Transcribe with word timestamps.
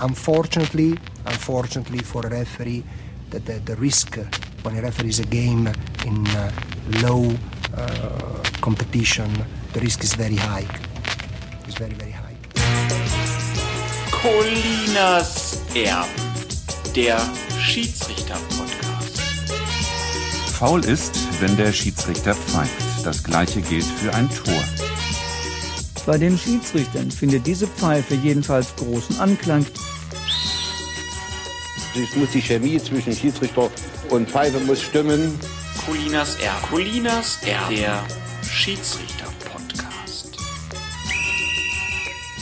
unfortunately, 0.00 0.98
unfortunately 1.26 1.98
for 1.98 2.26
a 2.26 2.30
referee, 2.30 2.82
the, 3.30 3.38
the, 3.40 3.60
the 3.64 3.76
risk 3.76 4.18
when 4.62 4.76
a 4.76 4.82
referee 4.82 5.10
is 5.10 5.20
a 5.20 5.26
game 5.26 5.68
in 6.06 6.26
uh, 6.28 6.50
low 7.02 7.30
uh, 7.76 8.42
competition, 8.60 9.30
the 9.74 9.80
risk 9.80 10.02
is 10.02 10.14
very 10.14 10.36
high. 10.36 10.66
It's 11.66 11.76
very, 11.76 11.92
very 11.94 12.12
high. 12.12 12.34
Colinas 14.10 15.60
Erben, 15.74 16.08
der 16.96 17.20
Schiedsrichter-Podcast. 17.58 19.20
Faul 20.50 20.84
ist, 20.84 21.12
wenn 21.40 21.56
der 21.56 21.72
Schiedsrichter 21.72 22.34
pfeift. 22.34 22.70
Das 23.04 23.22
gleiche 23.22 23.60
gilt 23.60 23.84
für 23.84 24.14
ein 24.14 24.30
Tor. 24.30 24.64
Bei 26.06 26.16
den 26.16 26.38
Schiedsrichtern 26.38 27.10
findet 27.10 27.46
diese 27.46 27.66
Pfeife 27.66 28.14
jedenfalls 28.14 28.74
großen 28.76 29.20
Anklang. 29.20 29.66
Es 31.96 32.16
muss 32.16 32.30
die 32.32 32.42
Chemie 32.42 32.76
zwischen 32.78 33.12
Schiedsrichter 33.12 33.70
und 34.10 34.28
Pfeife 34.28 34.58
muss 34.58 34.82
stimmen. 34.82 35.38
Colinas 35.86 36.34
Erben. 36.40 36.66
Colinas 36.68 37.38
Erben, 37.44 37.76
der 37.76 38.04
Schiedsrichter-Podcast. 38.42 40.36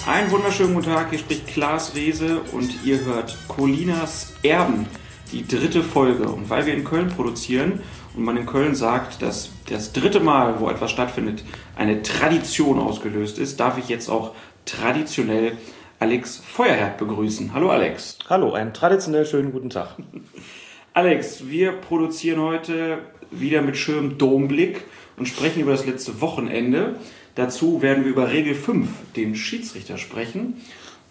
Einen 0.07 0.31
wunderschönen 0.31 0.73
guten 0.73 0.87
Tag, 0.87 1.11
hier 1.11 1.19
spricht 1.19 1.49
Klaas 1.49 1.95
Rehse 1.95 2.41
und 2.53 2.73
ihr 2.83 3.05
hört 3.05 3.37
Colinas 3.47 4.33
Erben, 4.43 4.87
die 5.33 5.47
dritte 5.47 5.83
Folge. 5.83 6.31
Und 6.31 6.49
weil 6.49 6.65
wir 6.65 6.73
in 6.73 6.85
Köln 6.85 7.11
produzieren 7.11 7.83
und 8.17 8.25
man 8.25 8.39
in 8.39 8.47
Köln 8.47 8.75
sagt, 8.75 9.21
dass 9.21 9.51
das 9.69 9.93
dritte 9.93 10.21
Mal, 10.21 10.61
wo 10.61 10.71
etwas 10.71 10.91
stattfindet, 10.91 11.45
eine 11.77 12.01
Tradition 12.01 12.79
ausgelöst 12.79 13.39
ist, 13.39 13.61
darf 13.61 13.77
ich 13.77 13.91
jetzt 13.91 14.09
auch 14.09 14.35
traditionell 14.65 15.59
Alex 16.03 16.39
Feuerherd 16.39 16.99
begrüßen. 16.99 17.55
Hallo 17.55 17.71
Alex. 17.71 18.19
Hallo, 18.29 18.55
einen 18.55 18.75
traditionell 18.75 19.25
schönen 19.25 19.53
guten 19.53 19.71
Tag. 19.71 19.95
Alex, 20.95 21.47
wir 21.47 21.71
produzieren 21.71 22.41
heute 22.41 22.99
wieder 23.31 23.63
mit 23.63 23.77
schönem 23.77 24.19
Domblick 24.19 24.83
und 25.17 25.29
sprechen 25.29 25.61
über 25.61 25.71
das 25.71 25.87
letzte 25.87 26.21
Wochenende. 26.21 26.97
Dazu 27.37 27.83
werden 27.83 28.03
wir 28.03 28.11
über 28.11 28.33
Regel 28.33 28.57
5, 28.57 28.89
den 29.15 29.37
Schiedsrichter, 29.37 29.97
sprechen. 29.97 30.61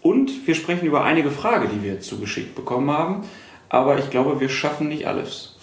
Und 0.02 0.46
wir 0.46 0.54
sprechen 0.54 0.84
über 0.84 1.04
einige 1.04 1.30
Fragen, 1.30 1.70
die 1.74 1.82
wir 1.82 2.00
zugeschickt 2.00 2.54
bekommen 2.54 2.90
haben. 2.90 3.22
Aber 3.70 3.98
ich 3.98 4.10
glaube, 4.10 4.40
wir 4.40 4.50
schaffen 4.50 4.88
nicht 4.88 5.06
alles. 5.06 5.56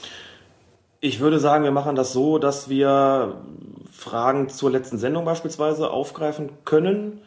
Ich 1.02 1.20
würde 1.20 1.38
sagen, 1.38 1.64
wir 1.64 1.70
machen 1.70 1.96
das 1.96 2.14
so, 2.14 2.40
dass 2.40 2.68
wir 2.68 3.44
Fragen 3.92 4.50
zur 4.50 4.72
letzten 4.72 4.98
Sendung 4.98 5.24
beispielsweise 5.24 5.92
aufgreifen 5.92 6.50
können. 6.66 7.22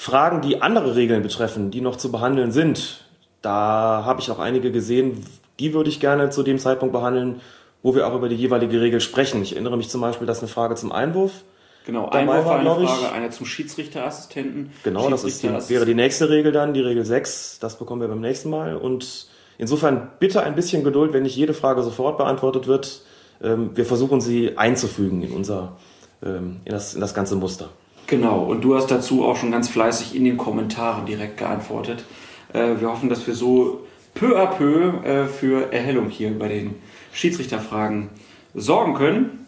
Fragen, 0.00 0.40
die 0.40 0.62
andere 0.62 0.96
Regeln 0.96 1.22
betreffen, 1.22 1.70
die 1.70 1.82
noch 1.82 1.96
zu 1.96 2.10
behandeln 2.10 2.52
sind. 2.52 3.04
Da 3.42 4.02
habe 4.06 4.22
ich 4.22 4.30
auch 4.30 4.38
einige 4.38 4.72
gesehen, 4.72 5.26
die 5.58 5.74
würde 5.74 5.90
ich 5.90 6.00
gerne 6.00 6.30
zu 6.30 6.42
dem 6.42 6.58
Zeitpunkt 6.58 6.94
behandeln, 6.94 7.42
wo 7.82 7.94
wir 7.94 8.06
auch 8.06 8.14
über 8.14 8.30
die 8.30 8.36
jeweilige 8.36 8.80
Regel 8.80 9.02
sprechen. 9.02 9.42
Ich 9.42 9.52
erinnere 9.52 9.76
mich 9.76 9.90
zum 9.90 10.00
Beispiel, 10.00 10.26
dass 10.26 10.38
eine 10.38 10.48
Frage 10.48 10.74
zum 10.74 10.90
Einwurf 10.90 11.44
Genau, 11.84 12.08
Einwurf 12.08 12.46
war, 12.46 12.60
eine 12.60 12.82
ich. 12.82 12.88
Frage, 12.88 13.12
eine 13.12 13.30
zum 13.30 13.44
Schiedsrichterassistenten. 13.44 14.70
Genau, 14.84 15.10
das 15.10 15.24
ist 15.24 15.42
die, 15.42 15.48
wäre 15.68 15.84
die 15.84 15.94
nächste 15.94 16.30
Regel 16.30 16.52
dann, 16.52 16.72
die 16.72 16.80
Regel 16.80 17.04
6. 17.04 17.58
Das 17.60 17.78
bekommen 17.78 18.00
wir 18.00 18.08
beim 18.08 18.20
nächsten 18.20 18.48
Mal. 18.48 18.76
Und 18.76 19.26
insofern 19.58 20.10
bitte 20.18 20.42
ein 20.42 20.54
bisschen 20.54 20.82
Geduld, 20.82 21.12
wenn 21.12 21.24
nicht 21.24 21.36
jede 21.36 21.52
Frage 21.52 21.82
sofort 21.82 22.16
beantwortet 22.16 22.66
wird. 22.66 23.02
Ähm, 23.42 23.70
Wir 23.74 23.84
versuchen 23.84 24.20
sie 24.22 24.56
einzufügen 24.56 25.22
in 25.22 25.32
unser, 25.32 25.76
ähm, 26.22 26.60
in 26.64 26.72
das, 26.72 26.94
in 26.94 27.00
das 27.00 27.12
ganze 27.14 27.36
Muster. 27.36 27.68
Genau, 28.06 28.40
und 28.42 28.62
du 28.62 28.74
hast 28.74 28.90
dazu 28.90 29.24
auch 29.24 29.36
schon 29.36 29.52
ganz 29.52 29.68
fleißig 29.68 30.16
in 30.16 30.24
den 30.24 30.36
Kommentaren 30.36 31.06
direkt 31.06 31.38
geantwortet. 31.38 32.04
Äh, 32.52 32.80
wir 32.80 32.90
hoffen, 32.90 33.08
dass 33.08 33.26
wir 33.26 33.34
so 33.34 33.86
peu 34.14 34.36
à 34.36 34.46
peu 34.46 35.04
äh, 35.04 35.26
für 35.26 35.72
Erhellung 35.72 36.08
hier 36.08 36.36
bei 36.36 36.48
den 36.48 36.74
Schiedsrichterfragen 37.12 38.10
sorgen 38.54 38.94
können. 38.94 39.46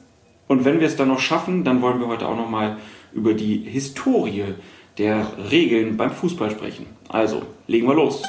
Und 0.49 0.65
wenn 0.65 0.81
wir 0.81 0.87
es 0.87 0.97
dann 0.97 1.09
noch 1.09 1.21
schaffen, 1.21 1.65
dann 1.65 1.82
wollen 1.82 1.99
wir 1.99 2.09
heute 2.09 2.28
auch 2.28 2.37
nochmal 2.37 2.76
über 3.12 3.34
die 3.34 3.59
Historie 3.59 4.55
der 4.99 5.26
Regeln 5.50 5.97
beim 5.97 6.10
Fußball 6.10 6.50
sprechen. 6.50 6.87
Also, 7.09 7.43
legen 7.66 7.87
wir 7.87 7.94
los. 7.94 8.22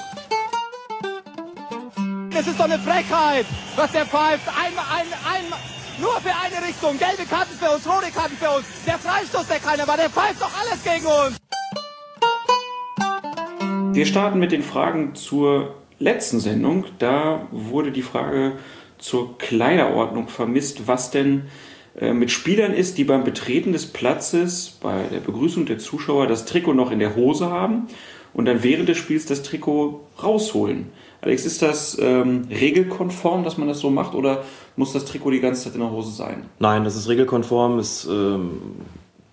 Es 2.35 2.47
ist 2.47 2.59
doch 2.59 2.65
eine 2.65 2.79
Frechheit, 2.79 3.45
was 3.75 3.91
der 3.91 4.05
pfeift. 4.05 4.47
Einmal, 4.47 4.85
ein, 4.91 5.05
einmal, 5.25 5.59
nur 5.99 6.13
für 6.21 6.29
eine 6.29 6.67
Richtung. 6.67 6.97
Gelbe 6.97 7.23
Karten 7.29 7.53
für 7.53 7.71
uns, 7.71 7.87
rote 7.87 8.11
Karten 8.11 8.35
für 8.35 8.49
uns. 8.49 8.65
Der 8.85 8.97
Freistoß, 8.97 9.47
der 9.47 9.59
keiner 9.59 9.87
war, 9.87 9.97
der 9.97 10.09
pfeift 10.09 10.41
doch 10.41 10.51
alles 10.59 10.83
gegen 10.83 11.05
uns. 11.05 11.37
Wir 13.95 14.05
starten 14.05 14.39
mit 14.39 14.51
den 14.51 14.63
Fragen 14.63 15.15
zur 15.15 15.75
letzten 15.99 16.39
Sendung. 16.39 16.85
Da 16.99 17.47
wurde 17.51 17.91
die 17.91 18.01
Frage 18.01 18.53
zur 18.97 19.37
Kleiderordnung 19.37 20.27
vermisst, 20.27 20.87
was 20.87 21.11
denn 21.11 21.47
äh, 21.99 22.13
mit 22.13 22.31
Spielern 22.31 22.73
ist, 22.73 22.97
die 22.97 23.03
beim 23.03 23.23
Betreten 23.23 23.73
des 23.73 23.85
Platzes 23.85 24.77
bei 24.81 25.03
der 25.11 25.19
Begrüßung 25.19 25.65
der 25.65 25.77
Zuschauer 25.77 26.27
das 26.27 26.45
Trikot 26.45 26.73
noch 26.73 26.91
in 26.91 26.99
der 26.99 27.15
Hose 27.15 27.49
haben 27.49 27.87
und 28.33 28.45
dann 28.45 28.63
während 28.63 28.89
des 28.89 28.97
Spiels 28.97 29.25
das 29.25 29.43
Trikot 29.43 30.01
rausholen. 30.21 30.91
Alex, 31.21 31.45
ist 31.45 31.61
das 31.61 31.97
ähm, 32.01 32.47
regelkonform, 32.49 33.43
dass 33.43 33.57
man 33.57 33.67
das 33.67 33.79
so 33.79 33.89
macht 33.89 34.13
oder 34.13 34.43
muss 34.75 34.91
das 34.91 35.05
Trikot 35.05 35.31
die 35.31 35.39
ganze 35.39 35.63
Zeit 35.63 35.73
in 35.75 35.79
der 35.79 35.91
Hose 35.91 36.11
sein? 36.11 36.45
Nein, 36.59 36.83
das 36.83 36.95
ist 36.95 37.07
regelkonform, 37.07 37.79
ist 37.79 38.05
ähm, 38.05 38.59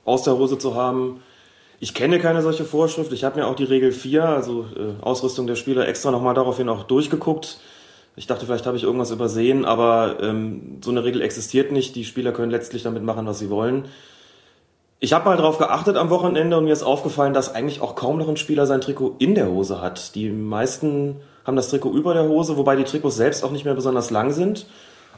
aus 0.04 0.22
der 0.22 0.38
Hose 0.38 0.58
zu 0.58 0.74
haben. 0.74 1.20
Ich 1.80 1.94
kenne 1.94 2.18
keine 2.18 2.42
solche 2.42 2.64
Vorschrift. 2.64 3.12
Ich 3.12 3.24
habe 3.24 3.40
mir 3.40 3.46
auch 3.46 3.56
die 3.56 3.64
Regel 3.64 3.90
4, 3.90 4.24
also 4.24 4.66
äh, 4.76 5.02
Ausrüstung 5.02 5.46
der 5.46 5.56
Spieler, 5.56 5.88
extra 5.88 6.10
nochmal 6.10 6.34
daraufhin 6.34 6.68
auch 6.68 6.84
durchgeguckt. 6.84 7.58
Ich 8.16 8.26
dachte, 8.26 8.44
vielleicht 8.44 8.66
habe 8.66 8.76
ich 8.76 8.82
irgendwas 8.82 9.10
übersehen, 9.10 9.64
aber 9.64 10.18
ähm, 10.20 10.78
so 10.84 10.90
eine 10.90 11.04
Regel 11.04 11.22
existiert 11.22 11.72
nicht. 11.72 11.96
Die 11.96 12.04
Spieler 12.04 12.32
können 12.32 12.50
letztlich 12.50 12.82
damit 12.82 13.02
machen, 13.02 13.26
was 13.26 13.38
sie 13.38 13.50
wollen. 13.50 13.86
Ich 15.02 15.14
habe 15.14 15.24
mal 15.24 15.36
darauf 15.38 15.56
geachtet 15.56 15.96
am 15.96 16.10
Wochenende 16.10 16.58
und 16.58 16.64
mir 16.64 16.74
ist 16.74 16.82
aufgefallen, 16.82 17.32
dass 17.32 17.54
eigentlich 17.54 17.80
auch 17.80 17.94
kaum 17.94 18.18
noch 18.18 18.28
ein 18.28 18.36
Spieler 18.36 18.66
sein 18.66 18.82
Trikot 18.82 19.16
in 19.18 19.34
der 19.34 19.48
Hose 19.48 19.80
hat. 19.80 20.14
Die 20.14 20.28
meisten 20.28 21.16
haben 21.46 21.56
das 21.56 21.70
Trikot 21.70 21.92
über 21.92 22.12
der 22.12 22.28
Hose, 22.28 22.58
wobei 22.58 22.76
die 22.76 22.84
Trikots 22.84 23.16
selbst 23.16 23.42
auch 23.42 23.50
nicht 23.50 23.64
mehr 23.64 23.72
besonders 23.72 24.10
lang 24.10 24.30
sind. 24.30 24.66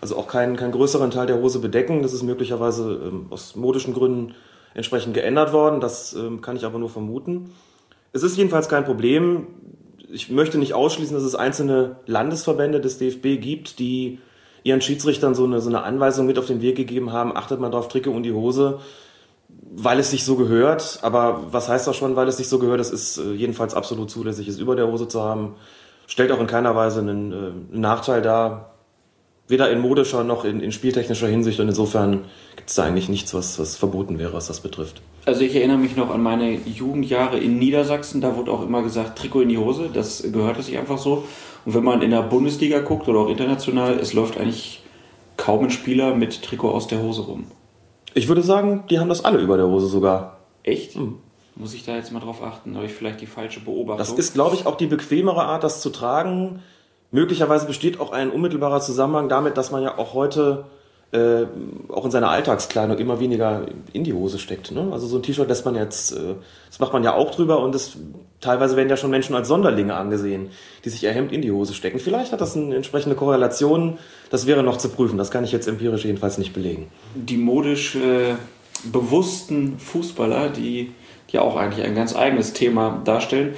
Also 0.00 0.16
auch 0.16 0.28
keinen, 0.28 0.54
keinen 0.54 0.70
größeren 0.70 1.10
Teil 1.10 1.26
der 1.26 1.40
Hose 1.40 1.58
bedecken. 1.58 2.02
Das 2.02 2.12
ist 2.12 2.22
möglicherweise 2.22 2.92
ähm, 2.92 3.26
aus 3.30 3.56
modischen 3.56 3.92
Gründen 3.92 4.36
entsprechend 4.72 5.14
geändert 5.14 5.52
worden. 5.52 5.80
Das 5.80 6.12
ähm, 6.14 6.40
kann 6.42 6.54
ich 6.54 6.64
aber 6.64 6.78
nur 6.78 6.88
vermuten. 6.88 7.50
Es 8.12 8.22
ist 8.22 8.36
jedenfalls 8.36 8.68
kein 8.68 8.84
Problem. 8.84 9.48
Ich 10.12 10.30
möchte 10.30 10.58
nicht 10.58 10.74
ausschließen, 10.74 11.16
dass 11.16 11.24
es 11.24 11.34
einzelne 11.34 11.96
Landesverbände 12.06 12.80
des 12.80 12.98
DFB 12.98 13.40
gibt, 13.40 13.80
die 13.80 14.20
ihren 14.62 14.80
Schiedsrichtern 14.80 15.34
so 15.34 15.44
eine, 15.44 15.60
so 15.60 15.70
eine 15.70 15.82
Anweisung 15.82 16.26
mit 16.26 16.38
auf 16.38 16.46
den 16.46 16.62
Weg 16.62 16.76
gegeben 16.76 17.10
haben, 17.10 17.36
achtet 17.36 17.58
mal 17.58 17.70
drauf, 17.70 17.88
Trikot 17.88 18.12
und 18.12 18.22
die 18.22 18.32
Hose, 18.32 18.78
weil 19.74 19.98
es 19.98 20.10
sich 20.10 20.24
so 20.24 20.36
gehört. 20.36 20.98
Aber 21.02 21.44
was 21.50 21.68
heißt 21.68 21.86
das 21.86 21.96
schon, 21.96 22.16
weil 22.16 22.28
es 22.28 22.36
sich 22.36 22.48
so 22.48 22.58
gehört? 22.58 22.80
Es 22.80 22.90
ist 22.90 23.18
äh, 23.18 23.32
jedenfalls 23.32 23.74
absolut 23.74 24.10
zulässig, 24.10 24.48
es 24.48 24.58
über 24.58 24.76
der 24.76 24.86
Hose 24.86 25.08
zu 25.08 25.22
haben. 25.22 25.54
Stellt 26.06 26.30
auch 26.32 26.40
in 26.40 26.46
keiner 26.46 26.76
Weise 26.76 27.00
einen, 27.00 27.32
äh, 27.32 27.36
einen 27.36 27.80
Nachteil 27.80 28.22
dar, 28.22 28.74
weder 29.48 29.70
in 29.70 29.80
modischer 29.80 30.24
noch 30.24 30.44
in, 30.44 30.60
in 30.60 30.72
spieltechnischer 30.72 31.26
Hinsicht. 31.26 31.58
Und 31.60 31.68
insofern 31.68 32.24
gibt 32.56 32.68
es 32.68 32.76
da 32.76 32.84
eigentlich 32.84 33.08
nichts, 33.08 33.34
was, 33.34 33.58
was 33.58 33.76
verboten 33.76 34.18
wäre, 34.18 34.32
was 34.32 34.46
das 34.46 34.60
betrifft. 34.60 35.00
Also 35.24 35.42
ich 35.42 35.54
erinnere 35.54 35.78
mich 35.78 35.96
noch 35.96 36.10
an 36.10 36.22
meine 36.22 36.52
Jugendjahre 36.52 37.38
in 37.38 37.58
Niedersachsen, 37.58 38.20
da 38.20 38.36
wurde 38.36 38.50
auch 38.50 38.62
immer 38.62 38.82
gesagt, 38.82 39.18
Trikot 39.18 39.42
in 39.42 39.48
die 39.48 39.58
Hose, 39.58 39.88
das 39.92 40.22
gehörte 40.32 40.62
sich 40.62 40.78
einfach 40.78 40.98
so. 40.98 41.24
Und 41.64 41.74
wenn 41.74 41.84
man 41.84 42.02
in 42.02 42.10
der 42.10 42.22
Bundesliga 42.22 42.80
guckt 42.80 43.08
oder 43.08 43.20
auch 43.20 43.28
international, 43.28 43.98
es 44.00 44.14
läuft 44.14 44.36
eigentlich 44.36 44.82
kaum 45.36 45.64
ein 45.64 45.70
Spieler 45.70 46.14
mit 46.14 46.42
Trikot 46.42 46.70
aus 46.70 46.88
der 46.88 47.00
Hose 47.00 47.22
rum. 47.22 47.46
Ich 48.14 48.28
würde 48.28 48.42
sagen, 48.42 48.84
die 48.90 48.98
haben 48.98 49.08
das 49.08 49.24
alle 49.24 49.38
über 49.38 49.56
der 49.56 49.66
Hose 49.66 49.86
sogar. 49.86 50.38
Echt? 50.62 50.96
Muss 51.54 51.74
ich 51.74 51.84
da 51.84 51.96
jetzt 51.96 52.12
mal 52.12 52.20
drauf 52.20 52.42
achten? 52.42 52.76
Habe 52.76 52.86
ich 52.86 52.92
vielleicht 52.92 53.20
die 53.20 53.26
falsche 53.26 53.60
Beobachtung? 53.60 53.98
Das 53.98 54.12
ist, 54.12 54.34
glaube 54.34 54.56
ich, 54.56 54.66
auch 54.66 54.76
die 54.76 54.86
bequemere 54.86 55.44
Art, 55.44 55.64
das 55.64 55.80
zu 55.80 55.90
tragen. 55.90 56.62
Möglicherweise 57.10 57.66
besteht 57.66 58.00
auch 58.00 58.12
ein 58.12 58.30
unmittelbarer 58.30 58.80
Zusammenhang 58.80 59.28
damit, 59.28 59.56
dass 59.56 59.70
man 59.70 59.82
ja 59.82 59.98
auch 59.98 60.14
heute 60.14 60.64
äh, 61.12 61.44
auch 61.88 62.06
in 62.06 62.10
seiner 62.10 62.30
Alltagskleidung 62.30 62.98
immer 62.98 63.20
weniger 63.20 63.66
in 63.92 64.02
die 64.02 64.14
Hose 64.14 64.38
steckt. 64.38 64.72
Ne? 64.72 64.88
Also 64.92 65.06
so 65.06 65.18
ein 65.18 65.22
T-Shirt 65.22 65.46
lässt 65.46 65.64
man 65.64 65.74
jetzt, 65.74 66.12
äh, 66.12 66.34
das 66.68 66.78
macht 66.78 66.92
man 66.94 67.04
ja 67.04 67.14
auch 67.14 67.34
drüber 67.34 67.60
und 67.60 67.74
das, 67.74 67.98
teilweise 68.40 68.76
werden 68.76 68.88
ja 68.88 68.96
schon 68.96 69.10
Menschen 69.10 69.36
als 69.36 69.48
Sonderlinge 69.48 69.94
angesehen, 69.94 70.48
die 70.84 70.88
sich 70.88 71.02
ihr 71.02 71.12
Hemd 71.12 71.30
in 71.30 71.42
die 71.42 71.52
Hose 71.52 71.74
stecken. 71.74 71.98
Vielleicht 71.98 72.32
hat 72.32 72.40
das 72.40 72.56
eine 72.56 72.74
entsprechende 72.74 73.14
Korrelation. 73.14 73.98
Das 74.30 74.46
wäre 74.46 74.62
noch 74.62 74.78
zu 74.78 74.88
prüfen. 74.88 75.18
Das 75.18 75.30
kann 75.30 75.44
ich 75.44 75.52
jetzt 75.52 75.68
empirisch 75.68 76.04
jedenfalls 76.04 76.38
nicht 76.38 76.54
belegen. 76.54 76.88
die 77.14 77.36
modisch 77.36 77.94
äh, 77.94 78.34
bewussten 78.84 79.78
Fußballer, 79.78 80.48
die 80.48 80.92
ja 81.28 81.42
auch 81.42 81.56
eigentlich 81.56 81.84
ein 81.84 81.94
ganz 81.94 82.16
eigenes 82.16 82.52
Thema 82.52 83.02
darstellen. 83.04 83.54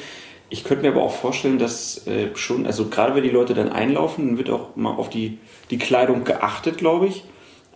Ich 0.50 0.64
könnte 0.64 0.82
mir 0.84 0.92
aber 0.92 1.02
auch 1.02 1.14
vorstellen, 1.14 1.58
dass 1.58 2.06
äh, 2.06 2.28
schon, 2.34 2.66
also 2.66 2.86
gerade 2.86 3.14
wenn 3.14 3.22
die 3.22 3.30
Leute 3.30 3.54
dann 3.54 3.70
einlaufen, 3.70 4.26
dann 4.26 4.38
wird 4.38 4.50
auch 4.50 4.76
mal 4.76 4.94
auf 4.94 5.08
die, 5.08 5.38
die 5.70 5.78
Kleidung 5.78 6.24
geachtet, 6.24 6.78
glaube 6.78 7.06
ich. 7.06 7.24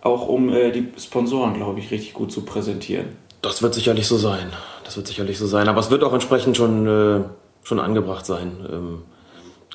Auch 0.01 0.27
um 0.27 0.49
äh, 0.49 0.71
die 0.71 0.87
Sponsoren, 0.97 1.53
glaube 1.53 1.79
ich, 1.79 1.91
richtig 1.91 2.13
gut 2.13 2.31
zu 2.31 2.41
präsentieren. 2.41 3.07
Das 3.41 3.61
wird 3.61 3.73
sicherlich 3.73 4.07
so 4.07 4.17
sein. 4.17 4.51
Das 4.83 4.97
wird 4.97 5.07
sicherlich 5.07 5.37
so 5.37 5.47
sein. 5.47 5.67
Aber 5.67 5.79
es 5.79 5.91
wird 5.91 6.03
auch 6.03 6.13
entsprechend 6.13 6.57
schon, 6.57 6.87
äh, 6.87 7.21
schon 7.63 7.79
angebracht 7.79 8.25
sein. 8.25 8.51
Ähm, 8.71 9.01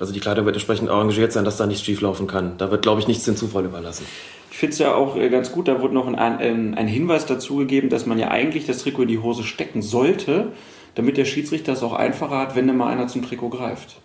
Also 0.01 0.13
die 0.13 0.19
Kleidung 0.19 0.45
wird 0.45 0.57
entsprechend 0.57 0.91
engagiert 0.91 1.33
sein, 1.33 1.45
dass 1.45 1.57
da 1.57 1.67
nichts 1.67 1.85
schieflaufen 1.85 2.27
kann. 2.27 2.59
Da 2.59 2.71
wird, 2.73 2.83
glaube 2.83 3.01
ich, 3.01 3.07
nichts 3.07 3.25
dem 3.25 3.37
Zufall 3.37 3.65
überlassen. 3.65 4.05
Ich 4.51 4.59
finde 4.59 4.73
es 4.73 4.79
ja 4.81 4.95
auch 4.95 5.17
äh, 5.17 5.29
ganz 5.29 5.53
gut, 5.53 5.69
da 5.69 5.81
wurde 5.81 5.95
noch 5.95 6.09
ein, 6.09 6.17
ein, 6.17 6.75
ein 6.75 6.89
Hinweis 6.89 7.27
dazu 7.27 7.57
gegeben, 7.57 7.91
dass 7.91 8.05
man 8.05 8.19
ja 8.19 8.29
eigentlich 8.29 8.67
das 8.67 8.79
Trikot 8.79 9.03
in 9.03 9.09
die 9.09 9.19
Hose 9.21 9.45
stecken 9.45 9.83
sollte, 9.83 10.49
damit 10.97 11.17
der 11.17 11.25
Schiedsrichter 11.25 11.73
es 11.75 11.83
auch 11.83 11.93
einfacher 11.93 12.39
hat, 12.39 12.57
wenn 12.57 12.67
da 12.67 12.73
mal 12.73 12.89
einer 12.89 13.07
zum 13.07 13.23
Trikot 13.23 13.51
greift. 13.51 13.97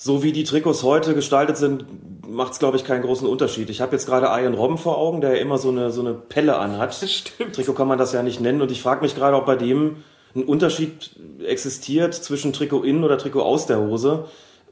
So 0.00 0.22
wie 0.22 0.30
die 0.30 0.44
Trikots 0.44 0.84
heute 0.84 1.12
gestaltet 1.12 1.56
sind, 1.56 1.84
macht 2.24 2.52
es, 2.52 2.60
glaube 2.60 2.76
ich, 2.76 2.84
keinen 2.84 3.02
großen 3.02 3.26
Unterschied. 3.26 3.68
Ich 3.68 3.80
habe 3.80 3.96
jetzt 3.96 4.06
gerade 4.06 4.26
Ian 4.26 4.54
Robben 4.54 4.78
vor 4.78 4.96
Augen, 4.96 5.20
der 5.20 5.34
ja 5.34 5.42
immer 5.42 5.58
so 5.58 5.70
eine, 5.70 5.90
so 5.90 6.02
eine 6.02 6.14
Pelle 6.14 6.56
anhat. 6.56 6.94
Stimmt. 7.04 7.56
Trikot 7.56 7.72
kann 7.72 7.88
man 7.88 7.98
das 7.98 8.12
ja 8.12 8.22
nicht 8.22 8.40
nennen. 8.40 8.62
Und 8.62 8.70
ich 8.70 8.80
frage 8.80 9.00
mich 9.00 9.16
gerade, 9.16 9.36
ob 9.36 9.44
bei 9.44 9.56
dem 9.56 10.04
ein 10.36 10.44
Unterschied 10.44 11.16
existiert 11.44 12.14
zwischen 12.14 12.52
Trikot 12.52 12.84
in 12.84 13.02
oder 13.02 13.18
Trikot 13.18 13.42
aus 13.42 13.66
der 13.66 13.80
Hose. 13.80 14.26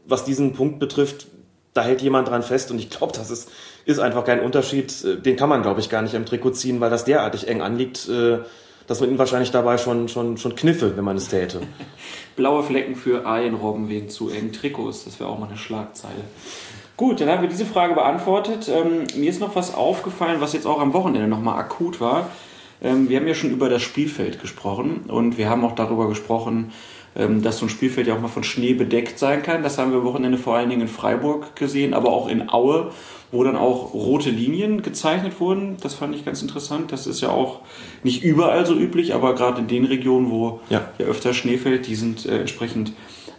Was 0.05 0.25
diesen 0.25 0.53
Punkt 0.53 0.79
betrifft, 0.79 1.27
da 1.75 1.83
hält 1.83 2.03
jemand 2.03 2.29
dran 2.29 2.45
fest. 2.45 2.71
Und 2.71 2.79
ich 2.79 2.89
glaube, 2.89 3.13
das 3.13 3.33
ist, 3.33 3.51
ist 3.85 3.99
einfach 3.99 4.25
kein 4.25 4.39
Unterschied. 4.39 5.27
Den 5.27 5.35
kann 5.35 5.49
man, 5.49 5.63
glaube 5.63 5.81
ich, 5.81 5.91
gar 5.91 6.03
nicht 6.03 6.15
am 6.15 6.25
Trikot 6.25 6.53
ziehen, 6.53 6.81
weil 6.81 6.91
das 6.91 7.05
derartig 7.05 7.49
eng 7.49 7.63
anliegt 7.63 8.09
äh, 8.09 8.39
dass 8.87 9.01
man 9.01 9.11
ihn 9.11 9.19
wahrscheinlich 9.19 9.51
dabei 9.51 9.79
schon, 9.79 10.09
schon, 10.09 10.37
schon 10.37 10.55
kniffe, 10.55 10.97
wenn 10.97 11.05
man 11.05 11.17
es 11.17 11.29
täte. 11.29 11.61
Blaue 12.37 12.63
Flecken 12.63 12.95
für 12.95 13.27
Arienrobben 13.27 13.89
wegen 13.89 14.09
zu 14.09 14.31
engen 14.31 14.53
Trikots, 14.53 15.05
das 15.05 15.19
wäre 15.21 15.31
auch 15.31 15.39
mal 15.39 15.49
eine 15.49 15.57
Schlagzeile. 15.57 16.25
Gut, 16.97 17.21
dann 17.21 17.29
haben 17.29 17.43
wir 17.43 17.49
diese 17.49 17.67
Frage 17.67 17.95
beantwortet. 17.95 18.69
Ähm, 18.69 19.05
mir 19.21 19.29
ist 19.29 19.41
noch 19.41 19.55
was 19.55 19.75
aufgefallen, 19.75 20.41
was 20.41 20.55
jetzt 20.55 20.67
auch 20.67 20.81
am 20.81 20.95
Wochenende 20.95 21.29
nochmal 21.29 21.59
akut 21.59 22.01
war. 22.01 22.31
Ähm, 22.83 23.09
wir 23.09 23.19
haben 23.19 23.27
ja 23.27 23.35
schon 23.35 23.51
über 23.51 23.69
das 23.69 23.83
Spielfeld 23.83 24.41
gesprochen 24.41 25.05
und 25.09 25.37
wir 25.39 25.51
haben 25.51 25.65
auch 25.65 25.75
darüber 25.75 26.09
gesprochen, 26.09 26.73
dass 27.17 27.59
so 27.59 27.67
ein 27.67 27.69
Spielfeld 27.71 28.07
ja 28.07 28.15
auch 28.15 28.21
mal 28.21 28.29
von 28.29 28.45
Schnee 28.45 28.75
bedeckt 28.75 29.19
sein 29.19 29.43
kann. 29.43 29.63
Das 29.63 29.79
haben 29.79 29.91
wir 29.91 29.99
am 29.99 30.05
Wochenende 30.05 30.39
vor 30.39 30.57
allen 30.57 30.69
Dingen 30.69 30.83
in 30.83 30.89
Freiburg 30.89 31.57
gesehen, 31.57 31.95
aber 31.95 32.11
auch 32.11 32.29
in 32.29 32.51
Aue, 32.51 32.93
wo 33.33 33.43
dann 33.43 33.57
auch 33.57 33.95
rote 33.95 34.31
Linien 34.31 34.83
gezeichnet 34.83 35.41
wurden. 35.41 35.77
Das 35.83 35.95
fand 35.95 36.15
ich 36.15 36.25
ganz 36.25 36.43
interessant. 36.43 36.93
Das 36.93 37.07
ist 37.07 37.21
ja 37.23 37.31
auch 37.31 37.61
nicht 38.03 38.23
überall 38.23 38.67
so 38.67 38.75
üblich, 38.75 39.15
aber 39.15 39.35
gerade 39.35 39.61
in 39.61 39.67
den 39.67 39.85
Regionen, 39.85 40.31
wo 40.31 40.61
ja, 40.69 40.89
ja 40.99 41.07
öfter 41.07 41.33
Schnee 41.33 41.57
fällt, 41.57 41.87
die 41.87 41.95
sind 41.95 42.27
äh, 42.27 42.41
entsprechend 42.41 42.93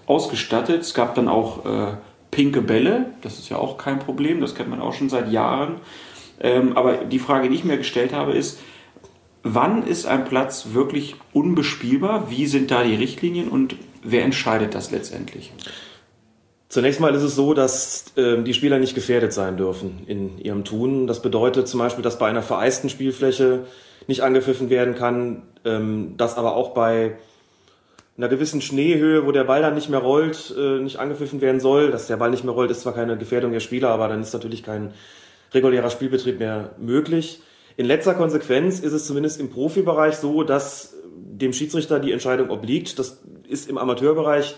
ausgestattet. 0.08 0.82
Es 0.82 0.94
gab 0.94 1.14
dann 1.16 1.28
auch 1.28 1.66
äh, 1.66 1.98
pinke 2.32 2.62
Bälle. 2.62 3.08
Das 3.22 3.38
ist 3.38 3.50
ja 3.50 3.58
auch 3.58 3.78
kein 3.78 4.00
Problem. 4.00 4.42
Das 4.42 4.56
kennt 4.56 4.70
man 4.70 4.82
auch 4.82 4.94
schon 4.94 5.10
seit 5.10 5.32
Jahren. 5.32 5.76
Ähm, 6.40 6.76
aber 6.76 6.98
die 6.98 7.20
Frage, 7.20 7.50
die 7.50 7.56
ich 7.56 7.64
mir 7.64 7.78
gestellt 7.78 8.14
habe, 8.14 8.32
ist, 8.32 8.60
wann 9.44 9.86
ist 9.86 10.06
ein 10.06 10.26
Platz 10.26 10.68
wirklich 10.74 11.16
unbespielbar? 11.34 12.30
Wie 12.30 12.48
sind 12.48 12.72
da 12.72 12.84
die 12.84 12.96
Richtlinien 12.96 13.48
und 13.50 13.76
wer 14.04 14.24
entscheidet 14.24 14.76
das 14.76 14.92
letztendlich? 14.92 15.52
Zunächst 16.70 17.00
mal 17.00 17.16
ist 17.16 17.24
es 17.24 17.36
so, 17.36 17.54
dass 17.54 18.06
äh, 18.18 18.44
die 18.44 18.54
Spieler 18.54 18.78
nicht 18.78 18.94
gefährdet 18.94 19.32
sein 19.32 19.56
dürfen 19.56 20.02
in 20.06 20.38
ihrem 20.38 20.66
Tun. 20.66 21.08
Das 21.08 21.22
bedeutet 21.22 21.68
zum 21.68 21.80
Beispiel, 21.80 22.04
dass 22.04 22.20
bei 22.20 22.28
einer 22.28 22.42
vereisten 22.42 22.90
Spielfläche 22.90 23.66
nicht 24.08 24.22
angepfiffen 24.22 24.70
werden 24.70 24.96
kann, 24.96 25.44
ähm, 25.64 26.16
dass 26.18 26.38
aber 26.38 26.56
auch 26.56 26.74
bei 26.74 27.16
einer 28.18 28.28
gewissen 28.28 28.62
Schneehöhe, 28.62 29.26
wo 29.26 29.32
der 29.32 29.46
Ball 29.46 29.62
dann 29.62 29.76
nicht 29.76 29.90
mehr 29.90 30.00
rollt, 30.00 30.54
äh, 30.58 30.80
nicht 30.80 30.98
angepfiffen 30.98 31.40
werden 31.40 31.62
soll. 31.62 31.92
Dass 31.92 32.08
der 32.08 32.18
Ball 32.18 32.32
nicht 32.32 32.44
mehr 32.44 32.54
rollt, 32.54 32.72
ist 32.72 32.82
zwar 32.82 32.94
keine 32.94 33.18
Gefährdung 33.18 33.54
der 33.54 33.60
Spieler, 33.62 33.90
aber 33.90 34.10
dann 34.10 34.22
ist 34.22 34.34
natürlich 34.34 34.64
kein 34.64 34.94
regulärer 35.54 35.90
Spielbetrieb 35.90 36.40
mehr 36.40 36.72
möglich. 36.78 37.42
In 37.78 37.86
letzter 37.86 38.16
Konsequenz 38.16 38.80
ist 38.80 38.92
es 38.92 39.06
zumindest 39.06 39.40
im 39.40 39.52
Profibereich 39.52 40.16
so, 40.16 40.42
dass 40.42 40.96
dem 41.16 41.54
Schiedsrichter 41.54 42.00
die 42.00 42.12
Entscheidung 42.12 42.50
obliegt. 42.50 42.98
Das 42.98 43.22
ist 43.48 43.70
im 43.70 43.78
Amateurbereich 43.78 44.56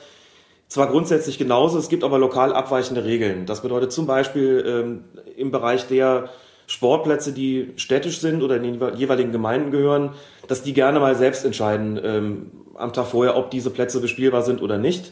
zwar 0.69 0.87
grundsätzlich 0.87 1.37
genauso, 1.37 1.77
es 1.77 1.89
gibt 1.89 2.05
aber 2.05 2.17
lokal 2.17 2.53
abweichende 2.53 3.03
Regeln. 3.03 3.45
Das 3.45 3.61
bedeutet 3.61 3.91
zum 3.91 4.07
Beispiel 4.07 4.63
ähm, 4.65 5.03
im 5.35 5.51
Bereich 5.51 5.87
der 5.87 6.29
Sportplätze, 6.65 7.33
die 7.33 7.73
städtisch 7.75 8.19
sind 8.19 8.41
oder 8.41 8.55
in 8.55 8.63
den 8.63 8.95
jeweiligen 8.95 9.33
Gemeinden 9.33 9.71
gehören, 9.71 10.11
dass 10.47 10.63
die 10.63 10.73
gerne 10.73 11.01
mal 11.01 11.15
selbst 11.15 11.43
entscheiden 11.43 11.99
ähm, 12.01 12.51
am 12.75 12.93
Tag 12.93 13.07
vorher, 13.07 13.35
ob 13.35 13.51
diese 13.51 13.69
Plätze 13.69 13.99
bespielbar 13.99 14.43
sind 14.43 14.61
oder 14.61 14.77
nicht. 14.77 15.11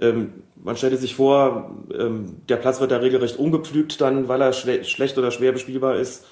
Ähm, 0.00 0.42
man 0.56 0.76
stellt 0.76 0.98
sich 0.98 1.14
vor, 1.14 1.70
ähm, 1.96 2.36
der 2.48 2.56
Platz 2.56 2.80
wird 2.80 2.90
da 2.90 2.96
regelrecht 2.96 3.38
umgepflügt 3.38 4.00
dann, 4.00 4.26
weil 4.26 4.40
er 4.40 4.52
schle 4.52 4.82
schlecht 4.82 5.18
oder 5.18 5.30
schwer 5.30 5.52
bespielbar 5.52 5.94
ist 5.96 6.24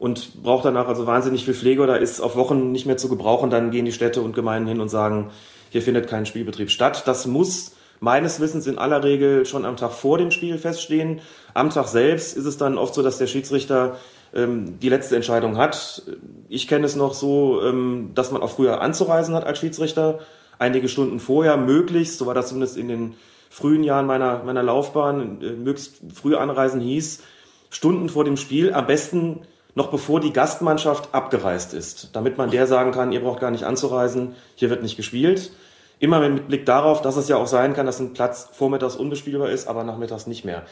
und 0.00 0.42
braucht 0.42 0.64
danach 0.64 0.88
also 0.88 1.06
wahnsinnig 1.06 1.44
viel 1.44 1.52
Pflege 1.52 1.82
oder 1.82 1.98
ist 1.98 2.20
auf 2.20 2.34
Wochen 2.34 2.72
nicht 2.72 2.86
mehr 2.86 2.96
zu 2.96 3.10
gebrauchen. 3.10 3.50
Dann 3.50 3.70
gehen 3.70 3.84
die 3.84 3.92
Städte 3.92 4.22
und 4.22 4.34
Gemeinden 4.34 4.66
hin 4.66 4.80
und 4.80 4.88
sagen, 4.88 5.30
hier 5.68 5.82
findet 5.82 6.08
kein 6.08 6.24
Spielbetrieb 6.24 6.70
statt. 6.70 7.02
Das 7.06 7.26
muss 7.26 7.72
meines 8.00 8.40
Wissens 8.40 8.66
in 8.66 8.78
aller 8.78 9.04
Regel 9.04 9.44
schon 9.44 9.66
am 9.66 9.76
Tag 9.76 9.92
vor 9.92 10.16
dem 10.16 10.30
Spiel 10.30 10.56
feststehen. 10.56 11.20
Am 11.52 11.68
Tag 11.68 11.86
selbst 11.86 12.34
ist 12.34 12.46
es 12.46 12.56
dann 12.56 12.78
oft 12.78 12.94
so, 12.94 13.02
dass 13.02 13.18
der 13.18 13.26
Schiedsrichter 13.26 13.98
ähm, 14.34 14.78
die 14.80 14.88
letzte 14.88 15.16
Entscheidung 15.16 15.58
hat. 15.58 16.02
Ich 16.48 16.66
kenne 16.66 16.86
es 16.86 16.96
noch 16.96 17.12
so, 17.12 17.60
ähm, 17.62 18.12
dass 18.14 18.32
man 18.32 18.40
auch 18.40 18.50
früher 18.52 18.80
anzureisen 18.80 19.34
hat 19.34 19.44
als 19.44 19.58
Schiedsrichter. 19.58 20.20
Einige 20.58 20.88
Stunden 20.88 21.20
vorher 21.20 21.58
möglichst, 21.58 22.16
so 22.16 22.24
war 22.24 22.32
das 22.32 22.48
zumindest 22.48 22.78
in 22.78 22.88
den 22.88 23.14
frühen 23.50 23.84
Jahren 23.84 24.06
meiner, 24.06 24.44
meiner 24.44 24.62
Laufbahn, 24.62 25.42
äh, 25.42 25.50
möglichst 25.52 25.96
früh 26.14 26.36
anreisen 26.36 26.80
hieß, 26.80 27.22
Stunden 27.68 28.08
vor 28.08 28.24
dem 28.24 28.38
Spiel, 28.38 28.72
am 28.72 28.86
besten 28.86 29.42
noch 29.74 29.90
bevor 29.90 30.20
die 30.20 30.32
Gastmannschaft 30.32 31.14
abgereist 31.14 31.74
ist, 31.74 32.10
damit 32.14 32.38
man 32.38 32.50
der 32.50 32.66
sagen 32.66 32.92
kann, 32.92 33.12
ihr 33.12 33.20
braucht 33.20 33.40
gar 33.40 33.50
nicht 33.50 33.64
anzureisen, 33.64 34.34
hier 34.54 34.70
wird 34.70 34.82
nicht 34.82 34.96
gespielt. 34.96 35.52
Immer 35.98 36.26
mit 36.28 36.48
Blick 36.48 36.64
darauf, 36.64 37.02
dass 37.02 37.16
es 37.16 37.28
ja 37.28 37.36
auch 37.36 37.46
sein 37.46 37.74
kann, 37.74 37.86
dass 37.86 38.00
ein 38.00 38.14
Platz 38.14 38.48
vormittags 38.52 38.96
unbespielbar 38.96 39.50
ist, 39.50 39.68
aber 39.68 39.84
nachmittags 39.84 40.26
nicht 40.26 40.44
mehr. 40.44 40.62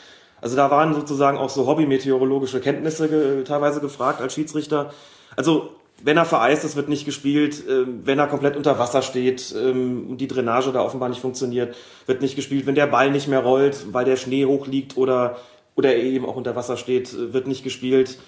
Also 0.40 0.56
da 0.56 0.70
waren 0.70 0.94
sozusagen 0.94 1.36
auch 1.36 1.50
so 1.50 1.66
hobbymeteorologische 1.66 2.60
Kenntnisse 2.60 3.08
ge 3.08 3.44
teilweise 3.44 3.80
gefragt 3.80 4.20
als 4.20 4.34
Schiedsrichter. 4.34 4.92
Also 5.36 5.70
wenn 6.02 6.16
er 6.16 6.24
vereist 6.24 6.64
ist, 6.64 6.76
wird 6.76 6.88
nicht 6.88 7.04
gespielt. 7.04 7.62
Ähm, 7.68 8.02
wenn 8.04 8.18
er 8.18 8.28
komplett 8.28 8.56
unter 8.56 8.78
Wasser 8.78 9.02
steht 9.02 9.54
ähm, 9.56 10.06
und 10.10 10.20
die 10.20 10.28
Drainage 10.28 10.72
da 10.72 10.80
offenbar 10.80 11.08
nicht 11.08 11.20
funktioniert, 11.20 11.76
wird 12.06 12.22
nicht 12.22 12.36
gespielt. 12.36 12.66
Wenn 12.66 12.76
der 12.76 12.86
Ball 12.86 13.10
nicht 13.10 13.28
mehr 13.28 13.40
rollt, 13.40 13.92
weil 13.92 14.04
der 14.04 14.16
Schnee 14.16 14.46
hoch 14.46 14.66
liegt 14.66 14.96
oder, 14.96 15.36
oder 15.74 15.92
er 15.92 16.02
eben 16.02 16.24
auch 16.24 16.36
unter 16.36 16.56
Wasser 16.56 16.76
steht, 16.76 17.12
äh, 17.12 17.32
wird 17.32 17.48
nicht 17.48 17.64
gespielt 17.64 18.18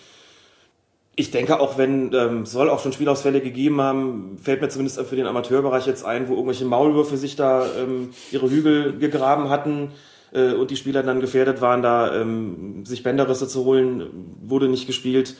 ich 1.16 1.30
denke, 1.30 1.60
auch 1.60 1.76
wenn 1.76 2.12
ähm, 2.14 2.46
soll 2.46 2.70
auch 2.70 2.80
schon 2.80 2.92
Spielausfälle 2.92 3.40
gegeben 3.40 3.80
haben, 3.80 4.38
fällt 4.42 4.60
mir 4.60 4.68
zumindest 4.68 5.00
für 5.02 5.16
den 5.16 5.26
Amateurbereich 5.26 5.86
jetzt 5.86 6.04
ein, 6.04 6.28
wo 6.28 6.34
irgendwelche 6.34 6.64
Maulwürfe 6.64 7.16
sich 7.16 7.36
da 7.36 7.66
ähm, 7.78 8.10
ihre 8.30 8.48
Hügel 8.48 8.98
gegraben 8.98 9.50
hatten 9.50 9.90
äh, 10.32 10.52
und 10.52 10.70
die 10.70 10.76
Spieler 10.76 11.02
dann 11.02 11.20
gefährdet 11.20 11.60
waren, 11.60 11.82
da 11.82 12.14
ähm, 12.14 12.84
sich 12.86 13.02
Bänderrisse 13.02 13.48
zu 13.48 13.64
holen, 13.64 14.06
wurde 14.42 14.68
nicht 14.68 14.86
gespielt. 14.86 15.36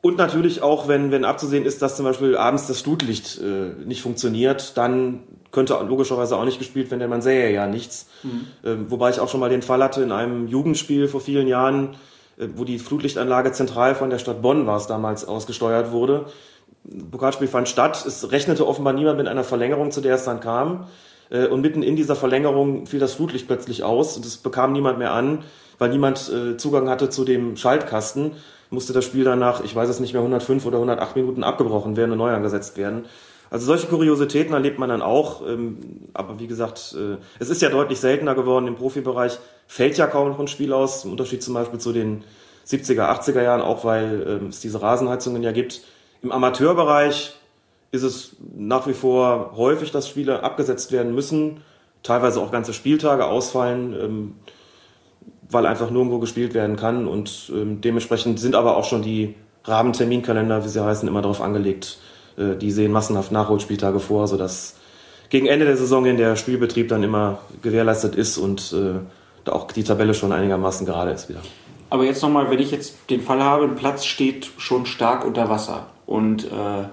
Und 0.00 0.16
natürlich 0.16 0.62
auch, 0.62 0.86
wenn, 0.86 1.10
wenn 1.10 1.24
abzusehen 1.24 1.64
ist, 1.64 1.82
dass 1.82 1.96
zum 1.96 2.04
Beispiel 2.04 2.36
abends 2.36 2.68
das 2.68 2.82
Flutlicht 2.82 3.40
äh, 3.40 3.84
nicht 3.84 4.02
funktioniert, 4.02 4.76
dann 4.76 5.24
könnte 5.50 5.76
logischerweise 5.88 6.36
auch 6.36 6.44
nicht 6.44 6.58
gespielt 6.58 6.90
werden, 6.90 7.00
denn 7.00 7.10
man 7.10 7.22
sähe 7.22 7.52
ja 7.52 7.66
nichts. 7.66 8.08
Mhm. 8.22 8.46
Ähm, 8.64 8.90
wobei 8.90 9.10
ich 9.10 9.18
auch 9.18 9.28
schon 9.28 9.40
mal 9.40 9.50
den 9.50 9.62
Fall 9.62 9.82
hatte 9.82 10.02
in 10.02 10.12
einem 10.12 10.46
Jugendspiel 10.46 11.08
vor 11.08 11.20
vielen 11.20 11.48
Jahren, 11.48 11.96
wo 12.54 12.64
die 12.64 12.78
Flutlichtanlage 12.78 13.52
zentral 13.52 13.94
von 13.94 14.10
der 14.10 14.18
Stadt 14.18 14.42
Bonn 14.42 14.66
war 14.66 14.76
es 14.76 14.86
damals 14.86 15.26
ausgesteuert 15.26 15.90
wurde. 15.92 16.26
Pokalspiel 17.10 17.48
fand 17.48 17.68
statt. 17.68 18.04
Es 18.06 18.30
rechnete 18.30 18.66
offenbar 18.66 18.92
niemand 18.92 19.18
mit 19.18 19.28
einer 19.28 19.44
Verlängerung, 19.44 19.90
zu 19.90 20.00
der 20.00 20.14
es 20.14 20.24
dann 20.24 20.40
kam. 20.40 20.86
Äh, 21.30 21.46
und 21.46 21.60
mitten 21.60 21.82
in 21.82 21.96
dieser 21.96 22.16
Verlängerung 22.16 22.86
fiel 22.86 23.00
das 23.00 23.14
Flutlicht 23.14 23.46
plötzlich 23.46 23.82
aus 23.82 24.16
und 24.16 24.24
es 24.24 24.36
bekam 24.36 24.72
niemand 24.72 24.98
mehr 24.98 25.12
an, 25.12 25.44
weil 25.78 25.90
niemand 25.90 26.30
äh, 26.32 26.56
Zugang 26.56 26.88
hatte 26.88 27.10
zu 27.10 27.24
dem 27.24 27.56
Schaltkasten. 27.56 28.32
Musste 28.70 28.92
das 28.92 29.04
Spiel 29.04 29.24
danach, 29.24 29.64
ich 29.64 29.74
weiß 29.74 29.88
es 29.88 30.00
nicht 30.00 30.12
mehr, 30.12 30.20
105 30.20 30.66
oder 30.66 30.76
108 30.76 31.16
Minuten 31.16 31.42
abgebrochen 31.42 31.96
werden 31.96 32.12
und 32.12 32.18
neu 32.18 32.32
angesetzt 32.32 32.76
werden. 32.76 33.06
Also 33.50 33.66
solche 33.66 33.86
Kuriositäten 33.86 34.52
erlebt 34.52 34.78
man 34.78 34.88
dann 34.88 35.02
auch. 35.02 35.46
Ähm, 35.46 35.78
aber 36.14 36.38
wie 36.38 36.46
gesagt, 36.46 36.96
es 37.38 37.48
ist 37.50 37.62
ja 37.62 37.70
deutlich 37.70 38.00
seltener 38.00 38.34
geworden 38.34 38.66
im 38.66 38.76
Profibereich 38.76 39.38
fällt 39.68 39.98
ja 39.98 40.06
kaum 40.06 40.30
noch 40.30 40.40
ein 40.40 40.48
Spiel 40.48 40.72
aus, 40.72 41.04
im 41.04 41.12
Unterschied 41.12 41.42
zum 41.42 41.54
Beispiel 41.54 41.78
zu 41.78 41.92
den 41.92 42.24
70er, 42.66 43.08
80er 43.08 43.42
Jahren, 43.42 43.60
auch 43.60 43.84
weil 43.84 44.26
ähm, 44.26 44.48
es 44.48 44.60
diese 44.60 44.82
Rasenheizungen 44.82 45.42
ja 45.42 45.52
gibt. 45.52 45.82
Im 46.22 46.32
Amateurbereich 46.32 47.34
ist 47.92 48.02
es 48.02 48.36
nach 48.56 48.86
wie 48.86 48.94
vor 48.94 49.52
häufig, 49.56 49.92
dass 49.92 50.08
Spiele 50.08 50.42
abgesetzt 50.42 50.90
werden 50.90 51.14
müssen, 51.14 51.62
teilweise 52.02 52.40
auch 52.40 52.50
ganze 52.50 52.72
Spieltage 52.72 53.26
ausfallen, 53.26 53.94
ähm, 53.98 54.34
weil 55.50 55.66
einfach 55.66 55.90
nirgendwo 55.90 56.18
gespielt 56.18 56.52
werden 56.52 56.76
kann 56.76 57.08
und 57.08 57.50
dementsprechend 57.50 58.38
sind 58.38 58.54
aber 58.54 58.76
auch 58.76 58.84
schon 58.84 59.00
die 59.00 59.34
Rahmenterminkalender, 59.64 60.62
wie 60.62 60.68
sie 60.68 60.84
heißen, 60.84 61.08
immer 61.08 61.22
darauf 61.22 61.40
angelegt. 61.40 61.98
Äh, 62.38 62.56
die 62.56 62.70
sehen 62.70 62.92
massenhaft 62.92 63.32
Nachholspieltage 63.32 64.00
vor, 64.00 64.26
sodass 64.28 64.76
gegen 65.30 65.46
Ende 65.46 65.66
der 65.66 65.76
Saison 65.76 66.06
in 66.06 66.16
der 66.16 66.36
Spielbetrieb 66.36 66.88
dann 66.88 67.02
immer 67.02 67.38
gewährleistet 67.62 68.14
ist 68.14 68.38
und 68.38 68.72
äh, 68.72 69.00
da 69.44 69.52
auch 69.52 69.70
die 69.70 69.84
Tabelle 69.84 70.14
schon 70.14 70.32
einigermaßen 70.32 70.86
gerade 70.86 71.10
ist 71.10 71.28
wieder. 71.28 71.40
Aber 71.90 72.04
jetzt 72.04 72.22
nochmal, 72.22 72.50
wenn 72.50 72.58
ich 72.58 72.70
jetzt 72.70 72.96
den 73.10 73.22
Fall 73.22 73.42
habe, 73.42 73.64
ein 73.64 73.76
Platz 73.76 74.04
steht 74.04 74.50
schon 74.58 74.86
stark 74.86 75.24
unter 75.24 75.48
Wasser 75.48 75.86
und 76.06 76.44
äh, 76.44 76.84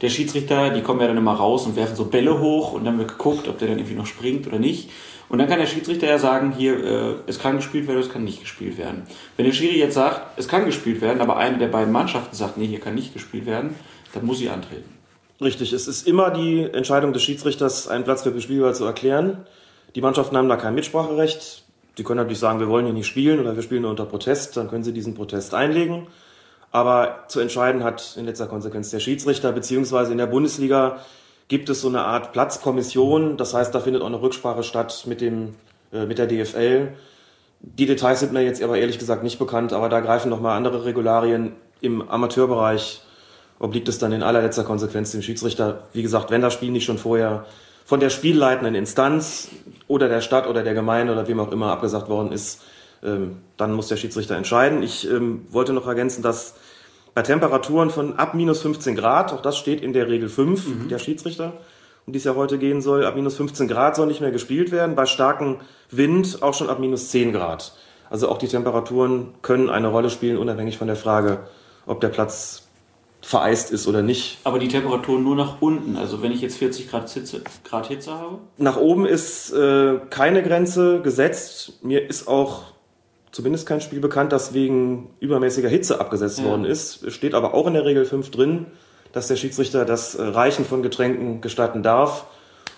der 0.00 0.10
Schiedsrichter, 0.10 0.70
die 0.70 0.82
kommen 0.82 1.00
ja 1.00 1.08
dann 1.08 1.16
immer 1.16 1.34
raus 1.34 1.66
und 1.66 1.74
werfen 1.74 1.96
so 1.96 2.04
Bälle 2.04 2.38
hoch 2.38 2.72
und 2.72 2.84
dann 2.84 2.98
wird 2.98 3.08
geguckt, 3.08 3.48
ob 3.48 3.58
der 3.58 3.68
dann 3.68 3.78
irgendwie 3.78 3.96
noch 3.96 4.06
springt 4.06 4.46
oder 4.46 4.58
nicht. 4.58 4.90
Und 5.28 5.38
dann 5.38 5.48
kann 5.48 5.58
der 5.58 5.66
Schiedsrichter 5.66 6.06
ja 6.06 6.18
sagen, 6.18 6.54
hier, 6.56 6.82
äh, 6.82 7.14
es 7.26 7.38
kann 7.38 7.56
gespielt 7.56 7.86
werden 7.86 7.98
oder 7.98 8.06
es 8.06 8.12
kann 8.12 8.24
nicht 8.24 8.40
gespielt 8.40 8.78
werden. 8.78 9.02
Wenn 9.36 9.44
der 9.44 9.52
Schiri 9.52 9.78
jetzt 9.78 9.94
sagt, 9.94 10.38
es 10.38 10.48
kann 10.48 10.64
gespielt 10.64 11.00
werden, 11.00 11.20
aber 11.20 11.36
eine 11.36 11.58
der 11.58 11.68
beiden 11.68 11.92
Mannschaften 11.92 12.34
sagt, 12.34 12.56
nee, 12.56 12.66
hier 12.66 12.80
kann 12.80 12.94
nicht 12.94 13.12
gespielt 13.12 13.44
werden, 13.44 13.74
dann 14.14 14.24
muss 14.24 14.38
sie 14.38 14.48
antreten. 14.48 14.98
Richtig, 15.40 15.72
es 15.72 15.86
ist 15.86 16.06
immer 16.06 16.30
die 16.30 16.62
Entscheidung 16.62 17.12
des 17.12 17.22
Schiedsrichters, 17.22 17.86
einen 17.86 18.04
Platz 18.04 18.22
für 18.22 18.32
bespielbar 18.32 18.74
zu 18.74 18.84
erklären. 18.84 19.46
Die 19.94 20.00
Mannschaften 20.00 20.36
haben 20.36 20.48
da 20.48 20.56
kein 20.56 20.74
Mitspracherecht. 20.74 21.64
Sie 21.96 22.04
können 22.04 22.18
natürlich 22.18 22.38
sagen, 22.38 22.60
wir 22.60 22.68
wollen 22.68 22.86
hier 22.86 22.94
nicht 22.94 23.06
spielen 23.06 23.40
oder 23.40 23.54
wir 23.54 23.62
spielen 23.62 23.82
nur 23.82 23.90
unter 23.90 24.04
Protest, 24.04 24.56
dann 24.56 24.68
können 24.68 24.84
sie 24.84 24.92
diesen 24.92 25.14
Protest 25.14 25.54
einlegen. 25.54 26.06
Aber 26.70 27.24
zu 27.28 27.40
entscheiden 27.40 27.82
hat 27.82 28.16
in 28.16 28.26
letzter 28.26 28.46
Konsequenz 28.46 28.90
der 28.90 29.00
Schiedsrichter, 29.00 29.52
beziehungsweise 29.52 30.12
in 30.12 30.18
der 30.18 30.26
Bundesliga 30.26 30.98
gibt 31.48 31.68
es 31.70 31.80
so 31.80 31.88
eine 31.88 32.02
Art 32.02 32.32
Platzkommission. 32.32 33.36
Das 33.36 33.54
heißt, 33.54 33.74
da 33.74 33.80
findet 33.80 34.02
auch 34.02 34.06
eine 34.06 34.20
Rücksprache 34.20 34.62
statt 34.62 35.04
mit, 35.06 35.20
dem, 35.20 35.54
äh, 35.92 36.04
mit 36.04 36.18
der 36.18 36.26
DFL. 36.26 36.92
Die 37.60 37.86
Details 37.86 38.20
sind 38.20 38.32
mir 38.32 38.42
jetzt 38.42 38.62
aber 38.62 38.76
ehrlich 38.78 38.98
gesagt 38.98 39.22
nicht 39.22 39.38
bekannt, 39.38 39.72
aber 39.72 39.88
da 39.88 40.00
greifen 40.00 40.28
nochmal 40.28 40.56
andere 40.56 40.84
Regularien 40.84 41.54
im 41.80 42.08
Amateurbereich. 42.08 43.02
Obliegt 43.58 43.88
es 43.88 43.98
dann 43.98 44.12
in 44.12 44.22
allerletzter 44.22 44.64
Konsequenz 44.64 45.12
dem 45.12 45.22
Schiedsrichter. 45.22 45.88
Wie 45.92 46.02
gesagt, 46.02 46.30
wenn 46.30 46.42
das 46.42 46.54
Spiel 46.54 46.70
nicht 46.70 46.84
schon 46.84 46.98
vorher 46.98 47.46
von 47.84 48.00
der 48.00 48.10
spielleitenden 48.10 48.74
Instanz 48.74 49.48
oder 49.88 50.08
der 50.08 50.20
Stadt 50.20 50.46
oder 50.46 50.62
der 50.62 50.74
Gemeinde 50.74 51.12
oder 51.12 51.26
wem 51.26 51.40
auch 51.40 51.50
immer 51.50 51.72
abgesagt 51.72 52.08
worden 52.08 52.32
ist, 52.32 52.62
ähm, 53.02 53.38
dann 53.56 53.72
muss 53.72 53.88
der 53.88 53.96
Schiedsrichter 53.96 54.36
entscheiden. 54.36 54.82
Ich 54.82 55.10
ähm, 55.10 55.46
wollte 55.50 55.72
noch 55.72 55.86
ergänzen, 55.86 56.22
dass 56.22 56.54
bei 57.14 57.22
Temperaturen 57.22 57.90
von 57.90 58.16
ab 58.18 58.34
minus 58.34 58.62
15 58.62 58.94
Grad, 58.94 59.32
auch 59.32 59.42
das 59.42 59.56
steht 59.56 59.80
in 59.80 59.92
der 59.92 60.08
Regel 60.08 60.28
5 60.28 60.66
mhm. 60.66 60.88
der 60.88 60.98
Schiedsrichter, 60.98 61.54
um 62.06 62.12
die 62.12 62.18
es 62.18 62.24
ja 62.24 62.34
heute 62.34 62.58
gehen 62.58 62.80
soll, 62.80 63.04
ab 63.04 63.16
minus 63.16 63.36
15 63.36 63.66
Grad 63.66 63.96
soll 63.96 64.06
nicht 64.06 64.20
mehr 64.20 64.30
gespielt 64.30 64.70
werden. 64.70 64.94
Bei 64.94 65.06
starkem 65.06 65.56
Wind 65.90 66.42
auch 66.42 66.54
schon 66.54 66.70
ab 66.70 66.78
minus 66.78 67.10
10 67.10 67.32
Grad. 67.32 67.72
Also 68.10 68.28
auch 68.28 68.38
die 68.38 68.48
Temperaturen 68.48 69.34
können 69.42 69.68
eine 69.68 69.88
Rolle 69.88 70.10
spielen, 70.10 70.38
unabhängig 70.38 70.78
von 70.78 70.86
der 70.86 70.96
Frage, 70.96 71.40
ob 71.86 72.00
der 72.00 72.08
Platz 72.08 72.67
vereist 73.20 73.70
ist 73.70 73.86
oder 73.86 74.02
nicht. 74.02 74.38
Aber 74.44 74.58
die 74.58 74.68
Temperatur 74.68 75.18
nur 75.18 75.36
nach 75.36 75.60
unten, 75.60 75.96
also 75.96 76.22
wenn 76.22 76.32
ich 76.32 76.40
jetzt 76.40 76.56
40 76.58 76.90
Grad 76.90 77.10
Hitze, 77.10 77.42
Grad 77.64 77.86
Hitze 77.86 78.12
habe? 78.12 78.38
Nach 78.56 78.76
oben 78.76 79.06
ist 79.06 79.52
äh, 79.52 79.98
keine 80.10 80.42
Grenze 80.42 81.00
gesetzt. 81.00 81.82
Mir 81.82 82.08
ist 82.08 82.28
auch 82.28 82.62
zumindest 83.32 83.66
kein 83.66 83.80
Spiel 83.80 84.00
bekannt, 84.00 84.32
das 84.32 84.54
wegen 84.54 85.10
übermäßiger 85.20 85.68
Hitze 85.68 86.00
abgesetzt 86.00 86.38
ja. 86.38 86.44
worden 86.46 86.64
ist. 86.64 87.02
Es 87.02 87.14
steht 87.14 87.34
aber 87.34 87.54
auch 87.54 87.66
in 87.66 87.74
der 87.74 87.84
Regel 87.84 88.04
5 88.04 88.30
drin, 88.30 88.66
dass 89.12 89.28
der 89.28 89.36
Schiedsrichter 89.36 89.84
das 89.84 90.14
äh, 90.14 90.22
Reichen 90.22 90.64
von 90.64 90.82
Getränken 90.82 91.40
gestatten 91.40 91.82
darf. 91.82 92.26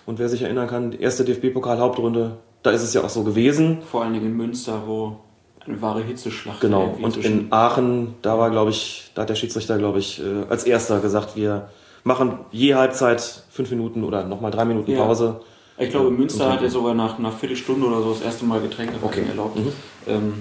Und 0.06 0.18
wer 0.18 0.28
sich 0.28 0.42
erinnern 0.42 0.68
kann, 0.68 0.90
die 0.90 1.00
erste 1.00 1.24
DFB-Pokal-Hauptrunde, 1.24 2.38
da 2.62 2.70
ist 2.70 2.82
es 2.82 2.94
ja 2.94 3.02
auch 3.02 3.10
so 3.10 3.24
gewesen. 3.24 3.82
Vor 3.82 4.02
allen 4.02 4.14
Dingen 4.14 4.26
in 4.26 4.36
Münster, 4.36 4.82
wo 4.86 5.20
eine 5.66 5.80
wahre 5.82 6.02
Hitzeschlacht. 6.02 6.60
Genau. 6.60 6.96
Und 7.00 7.16
in 7.18 7.52
Aachen, 7.52 8.14
da 8.22 8.38
war, 8.38 8.50
glaube 8.50 8.70
ich, 8.70 9.10
da 9.14 9.22
hat 9.22 9.28
der 9.28 9.34
Schiedsrichter, 9.34 9.78
glaube 9.78 9.98
ich, 9.98 10.20
äh, 10.20 10.44
als 10.48 10.64
erster 10.64 11.00
gesagt, 11.00 11.36
wir 11.36 11.68
machen 12.04 12.38
je 12.50 12.74
Halbzeit 12.74 13.44
fünf 13.50 13.70
Minuten 13.70 14.04
oder 14.04 14.24
nochmal 14.24 14.50
drei 14.50 14.64
Minuten 14.64 14.96
Pause. 14.96 15.40
Ja. 15.76 15.84
Ich 15.84 15.90
glaube, 15.90 16.08
in 16.08 16.18
Münster 16.18 16.52
hat 16.52 16.62
er 16.62 16.68
sogar 16.68 16.94
nach 16.94 17.18
einer 17.18 17.32
Viertelstunde 17.32 17.86
oder 17.86 18.02
so 18.02 18.12
das 18.12 18.22
erste 18.22 18.44
Mal 18.44 18.60
Getränke 18.60 18.94
okay. 19.00 19.24
erlaubt. 19.28 19.58
Mhm. 19.58 19.72
Ähm, 20.06 20.32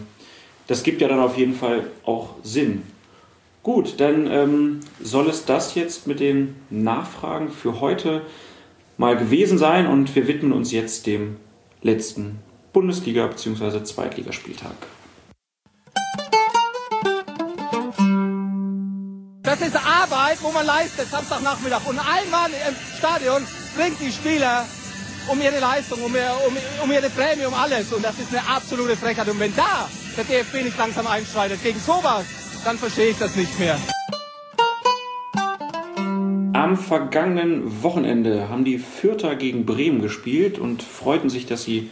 das 0.67 0.83
gibt 0.83 1.01
ja 1.01 1.07
dann 1.07 1.19
auf 1.19 1.37
jeden 1.37 1.53
Fall 1.53 1.83
auch 2.05 2.35
Sinn. 2.43 2.83
Gut, 3.63 3.99
dann 3.99 4.27
ähm, 4.27 4.79
soll 5.01 5.29
es 5.29 5.45
das 5.45 5.75
jetzt 5.75 6.07
mit 6.07 6.19
den 6.19 6.55
Nachfragen 6.69 7.49
für 7.49 7.79
heute 7.81 8.21
mal 8.97 9.17
gewesen 9.17 9.57
sein 9.57 9.87
und 9.87 10.13
wir 10.15 10.27
widmen 10.27 10.51
uns 10.51 10.71
jetzt 10.71 11.07
dem 11.07 11.37
letzten 11.81 12.39
Bundesliga- 12.73 13.27
bzw. 13.27 13.83
Zweitligaspieltag. 13.83 14.75
Das 19.43 19.61
ist 19.61 19.75
Arbeit, 19.75 20.37
wo 20.41 20.51
man 20.51 20.65
leistet, 20.65 21.09
Samstagnachmittag. 21.09 21.85
Und 21.87 21.99
einmal 21.99 22.49
im 22.49 22.75
Stadion 22.97 23.45
bringt 23.75 23.99
die 23.99 24.11
Spieler 24.11 24.65
um 25.27 25.41
ihre 25.41 25.59
Leistung, 25.59 26.01
um, 26.03 26.13
um, 26.13 26.57
um 26.83 26.91
ihre 26.91 27.09
Prämie, 27.09 27.45
um 27.45 27.53
alles. 27.53 27.91
Und 27.91 28.03
das 28.03 28.17
ist 28.19 28.33
eine 28.33 28.47
absolute 28.47 28.95
Frechheit. 28.95 29.27
Und 29.27 29.39
wenn 29.39 29.55
da 29.55 29.89
der 30.17 30.23
DFB 30.23 30.63
nicht 30.63 30.77
langsam 30.77 31.07
einschreitet 31.07 31.61
gegen 31.63 31.79
sowas, 31.79 32.25
dann 32.63 32.77
verstehe 32.77 33.09
ich 33.09 33.17
das 33.17 33.35
nicht 33.35 33.57
mehr. 33.59 33.77
Am 36.53 36.77
vergangenen 36.77 37.83
Wochenende 37.83 38.49
haben 38.49 38.65
die 38.65 38.79
Fürther 38.79 39.35
gegen 39.35 39.65
Bremen 39.65 40.01
gespielt 40.01 40.59
und 40.59 40.83
freuten 40.83 41.29
sich, 41.29 41.45
dass 41.45 41.63
sie 41.63 41.89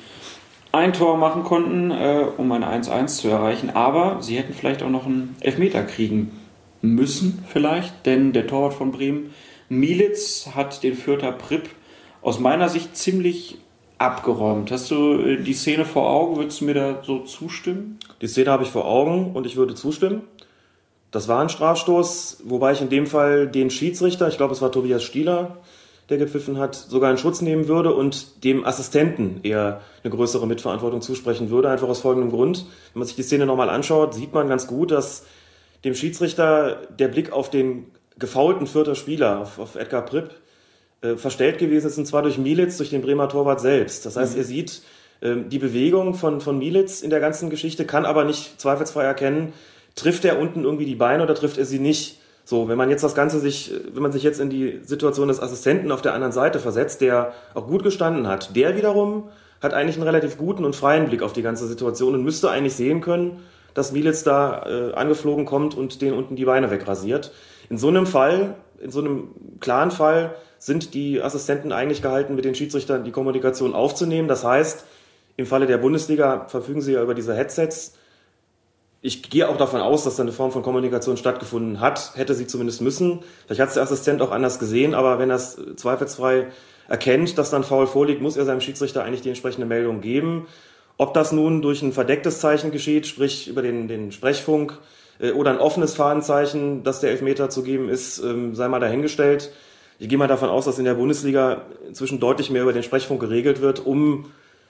ein 0.71 0.93
Tor 0.93 1.17
machen 1.17 1.43
konnten, 1.43 1.91
äh, 1.91 2.25
um 2.38 2.51
ein 2.51 2.63
1-1 2.63 3.07
zu 3.07 3.27
erreichen. 3.29 3.69
Aber 3.71 4.21
sie 4.21 4.38
hätten 4.38 4.53
vielleicht 4.53 4.83
auch 4.83 4.89
noch 4.89 5.05
einen 5.05 5.36
Elfmeter 5.39 5.83
kriegen 5.83 6.31
müssen, 6.81 7.43
vielleicht, 7.47 8.05
denn 8.05 8.33
der 8.33 8.47
Torwart 8.47 8.74
von 8.74 8.91
Bremen, 8.91 9.31
Militz, 9.69 10.50
hat 10.55 10.83
den 10.83 10.95
Fürther 10.95 11.31
Pripp 11.31 11.69
aus 12.21 12.39
meiner 12.39 12.69
Sicht 12.69 12.95
ziemlich 12.95 13.57
abgeräumt. 13.97 14.71
Hast 14.71 14.91
du 14.91 15.19
äh, 15.19 15.41
die 15.41 15.53
Szene 15.53 15.86
vor 15.86 16.09
Augen? 16.09 16.38
Würdest 16.38 16.62
du 16.62 16.65
mir 16.65 16.74
da 16.74 17.03
so 17.03 17.19
zustimmen? 17.19 18.00
Die 18.21 18.27
Szene 18.27 18.51
habe 18.51 18.63
ich 18.63 18.69
vor 18.69 18.86
Augen 18.86 19.31
und 19.33 19.45
ich 19.45 19.55
würde 19.55 19.75
zustimmen. 19.75 20.21
Das 21.12 21.27
war 21.27 21.41
ein 21.41 21.50
Strafstoß, 21.50 22.43
wobei 22.45 22.74
ich 22.74 22.81
in 22.81 22.89
dem 22.89 23.07
Fall 23.07 23.47
den 23.47 23.69
Schiedsrichter, 23.69 24.27
ich 24.27 24.38
glaube 24.38 24.53
es 24.53 24.62
war 24.62 24.71
Tobias 24.71 25.03
Stieler, 25.03 25.57
der 26.10 26.18
gepfiffen 26.18 26.58
hat, 26.58 26.76
sogar 26.76 27.12
in 27.12 27.18
Schutz 27.18 27.42
nehmen 27.42 27.68
würde 27.68 27.94
und 27.94 28.44
dem 28.44 28.66
Assistenten 28.66 29.42
eher 29.44 29.82
eine 30.04 30.14
größere 30.14 30.48
Mitverantwortung 30.48 31.02
zusprechen 31.02 31.50
würde, 31.50 31.70
einfach 31.70 31.90
aus 31.90 32.00
folgendem 32.00 32.32
Grund. 32.32 32.66
Wenn 32.94 33.00
man 33.00 33.08
sich 33.08 33.18
die 33.18 33.24
Szene 33.24 33.46
nochmal 33.46 33.70
anschaut, 33.70 34.14
sieht 34.14 34.34
man 34.34 34.48
ganz 34.48 34.68
gut, 34.68 34.92
dass 34.92 35.26
dem 35.84 35.96
Schiedsrichter 35.96 36.88
der 36.98 37.10
Blick 37.10 37.32
auf 37.32 37.50
den 37.50 37.88
gefaulten 38.18 38.68
vierter 38.68 38.96
Spieler, 38.96 39.40
auf, 39.42 39.60
auf 39.60 39.76
Edgar 39.76 40.04
Pripp, 40.06 40.32
äh, 41.02 41.16
verstellt 41.16 41.60
gewesen 41.60 41.88
ist, 41.88 41.98
und 41.98 42.06
zwar 42.06 42.24
durch 42.24 42.38
Militz, 42.38 42.78
durch 42.78 42.90
den 42.90 43.02
Bremer 43.02 43.30
Torwart 43.30 43.60
selbst. 43.60 44.06
Das 44.06 44.16
heißt, 44.16 44.34
mhm. 44.34 44.40
er 44.40 44.46
sieht 44.46 44.82
äh, 45.22 45.36
die 45.48 45.60
Bewegung 45.60 46.14
von, 46.14 46.42
von 46.42 46.58
Militz 46.58 47.02
in 47.02 47.10
der 47.10 47.20
ganzen 47.20 47.50
Geschichte, 47.50 47.86
kann 47.86 48.06
aber 48.06 48.24
nicht 48.24 48.60
zweifelsfrei 48.60 49.04
erkennen, 49.04 49.54
trifft 49.96 50.26
er 50.26 50.40
unten 50.40 50.64
irgendwie 50.64 50.86
die 50.86 50.96
Beine 50.96 51.24
oder 51.24 51.36
trifft 51.36 51.58
er 51.58 51.66
sie 51.66 51.80
nicht. 51.80 52.20
So, 52.50 52.70
wenn 52.70 52.77
man 52.77 52.89
jetzt 52.89 53.04
das 53.04 53.13
Ganze 53.13 53.42
sich, 53.42 53.74
wenn 53.92 54.01
man 54.01 54.13
sich 54.13 54.24
jetzt 54.24 54.39
in 54.39 54.50
die 54.50 54.80
Situation 54.82 55.27
des 55.27 55.42
Assistenten 55.42 55.92
auf 55.92 56.01
der 56.01 56.13
anderen 56.13 56.32
Seite 56.32 56.60
versetzt, 56.60 57.01
der 57.01 57.34
auch 57.54 57.68
gut 57.68 57.84
gestanden 57.84 58.25
hat, 58.25 58.56
der 58.56 58.77
wiederum 58.77 59.27
hat 59.62 59.74
eigentlich 59.74 59.98
einen 59.98 60.06
relativ 60.06 60.38
guten 60.38 60.63
und 60.63 60.74
freien 60.74 61.10
Blick 61.10 61.24
auf 61.24 61.34
die 61.34 61.42
ganze 61.42 61.68
Situation 61.68 62.13
und 62.13 62.24
müsste 62.24 62.50
eigentlich 62.50 62.74
sehen 62.74 63.01
können, 63.01 63.44
dass 63.74 63.92
Militz 63.92 64.24
da 64.24 64.66
äh, 64.66 64.94
angeflogen 64.94 65.44
kommt 65.44 65.75
und 65.75 66.01
den 66.01 66.13
unten 66.13 66.38
die 66.38 66.46
Beine 66.46 66.72
wegrasiert. 66.72 67.34
In 67.70 67.77
so 67.77 67.89
einem 67.89 68.06
Fall, 68.06 68.56
in 68.80 68.92
so 68.92 69.01
einem 69.01 69.27
klaren 69.60 69.92
Fall, 69.92 70.34
sind 70.58 70.94
die 70.94 71.22
Assistenten 71.22 71.74
eigentlich 71.74 72.01
gehalten, 72.01 72.34
mit 72.34 72.46
den 72.46 72.56
Schiedsrichtern 72.56 73.04
die 73.04 73.12
Kommunikation 73.12 73.74
aufzunehmen. 73.74 74.30
Das 74.30 74.46
heißt, 74.46 74.86
im 75.36 75.48
Falle 75.48 75.66
der 75.66 75.80
Bundesliga 75.80 76.46
verfügen 76.48 76.80
sie 76.80 76.94
ja 76.94 77.04
über 77.04 77.13
diese 77.13 77.36
Headsets. 77.36 77.98
Ich 79.01 79.30
gehe 79.30 79.48
auch 79.48 79.58
davon 79.58 79.82
aus, 79.82 80.04
dass 80.04 80.16
da 80.16 80.24
eine 80.24 80.32
Form 80.32 80.51
von 80.51 80.63
Kommunikation 80.63 81.18
stattgefunden 81.18 81.80
hat, 81.80 82.13
hätte 82.16 82.34
sie 82.34 82.48
zumindest 82.48 82.82
müssen. 82.82 83.20
Vielleicht 83.46 83.62
hat 83.62 83.68
es 83.70 83.75
der 83.75 83.84
Assistent 83.84 84.22
auch 84.22 84.32
anders 84.32 84.60
gesehen, 84.60 84.96
aber 84.96 85.20
wenn 85.20 85.30
er 85.30 85.36
es 85.36 85.58
zweifelsfrei 85.75 86.48
erkennt, 86.88 87.38
dass 87.38 87.51
dann 87.51 87.63
faul 87.63 87.86
vorliegt, 87.86 88.22
muss 88.22 88.38
er 88.38 88.46
seinem 88.46 88.62
Schiedsrichter 88.62 89.04
eigentlich 89.04 89.22
die 89.22 89.30
entsprechende 89.30 89.68
Meldung 89.68 90.01
geben. 90.01 90.48
Ob 90.98 91.13
das 91.13 91.32
nun 91.32 91.62
durch 91.62 91.84
ein 91.84 91.94
verdecktes 91.94 92.39
Zeichen 92.39 92.72
geschieht, 92.72 93.06
sprich 93.06 93.48
über 93.48 93.62
den, 93.62 93.88
den 93.88 94.12
Sprechfunk, 94.12 94.80
äh, 95.20 95.32
oder 95.32 95.51
ein 95.51 95.60
offenes 95.60 95.96
Fahnenzeichen, 95.96 96.84
dass 96.84 97.00
der 97.00 97.12
Elfmeter 97.12 97.50
zu 97.50 97.63
geben 97.63 97.89
ist, 97.89 98.20
ähm, 98.20 98.56
sei 98.56 98.68
mal 98.68 98.80
dahingestellt. 98.80 99.51
Ich 100.00 100.10
gehe 100.10 100.18
mal 100.18 100.27
davon 100.27 100.50
aus, 100.50 100.66
dass 100.66 100.77
in 100.77 100.86
der 100.86 100.94
Bundesliga 100.94 101.63
inzwischen 101.88 102.20
deutlich 102.20 102.51
mehr 102.51 102.62
über 102.62 102.74
den 102.74 102.84
Sprechfunk 102.84 103.20
geregelt 103.20 103.62
wird, 103.62 103.86
um 103.86 104.25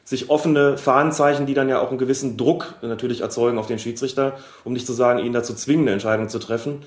sich 0.08 0.30
offene 0.30 0.78
Fahnenzeichen, 0.78 1.46
die 1.46 1.54
dann 1.54 1.68
ja 1.68 1.82
auch 1.82 1.90
einen 1.90 1.98
gewissen 1.98 2.38
Druck 2.38 2.76
natürlich 2.82 3.20
erzeugen 3.20 3.58
auf 3.58 3.68
den 3.68 3.78
Schiedsrichter, 3.78 4.38
um 4.64 4.72
nicht 4.72 4.88
zu 4.88 4.94
sagen, 4.94 5.20
ihn 5.20 5.34
dazu 5.34 5.54
zwingen, 5.54 5.84
eine 5.84 5.92
Entscheidung 5.92 6.30
zu 6.30 6.40
treffen. 6.40 6.84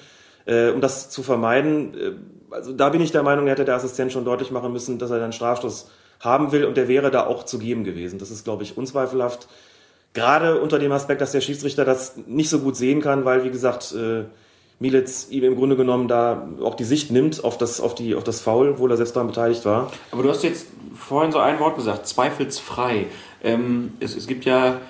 Äh, 0.46 0.70
um 0.70 0.80
das 0.80 1.10
zu 1.10 1.22
vermeiden, 1.22 1.94
äh, 1.94 2.12
also 2.50 2.72
da 2.72 2.88
bin 2.88 3.02
ich 3.02 3.12
der 3.12 3.22
Meinung, 3.22 3.46
hätte 3.46 3.66
der 3.66 3.74
Assistent 3.74 4.10
schon 4.10 4.24
deutlich 4.24 4.50
machen 4.50 4.72
müssen, 4.72 4.98
dass 4.98 5.10
er 5.10 5.18
dann 5.18 5.34
Strafstoß 5.34 5.90
haben 6.20 6.50
will 6.50 6.64
und 6.64 6.78
der 6.78 6.88
wäre 6.88 7.10
da 7.10 7.26
auch 7.26 7.44
zu 7.44 7.58
geben 7.58 7.84
gewesen. 7.84 8.18
Das 8.18 8.30
ist, 8.30 8.44
glaube 8.44 8.62
ich, 8.62 8.78
unzweifelhaft. 8.78 9.48
Gerade 10.14 10.58
unter 10.58 10.78
dem 10.78 10.90
Aspekt, 10.90 11.20
dass 11.20 11.32
der 11.32 11.42
Schiedsrichter 11.42 11.84
das 11.84 12.16
nicht 12.26 12.48
so 12.48 12.60
gut 12.60 12.74
sehen 12.74 13.02
kann, 13.02 13.26
weil, 13.26 13.44
wie 13.44 13.50
gesagt, 13.50 13.92
äh, 13.92 14.24
Militz 14.80 15.28
ihm 15.30 15.44
im 15.44 15.56
Grunde 15.56 15.76
genommen 15.76 16.08
da 16.08 16.48
auch 16.62 16.74
die 16.74 16.84
Sicht 16.84 17.10
nimmt 17.10 17.44
auf 17.44 17.58
das, 17.58 17.80
auf 17.80 17.94
die, 17.94 18.14
auf 18.14 18.24
das 18.24 18.40
Foul, 18.40 18.70
obwohl 18.70 18.90
er 18.90 18.96
selbst 18.96 19.14
daran 19.14 19.28
beteiligt 19.28 19.64
war. 19.66 19.92
Aber 20.10 20.22
du 20.22 20.30
hast 20.30 20.42
jetzt 20.42 20.66
vorhin 20.94 21.32
so 21.32 21.38
ein 21.38 21.60
Wort 21.60 21.76
gesagt, 21.76 22.06
zweifelsfrei. 22.06 23.06
Ähm, 23.44 23.92
es, 24.00 24.16
es 24.16 24.26
gibt 24.26 24.46
ja 24.46 24.80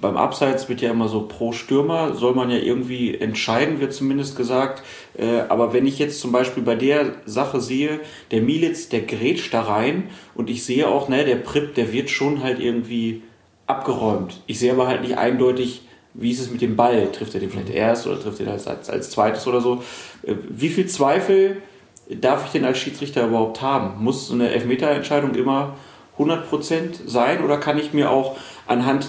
beim 0.00 0.16
Abseits 0.16 0.68
wird 0.68 0.80
ja 0.80 0.90
immer 0.90 1.08
so 1.08 1.22
pro 1.22 1.52
Stürmer, 1.52 2.14
soll 2.14 2.34
man 2.34 2.50
ja 2.50 2.58
irgendwie 2.58 3.16
entscheiden, 3.16 3.80
wird 3.80 3.92
zumindest 3.92 4.36
gesagt. 4.36 4.82
Äh, 5.16 5.40
aber 5.48 5.72
wenn 5.72 5.86
ich 5.86 5.98
jetzt 5.98 6.20
zum 6.20 6.30
Beispiel 6.30 6.62
bei 6.62 6.76
der 6.76 7.14
Sache 7.26 7.60
sehe, 7.60 8.00
der 8.30 8.42
Militz, 8.42 8.88
der 8.88 9.02
grätscht 9.02 9.52
da 9.52 9.62
rein 9.62 10.04
und 10.34 10.50
ich 10.50 10.64
sehe 10.64 10.88
auch, 10.88 11.08
ne, 11.08 11.24
der 11.24 11.36
Prip, 11.36 11.74
der 11.74 11.92
wird 11.92 12.10
schon 12.10 12.42
halt 12.42 12.60
irgendwie 12.60 13.22
abgeräumt. 13.66 14.42
Ich 14.46 14.58
sehe 14.58 14.72
aber 14.72 14.86
halt 14.86 15.02
nicht 15.02 15.18
eindeutig, 15.18 15.82
wie 16.20 16.32
ist 16.32 16.40
es 16.40 16.50
mit 16.50 16.60
dem 16.60 16.76
Ball? 16.76 17.10
Trifft 17.12 17.34
er 17.34 17.40
den 17.40 17.50
vielleicht 17.50 17.70
erst 17.70 18.06
oder 18.06 18.20
trifft 18.20 18.40
er 18.40 18.46
den 18.46 18.52
als, 18.52 18.66
als 18.66 19.10
zweites 19.10 19.46
oder 19.46 19.60
so? 19.60 19.82
Äh, 20.22 20.34
wie 20.48 20.68
viel 20.68 20.86
Zweifel 20.86 21.62
darf 22.10 22.46
ich 22.46 22.52
denn 22.52 22.64
als 22.64 22.78
Schiedsrichter 22.78 23.26
überhaupt 23.26 23.62
haben? 23.62 24.02
Muss 24.02 24.28
so 24.28 24.34
eine 24.34 24.50
Elfmeterentscheidung 24.50 25.34
immer 25.34 25.76
100% 26.18 27.06
sein 27.06 27.44
oder 27.44 27.58
kann 27.58 27.78
ich 27.78 27.92
mir 27.92 28.10
auch 28.10 28.36
anhand 28.66 29.08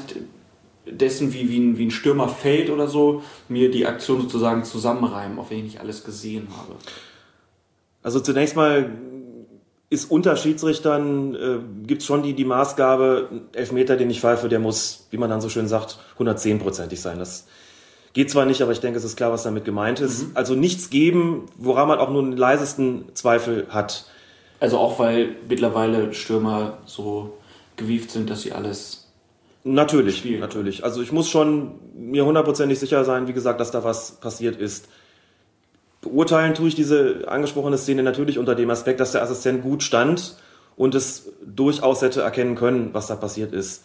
dessen, 0.85 1.33
wie, 1.33 1.49
wie, 1.49 1.59
ein, 1.59 1.77
wie 1.77 1.85
ein 1.87 1.91
Stürmer 1.91 2.29
fällt 2.29 2.69
oder 2.69 2.87
so, 2.87 3.23
mir 3.47 3.71
die 3.71 3.85
Aktion 3.85 4.21
sozusagen 4.21 4.63
zusammenreimen, 4.63 5.39
auch 5.39 5.49
wenn 5.49 5.57
ich 5.59 5.63
nicht 5.63 5.81
alles 5.81 6.03
gesehen 6.03 6.47
habe? 6.55 6.75
Also 8.01 8.19
zunächst 8.19 8.55
mal 8.55 8.91
ist 9.89 10.12
unter 10.12 10.36
Schiedsrichtern, 10.36 11.36
äh, 11.36 11.88
gibt 11.88 12.01
es 12.01 12.08
schon 12.08 12.22
die, 12.22 12.34
die 12.34 12.46
Maßgabe, 12.46 13.29
Elfmeter, 13.53 13.98
den 13.98 14.10
ich 14.10 14.22
pfeife, 14.22 14.48
der 14.48 14.60
muss, 14.60 15.08
wie 15.10 15.17
man 15.17 15.29
dann 15.29 15.41
so 15.41 15.50
schön 15.50 15.67
sagt, 15.67 15.98
110-prozentig 16.19 17.01
sein. 17.01 17.17
Das 17.17 17.48
geht 18.13 18.29
zwar 18.29 18.46
nicht, 18.46 18.62
aber 18.62 18.72
ich 18.72 18.81
denke, 18.81 19.00
es 19.00 19.03
ist 19.03 19.15
klar, 19.15 19.31
was 19.31 19.43
damit 19.43 19.65
gemeint 19.65 20.00
ist. 20.00 20.27
Mhm. 20.27 20.31
Also 20.36 20.53
nichts 20.53 20.91
geben, 20.91 21.48
woran 21.58 21.88
man 21.88 21.98
auch 21.98 22.12
nur 22.12 22.22
den 22.22 22.38
leisesten 22.38 23.05
Zweifel 23.15 23.67
hat. 23.69 24.05
Also 24.60 24.77
auch 24.77 25.00
weil 25.00 25.36
mittlerweile 25.48 26.13
Stürmer 26.13 26.79
so 26.86 27.38
gewieft 27.75 28.12
sind, 28.12 28.29
dass 28.29 28.41
sie 28.43 28.51
alles. 28.51 29.08
Natürlich, 29.63 30.19
spielen. 30.19 30.39
natürlich. 30.39 30.84
Also 30.84 31.01
ich 31.01 31.12
muss 31.12 31.29
schon 31.29 31.72
mir 31.96 32.25
hundertprozentig 32.25 32.79
sicher 32.79 33.03
sein, 33.05 33.27
wie 33.27 33.34
gesagt, 33.34 33.60
dass 33.60 33.72
da 33.72 33.84
was 33.84 34.13
passiert 34.13 34.55
ist. 34.55 34.88
Beurteilen 36.01 36.53
tue 36.53 36.69
ich 36.69 36.75
diese 36.75 37.25
angesprochene 37.27 37.77
Szene 37.77 38.03
natürlich 38.03 38.39
unter 38.39 38.55
dem 38.55 38.69
Aspekt, 38.69 38.99
dass 38.99 39.11
der 39.11 39.21
Assistent 39.21 39.61
gut 39.61 39.83
stand 39.83 40.37
und 40.77 40.95
es 40.95 41.33
durchaus 41.45 42.01
hätte 42.01 42.21
erkennen 42.21 42.55
können, 42.55 42.93
was 42.93 43.07
da 43.07 43.15
passiert 43.15 43.51
ist. 43.51 43.83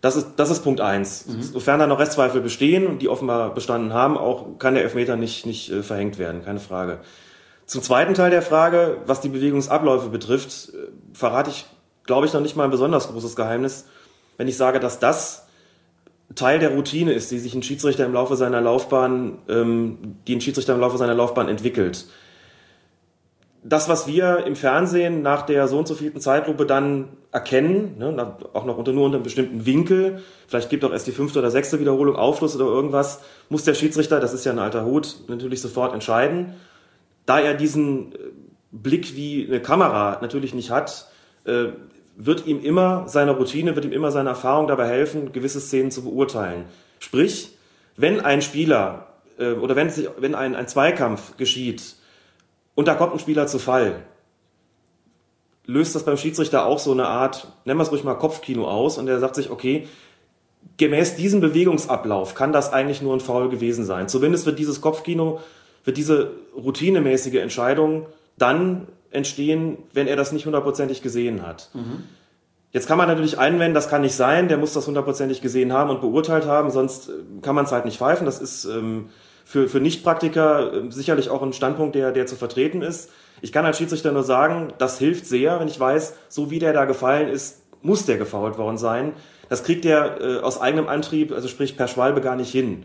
Das 0.00 0.16
ist, 0.16 0.32
das 0.36 0.50
ist 0.50 0.64
Punkt 0.64 0.80
eins. 0.80 1.26
Mhm. 1.26 1.42
Sofern 1.42 1.78
da 1.78 1.86
noch 1.86 2.00
Restzweifel 2.00 2.40
bestehen 2.40 2.86
und 2.86 3.02
die 3.02 3.08
offenbar 3.08 3.54
bestanden 3.54 3.92
haben, 3.92 4.16
auch 4.16 4.58
kann 4.58 4.74
der 4.74 4.82
Elfmeter 4.82 5.16
nicht, 5.16 5.46
nicht 5.46 5.70
äh, 5.70 5.82
verhängt 5.82 6.18
werden, 6.18 6.42
keine 6.44 6.58
Frage. 6.58 6.98
Zum 7.66 7.82
zweiten 7.82 8.14
Teil 8.14 8.30
der 8.30 8.42
Frage, 8.42 8.98
was 9.06 9.20
die 9.20 9.28
Bewegungsabläufe 9.28 10.08
betrifft, 10.08 10.70
äh, 10.74 10.88
verrate 11.12 11.50
ich, 11.50 11.66
glaube 12.04 12.26
ich, 12.26 12.32
noch 12.32 12.40
nicht 12.40 12.56
mal 12.56 12.64
ein 12.64 12.70
besonders 12.70 13.08
großes 13.08 13.36
Geheimnis, 13.36 13.86
wenn 14.38 14.48
ich 14.48 14.56
sage, 14.56 14.80
dass 14.80 14.98
das 14.98 15.41
Teil 16.34 16.58
der 16.58 16.70
Routine 16.70 17.12
ist, 17.12 17.30
die 17.30 17.38
sich 17.38 17.54
ein 17.54 17.62
Schiedsrichter 17.62 18.06
im 18.06 18.12
Laufe 18.12 18.36
seiner 18.36 18.60
Laufbahn, 18.60 19.38
ähm, 19.48 20.16
die 20.26 20.36
ein 20.36 20.40
Schiedsrichter 20.40 20.74
im 20.74 20.80
Laufe 20.80 20.96
seiner 20.96 21.14
Laufbahn 21.14 21.48
entwickelt. 21.48 22.06
Das, 23.64 23.88
was 23.88 24.08
wir 24.08 24.44
im 24.46 24.56
Fernsehen 24.56 25.22
nach 25.22 25.42
der 25.42 25.68
so 25.68 25.78
und 25.78 25.86
so 25.86 25.94
vielten 25.94 26.20
Zeitlupe 26.20 26.66
dann 26.66 27.10
erkennen, 27.30 27.96
ne, 27.98 28.36
auch 28.54 28.64
noch 28.64 28.76
unter, 28.76 28.92
nur 28.92 29.04
unter 29.04 29.16
einem 29.16 29.24
bestimmten 29.24 29.64
Winkel, 29.66 30.22
vielleicht 30.48 30.68
gibt 30.68 30.84
auch 30.84 30.90
erst 30.90 31.06
die 31.06 31.12
fünfte 31.12 31.38
oder 31.38 31.50
sechste 31.50 31.78
Wiederholung 31.78 32.16
Aufschluss 32.16 32.56
oder 32.56 32.64
irgendwas, 32.64 33.20
muss 33.50 33.64
der 33.64 33.74
Schiedsrichter, 33.74 34.18
das 34.18 34.34
ist 34.34 34.44
ja 34.44 34.52
ein 34.52 34.58
alter 34.58 34.84
Hut, 34.84 35.16
natürlich 35.28 35.60
sofort 35.60 35.94
entscheiden. 35.94 36.54
Da 37.24 37.38
er 37.38 37.54
diesen 37.54 38.12
äh, 38.12 38.18
Blick 38.72 39.14
wie 39.14 39.46
eine 39.46 39.60
Kamera 39.60 40.18
natürlich 40.20 40.54
nicht 40.54 40.70
hat, 40.70 41.06
äh, 41.44 41.66
wird 42.16 42.46
ihm 42.46 42.60
immer 42.60 43.08
seine 43.08 43.32
Routine, 43.32 43.74
wird 43.74 43.84
ihm 43.84 43.92
immer 43.92 44.10
seine 44.10 44.30
Erfahrung 44.30 44.66
dabei 44.66 44.86
helfen, 44.86 45.32
gewisse 45.32 45.60
Szenen 45.60 45.90
zu 45.90 46.04
beurteilen. 46.04 46.64
Sprich, 46.98 47.56
wenn 47.96 48.20
ein 48.20 48.42
Spieler 48.42 49.08
äh, 49.38 49.52
oder 49.52 49.76
wenn, 49.76 49.90
sich, 49.90 50.08
wenn 50.18 50.34
ein, 50.34 50.54
ein 50.54 50.68
Zweikampf 50.68 51.36
geschieht 51.36 51.96
und 52.74 52.88
da 52.88 52.94
kommt 52.94 53.14
ein 53.14 53.18
Spieler 53.18 53.46
zu 53.46 53.58
Fall, 53.58 54.02
löst 55.66 55.94
das 55.94 56.04
beim 56.04 56.16
Schiedsrichter 56.16 56.66
auch 56.66 56.78
so 56.78 56.92
eine 56.92 57.06
Art, 57.06 57.48
nennen 57.64 57.78
wir 57.78 57.84
es 57.84 57.92
ruhig 57.92 58.04
mal 58.04 58.14
Kopfkino 58.14 58.66
aus 58.68 58.98
und 58.98 59.08
er 59.08 59.20
sagt 59.20 59.36
sich, 59.36 59.50
okay, 59.50 59.86
gemäß 60.76 61.16
diesem 61.16 61.40
Bewegungsablauf 61.40 62.34
kann 62.34 62.52
das 62.52 62.72
eigentlich 62.72 63.02
nur 63.02 63.14
ein 63.14 63.20
Foul 63.20 63.48
gewesen 63.48 63.84
sein. 63.84 64.08
Zumindest 64.08 64.46
wird 64.46 64.58
dieses 64.58 64.80
Kopfkino, 64.80 65.40
wird 65.84 65.96
diese 65.96 66.32
routinemäßige 66.56 67.36
Entscheidung 67.36 68.06
dann 68.38 68.88
entstehen, 69.12 69.78
wenn 69.92 70.06
er 70.06 70.16
das 70.16 70.32
nicht 70.32 70.46
hundertprozentig 70.46 71.02
gesehen 71.02 71.46
hat. 71.46 71.70
Mhm. 71.74 72.04
Jetzt 72.72 72.88
kann 72.88 72.96
man 72.96 73.06
natürlich 73.06 73.38
einwenden, 73.38 73.74
das 73.74 73.90
kann 73.90 74.00
nicht 74.00 74.14
sein, 74.14 74.48
der 74.48 74.56
muss 74.56 74.72
das 74.72 74.86
hundertprozentig 74.86 75.42
gesehen 75.42 75.74
haben 75.74 75.90
und 75.90 76.00
beurteilt 76.00 76.46
haben, 76.46 76.70
sonst 76.70 77.08
äh, 77.08 77.12
kann 77.42 77.54
man 77.54 77.66
es 77.66 77.72
halt 77.72 77.84
nicht 77.84 77.98
pfeifen. 77.98 78.24
Das 78.24 78.40
ist 78.40 78.64
ähm, 78.64 79.10
für, 79.44 79.68
für 79.68 79.80
Nichtpraktiker 79.80 80.72
äh, 80.72 80.90
sicherlich 80.90 81.28
auch 81.28 81.42
ein 81.42 81.52
Standpunkt, 81.52 81.94
der, 81.94 82.12
der 82.12 82.26
zu 82.26 82.36
vertreten 82.36 82.80
ist. 82.80 83.10
Ich 83.42 83.52
kann 83.52 83.66
als 83.66 83.76
Schiedsrichter 83.76 84.12
nur 84.12 84.22
sagen, 84.22 84.72
das 84.78 84.98
hilft 84.98 85.26
sehr, 85.26 85.60
wenn 85.60 85.68
ich 85.68 85.78
weiß, 85.78 86.14
so 86.28 86.50
wie 86.50 86.58
der 86.58 86.72
da 86.72 86.86
gefallen 86.86 87.28
ist, 87.28 87.62
muss 87.82 88.06
der 88.06 88.16
gefault 88.16 88.56
worden 88.56 88.78
sein. 88.78 89.12
Das 89.48 89.64
kriegt 89.64 89.84
der 89.84 90.20
äh, 90.20 90.38
aus 90.38 90.60
eigenem 90.60 90.88
Antrieb, 90.88 91.32
also 91.32 91.48
sprich 91.48 91.76
per 91.76 91.88
Schwalbe 91.88 92.22
gar 92.22 92.36
nicht 92.36 92.50
hin. 92.50 92.84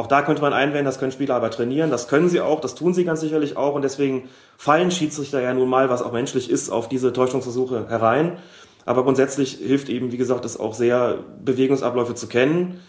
Auch 0.00 0.06
da 0.06 0.22
könnte 0.22 0.40
man 0.40 0.54
einwenden, 0.54 0.86
das 0.86 0.98
können 0.98 1.12
Spieler 1.12 1.34
aber 1.34 1.50
trainieren, 1.50 1.90
das 1.90 2.08
können 2.08 2.30
sie 2.30 2.40
auch, 2.40 2.62
das 2.62 2.74
tun 2.74 2.94
sie 2.94 3.04
ganz 3.04 3.20
sicherlich 3.20 3.58
auch 3.58 3.74
und 3.74 3.82
deswegen 3.82 4.30
fallen 4.56 4.90
Schiedsrichter 4.90 5.42
ja 5.42 5.52
nun 5.52 5.68
mal, 5.68 5.90
was 5.90 6.00
auch 6.00 6.12
menschlich 6.12 6.48
ist, 6.48 6.70
auf 6.70 6.88
diese 6.88 7.12
Täuschungsversuche 7.12 7.84
herein. 7.86 8.38
Aber 8.86 9.04
grundsätzlich 9.04 9.58
hilft 9.58 9.90
eben, 9.90 10.10
wie 10.10 10.16
gesagt, 10.16 10.46
es 10.46 10.58
auch 10.58 10.72
sehr, 10.72 11.18
Bewegungsabläufe 11.44 12.14
zu 12.14 12.28
kennen, 12.28 12.80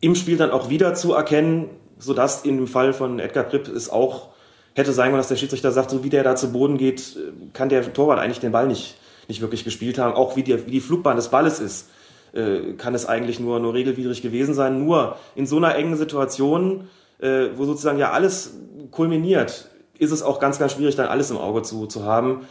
im 0.00 0.14
Spiel 0.14 0.36
dann 0.36 0.50
auch 0.50 0.68
wieder 0.68 0.94
zu 0.94 1.14
erkennen, 1.14 1.70
sodass 1.98 2.44
in 2.44 2.58
dem 2.58 2.66
Fall 2.66 2.92
von 2.92 3.20
Edgar 3.20 3.44
Pripp 3.44 3.66
es 3.68 3.88
auch 3.88 4.28
hätte 4.74 4.92
sein 4.92 5.06
können, 5.06 5.20
dass 5.20 5.28
der 5.28 5.36
Schiedsrichter 5.36 5.72
sagt, 5.72 5.88
so 5.88 6.04
wie 6.04 6.10
der 6.10 6.24
da 6.24 6.36
zu 6.36 6.52
Boden 6.52 6.76
geht, 6.76 7.16
kann 7.54 7.70
der 7.70 7.90
Torwart 7.90 8.18
eigentlich 8.18 8.40
den 8.40 8.52
Ball 8.52 8.66
nicht, 8.66 8.98
nicht 9.28 9.40
wirklich 9.40 9.64
gespielt 9.64 9.96
haben. 9.96 10.12
Auch 10.12 10.36
wie 10.36 10.42
die, 10.42 10.66
wie 10.66 10.72
die 10.72 10.80
Flugbahn 10.82 11.16
des 11.16 11.28
Balles 11.28 11.58
ist 11.58 11.88
äh, 12.34 12.72
kann 12.76 12.94
es 12.94 13.06
eigentlich 13.06 13.40
nur, 13.40 13.60
nur 13.60 13.74
regelwidrig 13.74 14.22
gewesen 14.22 14.54
sein. 14.54 14.84
Nur 14.84 15.16
in 15.34 15.46
so 15.46 15.56
einer 15.56 15.74
engen 15.76 15.96
Situation, 15.96 16.88
äh, 17.18 17.46
wo 17.56 17.64
sozusagen 17.64 17.98
ja 17.98 18.10
alles 18.10 18.54
kulminiert, 18.90 19.70
ist 19.98 20.10
es 20.10 20.22
auch 20.22 20.40
ganz, 20.40 20.58
ganz 20.58 20.72
schwierig, 20.72 20.96
dann 20.96 21.06
alles 21.06 21.30
im 21.30 21.38
Auge 21.38 21.62
zu, 21.62 21.86
zu 21.86 22.04
haben. 22.04 22.46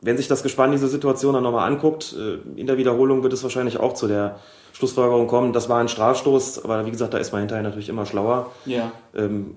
Wenn 0.00 0.16
sich 0.16 0.28
das 0.28 0.44
Gespann 0.44 0.70
diese 0.70 0.86
Situation 0.86 1.34
dann 1.34 1.42
nochmal 1.42 1.68
anguckt, 1.68 2.14
äh, 2.16 2.58
in 2.58 2.66
der 2.66 2.78
Wiederholung 2.78 3.22
wird 3.22 3.32
es 3.32 3.42
wahrscheinlich 3.42 3.80
auch 3.80 3.94
zu 3.94 4.06
der 4.06 4.38
Schlussfolgerung 4.72 5.26
kommen, 5.26 5.52
das 5.52 5.68
war 5.68 5.80
ein 5.80 5.88
Strafstoß, 5.88 6.64
aber 6.64 6.86
wie 6.86 6.92
gesagt, 6.92 7.14
da 7.14 7.18
ist 7.18 7.32
man 7.32 7.40
hinterher 7.40 7.64
natürlich 7.64 7.88
immer 7.88 8.06
schlauer. 8.06 8.52
Ja. 8.64 8.92
Ähm, 9.16 9.56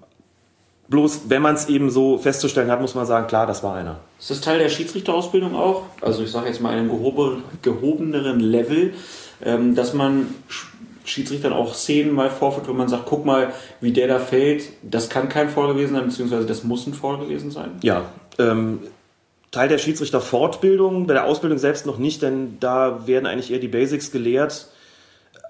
bloß 0.88 1.30
wenn 1.30 1.44
man 1.44 1.54
es 1.54 1.70
eben 1.70 1.92
so 1.92 2.18
festzustellen 2.18 2.72
hat, 2.72 2.82
muss 2.82 2.96
man 2.96 3.06
sagen, 3.06 3.28
klar, 3.28 3.46
das 3.46 3.62
war 3.62 3.76
einer. 3.76 4.00
Ist 4.20 4.32
das 4.32 4.42
Teil 4.42 4.58
der 4.58 4.70
Schiedsrichterausbildung 4.70 5.56
auch? 5.56 5.84
Also 6.02 6.24
ich 6.24 6.32
sage 6.32 6.48
jetzt 6.48 6.60
mal 6.60 6.74
einem 6.74 6.90
gehobeneren 7.62 8.40
Level 8.40 8.94
ähm, 9.46 9.76
dass 9.76 9.94
man 9.94 10.28
Schiedsrichtern 11.04 11.54
auch 11.54 11.74
Szenen 11.74 12.14
mal 12.14 12.30
vorführt, 12.30 12.68
wo 12.68 12.74
man 12.74 12.88
sagt, 12.88 13.06
guck 13.06 13.26
mal, 13.26 13.54
wie 13.80 13.92
der 13.92 14.08
da 14.08 14.20
fällt, 14.20 14.64
das 14.84 15.10
kann 15.10 15.30
kein 15.30 15.50
Foul 15.50 15.74
gewesen 15.74 15.96
sein, 15.96 16.06
beziehungsweise 16.06 16.46
das 16.46 16.64
muss 16.64 16.86
ein 16.88 16.94
Foul 16.94 17.18
gewesen 17.18 17.52
sein? 17.52 17.72
Ja, 17.82 18.06
ähm, 18.38 18.80
Teil 19.52 19.68
der 19.68 19.80
Schiedsrichterfortbildung, 19.80 21.08
bei 21.08 21.14
der 21.14 21.26
Ausbildung 21.26 21.58
selbst 21.58 21.86
noch 21.86 21.98
nicht, 21.98 22.22
denn 22.22 22.58
da 22.60 23.06
werden 23.06 23.26
eigentlich 23.26 23.52
eher 23.52 23.60
die 23.60 23.68
Basics 23.68 24.12
gelehrt. 24.12 24.70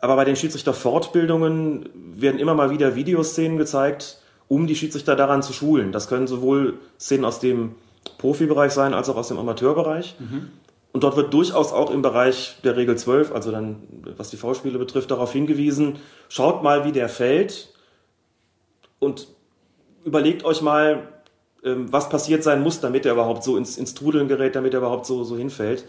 Aber 0.01 0.15
bei 0.15 0.25
den 0.25 0.35
Schiedsrichterfortbildungen 0.35 1.89
werden 1.93 2.39
immer 2.39 2.55
mal 2.55 2.71
wieder 2.71 2.95
Videoszenen 2.95 3.59
gezeigt, 3.59 4.17
um 4.47 4.65
die 4.65 4.75
Schiedsrichter 4.75 5.15
daran 5.15 5.43
zu 5.43 5.53
schulen. 5.53 5.91
Das 5.91 6.07
können 6.07 6.25
sowohl 6.25 6.79
Szenen 6.99 7.25
aus 7.25 7.39
dem 7.39 7.75
Profibereich 8.17 8.71
sein, 8.71 8.95
als 8.95 9.07
auch 9.09 9.15
aus 9.17 9.27
dem 9.27 9.37
Amateurbereich. 9.37 10.15
Mhm. 10.17 10.49
Und 10.93 11.03
dort 11.03 11.15
wird 11.15 11.33
durchaus 11.33 11.71
auch 11.71 11.89
im 11.91 12.01
Bereich 12.01 12.57
der 12.63 12.75
Regel 12.75 12.97
12, 12.97 13.33
also 13.33 13.51
dann 13.51 13.87
was 14.17 14.29
die 14.29 14.37
V-Spiele 14.37 14.77
betrifft, 14.77 15.09
darauf 15.09 15.31
hingewiesen, 15.31 15.99
schaut 16.27 16.63
mal, 16.63 16.83
wie 16.83 16.91
der 16.91 17.07
fällt 17.07 17.73
und 18.99 19.27
überlegt 20.03 20.43
euch 20.43 20.61
mal, 20.61 21.07
ähm, 21.63 21.91
was 21.91 22.09
passiert 22.09 22.43
sein 22.43 22.61
muss, 22.61 22.81
damit 22.81 23.05
er 23.05 23.13
überhaupt 23.13 23.43
so 23.43 23.55
ins, 23.55 23.77
ins 23.77 23.93
Trudeln 23.93 24.27
gerät, 24.27 24.55
damit 24.55 24.73
er 24.73 24.79
überhaupt 24.79 25.05
so, 25.05 25.23
so 25.23 25.37
hinfällt. 25.37 25.85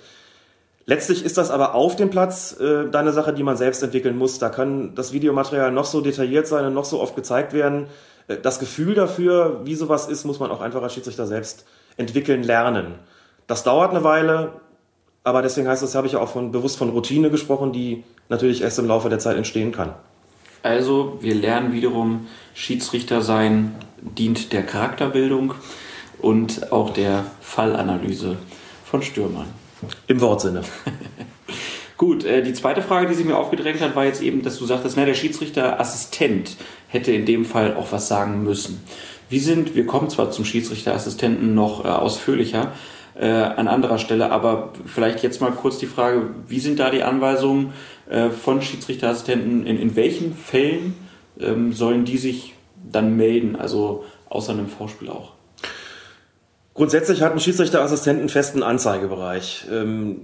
Letztlich 0.85 1.25
ist 1.25 1.39
das 1.39 1.51
aber 1.51 1.75
auf 1.75 1.97
dem 1.97 2.11
Platz 2.11 2.57
äh, 2.61 2.89
eine 2.93 3.13
Sache, 3.13 3.33
die 3.33 3.43
man 3.43 3.57
selbst 3.57 3.83
entwickeln 3.83 4.19
muss. 4.19 4.39
Da 4.39 4.51
kann 4.51 4.95
das 4.95 5.13
Videomaterial 5.13 5.71
noch 5.71 5.85
so 5.85 6.01
detailliert 6.01 6.47
sein 6.47 6.65
und 6.65 6.75
noch 6.75 6.85
so 6.85 7.01
oft 7.01 7.15
gezeigt 7.15 7.53
werden. 7.53 7.87
Äh, 8.29 8.37
das 8.39 8.59
Gefühl 8.59 8.95
dafür, 8.95 9.61
wie 9.65 9.75
sowas 9.75 10.09
ist, 10.09 10.25
muss 10.25 10.41
man 10.41 10.51
auch 10.51 10.61
einfach 10.61 10.83
als 10.83 10.95
Schiedsrichter 10.95 11.27
selbst 11.27 11.65
entwickeln 11.97 12.43
lernen. 12.43 12.95
Das 13.47 13.63
dauert 13.65 13.91
eine 13.91 14.05
Weile, 14.05 14.53
aber 15.25 15.43
deswegen 15.43 15.69
heißt 15.69 15.83
es, 15.83 15.95
habe 15.95 16.07
ich 16.07 16.15
ja 16.15 16.21
auch 16.21 16.29
von, 16.29 16.53
bewusst 16.53 16.79
von 16.79 16.91
Routine 16.91 17.31
gesprochen, 17.31 17.73
die 17.73 18.05
natürlich 18.29 18.63
erst 18.63 18.79
im 18.79 18.87
Laufe 18.87 19.09
der 19.09 19.19
Zeit 19.19 19.37
entstehen 19.37 19.73
kann. 19.73 19.95
Also, 20.63 21.19
wir 21.21 21.35
lernen 21.35 21.73
wiederum, 21.73 22.27
Schiedsrichter 22.55 23.23
sein 23.23 23.75
dient 24.01 24.53
der 24.53 24.65
Charakterbildung 24.65 25.55
und 26.21 26.73
auch 26.73 26.91
der 26.91 27.25
Fallanalyse 27.41 28.37
von 28.85 29.03
Stürmern. 29.03 29.47
Im 30.07 30.21
Wortsinne. 30.21 30.63
Gut, 31.97 32.25
äh, 32.25 32.43
die 32.43 32.53
zweite 32.53 32.83
Frage, 32.83 33.09
die 33.09 33.15
sich 33.15 33.25
mir 33.25 33.37
aufgedrängt 33.37 33.81
hat, 33.81 33.95
war 33.95 34.05
jetzt 34.05 34.23
eben, 34.23 34.43
dass 34.43 34.59
du 34.59 34.67
sagtest, 34.67 34.97
na, 34.97 35.05
der 35.05 35.15
Schiedsrichterassistent 35.15 36.57
hätte 36.89 37.13
in 37.13 37.27
dem 37.27 37.45
Fall 37.45 37.77
auch 37.77 37.93
was 37.93 38.09
sagen 38.09 38.43
müssen. 38.43 38.83
Wie 39.29 39.39
sind, 39.39 39.75
wir 39.75 39.87
kommen 39.87 40.11
zwar 40.11 40.31
zum 40.31 40.45
Schiedsrichterassistenten 40.45 41.55
noch 41.55 41.85
äh, 41.85 41.89
ausführlicher 41.89 42.73
äh, 43.23 43.29
an 43.29 43.69
anderer 43.69 43.99
Stelle, 43.99 44.33
aber 44.33 44.71
vielleicht 44.85 45.23
jetzt 45.23 45.41
mal 45.41 45.53
kurz 45.53 45.79
die 45.79 45.87
Frage, 45.87 46.31
wie 46.49 46.59
sind 46.59 46.81
da 46.81 46.91
die 46.91 47.05
Anweisungen 47.05 47.73
äh, 48.11 48.31
von 48.31 48.61
Schiedsrichterassistenten, 48.61 49.65
in, 49.65 49.79
in 49.79 49.95
welchen 49.95 50.35
Fällen 50.35 50.95
ähm, 51.39 51.73
sollen 51.73 52.05
die 52.05 52.19
sich 52.19 52.55
dann 52.91 53.17
melden, 53.17 53.55
also 53.55 54.05
außer 54.29 54.53
einem 54.53 54.67
V-Spiel 54.67 55.09
auch? 55.09 55.35
Grundsätzlich 56.75 57.23
hat 57.23 57.33
ein 57.33 57.39
Schiedsrichterassistent 57.39 58.19
einen 58.19 58.29
festen 58.29 58.65
Anzeigebereich. 58.65 59.67
Ähm, 59.71 60.17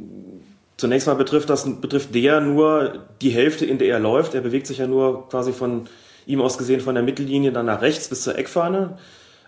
zunächst 0.77 1.07
mal 1.07 1.15
betrifft 1.15 1.51
das 1.51 1.81
betrifft 1.81 2.17
der 2.17 2.41
nur 2.41 3.05
die 3.23 3.31
Hälfte, 3.31 3.65
in 3.65 3.79
der 3.79 3.89
er 3.89 4.01
läuft. 4.01 4.35
Er 4.35 4.41
bewegt 4.41 4.67
sich 4.67 4.79
ja 4.79 4.89
nur 4.89 5.29
quasi 5.29 5.53
von 5.53 5.87
ihm 6.27 6.41
aus 6.41 6.59
gesehen 6.59 6.81
von 6.81 6.97
der 6.97 7.05
Mittellinie 7.05 7.53
dann 7.53 7.67
nach 7.67 7.81
rechts 7.81 8.09
bis 8.09 8.23
zur 8.23 8.37
Eckfahne. 8.37 8.99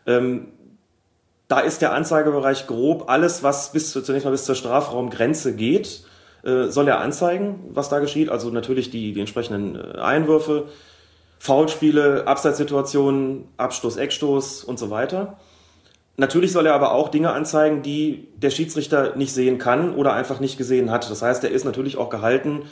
Ähm, 0.07 0.49
da 1.51 1.59
ist 1.59 1.83
der 1.83 1.93
Anzeigebereich 1.93 2.69
grob 2.69 3.11
alles, 3.11 3.43
was 3.43 3.73
bis 3.73 3.91
zu, 3.91 4.03
zunächst 4.03 4.25
mal 4.25 4.31
bis 4.31 4.45
zur 4.45 4.55
Strafraumgrenze 4.55 5.57
geht, 5.57 6.05
äh, 6.45 6.67
soll 6.69 6.87
er 6.87 7.01
anzeigen, 7.01 7.59
was 7.73 7.89
da 7.89 7.99
geschieht. 7.99 8.29
Also 8.29 8.51
natürlich 8.51 8.91
die, 8.91 9.13
die 9.13 9.19
entsprechenden 9.19 9.75
äh, 9.75 9.99
Einwürfe, 9.99 10.67
Foulspiele, 11.41 12.29
Abseitssituationen, 12.29 13.49
Abstoß, 13.57 13.97
Eckstoß 13.97 14.63
und 14.63 14.79
so 14.79 14.91
weiter. 14.91 15.39
Natürlich 16.17 16.53
soll 16.53 16.67
er 16.67 16.75
aber 16.75 16.93
auch 16.93 17.09
Dinge 17.09 17.33
anzeigen, 17.33 17.83
die 17.83 18.29
der 18.37 18.51
Schiedsrichter 18.51 19.17
nicht 19.17 19.35
sehen 19.35 19.59
kann 19.59 19.97
oder 19.97 20.13
einfach 20.13 20.39
nicht 20.39 20.57
gesehen 20.57 20.93
hat. 20.93 21.11
Das 21.11 21.21
heißt, 21.21 21.43
er 21.43 21.51
ist 21.51 21.65
natürlich 21.65 21.97
auch 21.97 22.11
gehalten, 22.11 22.63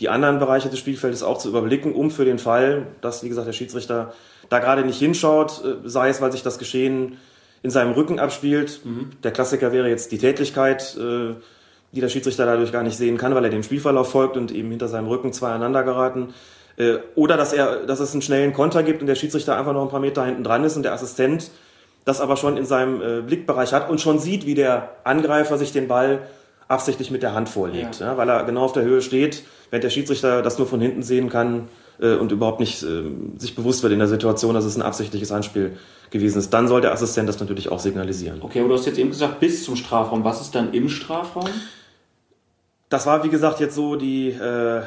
die 0.00 0.08
anderen 0.08 0.40
Bereiche 0.40 0.70
des 0.70 0.80
Spielfeldes 0.80 1.22
auch 1.22 1.38
zu 1.38 1.48
überblicken, 1.48 1.94
um 1.94 2.10
für 2.10 2.24
den 2.24 2.40
Fall, 2.40 2.88
dass, 3.00 3.22
wie 3.22 3.28
gesagt, 3.28 3.46
der 3.46 3.52
Schiedsrichter 3.52 4.12
da 4.48 4.58
gerade 4.58 4.84
nicht 4.84 4.98
hinschaut, 4.98 5.62
äh, 5.64 5.88
sei 5.88 6.08
es, 6.08 6.20
weil 6.20 6.32
sich 6.32 6.42
das 6.42 6.58
Geschehen 6.58 7.18
in 7.64 7.70
seinem 7.70 7.92
Rücken 7.92 8.20
abspielt. 8.20 8.82
Mhm. 8.84 9.10
Der 9.24 9.32
Klassiker 9.32 9.72
wäre 9.72 9.88
jetzt 9.88 10.12
die 10.12 10.18
Tätigkeit, 10.18 10.96
äh, 10.96 11.34
die 11.92 12.00
der 12.00 12.10
Schiedsrichter 12.10 12.44
dadurch 12.44 12.72
gar 12.72 12.82
nicht 12.82 12.96
sehen 12.96 13.16
kann, 13.16 13.34
weil 13.34 13.42
er 13.42 13.50
dem 13.50 13.62
Spielverlauf 13.62 14.10
folgt 14.10 14.36
und 14.36 14.52
eben 14.52 14.70
hinter 14.70 14.86
seinem 14.86 15.08
Rücken 15.08 15.32
zwei 15.32 15.48
aneinander 15.48 15.82
geraten. 15.82 16.34
Äh, 16.76 16.98
oder 17.14 17.38
dass 17.38 17.54
er, 17.54 17.86
dass 17.86 18.00
es 18.00 18.12
einen 18.12 18.20
schnellen 18.20 18.52
Konter 18.52 18.82
gibt 18.82 19.00
und 19.00 19.06
der 19.06 19.14
Schiedsrichter 19.14 19.56
einfach 19.56 19.72
noch 19.72 19.82
ein 19.82 19.88
paar 19.88 20.00
Meter 20.00 20.26
hinten 20.26 20.44
dran 20.44 20.62
ist 20.62 20.76
und 20.76 20.82
der 20.82 20.92
Assistent 20.92 21.50
das 22.04 22.20
aber 22.20 22.36
schon 22.36 22.58
in 22.58 22.66
seinem 22.66 23.00
äh, 23.00 23.22
Blickbereich 23.22 23.72
hat 23.72 23.88
und 23.88 23.98
schon 23.98 24.18
sieht, 24.18 24.44
wie 24.44 24.54
der 24.54 24.90
Angreifer 25.04 25.56
sich 25.56 25.72
den 25.72 25.88
Ball 25.88 26.20
absichtlich 26.68 27.10
mit 27.10 27.22
der 27.22 27.32
Hand 27.32 27.48
vorlegt, 27.48 28.00
ja. 28.00 28.08
Ja, 28.08 28.16
weil 28.18 28.28
er 28.28 28.44
genau 28.44 28.64
auf 28.64 28.74
der 28.74 28.82
Höhe 28.82 29.00
steht, 29.00 29.42
während 29.70 29.84
der 29.84 29.90
Schiedsrichter 29.90 30.42
das 30.42 30.58
nur 30.58 30.66
von 30.66 30.82
hinten 30.82 31.02
sehen 31.02 31.30
kann 31.30 31.68
äh, 32.00 32.14
und 32.14 32.32
überhaupt 32.32 32.60
nicht 32.60 32.82
äh, 32.82 33.02
sich 33.36 33.54
bewusst 33.54 33.82
wird 33.82 33.92
in 33.92 33.98
der 33.98 34.08
Situation, 34.08 34.54
dass 34.54 34.64
es 34.64 34.76
ein 34.76 34.82
absichtliches 34.82 35.32
Anspiel 35.32 35.76
gewesen 36.10 36.38
ist. 36.38 36.50
Dann 36.50 36.68
soll 36.68 36.80
der 36.80 36.92
Assistent 36.92 37.28
das 37.28 37.40
natürlich 37.40 37.70
auch 37.70 37.80
signalisieren. 37.80 38.40
Okay, 38.42 38.60
aber 38.60 38.68
du 38.68 38.74
hast 38.74 38.86
jetzt 38.86 38.98
eben 38.98 39.10
gesagt, 39.10 39.40
bis 39.40 39.64
zum 39.64 39.76
Strafraum. 39.76 40.24
Was 40.24 40.40
ist 40.40 40.54
dann 40.54 40.72
im 40.72 40.88
Strafraum? 40.88 41.48
Das 42.88 43.06
war, 43.06 43.24
wie 43.24 43.28
gesagt, 43.28 43.60
jetzt 43.60 43.74
so 43.74 43.96
die, 43.96 44.28
äh, 44.28 44.82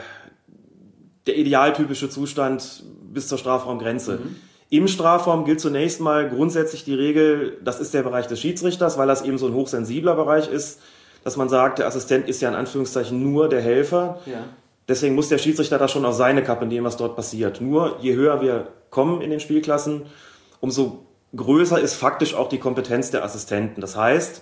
der 1.26 1.38
idealtypische 1.38 2.10
Zustand 2.10 2.84
bis 3.14 3.28
zur 3.28 3.38
Strafraumgrenze. 3.38 4.20
Mhm. 4.24 4.36
Im 4.70 4.88
Strafraum 4.88 5.46
gilt 5.46 5.62
zunächst 5.62 6.02
mal 6.02 6.30
grundsätzlich 6.30 6.84
die 6.84 6.94
Regel, 6.94 7.58
das 7.64 7.80
ist 7.80 7.94
der 7.94 8.04
Bereich 8.04 8.28
des 8.28 8.40
Schiedsrichters, 8.40 8.98
weil 8.98 9.08
das 9.08 9.22
eben 9.22 9.38
so 9.38 9.48
ein 9.48 9.54
hochsensibler 9.54 10.16
Bereich 10.16 10.50
ist, 10.50 10.82
dass 11.24 11.38
man 11.38 11.50
sagt, 11.50 11.80
der 11.80 11.88
Assistent 11.88 12.28
ist 12.28 12.42
ja 12.42 12.50
in 12.50 12.56
Anführungszeichen 12.56 13.22
nur 13.22 13.50
der 13.50 13.62
Helfer. 13.62 14.20
Ja. 14.26 14.44
Deswegen 14.88 15.16
muss 15.16 15.30
der 15.30 15.38
Schiedsrichter 15.38 15.78
da 15.78 15.88
schon 15.88 16.06
auf 16.06 16.16
seine 16.16 16.44
Kappe 16.44 16.66
nehmen, 16.66 16.86
was 16.86 16.98
dort 16.98 17.16
passiert. 17.16 17.60
Nur 17.62 17.98
je 18.00 18.16
höher 18.16 18.42
wir 18.42 18.68
kommen 18.90 19.22
in 19.22 19.30
den 19.30 19.40
Spielklassen, 19.40 20.06
umso 20.60 21.06
größer 21.36 21.80
ist 21.80 21.96
faktisch 21.96 22.36
auch 22.36 22.50
die 22.50 22.60
Kompetenz 22.60 23.12
der 23.12 23.24
Assistenten. 23.24 23.82
Das 23.82 23.98
heißt, 23.98 24.42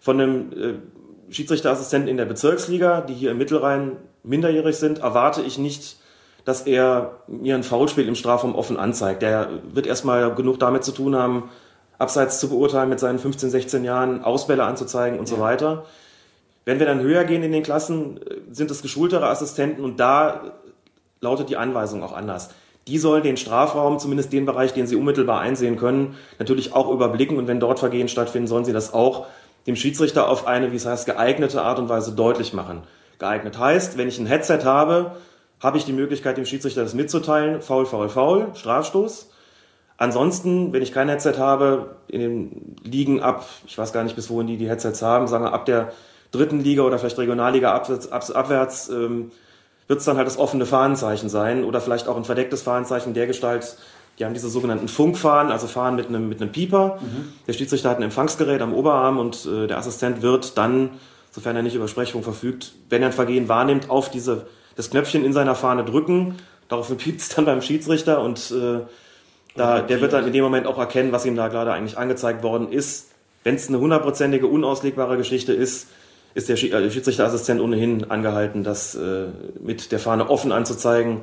von 0.00 0.20
einem 0.20 0.52
äh, 0.52 1.32
Schiedsrichterassistenten 1.32 2.08
in 2.08 2.16
der 2.16 2.24
Bezirksliga, 2.24 3.00
die 3.00 3.14
hier 3.14 3.30
im 3.30 3.38
Mittelrhein 3.38 3.96
minderjährig 4.22 4.76
sind, 4.76 4.98
erwarte 4.98 5.42
ich 5.42 5.58
nicht 5.58 5.98
dass 6.44 6.62
er 6.62 7.22
mir 7.26 7.54
ein 7.54 7.62
Foulspiel 7.62 8.06
im 8.06 8.14
Strafraum 8.14 8.54
offen 8.54 8.76
anzeigt. 8.76 9.22
Der 9.22 9.48
wird 9.72 9.86
erstmal 9.86 10.34
genug 10.34 10.58
damit 10.58 10.84
zu 10.84 10.92
tun 10.92 11.16
haben, 11.16 11.50
abseits 11.98 12.38
zu 12.38 12.48
beurteilen 12.48 12.90
mit 12.90 13.00
seinen 13.00 13.18
15, 13.18 13.50
16 13.50 13.84
Jahren, 13.84 14.22
Ausbälle 14.22 14.64
anzuzeigen 14.64 15.18
und 15.18 15.28
ja. 15.28 15.36
so 15.36 15.42
weiter. 15.42 15.86
Wenn 16.64 16.78
wir 16.78 16.86
dann 16.86 17.00
höher 17.00 17.24
gehen 17.24 17.42
in 17.42 17.52
den 17.52 17.62
Klassen, 17.62 18.20
sind 18.50 18.70
es 18.70 18.82
geschultere 18.82 19.28
Assistenten 19.28 19.84
und 19.84 20.00
da 20.00 20.52
lautet 21.20 21.50
die 21.50 21.56
Anweisung 21.56 22.02
auch 22.02 22.12
anders. 22.12 22.50
Die 22.86 22.98
sollen 22.98 23.22
den 23.22 23.36
Strafraum, 23.36 23.98
zumindest 23.98 24.32
den 24.32 24.44
Bereich, 24.44 24.74
den 24.74 24.86
sie 24.86 24.96
unmittelbar 24.96 25.40
einsehen 25.40 25.76
können, 25.76 26.16
natürlich 26.38 26.74
auch 26.74 26.90
überblicken 26.90 27.38
und 27.38 27.46
wenn 27.46 27.60
dort 27.60 27.78
Vergehen 27.78 28.08
stattfinden, 28.08 28.46
sollen 28.46 28.64
sie 28.64 28.72
das 28.72 28.92
auch 28.92 29.26
dem 29.66 29.76
Schiedsrichter 29.76 30.28
auf 30.28 30.46
eine, 30.46 30.72
wie 30.72 30.76
es 30.76 30.84
heißt, 30.84 31.06
geeignete 31.06 31.62
Art 31.62 31.78
und 31.78 31.88
Weise 31.88 32.12
deutlich 32.12 32.52
machen. 32.52 32.82
Geeignet 33.18 33.58
heißt, 33.58 33.96
wenn 33.96 34.08
ich 34.08 34.18
ein 34.18 34.26
Headset 34.26 34.60
habe, 34.64 35.16
habe 35.60 35.78
ich 35.78 35.86
die 35.86 35.92
Möglichkeit, 35.94 36.36
dem 36.36 36.44
Schiedsrichter 36.44 36.82
das 36.82 36.92
mitzuteilen. 36.92 37.62
Foul, 37.62 37.86
Foul, 37.86 38.10
Foul, 38.10 38.48
Strafstoß. 38.54 39.30
Ansonsten, 39.96 40.72
wenn 40.72 40.82
ich 40.82 40.92
kein 40.92 41.08
Headset 41.08 41.34
habe, 41.38 41.96
in 42.08 42.20
den 42.20 42.76
Ligen 42.82 43.22
ab, 43.22 43.46
ich 43.66 43.78
weiß 43.78 43.92
gar 43.92 44.04
nicht, 44.04 44.16
bis 44.16 44.28
wohin 44.28 44.46
die 44.46 44.58
die 44.58 44.68
Headsets 44.68 45.00
haben, 45.00 45.26
sagen 45.26 45.44
wir 45.44 45.54
ab 45.54 45.64
der 45.64 45.92
dritten 46.38 46.60
Liga 46.60 46.82
oder 46.82 46.98
vielleicht 46.98 47.18
Regionalliga 47.18 47.74
abwärts, 47.74 48.10
abwärts 48.30 48.88
ähm, 48.88 49.30
wird 49.86 49.98
es 49.98 50.04
dann 50.04 50.16
halt 50.16 50.26
das 50.26 50.38
offene 50.38 50.66
Fahnenzeichen 50.66 51.28
sein 51.28 51.64
oder 51.64 51.80
vielleicht 51.80 52.08
auch 52.08 52.16
ein 52.16 52.24
verdecktes 52.24 52.62
Fahnenzeichen 52.62 53.14
der 53.14 53.26
Gestalt, 53.26 53.76
die 54.18 54.24
haben 54.24 54.34
diese 54.34 54.48
sogenannten 54.48 54.88
Funkfahnen, 54.88 55.50
also 55.50 55.66
Fahnen 55.66 55.96
mit 55.96 56.06
einem, 56.06 56.28
mit 56.28 56.40
einem 56.40 56.52
Pieper. 56.52 56.98
Mhm. 57.00 57.32
Der 57.46 57.52
Schiedsrichter 57.52 57.90
hat 57.90 57.96
ein 57.98 58.04
Empfangsgerät 58.04 58.62
am 58.62 58.72
Oberarm 58.72 59.18
und 59.18 59.46
äh, 59.46 59.66
der 59.66 59.78
Assistent 59.78 60.22
wird 60.22 60.56
dann, 60.56 60.90
sofern 61.32 61.56
er 61.56 61.62
nicht 61.62 61.74
über 61.74 61.88
Sprechung 61.88 62.22
verfügt, 62.22 62.72
wenn 62.90 63.02
er 63.02 63.08
ein 63.08 63.12
Vergehen 63.12 63.48
wahrnimmt, 63.48 63.90
auf 63.90 64.10
diese 64.10 64.46
das 64.76 64.90
Knöpfchen 64.90 65.24
in 65.24 65.32
seiner 65.32 65.54
Fahne 65.54 65.84
drücken. 65.84 66.36
Daraufhin 66.68 66.96
piept 66.98 67.20
es 67.20 67.28
dann 67.30 67.44
beim 67.44 67.60
Schiedsrichter 67.60 68.20
und 68.22 68.52
äh, 68.52 68.80
da, 69.56 69.80
der 69.80 70.00
wird 70.00 70.12
dann 70.12 70.26
in 70.26 70.32
dem 70.32 70.42
Moment 70.42 70.66
auch 70.66 70.78
erkennen, 70.78 71.12
was 71.12 71.26
ihm 71.26 71.36
da 71.36 71.48
gerade 71.48 71.72
eigentlich 71.72 71.96
angezeigt 71.96 72.42
worden 72.42 72.72
ist. 72.72 73.10
Wenn 73.44 73.54
es 73.56 73.68
eine 73.68 73.78
hundertprozentige, 73.78 74.46
unauslegbare 74.46 75.16
Geschichte 75.16 75.52
ist, 75.52 75.88
ist 76.34 76.48
der 76.48 76.56
äh, 76.56 76.90
Schiedsrichterassistent 76.90 77.60
ohnehin 77.60 78.10
angehalten, 78.10 78.64
das 78.64 78.94
äh, 78.94 79.26
mit 79.60 79.92
der 79.92 79.98
Fahne 79.98 80.28
offen 80.28 80.52
anzuzeigen, 80.52 81.22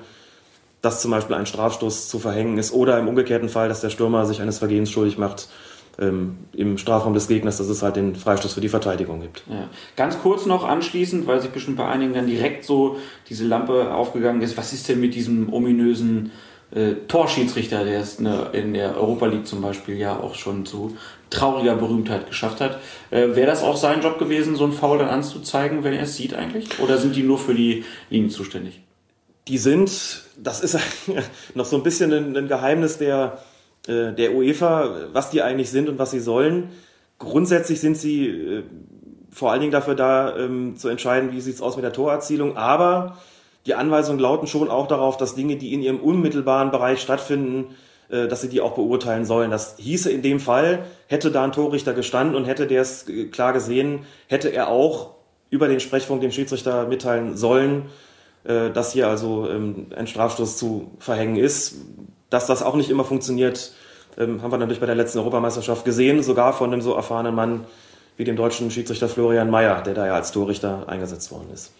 dass 0.81 1.01
zum 1.01 1.11
Beispiel 1.11 1.35
ein 1.35 1.45
Strafstoß 1.45 2.07
zu 2.09 2.19
verhängen 2.19 2.57
ist 2.57 2.73
oder 2.73 2.97
im 2.97 3.07
umgekehrten 3.07 3.49
Fall, 3.49 3.69
dass 3.69 3.81
der 3.81 3.89
Stürmer 3.89 4.25
sich 4.25 4.41
eines 4.41 4.57
Vergehens 4.57 4.89
schuldig 4.89 5.17
macht, 5.17 5.47
ähm, 5.99 6.37
im 6.53 6.77
Strafraum 6.77 7.13
des 7.13 7.27
Gegners, 7.27 7.57
dass 7.57 7.67
es 7.67 7.83
halt 7.83 7.97
den 7.97 8.15
Freistoß 8.15 8.53
für 8.53 8.61
die 8.61 8.69
Verteidigung 8.69 9.21
gibt. 9.21 9.43
Ja. 9.49 9.69
Ganz 9.95 10.19
kurz 10.19 10.45
noch 10.45 10.63
anschließend, 10.63 11.27
weil 11.27 11.41
sich 11.41 11.51
bestimmt 11.51 11.77
bei 11.77 11.87
einigen 11.87 12.13
dann 12.13 12.27
direkt 12.27 12.65
so 12.65 12.97
diese 13.29 13.45
Lampe 13.45 13.93
aufgegangen 13.93 14.41
ist, 14.41 14.57
was 14.57 14.73
ist 14.73 14.87
denn 14.89 14.99
mit 14.99 15.13
diesem 15.13 15.51
ominösen 15.51 16.31
äh, 16.73 16.93
Torschiedsrichter, 17.07 17.83
der 17.83 17.99
es 17.99 18.19
ne, 18.19 18.49
in 18.53 18.73
der 18.73 18.95
Europa 18.97 19.25
League 19.25 19.47
zum 19.47 19.61
Beispiel 19.61 19.97
ja 19.97 20.17
auch 20.17 20.35
schon 20.35 20.65
zu 20.65 20.97
trauriger 21.29 21.75
Berühmtheit 21.75 22.27
geschafft 22.27 22.61
hat. 22.61 22.79
Äh, 23.09 23.35
Wäre 23.35 23.47
das 23.47 23.63
auch 23.63 23.77
sein 23.77 24.01
Job 24.01 24.19
gewesen, 24.19 24.55
so 24.55 24.65
ein 24.65 24.71
Foul 24.71 24.99
dann 24.99 25.09
anzuzeigen, 25.09 25.83
wenn 25.83 25.93
er 25.93 26.03
es 26.03 26.15
sieht 26.15 26.33
eigentlich? 26.33 26.79
Oder 26.79 26.97
sind 26.97 27.15
die 27.15 27.23
nur 27.23 27.37
für 27.37 27.53
die 27.53 27.83
Linien 28.09 28.29
zuständig? 28.29 28.81
Die 29.47 29.57
sind, 29.57 30.23
das 30.37 30.61
ist 30.61 30.77
noch 31.55 31.65
so 31.65 31.77
ein 31.77 31.83
bisschen 31.83 32.13
ein, 32.13 32.37
ein 32.37 32.47
Geheimnis 32.47 32.97
der, 32.97 33.39
äh, 33.87 34.13
der 34.13 34.33
UEFA, 34.35 35.09
was 35.13 35.29
die 35.29 35.41
eigentlich 35.41 35.71
sind 35.71 35.89
und 35.89 35.99
was 35.99 36.11
sie 36.11 36.19
sollen. 36.19 36.69
Grundsätzlich 37.17 37.79
sind 37.79 37.97
sie 37.97 38.27
äh, 38.27 38.63
vor 39.31 39.51
allen 39.51 39.61
Dingen 39.61 39.71
dafür 39.71 39.95
da, 39.95 40.37
ähm, 40.37 40.75
zu 40.75 40.89
entscheiden, 40.89 41.31
wie 41.31 41.41
sieht's 41.41 41.61
aus 41.61 41.75
mit 41.75 41.85
der 41.85 41.93
Torerzielung. 41.93 42.57
Aber 42.57 43.17
die 43.65 43.75
Anweisungen 43.75 44.19
lauten 44.19 44.47
schon 44.47 44.69
auch 44.69 44.87
darauf, 44.87 45.17
dass 45.17 45.35
Dinge, 45.35 45.55
die 45.55 45.73
in 45.73 45.81
ihrem 45.81 45.99
unmittelbaren 45.99 46.71
Bereich 46.71 47.01
stattfinden, 47.01 47.75
äh, 48.09 48.27
dass 48.27 48.41
sie 48.41 48.49
die 48.49 48.61
auch 48.61 48.73
beurteilen 48.73 49.25
sollen. 49.25 49.51
Das 49.51 49.75
hieße 49.77 50.11
in 50.11 50.21
dem 50.21 50.39
Fall, 50.39 50.85
hätte 51.07 51.31
da 51.31 51.43
ein 51.43 51.51
Torrichter 51.51 51.93
gestanden 51.93 52.35
und 52.35 52.45
hätte 52.45 52.67
der 52.67 52.81
es 52.81 53.05
klar 53.31 53.53
gesehen, 53.53 54.05
hätte 54.27 54.49
er 54.49 54.69
auch 54.69 55.11
über 55.49 55.67
den 55.67 55.79
Sprechfunk 55.79 56.21
dem 56.21 56.31
Schiedsrichter 56.31 56.87
mitteilen 56.87 57.35
sollen, 57.35 57.89
dass 58.43 58.93
hier 58.93 59.09
also 59.09 59.49
ähm, 59.49 59.87
ein 59.95 60.07
Strafstoß 60.07 60.57
zu 60.57 60.91
verhängen 60.97 61.35
ist. 61.35 61.75
Dass 62.29 62.47
das 62.47 62.63
auch 62.63 62.75
nicht 62.75 62.89
immer 62.89 63.03
funktioniert, 63.03 63.73
ähm, 64.17 64.41
haben 64.41 64.51
wir 64.51 64.57
natürlich 64.57 64.79
bei 64.79 64.85
der 64.85 64.95
letzten 64.95 65.19
Europameisterschaft 65.19 65.85
gesehen, 65.85 66.23
sogar 66.23 66.53
von 66.53 66.71
einem 66.71 66.81
so 66.81 66.93
erfahrenen 66.93 67.35
Mann 67.35 67.65
wie 68.17 68.23
dem 68.23 68.35
deutschen 68.35 68.71
Schiedsrichter 68.71 69.07
Florian 69.09 69.49
Mayer, 69.49 69.81
der 69.81 69.93
da 69.93 70.05
ja 70.05 70.15
als 70.15 70.31
Torrichter 70.31 70.87
eingesetzt 70.87 71.31
worden 71.31 71.49
ist. 71.53 71.73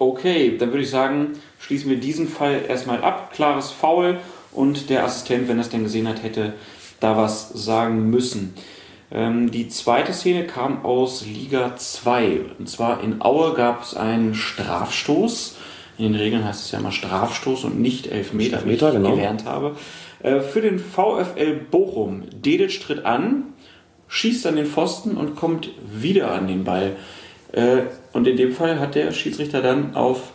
Okay, 0.00 0.56
dann 0.56 0.70
würde 0.70 0.82
ich 0.82 0.88
sagen, 0.88 1.32
schließen 1.58 1.90
wir 1.90 1.98
diesen 1.98 2.26
Fall 2.26 2.62
erstmal 2.66 3.04
ab. 3.04 3.34
Klares 3.34 3.70
Foul 3.70 4.18
und 4.50 4.88
der 4.88 5.04
Assistent, 5.04 5.46
wenn 5.46 5.58
er 5.58 5.60
es 5.60 5.68
denn 5.68 5.82
gesehen 5.82 6.08
hat, 6.08 6.22
hätte 6.22 6.54
da 7.00 7.18
was 7.18 7.50
sagen 7.50 8.08
müssen. 8.08 8.54
Ähm, 9.10 9.50
die 9.50 9.68
zweite 9.68 10.14
Szene 10.14 10.46
kam 10.46 10.86
aus 10.86 11.26
Liga 11.26 11.76
2. 11.76 12.40
Und 12.58 12.70
zwar 12.70 13.04
in 13.04 13.20
Aue 13.20 13.52
gab 13.52 13.82
es 13.82 13.94
einen 13.94 14.34
Strafstoß. 14.34 15.58
In 15.98 16.04
den 16.04 16.14
Regeln 16.14 16.46
heißt 16.46 16.64
es 16.64 16.70
ja 16.70 16.78
immer 16.78 16.92
Strafstoß 16.92 17.64
und 17.64 17.78
nicht 17.78 18.06
Elfmeter, 18.06 18.56
Elfmeter, 18.56 18.92
wie 18.92 18.96
ich 18.96 19.02
genau. 19.02 19.16
gelernt 19.16 19.44
habe. 19.44 19.76
Äh, 20.22 20.40
für 20.40 20.62
den 20.62 20.78
VfL 20.78 21.60
Bochum. 21.70 22.22
Dedic 22.32 22.80
tritt 22.80 23.04
an, 23.04 23.52
schießt 24.08 24.46
an 24.46 24.56
den 24.56 24.64
Pfosten 24.64 25.18
und 25.18 25.36
kommt 25.36 25.68
wieder 25.92 26.30
an 26.30 26.48
den 26.48 26.64
Ball. 26.64 26.96
Äh, 27.52 27.82
und 28.12 28.26
in 28.26 28.36
dem 28.36 28.52
Fall 28.52 28.80
hat 28.80 28.94
der 28.94 29.12
Schiedsrichter 29.12 29.62
dann 29.62 29.94
auf 29.94 30.32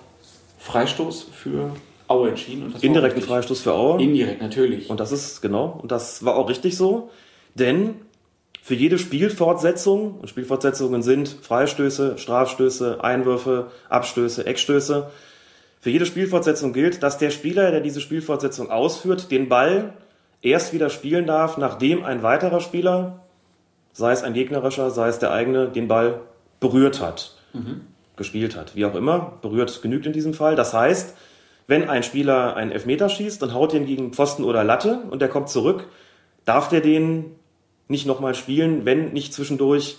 Freistoß 0.59 1.27
für 1.31 1.71
Aue 2.07 2.29
entschieden. 2.29 2.73
Indirekten. 2.81 3.21
Freistoß 3.21 3.61
für 3.61 3.73
Aue. 3.73 4.01
Indirekt, 4.01 4.41
natürlich. 4.41 4.89
Und 4.89 4.99
das 4.99 5.11
ist, 5.11 5.41
genau, 5.41 5.79
und 5.81 5.91
das 5.91 6.23
war 6.23 6.35
auch 6.35 6.49
richtig 6.49 6.77
so, 6.77 7.09
denn 7.55 7.95
für 8.61 8.73
jede 8.75 8.97
Spielfortsetzung, 8.97 10.19
und 10.21 10.27
Spielfortsetzungen 10.27 11.03
sind 11.03 11.27
Freistöße, 11.29 12.17
Strafstöße, 12.17 13.03
Einwürfe, 13.03 13.67
Abstöße, 13.89 14.45
Eckstöße, 14.45 15.11
für 15.79 15.89
jede 15.91 16.07
Spielfortsetzung 16.07 16.73
gilt, 16.73 17.03
dass 17.03 17.19
der 17.19 17.29
Spieler, 17.29 17.69
der 17.69 17.79
diese 17.79 18.01
Spielfortsetzung 18.01 18.71
ausführt, 18.71 19.29
den 19.29 19.49
Ball 19.49 19.93
erst 20.41 20.73
wieder 20.73 20.89
spielen 20.89 21.27
darf, 21.27 21.57
nachdem 21.57 22.03
ein 22.03 22.23
weiterer 22.23 22.59
Spieler, 22.59 23.19
sei 23.93 24.11
es 24.11 24.23
ein 24.23 24.33
gegnerischer, 24.33 24.89
sei 24.89 25.09
es 25.09 25.19
der 25.19 25.31
eigene, 25.31 25.67
den 25.69 25.87
Ball 25.87 26.21
berührt 26.59 27.01
hat, 27.01 27.34
gespielt 28.15 28.55
hat, 28.55 28.75
wie 28.75 28.85
auch 28.85 28.95
immer. 28.95 29.33
Berührt 29.41 29.81
genügt 29.81 30.05
in 30.05 30.13
diesem 30.13 30.33
Fall. 30.33 30.55
Das 30.55 30.73
heißt, 30.73 31.15
wenn 31.67 31.89
ein 31.89 32.03
Spieler 32.03 32.55
einen 32.55 32.71
Elfmeter 32.71 33.09
schießt 33.09 33.41
und 33.43 33.53
haut 33.53 33.73
den 33.73 33.85
gegen 33.85 34.13
Pfosten 34.13 34.43
oder 34.43 34.63
Latte 34.63 34.99
und 35.09 35.21
der 35.21 35.29
kommt 35.29 35.49
zurück, 35.49 35.87
darf 36.45 36.69
der 36.69 36.81
den 36.81 37.35
nicht 37.87 38.05
nochmal 38.05 38.35
spielen, 38.35 38.85
wenn 38.85 39.13
nicht 39.13 39.33
zwischendurch 39.33 39.97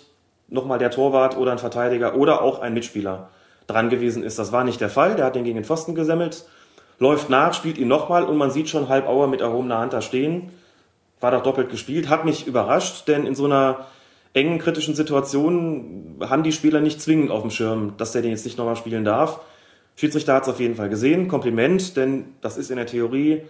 nochmal 0.48 0.78
der 0.78 0.90
Torwart 0.90 1.36
oder 1.36 1.52
ein 1.52 1.58
Verteidiger 1.58 2.16
oder 2.16 2.42
auch 2.42 2.60
ein 2.60 2.74
Mitspieler 2.74 3.30
dran 3.66 3.90
gewesen 3.90 4.22
ist. 4.22 4.38
Das 4.38 4.52
war 4.52 4.64
nicht 4.64 4.80
der 4.80 4.90
Fall. 4.90 5.16
Der 5.16 5.24
hat 5.24 5.34
den 5.34 5.44
gegen 5.44 5.56
den 5.56 5.64
Pfosten 5.64 5.94
gesemmelt, 5.94 6.44
läuft 6.98 7.30
nach, 7.30 7.52
spielt 7.52 7.78
ihn 7.78 7.88
nochmal 7.88 8.24
und 8.24 8.36
man 8.36 8.50
sieht 8.50 8.68
schon 8.68 8.88
halb 8.88 9.08
Auer 9.08 9.26
mit 9.26 9.40
erhobener 9.40 9.78
Hand 9.78 9.92
da 9.92 10.00
stehen. 10.00 10.50
War 11.20 11.30
doch 11.30 11.42
doppelt 11.42 11.70
gespielt. 11.70 12.08
Hat 12.08 12.24
mich 12.24 12.46
überrascht, 12.46 13.08
denn 13.08 13.26
in 13.26 13.34
so 13.34 13.46
einer 13.46 13.86
engen, 14.36 14.58
kritischen 14.58 14.94
Situation 14.94 16.18
haben 16.20 16.42
die 16.42 16.52
Spieler 16.52 16.80
nicht 16.80 17.00
zwingend 17.00 17.30
auf 17.30 17.40
dem 17.40 17.50
Schirm, 17.50 17.94
dass 17.96 18.12
der 18.12 18.22
den 18.22 18.32
jetzt 18.32 18.44
nicht 18.44 18.58
nochmal 18.58 18.76
spielen 18.76 19.04
darf. 19.04 19.40
Schiedsrichter 19.96 20.34
hat 20.34 20.42
es 20.42 20.50
auf 20.50 20.60
jeden 20.60 20.74
Fall 20.74 20.90
gesehen. 20.90 21.26
Kompliment, 21.26 21.96
denn 21.96 22.26
das 22.42 22.58
ist 22.58 22.70
in 22.70 22.76
der 22.76 22.86
Theorie 22.86 23.42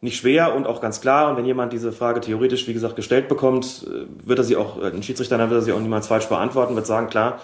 nicht 0.00 0.16
schwer 0.16 0.54
und 0.54 0.66
auch 0.66 0.80
ganz 0.80 1.00
klar. 1.00 1.30
Und 1.30 1.36
wenn 1.36 1.44
jemand 1.44 1.72
diese 1.72 1.92
Frage 1.92 2.20
theoretisch, 2.20 2.66
wie 2.66 2.72
gesagt, 2.72 2.96
gestellt 2.96 3.28
bekommt, 3.28 3.86
äh, 3.86 4.06
wird 4.26 4.40
er 4.40 4.44
sie 4.44 4.56
auch, 4.56 4.82
äh, 4.82 4.86
ein 4.86 5.02
Schiedsrichter, 5.04 5.38
dann 5.38 5.48
wird 5.48 5.60
er 5.60 5.64
sie 5.64 5.72
auch 5.72 5.80
niemals 5.80 6.08
falsch 6.08 6.26
beantworten, 6.26 6.74
wird 6.74 6.86
sagen, 6.86 7.08
klar, 7.08 7.40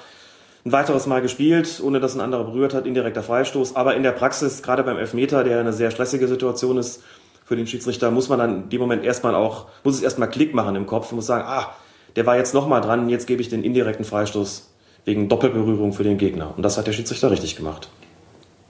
ein 0.64 0.72
weiteres 0.72 1.06
Mal 1.06 1.22
gespielt, 1.22 1.80
ohne 1.84 2.00
dass 2.00 2.16
ein 2.16 2.20
anderer 2.20 2.42
berührt 2.42 2.74
hat, 2.74 2.84
indirekter 2.84 3.22
Freistoß. 3.22 3.76
Aber 3.76 3.94
in 3.94 4.02
der 4.02 4.10
Praxis, 4.10 4.62
gerade 4.62 4.82
beim 4.82 4.96
Elfmeter, 4.98 5.44
der 5.44 5.60
eine 5.60 5.72
sehr 5.72 5.92
stressige 5.92 6.26
Situation 6.26 6.78
ist 6.78 7.04
für 7.44 7.54
den 7.54 7.68
Schiedsrichter, 7.68 8.10
muss 8.10 8.28
man 8.28 8.40
dann 8.40 8.62
in 8.64 8.68
dem 8.70 8.80
Moment 8.80 9.04
erstmal 9.04 9.36
auch, 9.36 9.66
muss 9.84 9.94
es 9.94 10.02
erstmal 10.02 10.28
Klick 10.28 10.52
machen 10.52 10.74
im 10.74 10.86
Kopf 10.86 11.12
und 11.12 11.16
muss 11.16 11.26
sagen, 11.26 11.44
ah, 11.46 11.70
der 12.16 12.26
war 12.26 12.36
jetzt 12.36 12.54
nochmal 12.54 12.80
dran, 12.80 13.08
jetzt 13.08 13.26
gebe 13.26 13.42
ich 13.42 13.48
den 13.48 13.62
indirekten 13.62 14.04
Freistoß 14.04 14.70
wegen 15.04 15.28
Doppelberührung 15.28 15.92
für 15.92 16.02
den 16.02 16.18
Gegner. 16.18 16.52
Und 16.56 16.62
das 16.62 16.76
hat 16.78 16.86
der 16.86 16.92
Schiedsrichter 16.92 17.30
richtig 17.30 17.56
gemacht. 17.56 17.88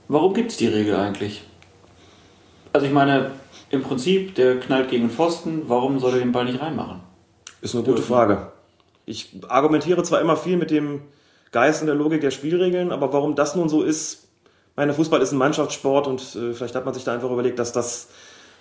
Warum 0.09 0.35
gibt 0.35 0.51
es 0.51 0.57
die 0.57 0.67
Regel 0.67 0.97
eigentlich? 0.97 1.45
Also 2.73 2.87
ich 2.87 2.93
meine, 2.93 3.31
im 3.71 3.83
Prinzip, 3.83 4.35
der 4.35 4.61
knallt 4.61 4.91
gegen 4.91 5.05
den 5.05 5.11
Pfosten, 5.11 5.63
warum 5.67 5.99
soll 5.99 6.13
er 6.13 6.19
den 6.19 6.33
Ball 6.33 6.45
nicht 6.45 6.61
reinmachen? 6.61 7.01
Ist 7.63 7.75
eine 7.75 7.85
gute 7.85 8.03
Frage. 8.03 8.53
Ich 9.07 9.39
argumentiere 9.49 10.03
zwar 10.03 10.21
immer 10.21 10.37
viel 10.37 10.57
mit 10.57 10.71
dem 10.71 11.01
Geist 11.53 11.81
und 11.81 11.87
der 11.87 11.97
Logik 11.97 12.21
der 12.21 12.31
Spielregeln, 12.31 12.93
aber 12.93 13.13
warum 13.13 13.35
das 13.35 13.57
nun 13.57 13.69
so 13.69 13.83
ist, 13.83 14.29
meine 14.75 14.93
Fußball 14.93 15.23
ist 15.23 15.33
ein 15.33 15.39
Mannschaftssport 15.39 16.07
und 16.07 16.21
äh, 16.21 16.53
vielleicht 16.53 16.75
hat 16.75 16.85
man 16.85 16.93
sich 16.93 17.05
da 17.05 17.15
einfach 17.15 17.31
überlegt, 17.31 17.59
dass 17.59 17.73
das 17.73 18.09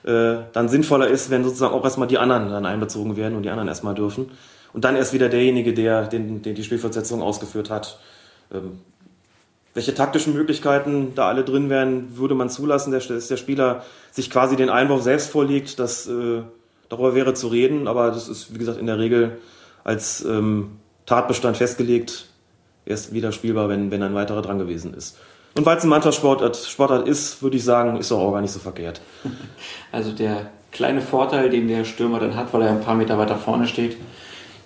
äh, 0.06 0.38
dann 0.54 0.70
sinnvoller 0.70 1.08
ist, 1.08 1.30
wenn 1.30 1.44
sozusagen 1.44 1.74
auch 1.74 1.84
erstmal 1.84 2.08
die 2.08 2.18
anderen 2.18 2.50
dann 2.50 2.66
einbezogen 2.66 3.18
werden 3.18 3.36
und 3.36 3.44
die 3.44 3.50
anderen 3.50 3.68
erstmal 3.68 3.96
dürfen. 3.96 4.32
Und 4.76 4.84
dann 4.84 4.98
erst 4.98 5.14
wieder 5.14 5.30
derjenige, 5.30 5.74
der 5.74 6.06
den, 6.06 6.42
den 6.42 6.54
die 6.54 6.64
Spielfortsetzung 6.66 7.22
ausgeführt 7.22 7.70
hat. 7.70 7.98
Ähm, 8.54 8.82
welche 9.74 9.94
taktischen 9.94 10.34
Möglichkeiten 10.34 11.16
da 11.16 11.30
alle 11.30 11.46
drin 11.46 11.70
wären, 11.70 12.18
würde 12.18 12.36
man 12.36 12.50
zulassen, 12.50 12.92
dass 12.92 13.08
der 13.08 13.38
Spieler 13.38 13.86
sich 14.12 14.30
quasi 14.30 14.58
den 14.58 14.70
Einwurf 14.70 15.02
selbst 15.02 15.30
vorlegt, 15.30 15.80
das, 15.80 16.08
äh, 16.08 16.42
darüber 16.90 17.16
wäre 17.16 17.34
zu 17.34 17.48
reden, 17.48 17.88
aber 17.88 18.12
das 18.12 18.28
ist, 18.28 18.54
wie 18.54 18.58
gesagt, 18.58 18.78
in 18.78 18.86
der 18.86 19.00
Regel 19.00 19.38
als 19.86 20.26
ähm, 20.26 20.72
Tatbestand 21.06 21.56
festgelegt, 21.56 22.26
erst 22.86 23.14
wieder 23.14 23.32
spielbar, 23.32 23.70
wenn, 23.70 23.92
wenn 23.92 24.04
ein 24.04 24.14
weiterer 24.14 24.42
dran 24.42 24.60
gewesen 24.60 24.94
ist. 24.94 25.18
Und 25.56 25.66
weil 25.66 25.78
es 25.78 25.86
ein 25.86 25.90
Mannschaftssportart 25.90 26.58
Sportart 26.58 27.08
ist, 27.08 27.42
würde 27.42 27.56
ich 27.56 27.64
sagen, 27.64 27.96
ist 27.96 28.12
doch 28.12 28.20
auch 28.20 28.34
gar 28.34 28.42
nicht 28.42 28.52
so 28.52 28.60
verkehrt. 28.60 29.00
Also 29.94 30.12
der 30.12 30.50
kleine 30.74 31.00
Vorteil, 31.00 31.50
den 31.50 31.70
der 31.70 31.86
Stürmer 31.86 32.20
dann 32.20 32.36
hat, 32.36 32.54
weil 32.54 32.64
er 32.64 32.72
ein 32.72 32.82
paar 32.82 32.96
Meter 32.96 33.18
weiter 33.18 33.38
vorne 33.38 33.66
steht, 33.66 33.96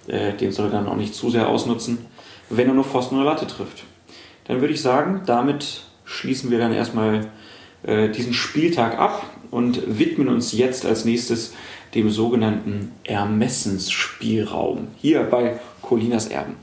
äh, 0.09 0.33
den 0.33 0.51
soll 0.51 0.67
er 0.67 0.71
dann 0.71 0.87
auch 0.87 0.95
nicht 0.95 1.15
zu 1.15 1.29
sehr 1.29 1.47
ausnutzen, 1.47 1.99
wenn 2.49 2.67
er 2.67 2.73
nur 2.73 2.83
Pfosten 2.83 3.15
oder 3.15 3.25
Latte 3.25 3.47
trifft. 3.47 3.83
Dann 4.45 4.61
würde 4.61 4.73
ich 4.73 4.81
sagen, 4.81 5.21
damit 5.25 5.83
schließen 6.05 6.49
wir 6.49 6.57
dann 6.57 6.73
erstmal 6.73 7.27
äh, 7.83 8.09
diesen 8.09 8.33
Spieltag 8.33 8.97
ab 8.97 9.23
und 9.51 9.99
widmen 9.99 10.27
uns 10.27 10.51
jetzt 10.53 10.85
als 10.85 11.05
nächstes 11.05 11.53
dem 11.95 12.09
sogenannten 12.09 12.91
Ermessensspielraum 13.03 14.87
hier 14.97 15.23
bei 15.23 15.59
Colinas 15.81 16.27
Erben. 16.27 16.55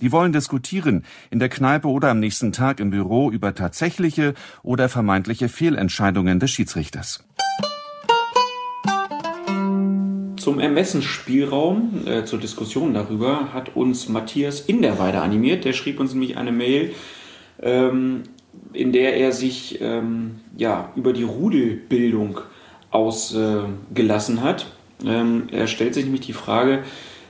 Die 0.00 0.12
wollen 0.12 0.32
diskutieren, 0.32 1.04
in 1.30 1.40
der 1.40 1.50
Kneipe 1.50 1.88
oder 1.88 2.10
am 2.10 2.20
nächsten 2.20 2.52
Tag 2.52 2.80
im 2.80 2.90
Büro 2.90 3.30
über 3.30 3.54
tatsächliche 3.54 4.34
oder 4.62 4.88
vermeintliche 4.88 5.48
Fehlentscheidungen 5.48 6.40
des 6.40 6.50
Schiedsrichters. 6.50 7.22
Zum 10.40 10.58
Ermessensspielraum, 10.58 12.06
äh, 12.06 12.24
zur 12.24 12.38
Diskussion 12.38 12.94
darüber, 12.94 13.52
hat 13.52 13.76
uns 13.76 14.08
Matthias 14.08 14.60
Inderweide 14.60 15.20
animiert. 15.20 15.66
Der 15.66 15.74
schrieb 15.74 16.00
uns 16.00 16.14
nämlich 16.14 16.38
eine 16.38 16.50
Mail, 16.50 16.94
ähm, 17.60 18.22
in 18.72 18.92
der 18.92 19.18
er 19.18 19.32
sich 19.32 19.82
ähm, 19.82 20.40
ja, 20.56 20.92
über 20.96 21.12
die 21.12 21.24
Rudelbildung 21.24 22.40
ausgelassen 22.90 24.42
hat. 24.42 24.66
Ähm, 25.04 25.48
er 25.52 25.66
stellt 25.66 25.92
sich 25.92 26.04
nämlich 26.04 26.22
die 26.22 26.32
Frage, 26.32 26.84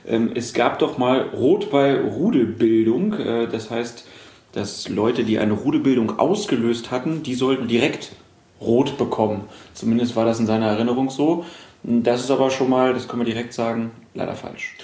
ähm, 0.07 0.31
es 0.33 0.53
gab 0.53 0.79
doch 0.79 0.97
mal 0.97 1.19
Rot 1.33 1.69
bei 1.69 1.99
Rudelbildung. 1.99 3.13
Äh, 3.13 3.47
das 3.49 3.69
heißt, 3.69 4.07
dass 4.53 4.87
Leute, 4.87 5.25
die 5.25 5.37
eine 5.37 5.53
Rudelbildung 5.53 6.17
ausgelöst 6.17 6.91
hatten, 6.91 7.23
die 7.23 7.35
sollten 7.35 7.67
direkt 7.67 8.13
Rot 8.61 8.97
bekommen. 8.97 9.49
Zumindest 9.73 10.15
war 10.15 10.23
das 10.23 10.39
in 10.39 10.45
seiner 10.45 10.67
Erinnerung 10.67 11.09
so. 11.09 11.43
Das 11.83 12.21
ist 12.21 12.31
aber 12.31 12.49
schon 12.51 12.69
mal, 12.69 12.93
das 12.93 13.07
können 13.07 13.21
wir 13.21 13.33
direkt 13.33 13.53
sagen, 13.53 13.91
leider 14.13 14.35
falsch. 14.35 14.75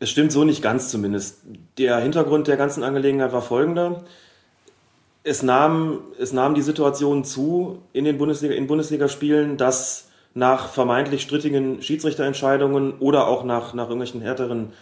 Es 0.00 0.10
stimmt 0.10 0.32
so 0.32 0.44
nicht 0.44 0.62
ganz 0.62 0.88
zumindest. 0.88 1.38
Der 1.78 1.98
Hintergrund 1.98 2.48
der 2.48 2.56
ganzen 2.56 2.82
Angelegenheit 2.82 3.32
war 3.32 3.42
folgender. 3.42 4.04
Es 5.22 5.42
nahm, 5.42 6.00
es 6.18 6.32
nahm 6.32 6.54
die 6.54 6.62
Situation 6.62 7.24
zu 7.24 7.78
in 7.92 8.04
den 8.04 8.18
Bundesliga, 8.18 8.54
in 8.54 8.66
Bundesligaspielen, 8.66 9.56
dass 9.56 10.08
nach 10.34 10.68
vermeintlich 10.68 11.22
strittigen 11.22 11.80
Schiedsrichterentscheidungen 11.80 12.98
oder 12.98 13.28
auch 13.28 13.44
nach, 13.44 13.72
nach 13.72 13.84
irgendwelchen 13.84 14.20
härteren 14.20 14.72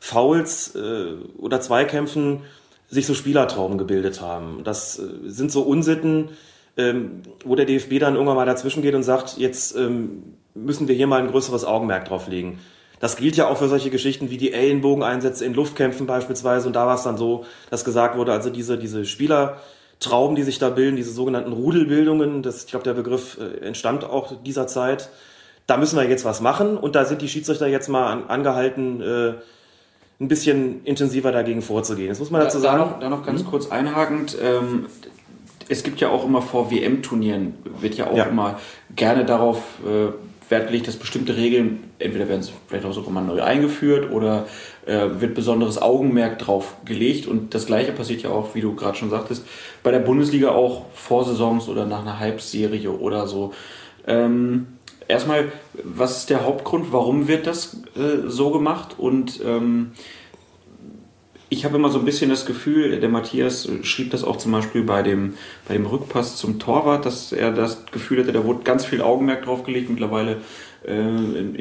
Fouls 0.00 0.74
äh, 0.74 1.12
oder 1.38 1.60
Zweikämpfen 1.60 2.40
sich 2.88 3.06
so 3.06 3.14
Spielertrauben 3.14 3.78
gebildet 3.78 4.20
haben. 4.20 4.64
Das 4.64 4.98
äh, 4.98 5.02
sind 5.26 5.52
so 5.52 5.62
Unsitten, 5.62 6.30
ähm, 6.76 7.22
wo 7.44 7.54
der 7.54 7.66
DFB 7.66 7.98
dann 8.00 8.14
irgendwann 8.14 8.36
mal 8.36 8.46
dazwischen 8.46 8.82
geht 8.82 8.94
und 8.94 9.02
sagt, 9.02 9.36
jetzt 9.36 9.76
ähm, 9.76 10.34
müssen 10.54 10.88
wir 10.88 10.94
hier 10.94 11.06
mal 11.06 11.20
ein 11.20 11.28
größeres 11.30 11.64
Augenmerk 11.64 12.06
drauf 12.06 12.28
legen. 12.28 12.58
Das 13.00 13.16
gilt 13.16 13.36
ja 13.36 13.48
auch 13.48 13.56
für 13.56 13.68
solche 13.68 13.90
Geschichten 13.90 14.30
wie 14.30 14.36
die 14.36 14.52
Ellenbogeneinsätze 14.52 15.44
in 15.44 15.54
Luftkämpfen 15.54 16.06
beispielsweise. 16.06 16.68
Und 16.68 16.76
da 16.76 16.86
war 16.86 16.94
es 16.94 17.02
dann 17.02 17.16
so, 17.16 17.44
dass 17.70 17.84
gesagt 17.84 18.16
wurde, 18.16 18.32
also 18.32 18.48
diese, 18.48 18.78
diese 18.78 19.04
Spielertrauben, 19.04 20.36
die 20.36 20.44
sich 20.44 20.58
da 20.60 20.70
bilden, 20.70 20.94
diese 20.96 21.10
sogenannten 21.12 21.52
Rudelbildungen, 21.52 22.42
das, 22.42 22.64
ich 22.64 22.70
glaube, 22.70 22.84
der 22.84 22.94
Begriff 22.94 23.38
äh, 23.40 23.66
entstammt 23.66 24.04
auch 24.04 24.32
dieser 24.44 24.68
Zeit. 24.68 25.08
Da 25.66 25.76
müssen 25.78 25.96
wir 25.96 26.08
jetzt 26.08 26.24
was 26.24 26.40
machen. 26.40 26.76
Und 26.76 26.94
da 26.94 27.04
sind 27.04 27.22
die 27.22 27.28
Schiedsrichter 27.28 27.66
jetzt 27.66 27.88
mal 27.88 28.06
an, 28.06 28.24
angehalten, 28.28 29.00
äh, 29.00 29.34
ein 30.20 30.28
bisschen 30.28 30.84
intensiver 30.84 31.32
dagegen 31.32 31.62
vorzugehen. 31.62 32.10
Das 32.10 32.20
muss 32.20 32.30
man 32.30 32.40
dazu 32.42 32.58
da, 32.58 32.62
sagen. 32.62 32.78
Da 32.78 32.86
noch, 32.86 33.00
da 33.00 33.08
noch 33.08 33.26
ganz 33.26 33.44
kurz 33.44 33.68
einhakend. 33.70 34.36
Ähm, 34.40 34.86
es 35.68 35.82
gibt 35.82 35.98
ja 36.00 36.08
auch 36.10 36.24
immer 36.24 36.42
vor 36.42 36.70
WM-Turnieren, 36.70 37.54
wird 37.80 37.94
ja 37.94 38.06
auch 38.06 38.16
Ja. 38.16 38.24
immer 38.24 38.60
gerne 38.94 39.24
darauf 39.24 39.58
äh, 39.84 40.12
Wert 40.52 40.68
gelegt, 40.68 40.86
dass 40.86 40.96
bestimmte 40.96 41.36
Regeln, 41.36 41.82
entweder 41.98 42.28
werden 42.28 42.42
sie 42.42 42.52
vielleicht 42.68 42.84
auch 42.84 42.92
sogar 42.92 43.10
mal 43.10 43.22
neu 43.22 43.42
eingeführt 43.42 44.12
oder 44.12 44.46
äh, 44.86 45.08
wird 45.18 45.34
besonderes 45.34 45.82
Augenmerk 45.82 46.38
drauf 46.38 46.76
gelegt. 46.84 47.26
Und 47.26 47.54
das 47.54 47.66
Gleiche 47.66 47.90
passiert 47.90 48.22
ja 48.22 48.30
auch, 48.30 48.54
wie 48.54 48.60
du 48.60 48.76
gerade 48.76 48.96
schon 48.96 49.10
sagtest, 49.10 49.44
bei 49.82 49.90
der 49.90 49.98
Bundesliga 49.98 50.50
auch 50.50 50.84
vor 50.94 51.24
Saisons 51.24 51.68
oder 51.68 51.86
nach 51.86 52.02
einer 52.02 52.20
Halbserie 52.20 52.92
oder 52.92 53.26
so. 53.26 53.52
Ähm, 54.06 54.66
erstmal, 55.08 55.50
was 55.82 56.18
ist 56.18 56.30
der 56.30 56.44
Hauptgrund? 56.44 56.92
Warum 56.92 57.26
wird 57.26 57.46
das 57.46 57.78
äh, 57.96 58.28
so 58.28 58.50
gemacht? 58.50 58.96
Und 58.98 59.40
ähm, 59.44 59.92
ich 61.52 61.66
habe 61.66 61.76
immer 61.76 61.90
so 61.90 61.98
ein 61.98 62.06
bisschen 62.06 62.30
das 62.30 62.46
Gefühl, 62.46 62.98
der 62.98 63.10
Matthias 63.10 63.68
schrieb 63.82 64.10
das 64.10 64.24
auch 64.24 64.38
zum 64.38 64.52
Beispiel 64.52 64.84
bei 64.84 65.02
dem, 65.02 65.34
bei 65.68 65.74
dem 65.74 65.84
Rückpass 65.84 66.36
zum 66.36 66.58
Torwart, 66.58 67.04
dass 67.04 67.30
er 67.30 67.52
das 67.52 67.84
Gefühl 67.92 68.20
hatte, 68.20 68.32
da 68.32 68.46
wurde 68.46 68.62
ganz 68.64 68.86
viel 68.86 69.02
Augenmerk 69.02 69.42
drauf 69.42 69.62
gelegt, 69.62 69.90
mittlerweile 69.90 70.38
äh, 70.86 71.02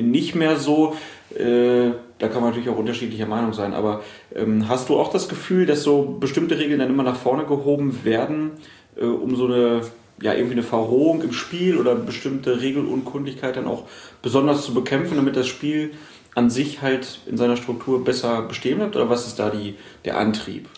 nicht 0.01 0.33
mehr 0.33 0.55
so. 0.55 0.95
Äh, 1.35 1.91
da 2.19 2.29
kann 2.29 2.41
man 2.41 2.51
natürlich 2.51 2.69
auch 2.69 2.77
unterschiedlicher 2.77 3.25
Meinung 3.25 3.51
sein, 3.51 3.73
aber 3.73 4.01
ähm, 4.33 4.69
hast 4.69 4.87
du 4.87 4.97
auch 4.97 5.11
das 5.11 5.27
Gefühl, 5.27 5.65
dass 5.65 5.83
so 5.83 6.15
bestimmte 6.21 6.57
Regeln 6.57 6.79
dann 6.79 6.89
immer 6.89 7.03
nach 7.03 7.17
vorne 7.17 7.43
gehoben 7.43 8.05
werden, 8.05 8.51
äh, 8.95 9.03
um 9.03 9.35
so 9.35 9.45
eine, 9.45 9.81
ja, 10.21 10.33
irgendwie 10.33 10.53
eine 10.53 10.63
Verrohung 10.63 11.21
im 11.21 11.33
Spiel 11.33 11.77
oder 11.77 11.95
bestimmte 11.95 12.61
Regelunkundigkeit 12.61 13.57
dann 13.57 13.67
auch 13.67 13.83
besonders 14.21 14.63
zu 14.63 14.73
bekämpfen, 14.73 15.17
damit 15.17 15.35
das 15.35 15.47
Spiel 15.49 15.91
an 16.35 16.49
sich 16.49 16.81
halt 16.81 17.19
in 17.25 17.37
seiner 17.37 17.57
Struktur 17.57 18.03
besser 18.03 18.43
bestehen 18.43 18.77
bleibt? 18.77 18.95
Oder 18.95 19.09
was 19.09 19.27
ist 19.27 19.39
da 19.39 19.49
die, 19.49 19.75
der 20.05 20.17
Antrieb? 20.17 20.69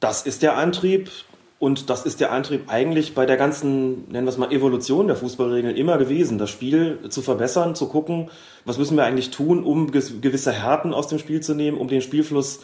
Das 0.00 0.22
ist 0.22 0.42
der 0.42 0.56
Antrieb. 0.56 1.10
Und 1.58 1.90
das 1.90 2.04
ist 2.04 2.18
der 2.18 2.32
Antrieb 2.32 2.64
eigentlich 2.66 3.14
bei 3.14 3.24
der 3.24 3.36
ganzen, 3.36 4.10
nennen 4.10 4.26
wir 4.26 4.30
es 4.30 4.36
mal, 4.36 4.50
Evolution 4.50 5.06
der 5.06 5.14
Fußballregeln 5.14 5.76
immer 5.76 5.96
gewesen, 5.96 6.36
das 6.36 6.50
Spiel 6.50 6.98
zu 7.08 7.22
verbessern, 7.22 7.76
zu 7.76 7.86
gucken, 7.86 8.30
was 8.64 8.78
müssen 8.78 8.96
wir 8.96 9.04
eigentlich 9.04 9.30
tun, 9.30 9.62
um 9.62 9.92
gewisse 9.92 10.50
Härten 10.50 10.92
aus 10.92 11.06
dem 11.06 11.20
Spiel 11.20 11.40
zu 11.40 11.54
nehmen, 11.54 11.78
um 11.78 11.86
den 11.86 12.00
Spielfluss 12.00 12.62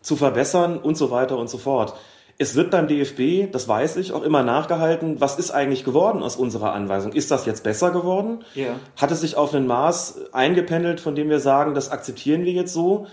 zu 0.00 0.16
verbessern 0.16 0.78
und 0.78 0.96
so 0.96 1.12
weiter 1.12 1.38
und 1.38 1.48
so 1.48 1.58
fort. 1.58 1.94
Es 2.42 2.54
wird 2.56 2.70
beim 2.70 2.88
DFB, 2.88 3.52
das 3.52 3.68
weiß 3.68 3.96
ich, 3.98 4.14
auch 4.14 4.22
immer 4.22 4.42
nachgehalten, 4.42 5.20
was 5.20 5.38
ist 5.38 5.50
eigentlich 5.50 5.84
geworden 5.84 6.22
aus 6.22 6.36
unserer 6.36 6.72
Anweisung? 6.72 7.12
Ist 7.12 7.30
das 7.30 7.44
jetzt 7.44 7.62
besser 7.62 7.90
geworden? 7.90 8.44
Ja. 8.54 8.76
Hat 8.96 9.10
es 9.10 9.20
sich 9.20 9.36
auf 9.36 9.52
ein 9.52 9.66
Maß 9.66 10.32
eingependelt, 10.32 11.00
von 11.00 11.14
dem 11.14 11.28
wir 11.28 11.38
sagen, 11.38 11.74
das 11.74 11.90
akzeptieren 11.90 12.46
wir 12.46 12.52
jetzt 12.52 12.72
so? 12.72 13.06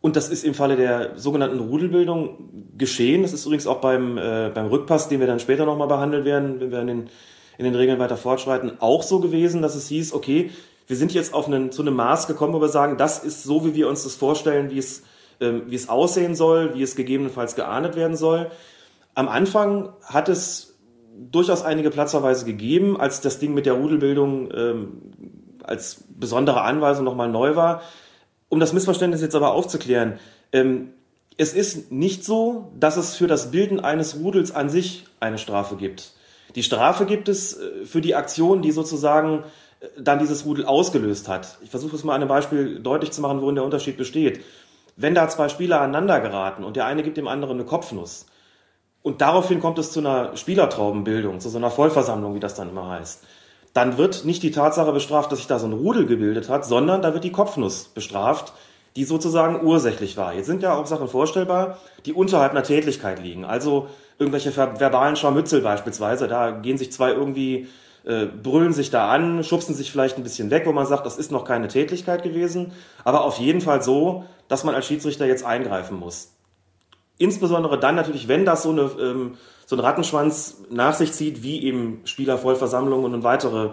Und 0.00 0.16
das 0.16 0.28
ist 0.28 0.42
im 0.42 0.54
Falle 0.54 0.74
der 0.74 1.12
sogenannten 1.14 1.60
Rudelbildung 1.60 2.74
geschehen. 2.76 3.22
Das 3.22 3.32
ist 3.32 3.46
übrigens 3.46 3.68
auch 3.68 3.80
beim, 3.80 4.18
äh, 4.18 4.50
beim 4.52 4.66
Rückpass, 4.66 5.08
den 5.08 5.20
wir 5.20 5.28
dann 5.28 5.38
später 5.38 5.64
nochmal 5.64 5.86
behandelt 5.86 6.24
werden, 6.24 6.58
wenn 6.58 6.72
wir 6.72 6.80
in 6.80 6.86
den, 6.88 7.10
in 7.58 7.64
den 7.64 7.76
Regeln 7.76 8.00
weiter 8.00 8.16
fortschreiten, 8.16 8.80
auch 8.80 9.04
so 9.04 9.20
gewesen, 9.20 9.62
dass 9.62 9.76
es 9.76 9.86
hieß, 9.86 10.12
okay, 10.12 10.50
wir 10.88 10.96
sind 10.96 11.14
jetzt 11.14 11.34
auf 11.34 11.46
einen, 11.46 11.70
zu 11.70 11.82
einem 11.82 11.94
Maß 11.94 12.26
gekommen, 12.26 12.52
wo 12.52 12.60
wir 12.60 12.66
sagen, 12.66 12.96
das 12.96 13.22
ist 13.22 13.44
so, 13.44 13.64
wie 13.64 13.76
wir 13.76 13.86
uns 13.86 14.02
das 14.02 14.16
vorstellen, 14.16 14.72
wie 14.72 14.78
es, 14.78 15.04
ähm, 15.40 15.62
wie 15.68 15.76
es 15.76 15.88
aussehen 15.88 16.34
soll, 16.34 16.74
wie 16.74 16.82
es 16.82 16.96
gegebenenfalls 16.96 17.54
geahndet 17.54 17.94
werden 17.94 18.16
soll. 18.16 18.50
Am 19.14 19.28
Anfang 19.28 19.92
hat 20.04 20.28
es 20.28 20.78
durchaus 21.14 21.62
einige 21.62 21.90
Platzverweise 21.90 22.44
gegeben, 22.44 22.98
als 22.98 23.20
das 23.20 23.38
Ding 23.38 23.54
mit 23.54 23.66
der 23.66 23.74
Rudelbildung 23.74 24.50
ähm, 24.54 25.02
als 25.62 26.04
besondere 26.08 26.62
Anweisung 26.62 27.04
nochmal 27.04 27.28
neu 27.28 27.56
war. 27.56 27.82
Um 28.48 28.60
das 28.60 28.72
Missverständnis 28.72 29.22
jetzt 29.22 29.34
aber 29.34 29.52
aufzuklären, 29.52 30.18
ähm, 30.52 30.90
es 31.36 31.54
ist 31.54 31.90
nicht 31.90 32.24
so, 32.24 32.72
dass 32.78 32.96
es 32.96 33.16
für 33.16 33.26
das 33.26 33.50
Bilden 33.50 33.80
eines 33.80 34.16
Rudels 34.16 34.54
an 34.54 34.68
sich 34.68 35.04
eine 35.20 35.38
Strafe 35.38 35.76
gibt. 35.76 36.12
Die 36.54 36.62
Strafe 36.62 37.06
gibt 37.06 37.28
es 37.28 37.58
äh, 37.58 37.84
für 37.84 38.00
die 38.00 38.14
Aktion, 38.14 38.62
die 38.62 38.72
sozusagen 38.72 39.44
äh, 39.80 39.86
dann 39.98 40.18
dieses 40.18 40.44
Rudel 40.44 40.66
ausgelöst 40.66 41.28
hat. 41.28 41.58
Ich 41.62 41.70
versuche 41.70 41.96
es 41.96 42.04
mal 42.04 42.14
an 42.14 42.22
einem 42.22 42.28
Beispiel 42.28 42.80
deutlich 42.80 43.12
zu 43.12 43.20
machen, 43.20 43.40
worin 43.40 43.54
der 43.54 43.64
Unterschied 43.64 43.96
besteht. 43.96 44.42
Wenn 44.96 45.14
da 45.14 45.28
zwei 45.28 45.48
Spieler 45.48 45.80
aneinander 45.80 46.20
geraten 46.20 46.64
und 46.64 46.76
der 46.76 46.84
eine 46.84 47.02
gibt 47.02 47.16
dem 47.16 47.28
anderen 47.28 47.58
eine 47.58 47.64
Kopfnuss, 47.64 48.26
und 49.02 49.20
daraufhin 49.20 49.60
kommt 49.60 49.78
es 49.78 49.92
zu 49.92 50.00
einer 50.00 50.36
Spielertraubenbildung, 50.36 51.40
zu 51.40 51.48
so 51.48 51.58
einer 51.58 51.70
Vollversammlung, 51.70 52.34
wie 52.34 52.40
das 52.40 52.54
dann 52.54 52.70
immer 52.70 52.88
heißt. 52.88 53.24
Dann 53.74 53.96
wird 53.98 54.24
nicht 54.24 54.42
die 54.42 54.50
Tatsache 54.50 54.92
bestraft, 54.92 55.32
dass 55.32 55.38
sich 55.38 55.48
da 55.48 55.58
so 55.58 55.66
ein 55.66 55.72
Rudel 55.72 56.06
gebildet 56.06 56.48
hat, 56.48 56.64
sondern 56.64 57.02
da 57.02 57.14
wird 57.14 57.24
die 57.24 57.32
Kopfnuss 57.32 57.84
bestraft, 57.84 58.52
die 58.96 59.04
sozusagen 59.04 59.64
ursächlich 59.66 60.16
war. 60.16 60.34
Jetzt 60.34 60.46
sind 60.46 60.62
ja 60.62 60.74
auch 60.74 60.86
Sachen 60.86 61.08
vorstellbar, 61.08 61.78
die 62.04 62.12
unterhalb 62.12 62.52
einer 62.52 62.62
Tätigkeit 62.62 63.22
liegen. 63.22 63.44
Also 63.44 63.88
irgendwelche 64.18 64.54
verbalen 64.54 65.16
Scharmützel 65.16 65.62
beispielsweise. 65.62 66.28
Da 66.28 66.50
gehen 66.50 66.76
sich 66.76 66.92
zwei 66.92 67.10
irgendwie, 67.10 67.68
äh, 68.04 68.26
brüllen 68.26 68.74
sich 68.74 68.90
da 68.90 69.10
an, 69.10 69.42
schubsen 69.42 69.74
sich 69.74 69.90
vielleicht 69.90 70.18
ein 70.18 70.22
bisschen 70.22 70.50
weg, 70.50 70.66
wo 70.66 70.72
man 70.72 70.86
sagt, 70.86 71.06
das 71.06 71.16
ist 71.16 71.32
noch 71.32 71.44
keine 71.44 71.68
Tätigkeit 71.68 72.22
gewesen. 72.22 72.72
Aber 73.04 73.24
auf 73.24 73.38
jeden 73.38 73.62
Fall 73.62 73.82
so, 73.82 74.24
dass 74.48 74.64
man 74.64 74.74
als 74.74 74.86
Schiedsrichter 74.86 75.24
jetzt 75.24 75.44
eingreifen 75.44 75.98
muss. 75.98 76.32
Insbesondere 77.22 77.78
dann 77.78 77.94
natürlich, 77.94 78.26
wenn 78.26 78.44
das 78.44 78.64
so, 78.64 78.70
eine, 78.70 78.90
ähm, 79.00 79.34
so 79.64 79.76
ein 79.76 79.80
Rattenschwanz 79.80 80.64
nach 80.70 80.94
sich 80.94 81.12
zieht, 81.12 81.44
wie 81.44 81.62
eben 81.62 82.00
Spielervollversammlungen 82.02 83.14
und 83.14 83.22
weitere 83.22 83.70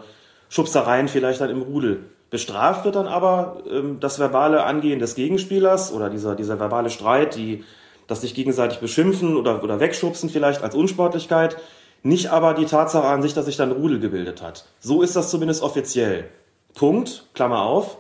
Schubsereien 0.50 1.08
vielleicht 1.08 1.42
dann 1.42 1.50
im 1.50 1.64
Rudel. 1.64 2.02
Bestraft 2.30 2.86
wird 2.86 2.96
dann 2.96 3.08
aber 3.08 3.64
ähm, 3.68 4.00
das 4.00 4.20
verbale 4.20 4.66
Angehen 4.66 5.00
des 5.00 5.16
Gegenspielers 5.16 5.92
oder 5.92 6.12
dieser, 6.12 6.36
dieser 6.36 6.60
verbale 6.60 6.92
Streit, 6.92 7.36
die, 7.36 7.64
das 8.06 8.22
sich 8.22 8.36
gegenseitig 8.36 8.78
beschimpfen 8.82 9.36
oder, 9.36 9.64
oder 9.64 9.80
wegschubsen 9.80 10.30
vielleicht 10.30 10.62
als 10.62 10.76
Unsportlichkeit, 10.76 11.58
nicht 12.04 12.28
aber 12.28 12.54
die 12.54 12.66
Tatsache 12.66 13.08
an 13.08 13.24
sich, 13.24 13.34
dass 13.34 13.46
sich 13.46 13.58
dann 13.58 13.72
Rudel 13.72 14.00
gebildet 14.00 14.44
hat. 14.44 14.66
So 14.80 15.02
ist 15.02 15.16
das 15.16 15.32
zumindest 15.32 15.64
offiziell. 15.64 16.30
Punkt, 16.76 17.26
Klammer 17.34 17.64
auf. 17.64 17.98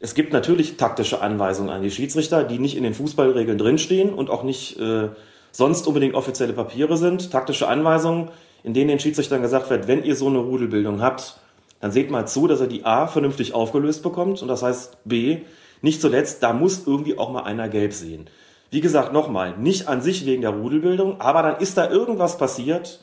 Es 0.00 0.14
gibt 0.14 0.32
natürlich 0.32 0.76
taktische 0.76 1.20
Anweisungen 1.20 1.70
an 1.70 1.82
die 1.82 1.90
Schiedsrichter, 1.90 2.44
die 2.44 2.58
nicht 2.58 2.76
in 2.76 2.82
den 2.82 2.94
Fußballregeln 2.94 3.58
drinstehen 3.58 4.12
und 4.12 4.28
auch 4.28 4.42
nicht 4.42 4.78
äh, 4.78 5.08
sonst 5.50 5.86
unbedingt 5.86 6.14
offizielle 6.14 6.52
Papiere 6.52 6.96
sind. 6.96 7.30
Taktische 7.30 7.68
Anweisungen, 7.68 8.30
in 8.62 8.74
denen 8.74 8.88
den 8.88 9.00
Schiedsrichtern 9.00 9.42
gesagt 9.42 9.70
wird, 9.70 9.88
wenn 9.88 10.04
ihr 10.04 10.16
so 10.16 10.26
eine 10.26 10.38
Rudelbildung 10.38 11.00
habt, 11.00 11.38
dann 11.80 11.92
seht 11.92 12.10
mal 12.10 12.26
zu, 12.26 12.46
dass 12.46 12.60
er 12.60 12.66
die 12.66 12.84
A 12.84 13.06
vernünftig 13.06 13.54
aufgelöst 13.54 14.02
bekommt 14.02 14.42
und 14.42 14.48
das 14.48 14.62
heißt 14.62 14.98
B, 15.04 15.42
nicht 15.82 16.00
zuletzt, 16.00 16.42
da 16.42 16.52
muss 16.52 16.86
irgendwie 16.86 17.18
auch 17.18 17.30
mal 17.30 17.42
einer 17.42 17.68
gelb 17.68 17.92
sehen. 17.92 18.28
Wie 18.70 18.80
gesagt, 18.80 19.12
nochmal, 19.12 19.56
nicht 19.58 19.86
an 19.86 20.00
sich 20.00 20.24
wegen 20.26 20.40
der 20.40 20.50
Rudelbildung, 20.50 21.20
aber 21.20 21.42
dann 21.42 21.60
ist 21.60 21.76
da 21.76 21.88
irgendwas 21.88 22.38
passiert, 22.38 23.00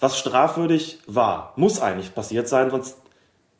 was 0.00 0.18
strafwürdig 0.18 0.98
war. 1.06 1.52
Muss 1.56 1.80
eigentlich 1.80 2.14
passiert 2.14 2.48
sein, 2.48 2.70
sonst 2.70 2.96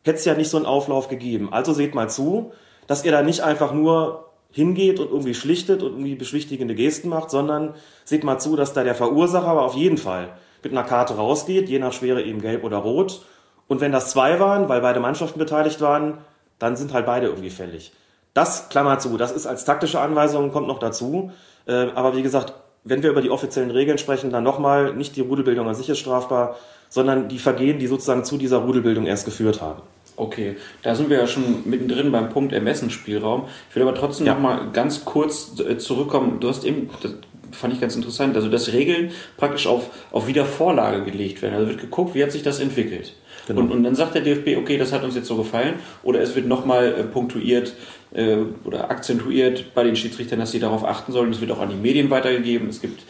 hätte 0.05 0.19
es 0.19 0.25
ja 0.25 0.35
nicht 0.35 0.49
so 0.49 0.57
einen 0.57 0.67
Auflauf 0.67 1.09
gegeben. 1.09 1.53
Also 1.53 1.73
seht 1.73 1.95
mal 1.95 2.09
zu, 2.09 2.53
dass 2.93 3.07
ihr 3.07 3.13
da 3.13 3.23
nicht 3.23 3.41
einfach 3.41 3.73
nur 3.73 4.27
hingeht 4.51 5.01
und 5.01 5.09
irgendwie 5.09 5.33
schlichtet 5.33 5.83
und 5.83 5.93
irgendwie 5.93 6.15
beschwichtigende 6.15 6.75
Gesten 6.75 7.09
macht, 7.09 7.31
sondern 7.31 7.73
seht 8.05 8.23
mal 8.23 8.39
zu, 8.39 8.55
dass 8.55 8.75
da 8.75 8.85
der 8.85 8.95
Verursacher 8.95 9.47
aber 9.47 9.63
auf 9.63 9.73
jeden 9.73 9.97
Fall 9.97 10.29
mit 10.63 10.73
einer 10.73 10.83
Karte 10.83 11.15
rausgeht, 11.15 11.71
je 11.71 11.79
nach 11.79 11.95
Schwere 11.95 12.23
eben 12.23 12.43
gelb 12.43 12.65
oder 12.65 12.77
rot. 12.77 13.23
Und 13.67 13.81
wenn 13.81 13.93
das 13.93 14.11
zwei 14.11 14.39
waren, 14.41 14.69
weil 14.69 14.83
beide 14.83 15.01
Mannschaften 15.01 15.39
beteiligt 15.39 15.81
waren, 15.81 16.19
dann 16.59 16.77
sind 16.77 16.93
halt 16.93 17.07
beide 17.07 17.29
irgendwie 17.29 17.49
fällig. 17.49 17.95
Das, 18.35 18.69
Klammer 18.69 18.99
zu, 18.99 19.17
das 19.17 19.33
ist 19.33 19.47
als 19.47 19.65
taktische 19.65 19.99
Anweisung, 19.99 20.53
kommt 20.53 20.69
noch 20.69 20.79
dazu. 20.79 21.33
Äh, 21.65 21.87
aber 21.95 22.15
wie 22.15 22.23
gesagt, 22.23 22.53
wenn 22.85 23.03
wir 23.03 23.09
über 23.09 23.23
die 23.23 23.31
offiziellen 23.31 23.71
Regeln 23.71 23.97
sprechen, 23.97 24.29
dann 24.29 24.45
nochmal, 24.45 24.93
nicht 24.93 25.17
die 25.17 25.23
Rudelbildung 25.23 25.67
an 25.67 25.75
sich 25.75 25.89
ist 25.89 25.99
strafbar, 25.99 26.57
sondern 26.91 27.31
die 27.31 27.39
Vergehen, 27.39 27.79
die 27.79 27.87
sozusagen 27.87 28.27
zu 28.27 28.37
dieser 28.37 28.59
Rudelbildung 28.59 29.07
erst 29.07 29.25
geführt 29.25 29.63
haben. 29.63 29.81
Okay, 30.23 30.57
da 30.83 30.95
sind 30.95 31.11
wir 31.11 31.19
ja 31.19 31.27
schon 31.27 31.63
mittendrin 31.65 32.13
beim 32.13 32.29
Punkt 32.29 32.53
Ermessensspielraum. 32.53 33.49
Ich 33.69 33.75
will 33.75 33.83
aber 33.83 33.95
trotzdem 33.95 34.27
ja. 34.27 34.35
noch 34.35 34.41
mal 34.41 34.71
ganz 34.73 35.05
kurz 35.05 35.59
äh, 35.59 35.79
zurückkommen. 35.79 36.39
Du 36.39 36.49
hast 36.49 36.65
eben, 36.65 36.91
das 37.03 37.15
fand 37.51 37.75
ich 37.75 37.81
ganz 37.81 37.97
interessant, 37.97 38.37
also 38.37 38.49
dass 38.49 38.73
Regeln 38.73 39.11
praktisch 39.37 39.67
auf, 39.67 39.91
auf 40.13 40.29
Wiedervorlage 40.29 41.03
gelegt 41.03 41.43
werden. 41.43 41.55
Also 41.55 41.71
wird 41.71 41.81
geguckt, 41.81 42.15
wie 42.15 42.23
hat 42.23 42.31
sich 42.31 42.45
das 42.45 42.61
entwickelt. 42.61 43.15
Genau. 43.49 43.63
Und, 43.63 43.73
und 43.73 43.83
dann 43.83 43.97
sagt 43.97 44.15
der 44.15 44.23
DFB, 44.23 44.57
okay, 44.59 44.79
das 44.79 44.93
hat 44.93 45.03
uns 45.03 45.17
jetzt 45.17 45.27
so 45.27 45.37
gefallen. 45.37 45.75
Oder 46.05 46.21
es 46.21 46.37
wird 46.37 46.47
nochmal 46.47 46.95
äh, 46.95 47.03
punktuiert 47.03 47.75
äh, 48.15 48.37
oder 48.65 48.93
akzentuiert 48.93 49.75
bei 49.75 49.83
den 49.83 49.97
Schiedsrichtern, 49.97 50.39
dass 50.39 50.53
sie 50.53 50.61
darauf 50.61 50.85
achten 50.85 51.11
sollen. 51.11 51.33
Es 51.33 51.41
wird 51.41 51.51
auch 51.51 51.61
an 51.61 51.71
die 51.71 51.75
Medien 51.75 52.11
weitergegeben. 52.11 52.69
Es 52.69 52.81
gibt 52.81 53.03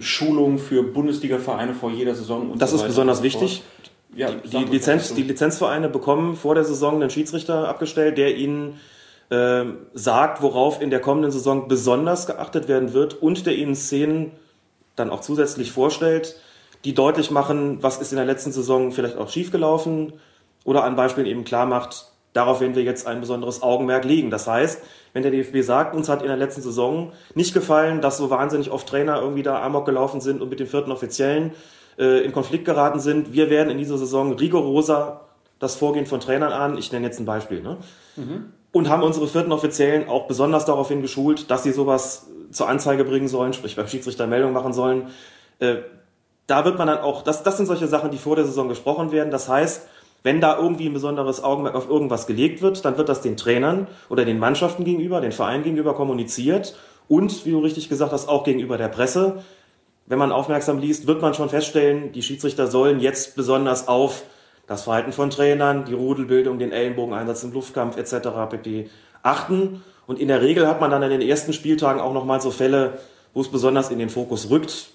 Schulungen 0.00 0.58
für 0.58 0.82
Bundesliga-Vereine 0.82 1.74
vor 1.74 1.92
jeder 1.92 2.16
Saison. 2.16 2.58
das 2.58 2.72
so 2.72 2.76
ist 2.76 2.86
besonders 2.86 3.22
wichtig 3.22 3.62
ja, 4.16 4.30
die, 4.30 4.64
Lizenz, 4.64 5.14
die 5.14 5.22
Lizenzvereine 5.22 5.88
bekommen 5.88 6.36
vor 6.36 6.54
der 6.54 6.64
Saison 6.64 6.94
einen 6.94 7.10
Schiedsrichter 7.10 7.68
abgestellt, 7.68 8.16
der 8.18 8.36
ihnen 8.36 8.80
äh, 9.30 9.64
sagt, 9.92 10.42
worauf 10.42 10.80
in 10.80 10.90
der 10.90 11.00
kommenden 11.00 11.30
Saison 11.30 11.68
besonders 11.68 12.26
geachtet 12.26 12.66
werden 12.66 12.92
wird 12.94 13.14
und 13.14 13.46
der 13.46 13.54
ihnen 13.54 13.76
Szenen 13.76 14.32
dann 14.96 15.10
auch 15.10 15.20
zusätzlich 15.20 15.70
vorstellt, 15.70 16.36
die 16.84 16.94
deutlich 16.94 17.30
machen, 17.30 17.82
was 17.82 17.98
ist 17.98 18.12
in 18.12 18.16
der 18.16 18.24
letzten 18.24 18.52
Saison 18.52 18.90
vielleicht 18.90 19.18
auch 19.18 19.28
schiefgelaufen 19.28 20.14
oder 20.64 20.84
an 20.84 20.96
Beispielen 20.96 21.26
eben 21.26 21.44
klar 21.44 21.66
macht, 21.66 22.12
darauf 22.32 22.60
werden 22.60 22.74
wir 22.74 22.82
jetzt 22.82 23.06
ein 23.06 23.20
besonderes 23.20 23.62
Augenmerk 23.62 24.04
legen. 24.04 24.30
Das 24.30 24.46
heißt, 24.46 24.82
wenn 25.12 25.22
der 25.22 25.32
DFB 25.32 25.62
sagt, 25.62 25.94
uns 25.94 26.08
hat 26.08 26.22
in 26.22 26.28
der 26.28 26.36
letzten 26.36 26.62
Saison 26.62 27.12
nicht 27.34 27.52
gefallen, 27.52 28.00
dass 28.00 28.18
so 28.18 28.30
wahnsinnig 28.30 28.70
oft 28.70 28.88
Trainer 28.88 29.20
irgendwie 29.20 29.42
da 29.42 29.62
amok 29.62 29.84
gelaufen 29.84 30.20
sind 30.20 30.40
und 30.40 30.48
mit 30.48 30.60
dem 30.60 30.66
vierten 30.66 30.92
Offiziellen 30.92 31.52
äh, 31.98 32.24
in 32.24 32.32
Konflikt 32.32 32.64
geraten 32.64 33.00
sind. 33.00 33.32
Wir 33.32 33.50
werden 33.50 33.70
in 33.70 33.78
dieser 33.78 33.98
Saison 33.98 34.32
rigoroser 34.32 35.22
das 35.58 35.76
Vorgehen 35.76 36.06
von 36.06 36.20
Trainern 36.20 36.52
an. 36.52 36.78
Ich 36.78 36.92
nenne 36.92 37.06
jetzt 37.06 37.18
ein 37.18 37.24
Beispiel. 37.26 37.62
Ne? 37.62 37.78
Mhm. 38.16 38.52
Und 38.72 38.88
haben 38.88 39.02
unsere 39.02 39.26
vierten 39.26 39.52
Offiziellen 39.52 40.08
auch 40.08 40.26
besonders 40.26 40.64
daraufhin 40.66 41.00
geschult, 41.00 41.50
dass 41.50 41.62
sie 41.62 41.72
sowas 41.72 42.26
zur 42.50 42.68
Anzeige 42.68 43.04
bringen 43.04 43.28
sollen, 43.28 43.52
sprich 43.52 43.76
beim 43.76 43.88
Schiedsrichter 43.88 44.26
Meldung 44.26 44.52
machen 44.52 44.72
sollen. 44.72 45.08
Äh, 45.58 45.76
da 46.46 46.64
wird 46.64 46.78
man 46.78 46.86
dann 46.86 46.98
auch, 46.98 47.22
das, 47.22 47.42
das 47.42 47.56
sind 47.56 47.66
solche 47.66 47.88
Sachen, 47.88 48.10
die 48.10 48.18
vor 48.18 48.36
der 48.36 48.44
Saison 48.44 48.68
gesprochen 48.68 49.10
werden. 49.10 49.30
Das 49.30 49.48
heißt, 49.48 49.88
wenn 50.22 50.40
da 50.40 50.58
irgendwie 50.58 50.86
ein 50.86 50.92
besonderes 50.92 51.42
Augenmerk 51.42 51.74
auf 51.74 51.88
irgendwas 51.88 52.26
gelegt 52.26 52.62
wird, 52.62 52.84
dann 52.84 52.98
wird 52.98 53.08
das 53.08 53.20
den 53.20 53.36
Trainern 53.36 53.86
oder 54.08 54.24
den 54.24 54.38
Mannschaften 54.38 54.84
gegenüber, 54.84 55.20
den 55.20 55.32
Vereinen 55.32 55.64
gegenüber 55.64 55.94
kommuniziert 55.94 56.76
und, 57.08 57.46
wie 57.46 57.52
du 57.52 57.60
richtig 57.60 57.88
gesagt 57.88 58.12
hast, 58.12 58.28
auch 58.28 58.44
gegenüber 58.44 58.76
der 58.76 58.88
Presse. 58.88 59.44
Wenn 60.06 60.18
man 60.18 60.32
aufmerksam 60.32 60.78
liest, 60.78 61.06
wird 61.06 61.20
man 61.20 61.34
schon 61.34 61.48
feststellen, 61.48 62.12
die 62.12 62.22
Schiedsrichter 62.22 62.68
sollen 62.68 63.00
jetzt 63.00 63.34
besonders 63.34 63.88
auf 63.88 64.22
das 64.66 64.84
Verhalten 64.84 65.12
von 65.12 65.30
Trainern, 65.30 65.84
die 65.84 65.94
Rudelbildung, 65.94 66.58
den 66.58 66.72
Ellenbogeneinsatz 66.72 67.44
im 67.44 67.52
Luftkampf 67.52 67.96
etc. 67.96 68.28
pp. 68.50 68.88
achten. 69.22 69.82
Und 70.06 70.20
in 70.20 70.28
der 70.28 70.42
Regel 70.42 70.66
hat 70.66 70.80
man 70.80 70.90
dann 70.90 71.02
in 71.02 71.10
den 71.10 71.22
ersten 71.22 71.52
Spieltagen 71.52 72.00
auch 72.00 72.12
nochmal 72.12 72.40
so 72.40 72.50
Fälle, 72.50 72.98
wo 73.34 73.40
es 73.40 73.48
besonders 73.48 73.90
in 73.90 73.98
den 73.98 74.08
Fokus 74.08 74.50
rückt, 74.50 74.88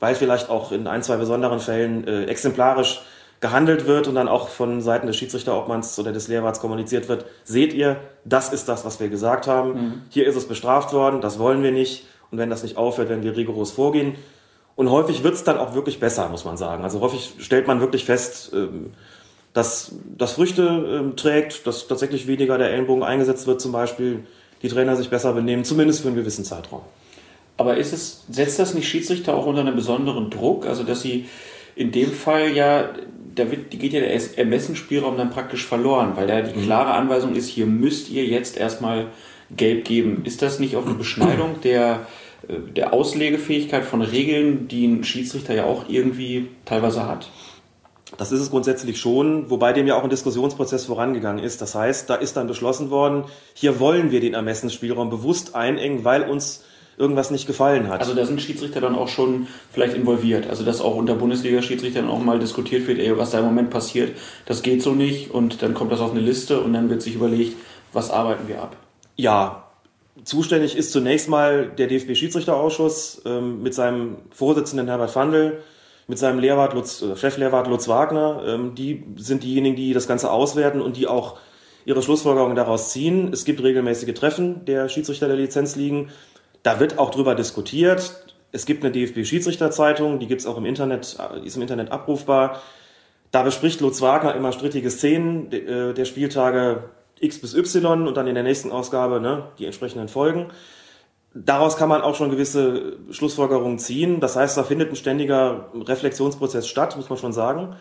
weil 0.00 0.14
vielleicht 0.14 0.50
auch 0.50 0.72
in 0.72 0.86
ein, 0.86 1.02
zwei 1.02 1.16
besonderen 1.16 1.60
Fällen 1.60 2.06
äh, 2.06 2.24
exemplarisch 2.24 3.02
gehandelt 3.40 3.86
wird 3.86 4.06
und 4.06 4.14
dann 4.14 4.28
auch 4.28 4.48
von 4.48 4.80
Seiten 4.80 5.08
des 5.08 5.16
Schiedsrichterobmanns 5.16 5.98
oder 5.98 6.12
des 6.12 6.28
Lehrwarts 6.28 6.60
kommuniziert 6.60 7.08
wird, 7.08 7.26
seht 7.42 7.72
ihr, 7.72 7.96
das 8.24 8.52
ist 8.52 8.68
das, 8.68 8.84
was 8.84 9.00
wir 9.00 9.08
gesagt 9.08 9.48
haben. 9.48 9.72
Mhm. 9.72 10.02
Hier 10.10 10.26
ist 10.28 10.36
es 10.36 10.46
bestraft 10.46 10.92
worden, 10.92 11.20
das 11.20 11.40
wollen 11.40 11.62
wir 11.64 11.72
nicht. 11.72 12.06
Und 12.32 12.38
wenn 12.38 12.50
das 12.50 12.62
nicht 12.62 12.76
aufhört, 12.76 13.08
werden 13.08 13.22
wir 13.22 13.36
rigoros 13.36 13.70
vorgehen. 13.70 14.14
Und 14.74 14.90
häufig 14.90 15.22
wird 15.22 15.34
es 15.34 15.44
dann 15.44 15.58
auch 15.58 15.74
wirklich 15.74 16.00
besser, 16.00 16.28
muss 16.28 16.44
man 16.44 16.56
sagen. 16.56 16.82
Also 16.82 17.00
häufig 17.00 17.34
stellt 17.38 17.66
man 17.66 17.80
wirklich 17.80 18.04
fest, 18.04 18.50
ähm, 18.54 18.92
dass 19.52 19.94
das 20.16 20.32
Früchte 20.32 20.62
ähm, 20.62 21.14
trägt, 21.14 21.66
dass 21.66 21.86
tatsächlich 21.86 22.26
weniger 22.26 22.56
der 22.56 22.70
Ellenbogen 22.70 23.02
eingesetzt 23.02 23.46
wird 23.46 23.60
zum 23.60 23.70
Beispiel, 23.70 24.24
die 24.62 24.68
Trainer 24.68 24.96
sich 24.96 25.10
besser 25.10 25.34
benehmen, 25.34 25.64
zumindest 25.64 26.00
für 26.00 26.08
einen 26.08 26.16
gewissen 26.16 26.44
Zeitraum. 26.44 26.80
Aber 27.58 27.76
ist 27.76 27.92
es, 27.92 28.24
setzt 28.30 28.58
das 28.58 28.74
nicht 28.74 28.88
Schiedsrichter 28.88 29.34
auch 29.34 29.46
unter 29.46 29.60
einen 29.60 29.76
besonderen 29.76 30.30
Druck? 30.30 30.66
Also, 30.66 30.84
dass 30.84 31.02
sie 31.02 31.26
in 31.76 31.92
dem 31.92 32.10
Fall 32.10 32.52
ja, 32.52 32.90
da 33.34 33.50
wird, 33.50 33.70
geht 33.70 33.92
ja 33.92 34.00
der 34.00 34.38
Ermessensspielraum 34.38 35.16
dann 35.16 35.30
praktisch 35.30 35.66
verloren, 35.66 36.12
weil 36.16 36.26
da 36.26 36.40
die 36.40 36.58
mhm. 36.58 36.64
klare 36.64 36.92
Anweisung 36.92 37.34
ist, 37.34 37.48
hier 37.48 37.66
müsst 37.66 38.10
ihr 38.10 38.24
jetzt 38.24 38.56
erstmal 38.56 39.08
gelb 39.54 39.84
geben. 39.84 40.22
Ist 40.24 40.40
das 40.40 40.58
nicht 40.60 40.76
auch 40.76 40.86
eine 40.86 40.94
Beschneidung 40.98 41.60
der, 41.62 42.06
der 42.60 42.92
Auslegefähigkeit 42.92 43.84
von 43.84 44.02
Regeln, 44.02 44.68
die 44.68 44.86
ein 44.86 45.04
Schiedsrichter 45.04 45.54
ja 45.54 45.64
auch 45.64 45.88
irgendwie 45.88 46.48
teilweise 46.64 47.06
hat? 47.06 47.30
Das 48.18 48.30
ist 48.30 48.40
es 48.40 48.50
grundsätzlich 48.50 49.00
schon, 49.00 49.48
wobei 49.50 49.72
dem 49.72 49.86
ja 49.86 49.96
auch 49.96 50.04
ein 50.04 50.10
Diskussionsprozess 50.10 50.84
vorangegangen 50.84 51.42
ist. 51.42 51.62
Das 51.62 51.74
heißt, 51.74 52.10
da 52.10 52.14
ist 52.14 52.36
dann 52.36 52.46
beschlossen 52.46 52.90
worden, 52.90 53.24
hier 53.54 53.80
wollen 53.80 54.10
wir 54.10 54.20
den 54.20 54.34
Ermessensspielraum 54.34 55.08
bewusst 55.08 55.54
einengen, 55.54 56.04
weil 56.04 56.28
uns 56.28 56.62
irgendwas 56.98 57.30
nicht 57.30 57.46
gefallen 57.46 57.88
hat. 57.88 58.00
Also 58.00 58.14
da 58.14 58.26
sind 58.26 58.42
Schiedsrichter 58.42 58.80
dann 58.80 58.94
auch 58.94 59.08
schon 59.08 59.46
vielleicht 59.72 59.94
involviert. 59.94 60.48
Also 60.48 60.62
dass 60.62 60.80
auch 60.80 60.94
unter 60.94 61.14
Bundesliga-Schiedsrichtern 61.14 62.08
auch 62.08 62.18
mal 62.18 62.38
diskutiert 62.38 62.86
wird, 62.86 62.98
ey, 62.98 63.16
was 63.16 63.30
da 63.30 63.38
im 63.38 63.46
Moment 63.46 63.70
passiert, 63.70 64.16
das 64.44 64.62
geht 64.62 64.82
so 64.82 64.92
nicht 64.92 65.30
und 65.30 65.62
dann 65.62 65.72
kommt 65.72 65.90
das 65.90 66.00
auf 66.00 66.10
eine 66.10 66.20
Liste 66.20 66.60
und 66.60 66.74
dann 66.74 66.90
wird 66.90 67.00
sich 67.00 67.14
überlegt, 67.14 67.56
was 67.94 68.10
arbeiten 68.10 68.46
wir 68.46 68.62
ab. 68.62 68.76
Ja, 69.16 69.71
zuständig 70.24 70.76
ist 70.76 70.92
zunächst 70.92 71.28
mal 71.28 71.66
der 71.66 71.86
DFB-Schiedsrichterausschuss 71.88 73.22
ähm, 73.24 73.62
mit 73.62 73.74
seinem 73.74 74.18
Vorsitzenden 74.30 74.88
Herbert 74.88 75.10
Fandl 75.10 75.62
mit 76.08 76.18
seinem 76.18 76.40
Lehrwart 76.40 76.74
Lutz, 76.74 77.02
äh, 77.02 77.16
Cheflehrwart 77.16 77.68
Lutz 77.68 77.88
Wagner. 77.88 78.42
Ähm, 78.46 78.74
die 78.74 79.04
sind 79.16 79.42
diejenigen, 79.42 79.76
die 79.76 79.92
das 79.92 80.06
Ganze 80.06 80.30
auswerten 80.30 80.80
und 80.80 80.96
die 80.96 81.06
auch 81.06 81.38
ihre 81.84 82.02
Schlussfolgerungen 82.02 82.56
daraus 82.56 82.90
ziehen. 82.90 83.32
Es 83.32 83.44
gibt 83.44 83.62
regelmäßige 83.62 84.14
Treffen 84.14 84.64
der 84.64 84.88
Schiedsrichter 84.88 85.26
der 85.26 85.36
Lizenzligen. 85.36 86.10
Da 86.62 86.80
wird 86.80 86.98
auch 86.98 87.10
drüber 87.10 87.34
diskutiert. 87.34 88.24
Es 88.52 88.66
gibt 88.66 88.84
eine 88.84 88.92
DFB-Schiedsrichterzeitung, 88.92 90.18
die 90.18 90.26
gibt 90.26 90.42
es 90.42 90.46
auch 90.46 90.58
im 90.58 90.66
Internet, 90.66 91.16
die 91.42 91.46
ist 91.46 91.56
im 91.56 91.62
Internet 91.62 91.90
abrufbar. 91.90 92.60
Da 93.30 93.42
bespricht 93.42 93.80
Lutz 93.80 94.02
Wagner 94.02 94.34
immer 94.34 94.52
strittige 94.52 94.90
Szenen 94.90 95.50
äh, 95.50 95.94
der 95.94 96.04
Spieltage 96.04 96.84
X 97.22 97.40
bis 97.40 97.54
Y 97.54 98.06
und 98.06 98.16
dann 98.16 98.26
in 98.26 98.34
der 98.34 98.44
nächsten 98.44 98.70
Ausgabe 98.70 99.20
ne, 99.20 99.44
die 99.58 99.64
entsprechenden 99.64 100.08
Folgen 100.08 100.50
daraus 101.34 101.76
kann 101.76 101.88
man 101.88 102.02
auch 102.02 102.14
schon 102.14 102.30
gewisse 102.30 102.98
Schlussfolgerungen 103.10 103.78
ziehen. 103.78 104.20
Das 104.20 104.36
heißt, 104.36 104.56
da 104.56 104.64
findet 104.64 104.90
ein 104.90 104.96
ständiger 104.96 105.70
Reflexionsprozess 105.74 106.68
statt, 106.68 106.96
muss 106.96 107.08
man 107.08 107.18
schon 107.18 107.32
sagen. 107.32 107.76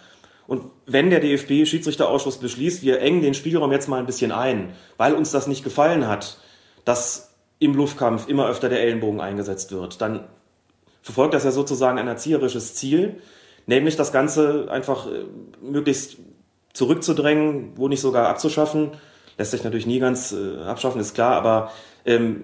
Und 0.48 0.64
wenn 0.86 1.10
der 1.10 1.20
DFB-Schiedsrichterausschuss 1.22 2.38
beschließt, 2.38 2.84
wir 2.84 3.00
engen 3.00 3.22
den 3.22 3.34
Spielraum 3.34 3.72
jetzt 3.72 3.88
mal 3.88 4.00
ein 4.00 4.06
bisschen 4.06 4.32
ein, 4.32 4.74
weil 4.98 5.14
uns 5.14 5.32
das 5.32 5.48
nicht 5.48 5.64
gefallen 5.64 6.08
hat, 6.08 6.40
dass 6.84 7.36
im 7.60 7.76
Luftkampf 7.76 8.28
immer 8.28 8.48
öfter 8.48 8.68
der 8.68 8.82
Ellenbogen 8.82 9.22
eingesetzt 9.22 9.72
wird, 9.72 10.02
dann 10.02 10.28
verfolgt 11.04 11.34
das 11.34 11.44
ja 11.44 11.52
sozusagen 11.52 12.00
ein 12.00 12.08
erzieherisches 12.08 12.76
Ziel, 12.76 13.22
nämlich 13.66 13.96
das 13.96 14.12
Ganze 14.12 14.68
einfach 14.70 15.08
äh, 15.08 15.26
möglichst 15.62 16.18
zurückzudrängen, 16.74 17.74
wo 17.76 17.88
nicht 17.88 18.02
sogar 18.02 18.28
abzuschaffen. 18.28 18.92
Lässt 19.42 19.50
sich 19.50 19.64
natürlich 19.64 19.88
nie 19.88 19.98
ganz 19.98 20.34
äh, 20.34 20.62
abschaffen, 20.62 21.02
ist 21.02 21.16
klar, 21.16 21.34
aber 21.34 21.72
ähm, 22.06 22.44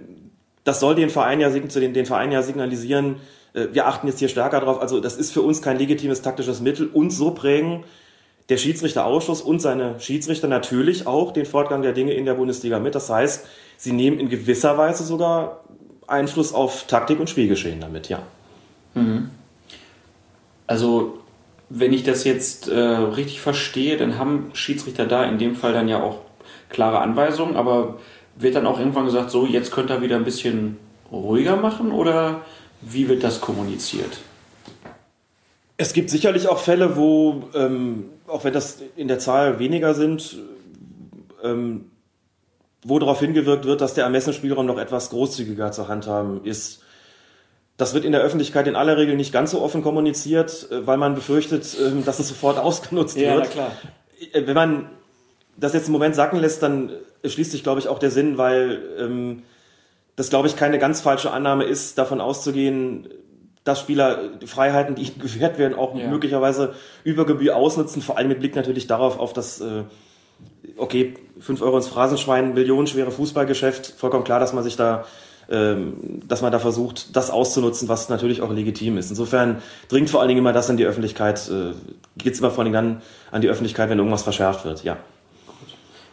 das 0.63 0.79
soll 0.79 0.95
den 0.95 1.11
Verein 1.11 1.39
ja, 1.39 1.51
den, 1.51 1.93
den 1.93 2.07
Verein 2.07 2.31
ja 2.31 2.41
signalisieren, 2.41 3.17
äh, 3.53 3.67
wir 3.71 3.85
achten 3.85 4.07
jetzt 4.07 4.17
hier 4.17 4.29
stärker 4.29 4.61
drauf. 4.61 4.81
Also 4.81 4.99
das 4.99 5.15
ist 5.15 5.31
für 5.31 5.43
uns 5.43 5.61
kein 5.61 5.77
legitimes 5.77 6.23
taktisches 6.23 6.59
Mittel. 6.59 6.87
Und 6.87 7.11
so 7.11 7.29
prägen 7.29 7.83
der 8.49 8.57
Schiedsrichterausschuss 8.57 9.41
und 9.41 9.61
seine 9.61 9.99
Schiedsrichter 9.99 10.47
natürlich 10.47 11.05
auch 11.05 11.33
den 11.33 11.45
Fortgang 11.45 11.83
der 11.83 11.93
Dinge 11.93 12.13
in 12.13 12.25
der 12.25 12.33
Bundesliga 12.33 12.79
mit. 12.79 12.95
Das 12.95 13.11
heißt, 13.11 13.45
sie 13.77 13.91
nehmen 13.91 14.19
in 14.19 14.27
gewisser 14.27 14.75
Weise 14.75 15.03
sogar 15.03 15.65
Einfluss 16.07 16.51
auf 16.51 16.87
Taktik 16.87 17.19
und 17.19 17.29
Spielgeschehen 17.29 17.79
damit, 17.79 18.09
ja. 18.09 18.23
Mhm. 18.95 19.29
Also, 20.65 21.19
wenn 21.69 21.93
ich 21.93 22.01
das 22.01 22.23
jetzt 22.23 22.69
äh, 22.69 22.75
richtig 22.75 23.39
verstehe, 23.39 23.97
dann 23.97 24.17
haben 24.17 24.49
Schiedsrichter 24.53 25.05
da 25.05 25.25
in 25.25 25.37
dem 25.37 25.55
Fall 25.55 25.73
dann 25.73 25.87
ja 25.87 26.01
auch 26.01 26.21
klare 26.69 26.99
Anweisungen, 26.99 27.55
aber 27.55 27.99
wird 28.35 28.55
dann 28.55 28.67
auch 28.67 28.79
irgendwann 28.79 29.05
gesagt, 29.05 29.31
so 29.31 29.45
jetzt 29.45 29.71
könnt 29.71 29.89
ihr 29.89 30.01
wieder 30.01 30.15
ein 30.15 30.23
bisschen 30.23 30.77
ruhiger 31.11 31.55
machen 31.55 31.91
oder 31.91 32.41
wie 32.81 33.09
wird 33.09 33.23
das 33.23 33.41
kommuniziert? 33.41 34.19
Es 35.77 35.93
gibt 35.93 36.09
sicherlich 36.09 36.47
auch 36.47 36.57
Fälle, 36.57 36.97
wo, 36.97 37.43
ähm, 37.53 38.09
auch 38.27 38.43
wenn 38.43 38.53
das 38.53 38.79
in 38.95 39.07
der 39.07 39.19
Zahl 39.19 39.59
weniger 39.59 39.93
sind, 39.93 40.37
ähm, 41.43 41.91
wo 42.83 42.99
darauf 42.99 43.19
hingewirkt 43.19 43.65
wird, 43.65 43.81
dass 43.81 43.93
der 43.93 44.05
Ermessensspielraum 44.05 44.65
noch 44.65 44.79
etwas 44.79 45.09
großzügiger 45.09 45.71
zu 45.71 45.87
handhaben 45.87 46.43
ist. 46.45 46.81
Das 47.77 47.93
wird 47.93 48.05
in 48.05 48.11
der 48.11 48.21
Öffentlichkeit 48.21 48.65
in 48.67 48.75
aller 48.75 48.97
Regel 48.97 49.15
nicht 49.15 49.31
ganz 49.31 49.51
so 49.51 49.61
offen 49.61 49.83
kommuniziert, 49.83 50.67
äh, 50.71 50.87
weil 50.87 50.97
man 50.97 51.13
befürchtet, 51.13 51.77
ähm, 51.79 52.03
dass 52.05 52.19
es 52.19 52.27
sofort 52.27 52.57
ausgenutzt 52.59 53.17
ja, 53.17 53.35
wird. 53.35 53.45
Ja, 53.45 53.51
klar. 53.51 53.71
Äh, 54.33 54.47
wenn 54.47 54.55
man 54.55 54.89
das 55.57 55.73
jetzt 55.73 55.87
im 55.87 55.93
Moment 55.93 56.15
sacken 56.15 56.39
lässt, 56.39 56.63
dann 56.63 56.91
schließt 57.25 57.51
sich, 57.51 57.63
glaube 57.63 57.79
ich, 57.79 57.87
auch 57.87 57.99
der 57.99 58.11
Sinn, 58.11 58.37
weil 58.37 58.79
ähm, 58.99 59.43
das, 60.15 60.29
glaube 60.29 60.47
ich, 60.47 60.55
keine 60.55 60.79
ganz 60.79 61.01
falsche 61.01 61.31
Annahme 61.31 61.63
ist, 61.63 61.97
davon 61.97 62.21
auszugehen, 62.21 63.07
dass 63.63 63.79
Spieler 63.79 64.19
Freiheiten, 64.45 64.95
die 64.95 65.03
ihnen 65.07 65.19
gewährt 65.19 65.57
werden, 65.57 65.77
auch 65.77 65.95
ja. 65.95 66.07
möglicherweise 66.07 66.73
über 67.03 67.25
Gebühr 67.25 67.55
ausnutzen, 67.55 68.01
vor 68.01 68.17
allem 68.17 68.29
mit 68.29 68.39
Blick 68.39 68.55
natürlich 68.55 68.87
darauf, 68.87 69.19
auf 69.19 69.33
das, 69.33 69.61
äh, 69.61 69.83
okay, 70.77 71.15
5 71.39 71.61
Euro 71.61 71.77
ins 71.77 71.87
Phrasenschwein, 71.87 72.53
millionenschwere 72.53 73.11
Fußballgeschäft, 73.11 73.93
vollkommen 73.97 74.23
klar, 74.23 74.39
dass 74.39 74.53
man 74.53 74.63
sich 74.63 74.75
da 74.75 75.05
ähm, 75.49 76.21
dass 76.27 76.41
man 76.41 76.51
da 76.51 76.59
versucht, 76.59 77.15
das 77.15 77.29
auszunutzen, 77.29 77.87
was 77.87 78.09
natürlich 78.09 78.41
auch 78.41 78.51
legitim 78.51 78.97
ist. 78.97 79.09
Insofern 79.09 79.61
dringt 79.87 80.09
vor 80.09 80.19
allen 80.19 80.27
Dingen 80.27 80.39
immer 80.39 80.51
das 80.51 80.69
an 80.69 80.75
die 80.75 80.85
Öffentlichkeit, 80.85 81.49
äh, 81.49 81.71
geht 82.17 82.33
es 82.33 82.39
immer 82.39 82.51
vor 82.51 82.65
allen 82.65 82.73
Dingen 82.73 82.95
dann 82.95 83.01
an 83.31 83.41
die 83.41 83.47
Öffentlichkeit, 83.47 83.89
wenn 83.89 83.97
irgendwas 83.97 84.23
verschärft 84.23 84.65
wird, 84.65 84.83
ja. 84.83 84.97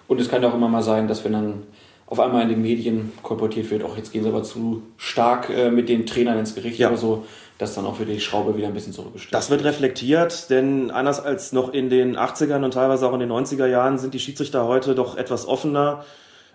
Und 0.07 0.21
es 0.21 0.29
kann 0.29 0.43
ja 0.43 0.51
auch 0.51 0.55
immer 0.55 0.69
mal 0.69 0.83
sein, 0.83 1.09
dass 1.09 1.25
wenn 1.25 1.33
dann 1.33 1.63
auf 2.07 2.21
einmal 2.21 2.43
in 2.43 2.49
den 2.49 2.63
Medien 2.63 3.13
kolportiert 3.23 3.71
wird, 3.71 3.83
auch 3.83 3.97
jetzt 3.97 4.13
gehen 4.13 4.23
sie 4.23 4.29
aber 4.29 4.43
zu 4.43 4.83
stark 4.99 5.49
äh, 5.51 5.71
mit 5.71 5.89
den 5.89 6.07
Trainern 6.07 6.39
ins 6.39 6.55
Gericht 6.55 6.79
ja. 6.79 6.89
oder 6.89 6.99
so, 6.99 7.25
dass 7.59 7.75
dann 7.75 7.87
auch 7.87 7.99
wieder 7.99 8.13
die 8.13 8.21
Schraube 8.21 8.57
wieder 8.57 8.67
ein 8.67 8.75
bisschen 8.75 8.93
zurückgestellt 8.93 9.33
Das 9.33 9.49
wird 9.49 9.65
reflektiert, 9.65 10.51
denn 10.51 10.91
anders 10.91 11.25
als 11.25 11.53
noch 11.53 11.73
in 11.73 11.89
den 11.89 12.17
80ern 12.17 12.65
und 12.65 12.75
teilweise 12.75 13.09
auch 13.09 13.15
in 13.15 13.21
den 13.21 13.31
90er 13.31 13.67
Jahren 13.67 13.99
sind 13.99 14.13
die 14.13 14.19
Schiedsrichter 14.19 14.67
heute 14.67 14.95
doch 14.95 15.17
etwas 15.17 15.47
offener 15.49 16.05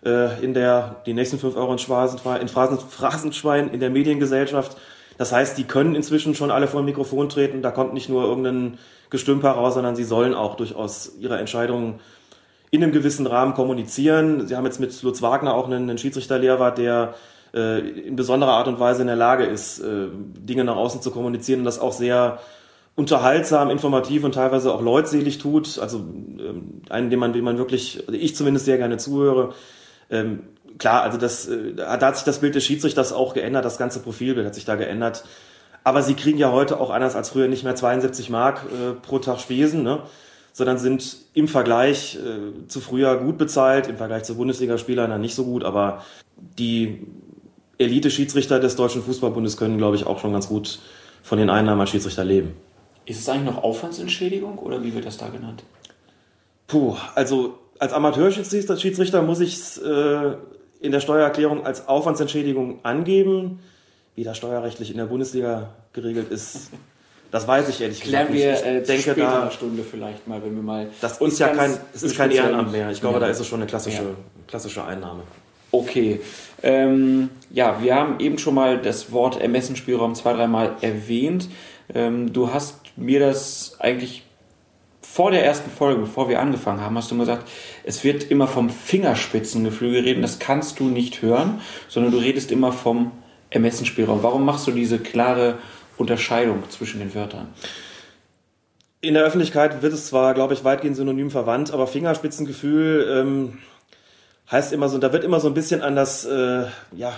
äh, 0.06 0.44
in 0.44 0.54
der, 0.54 0.98
die 1.06 1.14
nächsten 1.14 1.40
5 1.40 1.56
Euro 1.56 1.72
in, 1.72 1.80
Phrasenschwein, 1.80 2.42
in 2.42 2.48
Phrasenschwein 2.48 3.70
in 3.72 3.80
der 3.80 3.90
Mediengesellschaft. 3.90 4.78
Das 5.18 5.32
heißt, 5.32 5.58
die 5.58 5.64
können 5.64 5.96
inzwischen 5.96 6.36
schon 6.36 6.52
alle 6.52 6.68
vor 6.68 6.82
dem 6.82 6.86
Mikrofon 6.86 7.28
treten, 7.28 7.62
da 7.62 7.72
kommt 7.72 7.94
nicht 7.94 8.10
nur 8.10 8.24
irgendein 8.24 8.78
Gestümper 9.10 9.52
raus, 9.52 9.74
sondern 9.74 9.96
sie 9.96 10.04
sollen 10.04 10.34
auch 10.34 10.56
durchaus 10.56 11.14
ihre 11.20 11.40
Entscheidungen 11.40 12.00
in 12.72 12.84
einem 12.84 12.92
gewissen 12.92 13.28
Rahmen 13.28 13.54
kommunizieren. 13.54 14.48
Sie 14.48 14.56
haben 14.56 14.66
jetzt 14.66 14.80
mit 14.80 15.02
Lutz 15.02 15.22
Wagner 15.22 15.54
auch 15.54 15.66
einen, 15.66 15.90
einen 15.90 15.98
Schiedsrichterlehrwart, 15.98 16.78
der 16.78 17.16
äh, 17.54 17.80
in 17.80 18.16
besonderer 18.16 18.52
Art 18.52 18.68
und 18.68 18.80
Weise 18.80 19.02
in 19.02 19.08
der 19.08 19.16
Lage 19.16 19.46
ist, 19.46 19.80
äh, 19.80 20.08
Dinge 20.14 20.64
nach 20.64 20.76
außen 20.76 21.02
zu 21.02 21.12
kommunizieren 21.12 21.62
und 21.62 21.66
das 21.66 21.80
auch 21.80 21.94
sehr 21.94 22.40
unterhaltsam, 22.96 23.70
informativ 23.70 24.24
und 24.24 24.34
teilweise 24.34 24.74
auch 24.74 24.82
leutselig 24.82 25.38
tut. 25.38 25.80
Also 25.80 26.00
ähm, 26.00 26.82
einen, 26.90 27.10
dem 27.10 27.20
man, 27.20 27.34
dem 27.34 27.46
man 27.46 27.58
wirklich, 27.58 28.04
also 28.08 28.20
ich 28.20 28.36
zumindest 28.36 28.66
sehr 28.66 28.78
gerne 28.78 28.98
zuhöre. 28.98 29.54
Ähm, 30.12 30.42
klar, 30.78 31.04
also 31.04 31.18
das, 31.18 31.48
äh, 31.48 31.74
da 31.76 32.00
hat 32.00 32.18
sich 32.18 32.26
das 32.26 32.40
Bild 32.40 32.56
des 32.56 32.66
Schiedsrichters 32.66 33.14
auch 33.14 33.34
geändert, 33.34 33.66
das 33.66 33.78
ganze 33.78 34.00
Profilbild 34.00 34.46
hat 34.46 34.56
sich 34.56 34.66
da 34.66 34.76
geändert. 34.76 35.24
Aber 35.84 36.04
sie 36.04 36.14
kriegen 36.14 36.38
ja 36.38 36.52
heute 36.52 36.80
auch 36.80 36.90
anders 36.90 37.16
als 37.16 37.30
früher 37.30 37.48
nicht 37.48 37.64
mehr 37.64 37.76
72 37.76 38.30
Mark 38.30 38.64
äh, 38.66 38.94
pro 38.94 39.20
Tag 39.20 39.40
Spesen, 39.40 39.82
ne? 39.82 40.04
Sondern 40.60 40.78
sind 40.78 41.16
im 41.34 41.48
Vergleich 41.48 42.18
äh, 42.18 42.68
zu 42.68 42.82
früher 42.82 43.16
gut 43.16 43.38
bezahlt, 43.38 43.88
im 43.88 43.96
Vergleich 43.96 44.24
zu 44.24 44.36
Bundesligaspielern 44.36 45.10
dann 45.10 45.22
nicht 45.22 45.34
so 45.34 45.46
gut, 45.46 45.64
aber 45.64 46.04
die 46.36 47.08
Elite-Schiedsrichter 47.78 48.60
des 48.60 48.76
Deutschen 48.76 49.02
Fußballbundes 49.02 49.56
können, 49.56 49.78
glaube 49.78 49.96
ich, 49.96 50.06
auch 50.06 50.20
schon 50.20 50.34
ganz 50.34 50.50
gut 50.50 50.80
von 51.24 51.38
den 51.38 51.50
Einnahmen 51.50 51.80
als 51.80 51.92
Schiedsrichter 51.92 52.26
leben. 52.26 52.56
Ist 53.06 53.22
es 53.22 53.30
eigentlich 53.30 53.46
noch 53.46 53.64
Aufwandsentschädigung 53.64 54.60
oder 54.60 54.84
wie 54.84 54.94
wird 54.94 55.06
das 55.06 55.16
da 55.16 55.30
genannt? 55.30 55.64
Puh, 56.68 56.98
also 57.16 57.58
als 57.80 57.94
Amateurschiedsrichter 57.94 59.22
muss 59.22 59.40
ich 59.40 59.54
es 59.54 59.78
äh, 59.78 60.34
in 60.82 60.92
der 60.92 61.00
Steuererklärung 61.00 61.66
als 61.66 61.88
Aufwandsentschädigung 61.88 62.84
angeben. 62.84 63.60
Wie 64.16 64.26
das 64.26 64.36
steuerrechtlich 64.36 64.92
in 64.92 64.98
der 64.98 65.06
Bundesliga 65.06 65.74
geregelt 65.94 66.30
ist, 66.32 66.72
das 67.32 67.48
weiß 67.48 67.70
ich 67.70 67.82
ehrlich 67.82 68.02
Klären 68.02 68.34
gesagt 68.34 68.64
wir 68.64 68.72
nicht. 68.74 68.90
äh, 68.90 68.96
denke 68.96 69.14
da 69.16 69.52
Stunde 69.52 69.84
vielleicht 69.84 70.28
mal, 70.28 70.42
wenn 70.44 70.56
wir 70.56 70.64
mal. 70.64 70.88
Das 71.02 71.20
ist 71.22 71.40
ja 71.40 71.50
kein, 71.50 71.78
es 71.94 72.04
ist 72.04 72.18
kein 72.18 72.32
Ehrenamt 72.32 72.72
mehr. 72.72 72.90
Ich 72.92 73.02
glaube, 73.02 73.16
Ja. 73.16 73.20
da 73.22 73.28
ist 73.28 73.40
es 73.40 73.48
schon 73.48 73.60
eine 73.60 73.68
klassische, 73.68 74.04
Ja. 74.04 74.10
klassische 74.48 74.84
Einnahme. 74.84 75.22
Okay. 75.72 76.20
Ähm, 76.64 77.30
ja, 77.52 77.78
wir 77.82 77.96
haben 77.96 78.20
eben 78.20 78.38
schon 78.40 78.56
mal 78.56 78.80
das 78.80 79.12
Wort 79.12 79.40
Ermessensspielraum 79.40 80.16
zwei, 80.16 80.34
dreimal 80.34 80.76
erwähnt. 80.82 81.48
Ähm, 81.94 82.34
du 82.34 82.52
hast 82.54 82.80
mir 82.96 83.20
das 83.20 83.76
eigentlich 83.80 84.24
vor 85.02 85.32
der 85.32 85.44
ersten 85.46 85.72
Folge, 85.72 86.02
bevor 86.02 86.30
wir 86.30 86.40
angefangen 86.40 86.82
haben, 86.82 86.98
hast 86.98 87.10
du 87.12 87.18
gesagt, 87.18 87.48
es 87.84 88.04
wird 88.04 88.30
immer 88.30 88.48
vom 88.48 88.70
Fingerspitzengefühl 88.70 89.92
geredet. 89.94 90.24
Das 90.24 90.40
kannst 90.40 90.80
du 90.80 90.86
nicht 90.86 91.22
hören, 91.22 91.62
sondern 91.88 92.12
du 92.12 92.18
redest 92.20 92.52
immer 92.52 92.72
vom 92.72 93.12
Ermessensspielraum. 93.50 94.22
Warum 94.22 94.46
machst 94.46 94.68
du 94.68 94.72
diese 94.72 95.00
klare 95.00 95.58
Unterscheidung 96.00 96.64
zwischen 96.70 97.00
den 97.00 97.14
Wörtern? 97.14 97.50
In 99.02 99.14
der 99.14 99.24
Öffentlichkeit 99.24 99.82
wird 99.82 99.94
es 99.94 100.08
zwar, 100.08 100.34
glaube 100.34 100.54
ich, 100.54 100.64
weitgehend 100.64 100.96
synonym 100.96 101.30
verwandt, 101.30 101.72
aber 101.72 101.88
Fingerspitzengefühl 101.88 103.08
ähm, 103.12 103.58
heißt 104.52 104.74
immer 104.74 104.90
so, 104.90 104.98
da 104.98 105.14
wird 105.14 105.24
immer 105.24 105.40
so 105.40 105.48
ein 105.48 105.54
bisschen 105.54 105.82
an 105.82 105.96
das, 105.96 106.26
äh, 106.26 106.66
ja, 106.96 107.14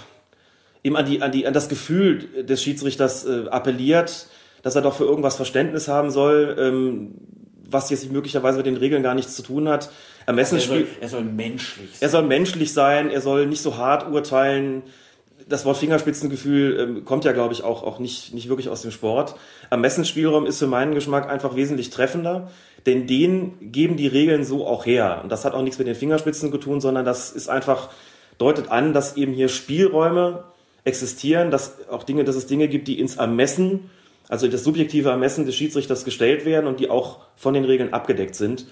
eben 0.84 0.98
an, 0.98 1.06
die, 1.06 1.22
an, 1.22 1.32
die, 1.32 1.48
an 1.48 1.54
das 1.54 1.70
Gefühl 1.70 2.44
des 2.44 2.62
Schiedsrichters 2.62 3.26
äh, 3.26 3.48
appelliert, 3.50 4.28
dass 4.64 4.76
er 4.76 4.82
doch 4.82 4.96
für 4.96 5.06
irgendwas 5.06 5.36
Verständnis 5.36 5.88
haben 5.88 6.12
soll, 6.12 6.56
ähm, 6.60 7.16
was 7.68 7.90
jetzt 7.90 8.12
möglicherweise 8.12 8.58
mit 8.58 8.66
den 8.66 8.78
Regeln 8.78 9.02
gar 9.02 9.16
nichts 9.16 9.36
zu 9.36 9.44
tun 9.44 9.70
hat. 9.70 9.90
Er 10.26 10.30
Ermessensspiel. 10.30 10.86
soll, 10.86 10.88
er 11.00 11.10
soll 11.10 11.24
menschlich 11.24 11.90
sein. 11.92 12.00
Er 12.02 12.10
soll 12.10 12.24
menschlich 12.24 12.74
sein, 12.74 13.10
er 13.10 13.22
soll 13.22 13.48
nicht 13.48 13.62
so 13.62 13.78
hart 13.78 14.12
urteilen. 14.12 14.84
Das 15.52 15.66
Wort 15.66 15.78
Fingerspitzengefühl 15.78 16.80
ähm, 16.80 17.06
kommt 17.06 17.26
ja, 17.26 17.34
glaube 17.34 17.54
ich, 17.54 17.64
auch, 17.64 17.84
auch 17.84 18.00
nicht, 18.00 18.34
nicht 18.34 18.48
wirklich 18.48 18.70
aus 18.70 18.82
dem 18.84 18.92
Sport. 18.92 19.36
Ermessensspielraum 19.70 20.46
ist 20.46 20.60
für 20.60 20.68
meinen 20.68 20.96
Geschmack 20.96 21.30
einfach 21.30 21.58
wesentlich 21.58 21.90
treffender, 21.90 22.50
denn 22.86 23.06
den 23.06 23.72
geben 23.72 23.98
die 23.98 24.08
Regeln 24.08 24.46
so 24.46 24.66
auch 24.66 24.86
her. 24.86 25.20
Und 25.22 25.30
das 25.30 25.44
hat 25.44 25.54
auch 25.54 25.62
nichts 25.62 25.78
mit 25.78 25.88
den 25.88 25.96
Fingerspitzen 25.96 26.52
zu 26.52 26.58
tun, 26.58 26.80
sondern 26.80 27.04
das 27.04 27.32
ist 27.32 27.50
einfach, 27.50 27.90
deutet 28.38 28.72
an, 28.72 28.94
dass 28.94 29.18
eben 29.18 29.34
hier 29.34 29.50
Spielräume 29.50 30.46
existieren, 30.86 31.52
dass 31.52 31.88
auch 31.90 32.04
Dinge, 32.04 32.24
dass 32.24 32.38
es 32.38 32.48
Dinge 32.48 32.70
gibt, 32.70 32.88
die 32.88 32.98
ins 32.98 33.18
Ermessen, 33.18 33.90
also 34.30 34.48
das 34.48 34.64
subjektive 34.64 35.10
Ermessen 35.10 35.46
des 35.46 35.56
Schiedsrichters 35.56 36.06
gestellt 36.06 36.46
werden 36.46 36.66
und 36.66 36.80
die 36.80 36.90
auch 36.90 37.20
von 37.36 37.54
den 37.54 37.66
Regeln 37.66 37.94
abgedeckt 37.94 38.36
sind 38.36 38.68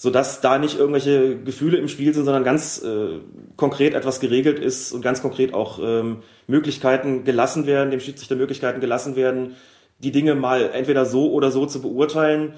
sodass 0.00 0.40
da 0.40 0.58
nicht 0.58 0.78
irgendwelche 0.78 1.36
Gefühle 1.40 1.76
im 1.76 1.88
Spiel 1.88 2.14
sind, 2.14 2.24
sondern 2.24 2.44
ganz 2.44 2.80
äh, 2.84 3.18
konkret 3.56 3.94
etwas 3.94 4.20
geregelt 4.20 4.60
ist 4.60 4.92
und 4.92 5.02
ganz 5.02 5.20
konkret 5.20 5.52
auch 5.54 5.80
ähm, 5.82 6.18
Möglichkeiten 6.46 7.24
gelassen 7.24 7.66
werden, 7.66 7.90
dem 7.90 7.98
Schiedsrichter 7.98 8.36
Möglichkeiten 8.36 8.80
gelassen 8.80 9.16
werden, 9.16 9.56
die 9.98 10.12
Dinge 10.12 10.36
mal 10.36 10.70
entweder 10.72 11.04
so 11.04 11.32
oder 11.32 11.50
so 11.50 11.66
zu 11.66 11.82
beurteilen. 11.82 12.54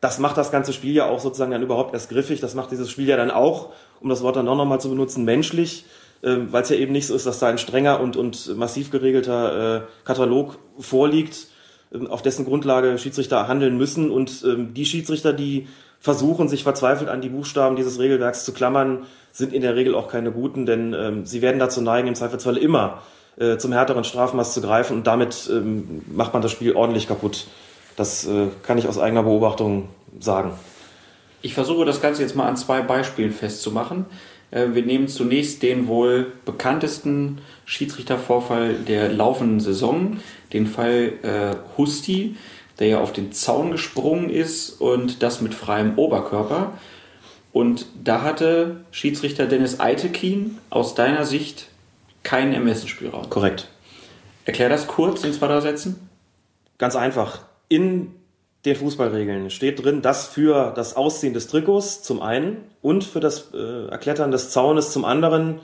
Das 0.00 0.18
macht 0.18 0.38
das 0.38 0.50
ganze 0.50 0.72
Spiel 0.72 0.94
ja 0.94 1.06
auch 1.06 1.20
sozusagen 1.20 1.50
dann 1.50 1.62
überhaupt 1.62 1.92
erst 1.92 2.08
griffig. 2.08 2.40
Das 2.40 2.54
macht 2.54 2.70
dieses 2.70 2.90
Spiel 2.90 3.06
ja 3.06 3.18
dann 3.18 3.30
auch, 3.30 3.74
um 4.00 4.08
das 4.08 4.22
Wort 4.22 4.36
dann 4.36 4.48
auch 4.48 4.56
nochmal 4.56 4.80
zu 4.80 4.88
benutzen, 4.88 5.26
menschlich, 5.26 5.84
ähm, 6.22 6.52
weil 6.52 6.62
es 6.62 6.70
ja 6.70 6.76
eben 6.76 6.92
nicht 6.92 7.06
so 7.06 7.14
ist, 7.14 7.26
dass 7.26 7.38
da 7.38 7.48
ein 7.48 7.58
strenger 7.58 8.00
und, 8.00 8.16
und 8.16 8.56
massiv 8.56 8.90
geregelter 8.90 9.76
äh, 9.76 9.80
Katalog 10.06 10.58
vorliegt, 10.78 11.48
ähm, 11.92 12.06
auf 12.06 12.22
dessen 12.22 12.46
Grundlage 12.46 12.96
Schiedsrichter 12.96 13.46
handeln 13.46 13.76
müssen. 13.76 14.10
Und 14.10 14.42
ähm, 14.46 14.72
die 14.72 14.86
Schiedsrichter, 14.86 15.34
die 15.34 15.66
versuchen, 16.00 16.48
sich 16.48 16.62
verzweifelt 16.62 17.08
an 17.08 17.20
die 17.20 17.28
Buchstaben 17.28 17.76
dieses 17.76 17.98
Regelwerks 17.98 18.44
zu 18.44 18.52
klammern, 18.52 19.06
sind 19.32 19.52
in 19.52 19.62
der 19.62 19.76
Regel 19.76 19.94
auch 19.94 20.08
keine 20.08 20.30
guten, 20.30 20.66
denn 20.66 20.94
ähm, 20.94 21.26
sie 21.26 21.42
werden 21.42 21.58
dazu 21.58 21.80
neigen, 21.80 22.08
im 22.08 22.14
Zweifelsfall 22.14 22.56
immer 22.56 23.02
äh, 23.38 23.58
zum 23.58 23.72
härteren 23.72 24.04
Strafmaß 24.04 24.54
zu 24.54 24.62
greifen 24.62 24.98
und 24.98 25.06
damit 25.06 25.50
ähm, 25.52 26.02
macht 26.10 26.32
man 26.32 26.42
das 26.42 26.52
Spiel 26.52 26.74
ordentlich 26.74 27.06
kaputt. 27.08 27.46
Das 27.96 28.26
äh, 28.26 28.46
kann 28.62 28.78
ich 28.78 28.88
aus 28.88 28.98
eigener 28.98 29.22
Beobachtung 29.22 29.88
sagen. 30.20 30.52
Ich 31.42 31.54
versuche 31.54 31.84
das 31.84 32.00
Ganze 32.00 32.22
jetzt 32.22 32.34
mal 32.34 32.48
an 32.48 32.56
zwei 32.56 32.80
Beispielen 32.80 33.32
festzumachen. 33.32 34.06
Äh, 34.50 34.68
Wir 34.72 34.84
nehmen 34.84 35.08
zunächst 35.08 35.62
den 35.62 35.86
wohl 35.86 36.32
bekanntesten 36.44 37.38
Schiedsrichtervorfall 37.64 38.74
der 38.74 39.12
laufenden 39.12 39.60
Saison, 39.60 40.18
den 40.52 40.66
Fall 40.66 41.12
äh, 41.22 41.54
Husti, 41.76 42.36
der 42.78 42.88
ja 42.88 43.00
auf 43.00 43.12
den 43.12 43.32
Zaun 43.32 43.70
gesprungen 43.70 44.30
ist 44.30 44.80
und 44.80 45.22
das 45.22 45.40
mit 45.40 45.54
freiem 45.54 45.98
Oberkörper. 45.98 46.72
Und 47.52 47.86
da 48.02 48.22
hatte 48.22 48.84
Schiedsrichter 48.90 49.46
Dennis 49.46 49.80
Eitekin 49.80 50.58
aus 50.68 50.94
deiner 50.94 51.24
Sicht 51.24 51.68
keinen 52.22 52.52
Ermessensspielraum. 52.52 53.30
Korrekt. 53.30 53.68
Erklär 54.44 54.68
das 54.68 54.86
kurz 54.86 55.24
in 55.24 55.32
zwei, 55.32 55.48
drei 55.48 55.60
Sätzen. 55.60 56.08
Ganz 56.78 56.96
einfach. 56.96 57.40
In 57.68 58.14
den 58.66 58.76
Fußballregeln 58.76 59.50
steht 59.50 59.82
drin, 59.82 60.02
dass 60.02 60.26
für 60.26 60.72
das 60.74 60.96
Ausziehen 60.96 61.32
des 61.32 61.46
Trikots 61.46 62.02
zum 62.02 62.20
einen 62.20 62.58
und 62.82 63.04
für 63.04 63.20
das 63.20 63.52
äh, 63.54 63.86
Erklettern 63.88 64.30
des 64.30 64.50
Zaunes 64.50 64.92
zum 64.92 65.04
anderen 65.04 65.60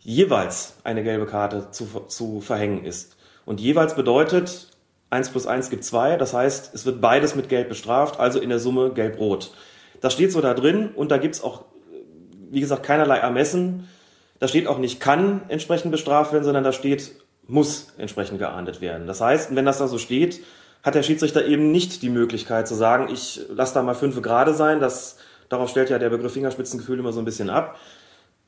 jeweils 0.00 0.74
eine 0.84 1.02
gelbe 1.04 1.26
Karte 1.26 1.68
zu, 1.70 1.86
zu 2.08 2.40
verhängen 2.40 2.84
ist. 2.84 3.16
Und 3.44 3.60
jeweils 3.60 3.94
bedeutet, 3.94 4.68
1 5.12 5.30
plus 5.30 5.46
1 5.46 5.70
gibt 5.70 5.84
2, 5.84 6.16
das 6.16 6.32
heißt, 6.32 6.74
es 6.74 6.86
wird 6.86 7.00
beides 7.00 7.34
mit 7.34 7.48
Gelb 7.48 7.68
bestraft, 7.68 8.18
also 8.18 8.40
in 8.40 8.48
der 8.48 8.58
Summe 8.58 8.92
Gelb-Rot. 8.92 9.52
Das 10.00 10.14
steht 10.14 10.32
so 10.32 10.40
da 10.40 10.54
drin 10.54 10.90
und 10.94 11.10
da 11.10 11.18
gibt's 11.18 11.44
auch, 11.44 11.64
wie 12.50 12.60
gesagt, 12.60 12.82
keinerlei 12.82 13.18
Ermessen. 13.18 13.88
Da 14.40 14.48
steht 14.48 14.66
auch 14.66 14.78
nicht 14.78 15.00
kann 15.00 15.42
entsprechend 15.48 15.92
bestraft 15.92 16.32
werden, 16.32 16.44
sondern 16.44 16.64
da 16.64 16.72
steht 16.72 17.12
muss 17.46 17.92
entsprechend 17.98 18.38
geahndet 18.38 18.80
werden. 18.80 19.06
Das 19.06 19.20
heißt, 19.20 19.54
wenn 19.54 19.64
das 19.64 19.78
da 19.78 19.88
so 19.88 19.98
steht, 19.98 20.40
hat 20.82 20.94
der 20.94 21.02
Schiedsrichter 21.02 21.44
eben 21.44 21.70
nicht 21.70 22.02
die 22.02 22.08
Möglichkeit 22.08 22.66
zu 22.66 22.74
sagen, 22.74 23.12
ich 23.12 23.40
lasse 23.50 23.74
da 23.74 23.82
mal 23.82 23.94
fünf 23.94 24.20
gerade 24.22 24.54
sein, 24.54 24.80
das, 24.80 25.18
darauf 25.48 25.68
stellt 25.70 25.90
ja 25.90 25.98
der 25.98 26.10
Begriff 26.10 26.32
Fingerspitzengefühl 26.32 26.98
immer 26.98 27.12
so 27.12 27.20
ein 27.20 27.24
bisschen 27.24 27.50
ab, 27.50 27.76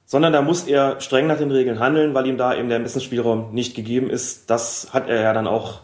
sondern 0.06 0.32
da 0.32 0.42
muss 0.42 0.64
er 0.66 1.00
streng 1.00 1.26
nach 1.26 1.38
den 1.38 1.50
Regeln 1.50 1.78
handeln, 1.78 2.14
weil 2.14 2.26
ihm 2.26 2.38
da 2.38 2.54
eben 2.54 2.68
der 2.68 2.78
Ermessensspielraum 2.78 3.52
nicht 3.52 3.74
gegeben 3.74 4.10
ist. 4.10 4.50
Das 4.50 4.88
hat 4.92 5.08
er 5.08 5.20
ja 5.20 5.32
dann 5.32 5.46
auch 5.46 5.80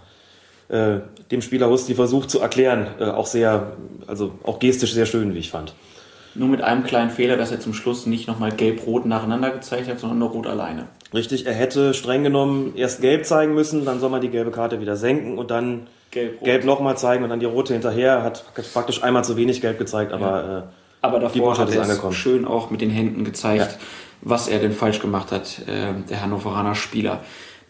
äh, 0.70 1.00
dem 1.30 1.42
Spieler 1.42 1.68
Husti 1.68 1.94
versucht 1.94 2.30
zu 2.30 2.40
erklären, 2.40 2.86
äh, 2.98 3.04
auch 3.04 3.26
sehr, 3.26 3.72
also 4.06 4.32
auch 4.44 4.58
gestisch 4.58 4.92
sehr 4.94 5.06
schön, 5.06 5.34
wie 5.34 5.38
ich 5.38 5.50
fand. 5.50 5.74
Nur 6.34 6.48
mit 6.48 6.62
einem 6.62 6.84
kleinen 6.84 7.10
Fehler, 7.10 7.36
dass 7.36 7.50
er 7.50 7.58
zum 7.58 7.74
Schluss 7.74 8.06
nicht 8.06 8.28
nochmal 8.28 8.52
gelb-rot 8.52 9.04
nacheinander 9.04 9.50
gezeigt 9.50 9.88
hat, 9.88 9.98
sondern 9.98 10.18
nur 10.20 10.28
rot 10.30 10.46
alleine. 10.46 10.86
Richtig, 11.12 11.44
er 11.46 11.54
hätte 11.54 11.92
streng 11.92 12.22
genommen 12.22 12.72
erst 12.76 13.00
gelb 13.00 13.26
zeigen 13.26 13.52
müssen, 13.54 13.84
dann 13.84 13.98
soll 13.98 14.10
man 14.10 14.20
die 14.20 14.28
gelbe 14.28 14.52
Karte 14.52 14.80
wieder 14.80 14.94
senken 14.96 15.38
und 15.38 15.50
dann 15.50 15.88
Gelb-rot. 16.12 16.44
gelb 16.44 16.64
nochmal 16.64 16.96
zeigen 16.96 17.24
und 17.24 17.30
dann 17.30 17.40
die 17.40 17.46
rote 17.46 17.72
hinterher. 17.72 18.22
Hat 18.22 18.44
praktisch 18.72 19.02
einmal 19.02 19.24
zu 19.24 19.36
wenig 19.36 19.60
gelb 19.60 19.78
gezeigt, 19.78 20.12
aber 20.12 20.68
Aber 21.02 21.18
Die 21.18 21.24
davor 21.24 21.40
Botschaft 21.48 21.68
hat 21.70 21.76
er 21.76 21.82
es 21.82 21.88
angekommen. 21.88 22.12
schön 22.14 22.44
auch 22.44 22.70
mit 22.70 22.80
den 22.80 22.90
Händen 22.90 23.24
gezeigt, 23.24 23.72
Ja. 23.72 23.78
was 24.20 24.46
er 24.48 24.58
denn 24.60 24.72
falsch 24.72 25.00
gemacht 25.00 25.32
hat, 25.32 25.60
äh, 25.66 25.94
der 26.08 26.22
Hannoveraner 26.22 26.74
Spieler. 26.76 27.20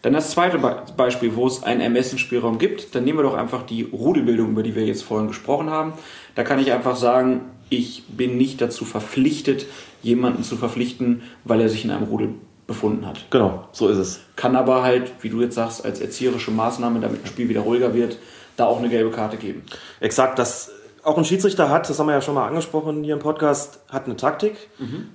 Dann 0.01 0.13
das 0.13 0.31
zweite 0.31 0.57
Be 0.57 0.83
Beispiel, 0.97 1.35
wo 1.35 1.47
es 1.47 1.63
einen 1.63 1.81
Ermessensspielraum 1.81 2.57
gibt. 2.57 2.95
Dann 2.95 3.03
nehmen 3.03 3.19
wir 3.19 3.23
doch 3.23 3.35
einfach 3.35 3.63
die 3.63 3.83
Rudelbildung, 3.83 4.49
über 4.51 4.63
die 4.63 4.75
wir 4.75 4.85
jetzt 4.85 5.03
vorhin 5.03 5.27
gesprochen 5.27 5.69
haben. 5.69 5.93
Da 6.35 6.43
kann 6.43 6.59
ich 6.59 6.71
einfach 6.71 6.95
sagen, 6.95 7.41
ich 7.69 8.03
bin 8.07 8.37
nicht 8.37 8.61
dazu 8.61 8.83
verpflichtet, 8.83 9.65
jemanden 10.01 10.43
zu 10.43 10.57
verpflichten, 10.57 11.21
weil 11.43 11.61
er 11.61 11.69
sich 11.69 11.85
in 11.85 11.91
einem 11.91 12.07
Rudel 12.07 12.29
befunden 12.67 13.05
hat. 13.05 13.25
genau, 13.31 13.67
so 13.73 13.89
ist 13.89 13.97
es. 13.97 14.21
Kann 14.35 14.55
aber 14.55 14.81
halt, 14.81 15.11
wie 15.21 15.29
du 15.29 15.41
jetzt 15.41 15.55
sagst, 15.55 15.83
als 15.83 15.99
erzieherische 15.99 16.51
Maßnahme, 16.51 16.99
damit 16.99 17.23
ein 17.23 17.27
Spiel 17.27 17.49
wieder 17.49 17.61
ruhiger 17.61 17.93
wird, 17.93 18.17
da 18.55 18.65
auch 18.65 18.79
eine 18.79 18.89
gelbe 18.89 19.11
Karte 19.11 19.37
geben. 19.37 19.63
Exakt, 19.99 20.39
das 20.39 20.71
auch 21.03 21.17
ein 21.17 21.25
Schiedsrichter 21.25 21.69
hat, 21.69 21.89
das 21.89 21.99
haben 21.99 22.07
wir 22.07 22.13
ja 22.13 22.21
schon 22.21 22.35
mal 22.35 22.47
angesprochen 22.47 23.03
hier 23.03 23.13
im 23.13 23.19
Podcast, 23.19 23.79
hat 23.89 24.05
eine 24.05 24.15
Taktik. 24.15 24.55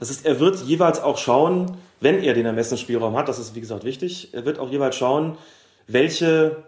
Das 0.00 0.10
ist, 0.10 0.26
er 0.26 0.40
wird 0.40 0.60
jeweils 0.62 1.00
auch 1.00 1.16
schauen, 1.16 1.76
wenn 2.00 2.22
er 2.22 2.34
den 2.34 2.46
Ermessensspielraum 2.46 3.16
hat, 3.16 3.28
das 3.28 3.38
ist 3.38 3.54
wie 3.54 3.60
gesagt 3.60 3.84
wichtig, 3.84 4.30
er 4.32 4.44
wird 4.44 4.58
auch 4.58 4.70
jeweils 4.70 4.96
schauen, 4.96 5.38
welche 5.86 6.64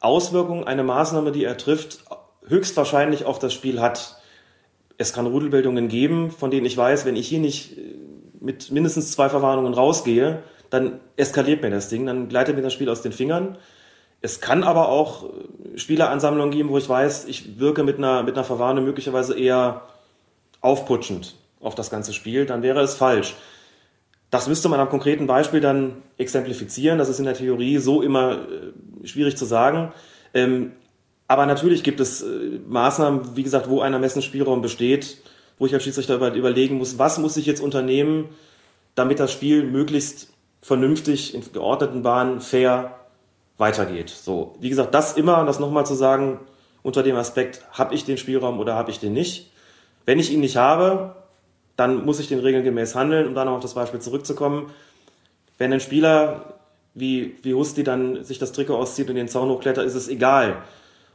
Auswirkungen 0.00 0.64
eine 0.64 0.82
Maßnahme, 0.82 1.32
die 1.32 1.44
er 1.44 1.56
trifft, 1.56 2.04
höchstwahrscheinlich 2.46 3.24
auf 3.24 3.38
das 3.38 3.52
Spiel 3.52 3.80
hat. 3.80 4.16
Es 4.98 5.12
kann 5.12 5.26
Rudelbildungen 5.26 5.88
geben, 5.88 6.30
von 6.30 6.50
denen 6.50 6.66
ich 6.66 6.76
weiß, 6.76 7.04
wenn 7.04 7.16
ich 7.16 7.28
hier 7.28 7.38
nicht 7.38 7.78
äh, 7.78 7.94
mit 8.40 8.70
mindestens 8.70 9.12
zwei 9.12 9.28
Verwarnungen 9.28 9.74
rausgehe, 9.74 10.42
dann 10.70 11.00
eskaliert 11.16 11.62
mir 11.62 11.70
das 11.70 11.88
Ding, 11.88 12.06
dann 12.06 12.28
gleitet 12.28 12.56
mir 12.56 12.62
das 12.62 12.72
Spiel 12.72 12.88
aus 12.88 13.02
den 13.02 13.12
Fingern. 13.12 13.58
Es 14.20 14.40
kann 14.40 14.62
aber 14.64 14.88
auch 14.88 15.24
äh, 15.24 15.78
Spieleransammlungen 15.78 16.52
geben, 16.52 16.68
wo 16.68 16.78
ich 16.78 16.88
weiß, 16.88 17.26
ich 17.26 17.58
wirke 17.58 17.84
mit 17.84 17.98
einer, 17.98 18.22
mit 18.22 18.34
einer 18.34 18.44
Verwarnung 18.44 18.84
möglicherweise 18.84 19.38
eher 19.38 19.82
aufputschend 20.60 21.36
auf 21.60 21.74
das 21.74 21.90
ganze 21.90 22.12
Spiel, 22.12 22.46
dann 22.46 22.62
wäre 22.62 22.80
es 22.80 22.94
falsch. 22.94 23.34
Das 24.32 24.48
müsste 24.48 24.70
man 24.70 24.80
am 24.80 24.88
konkreten 24.88 25.26
Beispiel 25.26 25.60
dann 25.60 26.00
exemplifizieren. 26.16 26.96
Das 26.96 27.10
ist 27.10 27.18
in 27.18 27.26
der 27.26 27.34
Theorie 27.34 27.76
so 27.76 28.00
immer 28.00 28.38
äh, 28.38 29.06
schwierig 29.06 29.36
zu 29.36 29.44
sagen. 29.44 29.92
Ähm, 30.32 30.72
aber 31.28 31.44
natürlich 31.44 31.84
gibt 31.84 32.00
es 32.00 32.22
äh, 32.22 32.58
Maßnahmen, 32.66 33.36
wie 33.36 33.42
gesagt, 33.42 33.68
wo 33.68 33.82
ein 33.82 33.92
Ermessensspielraum 33.92 34.62
besteht, 34.62 35.18
wo 35.58 35.66
ich 35.66 35.74
als 35.74 35.84
Schiedsrichter 35.84 36.14
über, 36.14 36.32
überlegen 36.32 36.78
muss, 36.78 36.98
was 36.98 37.18
muss 37.18 37.36
ich 37.36 37.44
jetzt 37.44 37.60
unternehmen, 37.60 38.30
damit 38.94 39.20
das 39.20 39.30
Spiel 39.32 39.64
möglichst 39.64 40.32
vernünftig 40.62 41.34
in 41.34 41.42
geordneten 41.52 42.02
Bahnen 42.02 42.40
fair 42.40 43.00
weitergeht. 43.58 44.08
So, 44.08 44.54
wie 44.60 44.70
gesagt, 44.70 44.94
das 44.94 45.12
immer, 45.12 45.44
das 45.44 45.60
nochmal 45.60 45.84
zu 45.84 45.94
sagen, 45.94 46.40
unter 46.82 47.02
dem 47.02 47.16
Aspekt, 47.16 47.66
habe 47.72 47.94
ich 47.94 48.06
den 48.06 48.16
Spielraum 48.16 48.60
oder 48.60 48.76
habe 48.76 48.90
ich 48.90 48.98
den 48.98 49.12
nicht. 49.12 49.52
Wenn 50.06 50.18
ich 50.18 50.32
ihn 50.32 50.40
nicht 50.40 50.56
habe, 50.56 51.16
dann 51.82 52.04
muss 52.04 52.20
ich 52.20 52.28
den 52.28 52.38
Regeln 52.38 52.62
gemäß 52.62 52.94
handeln, 52.94 53.26
um 53.26 53.34
dann 53.34 53.46
noch 53.46 53.54
auf 53.54 53.60
das 53.60 53.74
Beispiel 53.74 54.00
zurückzukommen. 54.00 54.70
Wenn 55.58 55.72
ein 55.72 55.80
Spieler 55.80 56.54
wie, 56.94 57.36
wie 57.42 57.54
Husti 57.54 57.82
dann 57.82 58.22
sich 58.22 58.38
das 58.38 58.52
Trikot 58.52 58.76
auszieht 58.76 59.08
und 59.08 59.16
den 59.16 59.28
Zaun 59.28 59.48
hochklettert, 59.48 59.84
ist 59.84 59.94
es 59.94 60.08
egal, 60.08 60.62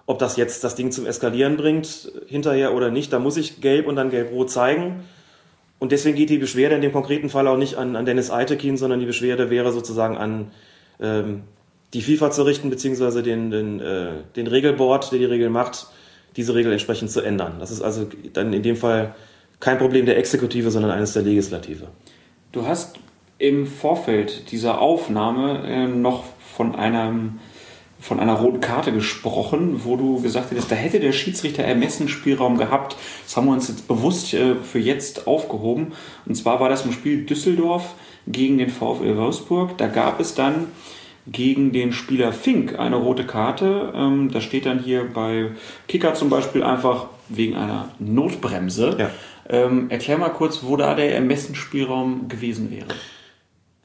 ob 0.05 0.20
das 0.20 0.36
jetzt 0.38 0.63
das 0.63 0.76
Ding 0.76 0.91
zum 0.91 1.05
Eskalieren 1.05 1.57
bringt, 1.57 2.11
hinterher 2.28 2.74
oder 2.74 2.91
nicht. 2.91 3.13
Da 3.13 3.20
muss 3.20 3.38
ich 3.38 3.61
gelb 3.61 3.88
und 3.88 3.95
dann 3.95 4.09
gelb-rot 4.09 4.49
zeigen. 4.49 5.03
Und 5.80 5.91
deswegen 5.91 6.18
geht 6.18 6.30
die 6.30 6.38
Beschwerde 6.38 6.76
in 6.76 6.82
dem 6.82 6.91
konkreten 6.91 7.30
Fall 7.30 7.47
auch 7.47 7.57
nicht 7.57 7.76
an, 7.76 7.95
an 7.95 8.05
Dennis 8.05 8.32
Eitekin, 8.32 8.78
sondern 8.78 8.99
die 8.99 9.05
Beschwerde 9.05 9.49
wäre 9.49 9.72
sozusagen 9.72 10.18
an 10.18 10.51
ähm, 10.99 11.43
die 11.93 12.01
FIFA 12.01 12.32
zu 12.32 12.43
richten, 12.43 12.70
beziehungsweise 12.70 13.24
den, 13.24 13.51
den, 13.51 13.80
äh, 13.80 14.09
den 14.36 14.47
Regelboard, 14.47 15.11
der 15.11 15.20
die 15.20 15.26
Regel 15.26 15.49
macht, 15.49 15.88
diese 16.36 16.55
Regel 16.55 16.72
entsprechend 16.72 17.11
zu 17.11 17.22
ändern. 17.22 17.57
Das 17.59 17.72
ist 17.72 17.82
also 17.82 18.07
dann 18.34 18.53
in 18.53 18.63
dem 18.63 18.76
Fall 18.76 19.15
kein 19.60 19.78
Problem 19.78 20.05
der 20.05 20.18
Exekutive, 20.18 20.72
sondern 20.72 20.91
eines 20.91 21.14
der 21.14 21.24
Legislative. 21.24 21.88
Du 22.51 22.66
hast 22.66 22.99
im 23.39 23.68
Vorfeld 23.68 24.51
dieser 24.51 24.82
Aufnahme 24.82 25.64
äh, 25.68 25.88
noch 25.88 26.24
von 26.55 26.76
einem 26.76 27.39
von 27.99 28.20
einer 28.20 28.36
roten 28.36 28.62
Karte 28.62 28.91
gesprochen, 28.91 29.82
wo 29.84 29.95
du 29.95 30.22
gesagt 30.22 30.51
hättest, 30.51 30.72
da 30.72 30.76
hätte 30.76 30.99
der 30.99 31.14
Schiedsrichter 31.14 31.64
Ermessensspielraum 31.64 32.58
gehabt. 32.58 32.95
Das 33.26 33.36
haben 33.36 33.47
wir 33.47 33.53
uns 33.53 33.68
jetzt 33.68 33.88
bewusst 33.88 34.34
äh, 34.34 34.55
für 34.55 34.80
jetzt 34.80 35.28
aufgehoben. 35.28 35.93
Und 36.26 36.36
zwar 36.36 36.60
war 36.60 36.70
das 36.70 36.86
im 36.86 36.91
Spiel 36.91 37.26
Düsseldorf 37.26 37.95
gegen 38.28 38.60
den 38.60 38.70
VfL 38.70 39.18
Wolfsburg. 39.18 39.78
Da 39.78 39.88
gab 39.88 40.20
es 40.20 40.36
dann 40.36 40.68
gegen 41.26 41.72
den 41.72 41.91
Spieler 41.91 42.32
Fink 42.32 42.78
eine 42.80 42.97
rote 42.97 43.26
Karte. 43.26 43.91
Ähm, 43.95 44.32
da 44.32 44.41
steht 44.41 44.66
dann 44.66 44.80
hier 44.80 45.05
bei 45.12 45.51
Kicker 45.88 46.14
zum 46.14 46.30
Beispiel 46.30 46.64
einfach 46.64 47.08
wegen 47.30 47.55
einer 47.55 47.89
Notbremse. 47.99 48.95
Ja. 48.99 49.10
Ähm, 49.50 49.89
erklär 49.89 50.18
mal 50.18 50.30
kurz, 50.30 50.64
wo 50.64 50.76
da 50.76 50.93
der 50.95 51.16
Ermessensspielraum 51.16 52.28
gewesen 52.28 52.70
wäre. 52.70 52.88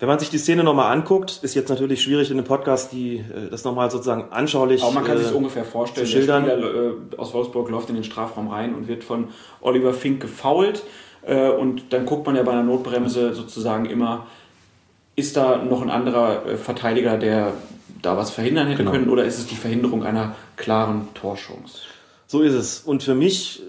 Wenn 0.02 0.08
man 0.08 0.18
sich 0.18 0.30
die 0.30 0.38
Szene 0.38 0.64
nochmal 0.64 0.92
anguckt, 0.92 1.38
ist 1.42 1.54
jetzt 1.54 1.68
natürlich 1.68 2.02
schwierig 2.02 2.28
in 2.32 2.36
einem 2.36 2.46
Podcast 2.46 2.90
die, 2.90 3.18
äh, 3.18 3.48
das 3.50 3.62
nochmal 3.62 3.88
sozusagen 3.88 4.32
anschaulich 4.32 4.82
Aber 4.82 4.92
man 4.92 5.04
kann 5.04 5.16
äh, 5.16 5.22
sich 5.22 5.32
ungefähr 5.32 5.64
vorstellen, 5.64 6.06
zu 6.06 6.12
schildern. 6.12 6.44
der 6.44 6.56
Spieler 6.56 6.84
äh, 7.14 7.16
aus 7.16 7.32
Wolfsburg 7.32 7.70
läuft 7.70 7.88
in 7.90 7.94
den 7.94 8.02
Strafraum 8.02 8.48
rein 8.48 8.74
und 8.74 8.88
wird 8.88 9.04
von 9.04 9.28
Oliver 9.60 9.94
Fink 9.94 10.20
gefoult. 10.20 10.82
Äh, 11.24 11.50
und 11.50 11.92
dann 11.92 12.04
guckt 12.04 12.26
man 12.26 12.34
ja 12.34 12.42
bei 12.42 12.50
einer 12.50 12.64
Notbremse 12.64 13.32
sozusagen 13.32 13.86
immer, 13.86 14.26
ist 15.14 15.36
da 15.36 15.58
noch 15.58 15.82
ein 15.82 15.90
anderer 15.90 16.46
äh, 16.46 16.56
Verteidiger, 16.56 17.16
der 17.16 17.52
da 18.02 18.16
was 18.16 18.30
verhindern 18.32 18.66
hätte 18.66 18.78
genau. 18.78 18.90
können, 18.90 19.08
oder 19.08 19.24
ist 19.24 19.38
es 19.38 19.46
die 19.46 19.54
Verhinderung 19.54 20.02
einer 20.02 20.34
klaren 20.56 21.14
Torschance? 21.14 21.82
So 22.26 22.40
ist 22.40 22.54
es. 22.54 22.80
Und 22.80 23.04
für 23.04 23.14
mich 23.14 23.62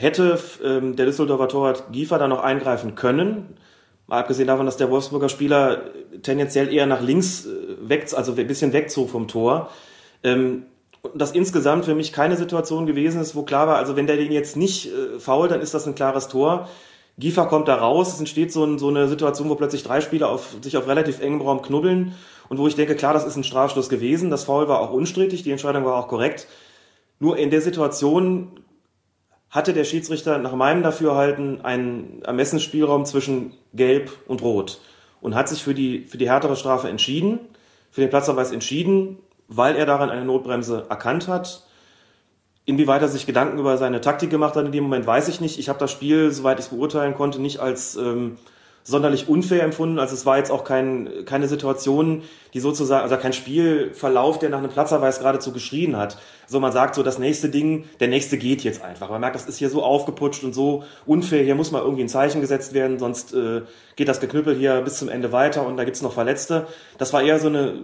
hätte 0.00 0.38
ähm, 0.64 0.96
der 0.96 1.06
Düsseldorfer 1.06 1.48
Torwart 1.48 1.92
Giefer 1.92 2.18
da 2.18 2.26
noch 2.26 2.42
eingreifen 2.42 2.94
können. 2.94 3.56
Mal 4.06 4.20
abgesehen 4.20 4.48
davon, 4.48 4.66
dass 4.66 4.76
der 4.76 4.90
Wolfsburger 4.90 5.28
Spieler 5.28 5.82
tendenziell 6.22 6.72
eher 6.72 6.86
nach 6.86 7.02
links 7.02 7.46
äh, 7.46 7.88
weg, 7.88 8.08
also 8.14 8.32
ein 8.32 8.46
bisschen 8.46 8.72
wegzog 8.72 9.10
vom 9.10 9.28
Tor. 9.28 9.70
Ähm, 10.24 10.64
und 11.02 11.20
das 11.20 11.32
insgesamt 11.32 11.84
für 11.84 11.94
mich 11.94 12.12
keine 12.12 12.36
Situation 12.36 12.86
gewesen 12.86 13.20
ist, 13.20 13.34
wo 13.34 13.42
klar 13.42 13.66
war, 13.66 13.76
also 13.76 13.96
wenn 13.96 14.06
der 14.06 14.16
den 14.16 14.32
jetzt 14.32 14.56
nicht 14.56 14.86
äh, 14.86 15.18
fault, 15.18 15.50
dann 15.50 15.60
ist 15.60 15.74
das 15.74 15.86
ein 15.86 15.94
klares 15.94 16.28
Tor. 16.28 16.68
Giefer 17.18 17.46
kommt 17.46 17.68
da 17.68 17.76
raus, 17.76 18.14
es 18.14 18.18
entsteht 18.18 18.52
so, 18.52 18.64
ein, 18.64 18.78
so 18.78 18.88
eine 18.88 19.06
Situation, 19.06 19.50
wo 19.50 19.54
plötzlich 19.54 19.82
drei 19.82 20.00
Spieler 20.00 20.30
auf, 20.30 20.56
sich 20.62 20.76
auf 20.76 20.88
relativ 20.88 21.20
engem 21.20 21.42
Raum 21.42 21.60
knubbeln 21.60 22.14
und 22.48 22.58
wo 22.58 22.66
ich 22.66 22.74
denke, 22.74 22.96
klar, 22.96 23.12
das 23.12 23.26
ist 23.26 23.36
ein 23.36 23.44
Strafstoß 23.44 23.90
gewesen, 23.90 24.30
das 24.30 24.44
Foul 24.44 24.68
war 24.68 24.80
auch 24.80 24.92
unstrittig, 24.92 25.42
die 25.42 25.50
Entscheidung 25.50 25.84
war 25.84 25.96
auch 25.96 26.08
korrekt. 26.08 26.46
Nur 27.18 27.36
in 27.36 27.50
der 27.50 27.60
Situation 27.60 28.59
hatte 29.50 29.72
der 29.72 29.84
Schiedsrichter 29.84 30.38
nach 30.38 30.54
meinem 30.54 30.82
Dafürhalten 30.82 31.64
einen 31.64 32.22
Ermessensspielraum 32.22 33.04
zwischen 33.04 33.52
Gelb 33.74 34.12
und 34.26 34.42
Rot 34.42 34.80
und 35.20 35.34
hat 35.34 35.48
sich 35.48 35.62
für 35.62 35.74
die, 35.74 36.04
für 36.04 36.18
die 36.18 36.28
härtere 36.28 36.56
Strafe 36.56 36.88
entschieden, 36.88 37.40
für 37.90 38.00
den 38.00 38.10
Platzverweis 38.10 38.52
entschieden, 38.52 39.18
weil 39.48 39.74
er 39.74 39.86
daran 39.86 40.10
eine 40.10 40.24
Notbremse 40.24 40.86
erkannt 40.88 41.26
hat. 41.26 41.66
Inwieweit 42.64 43.02
er 43.02 43.08
sich 43.08 43.26
Gedanken 43.26 43.58
über 43.58 43.76
seine 43.76 44.00
Taktik 44.00 44.30
gemacht 44.30 44.54
hat 44.54 44.66
in 44.66 44.72
dem 44.72 44.84
Moment, 44.84 45.06
weiß 45.06 45.26
ich 45.26 45.40
nicht. 45.40 45.58
Ich 45.58 45.68
habe 45.68 45.80
das 45.80 45.90
Spiel, 45.90 46.30
soweit 46.30 46.60
ich 46.60 46.66
es 46.66 46.70
beurteilen 46.70 47.14
konnte, 47.14 47.40
nicht 47.40 47.58
als 47.58 47.96
ähm, 47.96 48.36
sonderlich 48.82 49.28
unfair 49.28 49.62
empfunden. 49.62 49.98
Also 49.98 50.14
es 50.14 50.26
war 50.26 50.38
jetzt 50.38 50.50
auch 50.50 50.64
kein, 50.64 51.24
keine 51.24 51.48
Situation, 51.48 52.22
die 52.54 52.60
sozusagen, 52.60 53.02
also 53.02 53.16
kein 53.16 53.32
Spielverlauf, 53.32 54.38
der 54.38 54.50
nach 54.50 54.58
einem 54.58 54.70
Platzerweis 54.70 55.18
geradezu 55.18 55.52
geschrien 55.52 55.96
hat. 55.96 56.18
Also 56.44 56.60
man 56.60 56.72
sagt 56.72 56.94
so, 56.94 57.02
das 57.02 57.18
nächste 57.18 57.48
Ding, 57.48 57.84
der 58.00 58.08
nächste 58.08 58.38
geht 58.38 58.64
jetzt 58.64 58.82
einfach. 58.82 59.10
Man 59.10 59.20
merkt, 59.20 59.36
das 59.36 59.46
ist 59.46 59.58
hier 59.58 59.70
so 59.70 59.82
aufgeputscht 59.82 60.44
und 60.44 60.54
so 60.54 60.84
unfair, 61.06 61.44
hier 61.44 61.54
muss 61.54 61.70
mal 61.70 61.82
irgendwie 61.82 62.02
ein 62.02 62.08
Zeichen 62.08 62.40
gesetzt 62.40 62.72
werden, 62.72 62.98
sonst 62.98 63.34
äh, 63.34 63.62
geht 63.96 64.08
das 64.08 64.20
Geknüppel 64.20 64.56
hier 64.56 64.80
bis 64.80 64.98
zum 64.98 65.08
Ende 65.08 65.32
weiter 65.32 65.66
und 65.66 65.76
da 65.76 65.84
gibt's 65.84 66.02
noch 66.02 66.12
Verletzte. 66.12 66.66
Das 66.98 67.12
war 67.12 67.22
eher 67.22 67.38
so 67.38 67.48
eine 67.48 67.74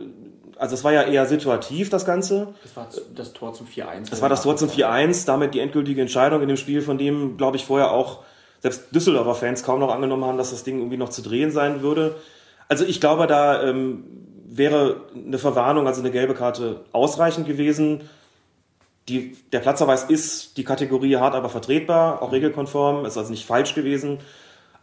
also 0.59 0.74
es 0.74 0.84
war 0.84 0.92
ja 0.92 1.03
eher 1.03 1.26
situativ, 1.26 1.90
das 1.90 2.07
Ganze. 2.07 2.55
Das 2.62 2.76
war 2.76 2.88
das 3.14 3.32
Tor 3.34 3.53
zum 3.53 3.66
4-1. 3.66 4.09
Das 4.09 4.22
war 4.22 4.30
das 4.30 4.42
Tor 4.42 4.57
zum 4.57 4.70
4-1, 4.70 5.26
damit 5.26 5.53
die 5.53 5.61
endgültige 5.61 6.01
Entscheidung 6.01 6.40
in 6.40 6.49
dem 6.49 6.57
Spiel, 6.57 6.80
von 6.80 6.97
dem, 6.97 7.36
glaube 7.36 7.59
ich, 7.59 7.66
vorher 7.66 7.90
auch 7.90 8.22
selbst 8.61 8.95
Düsseldorfer 8.95 9.35
Fans 9.35 9.63
kaum 9.63 9.81
noch 9.81 9.93
angenommen 9.93 10.25
haben, 10.25 10.39
dass 10.39 10.51
das 10.51 10.65
Ding 10.65 10.79
irgendwie 10.79 10.97
noch 10.97 11.11
zu 11.11 11.23
drehen 11.23 11.51
sein 11.51 11.83
würde. 11.83 12.17
Also 12.69 12.85
ich 12.85 13.01
glaube, 13.01 13.27
da 13.27 13.63
ähm, 13.63 14.05
wäre 14.47 15.03
eine 15.15 15.39
Verwarnung, 15.39 15.87
also 15.87 16.01
eine 16.01 16.11
gelbe 16.11 16.35
Karte 16.35 16.85
ausreichend 16.93 17.47
gewesen. 17.47 18.09
Die, 19.09 19.37
der 19.53 19.61
Platzverweis 19.61 20.05
ist 20.05 20.57
die 20.57 20.65
Kategorie 20.65 21.17
hart, 21.17 21.35
aber 21.35 21.49
vertretbar, 21.49 22.23
auch 22.23 22.33
regelkonform, 22.33 23.05
ist 23.05 23.17
also 23.17 23.31
nicht 23.31 23.47
falsch 23.47 23.75
gewesen. 23.75 24.19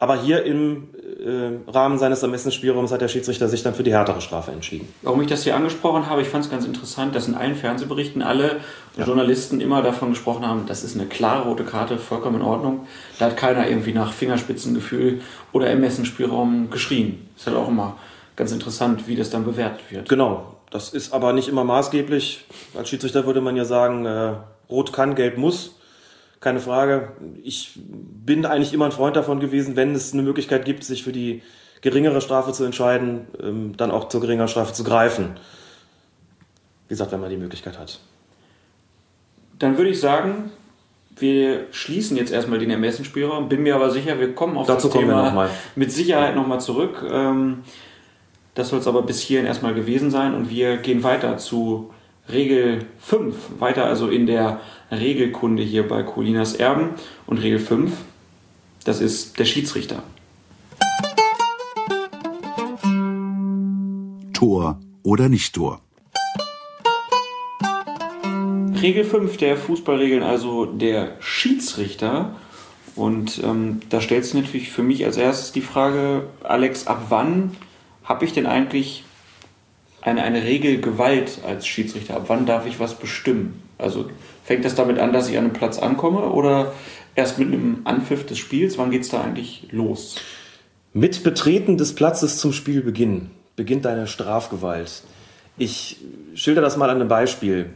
Aber 0.04 0.22
hier 0.22 0.44
im 0.44 0.90
äh, 1.26 1.72
Rahmen 1.72 1.98
seines 1.98 2.22
Ermessensspielraums 2.24 2.92
hat 2.92 3.00
der 3.00 3.08
Schiedsrichter 3.08 3.48
sich 3.48 3.64
dann 3.64 3.74
für 3.74 3.84
die 3.84 3.94
härtere 3.94 4.20
Strafe 4.20 4.52
entschieden. 4.52 4.94
Warum 5.02 5.22
ich 5.22 5.28
das 5.28 5.46
hier 5.46 5.56
angesprochen 5.56 6.10
habe, 6.10 6.22
ich 6.22 6.28
fand 6.28 6.44
es 6.44 6.52
ganz 6.52 6.66
interessant, 6.66 7.16
dass 7.16 7.30
in 7.30 7.36
allen 7.36 7.56
Fernsehberichten 7.56 8.22
alle 8.22 8.58
ja. 8.98 9.06
Journalisten 9.06 9.62
immer 9.62 9.82
davon 9.82 10.10
gesprochen 10.10 10.46
haben, 10.46 10.66
das 10.68 10.84
ist 10.84 10.98
eine 10.98 11.06
klare 11.06 11.48
rote 11.48 11.64
Karte, 11.64 11.98
vollkommen 11.98 12.42
in 12.42 12.42
Ordnung. 12.42 12.86
Da 13.18 13.28
hat 13.28 13.38
keiner 13.38 13.66
irgendwie 13.66 13.94
nach 13.94 14.12
Fingerspitzengefühl 14.12 15.22
oder 15.54 15.68
Ermessensspielraum 15.68 16.70
geschrien. 16.70 17.26
Ist 17.38 17.48
halt 17.48 17.56
auch 17.56 17.70
immer 17.70 17.96
ganz 18.36 18.52
interessant, 18.52 19.08
wie 19.08 19.16
das 19.16 19.30
dann 19.30 19.46
bewertet 19.46 19.90
wird. 19.90 20.10
Genau, 20.10 20.58
das 20.70 20.90
ist 20.90 21.14
aber 21.14 21.32
nicht 21.32 21.48
immer 21.48 21.64
maßgeblich. 21.64 22.44
Als 22.78 22.90
Schiedsrichter 22.90 23.26
würde 23.26 23.40
man 23.40 23.56
ja 23.56 23.64
sagen, 23.64 24.06
äh, 24.06 24.34
rot 24.70 24.92
kann, 24.92 25.16
gelb 25.16 25.38
muss 25.38 25.76
keine 26.44 26.60
Frage. 26.60 27.14
Ich 27.42 27.72
bin 27.76 28.46
eigentlich 28.46 28.74
immer 28.74 28.86
ein 28.86 28.92
Freund 28.92 29.16
davon 29.16 29.40
gewesen, 29.40 29.76
wenn 29.76 29.96
es 29.96 30.14
eine 30.14 30.22
Möglichkeit 30.22 30.66
gibt, 30.66 30.84
sich 30.84 31.04
für 31.04 31.12
die 31.12 31.42
geringere 31.82 32.22
Strafe 32.22 32.52
zu 32.52 32.64
entscheiden, 32.64 33.28
ähm, 33.42 33.78
dann 33.78 33.92
auch 33.92 34.10
zur 34.10 34.22
geringeren 34.22 34.48
Strafe 34.48 34.74
zu 34.74 34.84
greifen. 34.84 35.36
Wie 36.88 36.94
gesagt, 36.94 37.12
wenn 37.12 37.22
man 37.22 37.30
die 37.30 37.38
Möglichkeit 37.38 37.80
hat. 37.80 38.00
Dann 39.58 39.78
würde 39.78 39.90
ich 39.90 40.00
sagen, 40.00 40.52
wir 41.16 41.68
schließen 41.72 42.18
jetzt 42.18 42.32
erstmal 42.32 42.60
den 42.60 42.70
Ermessensspielraum. 42.70 43.48
Bin 43.48 43.64
mir 43.64 43.76
aber 43.76 43.90
sicher, 43.90 44.20
wir 44.20 44.36
kommen 44.36 44.58
auf 44.58 44.68
Dazu 44.68 44.90
das 44.90 44.98
Thema 44.98 45.32
noch 45.32 45.50
mit 45.76 45.92
Sicherheit 45.92 46.36
nochmal 46.36 46.60
zurück. 46.60 47.06
Ähm, 47.10 47.64
das 48.56 48.70
soll 48.70 48.80
es 48.80 48.88
aber 48.88 49.04
bis 49.04 49.22
hierhin 49.22 49.48
erstmal 49.48 49.74
gewesen 49.74 50.12
sein 50.12 50.36
und 50.36 50.50
wir 50.50 50.78
gehen 50.78 51.04
weiter 51.04 51.38
zu 51.38 51.93
Regel 52.32 52.86
5. 53.00 53.36
Weiter 53.60 53.86
also 53.86 54.08
in 54.08 54.26
der 54.26 54.62
Regelkunde 54.92 55.62
hier 55.62 55.88
bei 55.88 56.04
Colinas 56.04 56.56
Erben. 56.56 56.92
Und 57.26 57.40
Regel 57.40 57.60
5, 57.60 57.92
das 58.86 59.02
ist 59.02 59.40
der 59.40 59.46
Schiedsrichter. 59.46 60.04
Tor 64.34 64.80
oder 65.04 65.30
nicht 65.30 65.54
Tor? 65.54 65.82
Regel 68.82 69.04
5 69.04 69.38
der 69.38 69.56
Fußballregeln, 69.58 70.24
also 70.24 70.66
der 70.66 71.16
Schiedsrichter. 71.20 72.36
Und 72.96 73.42
ähm, 73.44 73.82
da 73.90 74.02
stellt 74.02 74.26
sich 74.26 74.34
natürlich 74.34 74.72
für 74.72 74.84
mich 74.84 75.06
als 75.06 75.18
erstes 75.18 75.52
die 75.52 75.62
Frage, 75.62 76.28
Alex, 76.44 76.88
ab 76.88 77.08
wann 77.10 77.56
habe 78.04 78.26
ich 78.26 78.34
denn 78.34 78.46
eigentlich 78.46 79.04
eine, 80.04 80.24
eine 80.24 80.44
Regelgewalt 80.44 81.40
als 81.46 81.66
Schiedsrichter? 81.66 82.16
Ab 82.16 82.26
wann 82.28 82.46
darf 82.46 82.66
ich 82.66 82.80
was 82.80 82.96
bestimmen? 82.96 83.62
Also 83.78 84.10
fängt 84.44 84.66
das 84.66 84.76
damit 84.76 85.00
an, 85.00 85.14
dass 85.14 85.30
ich 85.30 85.38
an 85.38 85.46
einem 85.46 85.54
Platz 85.54 85.80
ankomme 85.80 86.30
oder 86.30 86.74
erst 87.16 87.40
mit 87.40 87.48
einem 87.48 87.82
Anpfiff 87.86 88.26
des 88.26 88.38
Spiels? 88.38 88.78
Wann 88.78 88.92
geht 88.92 89.04
es 89.04 89.10
da 89.10 89.22
eigentlich 89.22 89.68
los? 89.72 90.16
Mit 90.94 91.24
Betreten 91.24 91.78
des 91.78 91.96
Platzes 91.96 92.38
zum 92.38 92.54
Spielbeginn 92.54 93.32
beginnt 93.56 93.86
deine 93.86 94.08
Strafgewalt. 94.08 95.04
Ich 95.58 95.98
schilder 96.36 96.62
das 96.62 96.78
mal 96.78 96.90
an 96.90 96.98
einem 96.98 97.08
Beispiel. 97.08 97.70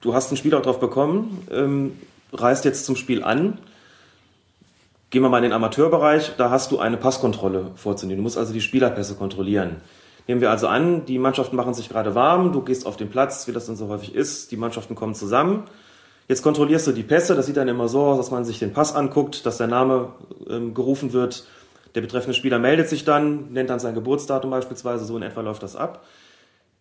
Du 0.00 0.14
hast 0.14 0.28
einen 0.28 0.36
Spielauftrag 0.36 0.78
bekommen, 0.78 1.46
ähm, 1.50 1.92
reist 2.32 2.64
jetzt 2.64 2.84
zum 2.84 2.96
Spiel 2.96 3.22
an. 3.22 3.58
Gehen 5.10 5.22
wir 5.22 5.28
mal 5.28 5.38
in 5.38 5.44
den 5.44 5.52
Amateurbereich, 5.52 6.32
da 6.36 6.50
hast 6.50 6.72
du 6.72 6.78
eine 6.78 6.96
Passkontrolle 6.96 7.70
vorzunehmen. 7.76 8.18
Du 8.18 8.22
musst 8.22 8.36
also 8.36 8.52
die 8.52 8.60
Spielerpässe 8.60 9.14
kontrollieren. 9.14 9.76
Nehmen 10.26 10.40
wir 10.40 10.50
also 10.50 10.66
an, 10.66 11.04
die 11.06 11.18
Mannschaften 11.18 11.54
machen 11.54 11.74
sich 11.74 11.88
gerade 11.88 12.14
warm, 12.14 12.52
du 12.52 12.62
gehst 12.62 12.86
auf 12.86 12.96
den 12.96 13.08
Platz, 13.08 13.46
wie 13.46 13.52
das 13.52 13.66
dann 13.66 13.76
so 13.76 13.88
häufig 13.88 14.14
ist, 14.14 14.50
die 14.50 14.56
Mannschaften 14.56 14.94
kommen 14.94 15.14
zusammen. 15.14 15.64
Jetzt 16.28 16.42
kontrollierst 16.42 16.88
du 16.88 16.92
die 16.92 17.04
Pässe, 17.04 17.36
das 17.36 17.46
sieht 17.46 17.56
dann 17.56 17.68
immer 17.68 17.88
so 17.88 18.02
aus, 18.02 18.16
dass 18.16 18.32
man 18.32 18.44
sich 18.44 18.58
den 18.58 18.72
Pass 18.72 18.94
anguckt, 18.94 19.46
dass 19.46 19.58
der 19.58 19.68
Name 19.68 20.08
ähm, 20.50 20.74
gerufen 20.74 21.12
wird. 21.12 21.46
Der 21.94 22.00
betreffende 22.00 22.34
Spieler 22.34 22.58
meldet 22.58 22.88
sich 22.88 23.04
dann, 23.04 23.52
nennt 23.52 23.70
dann 23.70 23.78
sein 23.78 23.94
Geburtsdatum 23.94 24.50
beispielsweise, 24.50 25.04
so 25.04 25.16
in 25.16 25.22
etwa 25.22 25.42
läuft 25.42 25.62
das 25.62 25.76
ab. 25.76 26.04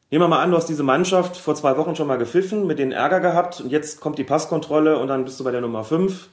Nehmen 0.09 0.23
wir 0.23 0.27
mal 0.27 0.41
an, 0.41 0.51
du 0.51 0.57
hast 0.57 0.67
diese 0.67 0.83
Mannschaft 0.83 1.37
vor 1.37 1.55
zwei 1.55 1.77
Wochen 1.77 1.95
schon 1.95 2.07
mal 2.07 2.17
gepfiffen, 2.17 2.65
mit 2.65 2.79
denen 2.79 2.91
Ärger 2.91 3.19
gehabt 3.19 3.61
und 3.61 3.71
jetzt 3.71 4.01
kommt 4.01 4.17
die 4.17 4.23
Passkontrolle 4.23 4.97
und 4.97 5.07
dann 5.07 5.25
bist 5.25 5.39
du 5.39 5.43
bei 5.43 5.51
der 5.51 5.61
Nummer 5.61 5.83
5 5.83 6.29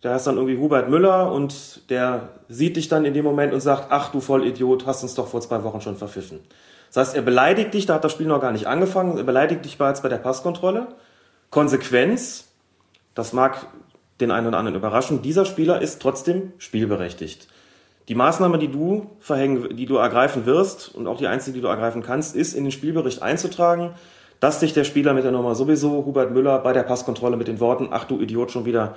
da 0.00 0.14
ist 0.14 0.26
dann 0.26 0.36
irgendwie 0.36 0.58
Hubert 0.58 0.88
Müller 0.88 1.32
und 1.32 1.90
der 1.90 2.28
sieht 2.48 2.76
dich 2.76 2.88
dann 2.88 3.04
in 3.04 3.14
dem 3.14 3.24
Moment 3.24 3.52
und 3.52 3.60
sagt, 3.60 3.86
ach 3.90 4.10
du 4.10 4.20
Vollidiot, 4.20 4.86
hast 4.86 5.02
uns 5.02 5.14
doch 5.14 5.26
vor 5.26 5.40
zwei 5.40 5.64
Wochen 5.64 5.80
schon 5.80 5.96
verpfiffen. 5.96 6.40
Das 6.88 7.08
heißt, 7.08 7.16
er 7.16 7.22
beleidigt 7.22 7.74
dich, 7.74 7.86
da 7.86 7.94
hat 7.94 8.04
das 8.04 8.12
Spiel 8.12 8.26
noch 8.26 8.40
gar 8.40 8.52
nicht 8.52 8.66
angefangen, 8.66 9.18
er 9.18 9.24
beleidigt 9.24 9.64
dich 9.64 9.76
bereits 9.76 10.02
bei 10.02 10.08
der 10.08 10.18
Passkontrolle. 10.18 10.88
Konsequenz, 11.50 12.48
das 13.14 13.32
mag 13.32 13.66
den 14.20 14.30
einen 14.30 14.46
oder 14.46 14.58
anderen 14.58 14.76
überraschen, 14.76 15.22
dieser 15.22 15.44
Spieler 15.44 15.80
ist 15.80 16.00
trotzdem 16.00 16.52
spielberechtigt. 16.58 17.48
Die 18.08 18.14
Maßnahme, 18.14 18.58
die 18.58 18.68
du 18.68 19.10
verhängen, 19.20 19.76
die 19.76 19.84
du 19.84 19.96
ergreifen 19.96 20.46
wirst 20.46 20.94
und 20.94 21.06
auch 21.06 21.18
die 21.18 21.26
einzige, 21.26 21.56
die 21.56 21.60
du 21.60 21.68
ergreifen 21.68 22.02
kannst, 22.02 22.34
ist 22.34 22.54
in 22.54 22.64
den 22.64 22.70
Spielbericht 22.70 23.22
einzutragen, 23.22 23.90
dass 24.40 24.60
dich 24.60 24.72
der 24.72 24.84
Spieler 24.84 25.12
mit 25.12 25.24
der 25.24 25.32
Nummer 25.32 25.54
sowieso, 25.54 26.06
Hubert 26.06 26.30
Müller, 26.30 26.58
bei 26.60 26.72
der 26.72 26.84
Passkontrolle 26.84 27.36
mit 27.36 27.48
den 27.48 27.60
Worten, 27.60 27.88
ach 27.90 28.04
du 28.04 28.18
Idiot, 28.20 28.50
schon 28.50 28.64
wieder 28.64 28.96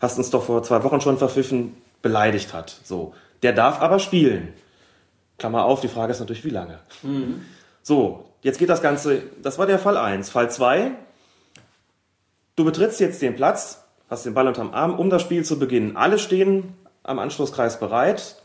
hast 0.00 0.18
uns 0.18 0.30
doch 0.30 0.42
vor 0.44 0.62
zwei 0.62 0.82
Wochen 0.82 1.00
schon 1.00 1.18
verpfiffen, 1.18 1.76
beleidigt 2.02 2.52
hat. 2.52 2.80
So. 2.84 3.14
Der 3.42 3.52
darf 3.52 3.80
aber 3.80 3.98
spielen. 3.98 4.52
Klammer 5.38 5.64
auf, 5.64 5.80
die 5.80 5.88
Frage 5.88 6.12
ist 6.12 6.20
natürlich, 6.20 6.44
wie 6.44 6.50
lange. 6.50 6.78
Mhm. 7.02 7.42
So, 7.82 8.26
jetzt 8.42 8.58
geht 8.58 8.68
das 8.68 8.82
Ganze, 8.82 9.22
das 9.42 9.58
war 9.58 9.66
der 9.66 9.78
Fall 9.78 9.96
1. 9.96 10.30
Fall 10.30 10.50
2, 10.50 10.92
du 12.56 12.64
betrittst 12.64 13.00
jetzt 13.00 13.22
den 13.22 13.36
Platz, 13.36 13.82
hast 14.10 14.26
den 14.26 14.34
Ball 14.34 14.46
unterm 14.46 14.74
Arm, 14.74 14.98
um 14.98 15.08
das 15.08 15.22
Spiel 15.22 15.44
zu 15.44 15.58
beginnen. 15.58 15.96
Alle 15.96 16.18
stehen 16.18 16.74
am 17.02 17.18
Anschlusskreis 17.18 17.80
bereit. 17.80 18.36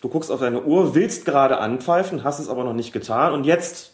Du 0.00 0.08
guckst 0.08 0.30
auf 0.30 0.40
deine 0.40 0.62
Uhr, 0.62 0.94
willst 0.94 1.26
gerade 1.26 1.58
anpfeifen, 1.58 2.24
hast 2.24 2.38
es 2.38 2.48
aber 2.48 2.64
noch 2.64 2.72
nicht 2.72 2.92
getan. 2.92 3.34
Und 3.34 3.44
jetzt, 3.44 3.92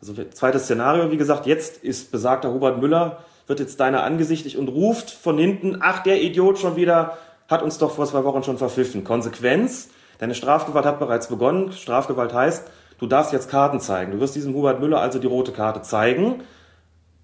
also 0.00 0.14
zweites 0.32 0.64
Szenario, 0.64 1.10
wie 1.10 1.16
gesagt, 1.16 1.46
jetzt 1.46 1.82
ist 1.82 2.12
besagter 2.12 2.52
Hubert 2.52 2.80
Müller 2.80 3.24
wird 3.50 3.60
jetzt 3.60 3.80
deiner 3.80 4.04
angesichtig 4.04 4.56
und 4.56 4.68
ruft 4.68 5.10
von 5.10 5.36
hinten, 5.36 5.78
ach, 5.80 6.02
der 6.02 6.22
Idiot 6.22 6.58
schon 6.58 6.76
wieder, 6.76 7.18
hat 7.48 7.62
uns 7.62 7.78
doch 7.78 7.90
vor 7.90 8.06
zwei 8.06 8.24
Wochen 8.24 8.44
schon 8.44 8.56
verpfiffen. 8.56 9.04
Konsequenz, 9.04 9.90
deine 10.18 10.36
Strafgewalt 10.36 10.86
hat 10.86 11.00
bereits 11.00 11.26
begonnen. 11.26 11.72
Strafgewalt 11.72 12.32
heißt, 12.32 12.70
du 12.98 13.06
darfst 13.06 13.32
jetzt 13.32 13.50
Karten 13.50 13.80
zeigen. 13.80 14.12
Du 14.12 14.20
wirst 14.20 14.36
diesem 14.36 14.54
Hubert 14.54 14.80
Müller 14.80 15.00
also 15.00 15.18
die 15.18 15.26
rote 15.26 15.50
Karte 15.50 15.82
zeigen. 15.82 16.44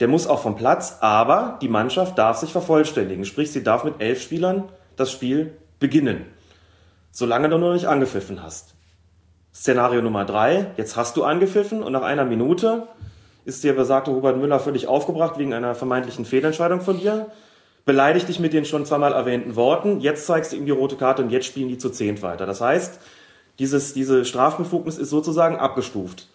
Der 0.00 0.08
muss 0.08 0.26
auch 0.26 0.40
vom 0.40 0.56
Platz, 0.56 0.98
aber 1.00 1.58
die 1.62 1.68
Mannschaft 1.68 2.18
darf 2.18 2.38
sich 2.38 2.50
vervollständigen. 2.50 3.24
Sprich, 3.24 3.52
sie 3.52 3.62
darf 3.62 3.84
mit 3.84 3.94
elf 4.00 4.20
Spielern 4.20 4.64
das 4.96 5.12
Spiel 5.12 5.56
beginnen. 5.78 6.26
Solange 7.12 7.48
du 7.48 7.56
noch 7.56 7.72
nicht 7.72 7.86
angepfiffen 7.86 8.42
hast. 8.42 8.74
Szenario 9.54 10.02
Nummer 10.02 10.24
drei, 10.24 10.72
jetzt 10.76 10.96
hast 10.96 11.16
du 11.16 11.22
angepfiffen 11.22 11.84
und 11.84 11.92
nach 11.92 12.02
einer 12.02 12.24
Minute 12.24 12.88
ist 13.46 13.62
der 13.64 13.72
besagte 13.72 14.10
Hubert 14.10 14.36
Müller 14.36 14.58
völlig 14.58 14.88
aufgebracht 14.88 15.38
wegen 15.38 15.54
einer 15.54 15.74
vermeintlichen 15.74 16.24
Fehlentscheidung 16.24 16.80
von 16.80 16.98
dir, 16.98 17.30
beleidigt 17.84 18.28
dich 18.28 18.40
mit 18.40 18.52
den 18.52 18.64
schon 18.64 18.84
zweimal 18.84 19.12
erwähnten 19.12 19.54
Worten, 19.54 20.00
jetzt 20.00 20.26
zeigst 20.26 20.52
du 20.52 20.56
ihm 20.56 20.66
die 20.66 20.72
rote 20.72 20.96
Karte 20.96 21.22
und 21.22 21.30
jetzt 21.30 21.46
spielen 21.46 21.68
die 21.68 21.78
zu 21.78 21.88
zehnt 21.90 22.22
weiter. 22.22 22.44
Das 22.44 22.60
heißt, 22.60 22.98
dieses, 23.60 23.94
diese 23.94 24.24
Strafbefugnis 24.24 24.98
ist 24.98 25.10
sozusagen 25.10 25.56
abgestuft. 25.56 26.26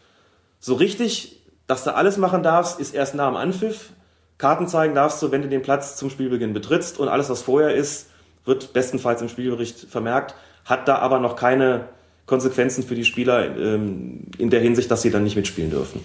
So 0.62 0.76
richtig, 0.76 1.41
dass 1.68 1.84
du 1.84 1.93
alles 1.93 2.18
machen 2.18 2.43
darfst, 2.43 2.80
ist 2.80 2.95
erst 2.95 3.14
nach 3.14 3.28
dem 3.28 3.36
Anpfiff. 3.36 3.89
Karten 4.38 4.68
zeigen 4.68 4.95
darfst 4.95 5.22
du, 5.22 5.32
wenn 5.32 5.41
du 5.41 5.49
den 5.49 5.62
Platz 5.62 5.97
zum 5.97 6.09
Spielbeginn 6.09 6.53
betrittst 6.53 6.97
und 6.97 7.09
alles, 7.09 7.30
was 7.30 7.41
vorher 7.41 7.76
ist, 7.76 8.07
wird 8.45 8.72
bestenfalls 8.72 9.22
im 9.22 9.30
Spielbericht 9.30 9.78
vermerkt, 9.78 10.34
hat 10.64 10.88
da 10.88 10.95
aber 10.99 11.20
noch 11.20 11.36
keine 11.36 11.89
Konsequenzen 12.26 12.84
für 12.84 12.95
die 12.95 13.03
Spieler 13.03 13.57
ähm, 13.57 14.28
in 14.38 14.49
der 14.49 14.62
Hinsicht, 14.62 14.89
dass 14.89 15.01
sie 15.01 15.12
dann 15.12 15.24
nicht 15.24 15.36
mitspielen 15.36 15.70
dürfen. 15.70 16.01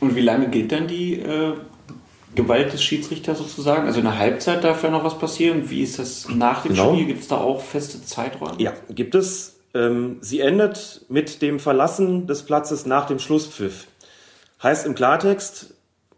Und 0.00 0.14
wie 0.14 0.20
lange 0.20 0.48
gilt 0.48 0.72
dann 0.72 0.86
die 0.86 1.14
äh, 1.14 1.54
Gewalt 2.34 2.72
des 2.72 2.82
Schiedsrichters 2.82 3.38
sozusagen? 3.38 3.86
Also 3.86 3.98
in 3.98 4.04
der 4.04 4.18
Halbzeit 4.18 4.62
darf 4.62 4.82
ja 4.82 4.90
noch 4.90 5.04
was 5.04 5.18
passieren. 5.18 5.70
Wie 5.70 5.82
ist 5.82 5.98
das 5.98 6.28
nach 6.28 6.62
dem 6.62 6.72
genau. 6.72 6.92
Spiel? 6.92 7.06
Gibt 7.06 7.22
es 7.22 7.28
da 7.28 7.38
auch 7.38 7.60
feste 7.60 8.02
Zeiträume? 8.04 8.54
Ja, 8.58 8.74
gibt 8.90 9.14
es. 9.14 9.56
Ähm, 9.74 10.18
sie 10.20 10.40
endet 10.40 11.02
mit 11.08 11.42
dem 11.42 11.58
Verlassen 11.58 12.26
des 12.26 12.42
Platzes 12.42 12.86
nach 12.86 13.06
dem 13.06 13.18
Schlusspfiff. 13.18 13.86
Heißt 14.62 14.86
im 14.86 14.94
Klartext, 14.94 15.74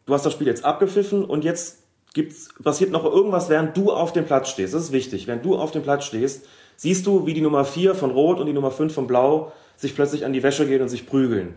du 0.06 0.14
hast 0.14 0.24
das 0.24 0.32
Spiel 0.32 0.46
jetzt 0.46 0.64
abgepfiffen 0.64 1.24
und 1.24 1.44
jetzt 1.44 1.78
gibt's, 2.14 2.48
passiert 2.62 2.90
noch 2.90 3.04
irgendwas, 3.04 3.48
während 3.48 3.76
du 3.76 3.92
auf 3.92 4.12
dem 4.12 4.24
Platz 4.24 4.50
stehst. 4.50 4.74
Das 4.74 4.82
ist 4.82 4.92
wichtig. 4.92 5.26
Während 5.26 5.44
du 5.44 5.56
auf 5.56 5.70
dem 5.70 5.82
Platz 5.82 6.04
stehst, 6.04 6.46
siehst 6.76 7.06
du, 7.06 7.26
wie 7.26 7.34
die 7.34 7.40
Nummer 7.40 7.64
4 7.64 7.94
von 7.94 8.10
Rot 8.10 8.38
und 8.38 8.46
die 8.46 8.52
Nummer 8.52 8.70
5 8.70 8.92
von 8.92 9.06
Blau 9.06 9.52
sich 9.76 9.94
plötzlich 9.94 10.24
an 10.24 10.32
die 10.32 10.42
Wäsche 10.42 10.66
gehen 10.66 10.82
und 10.82 10.88
sich 10.88 11.06
prügeln. 11.06 11.56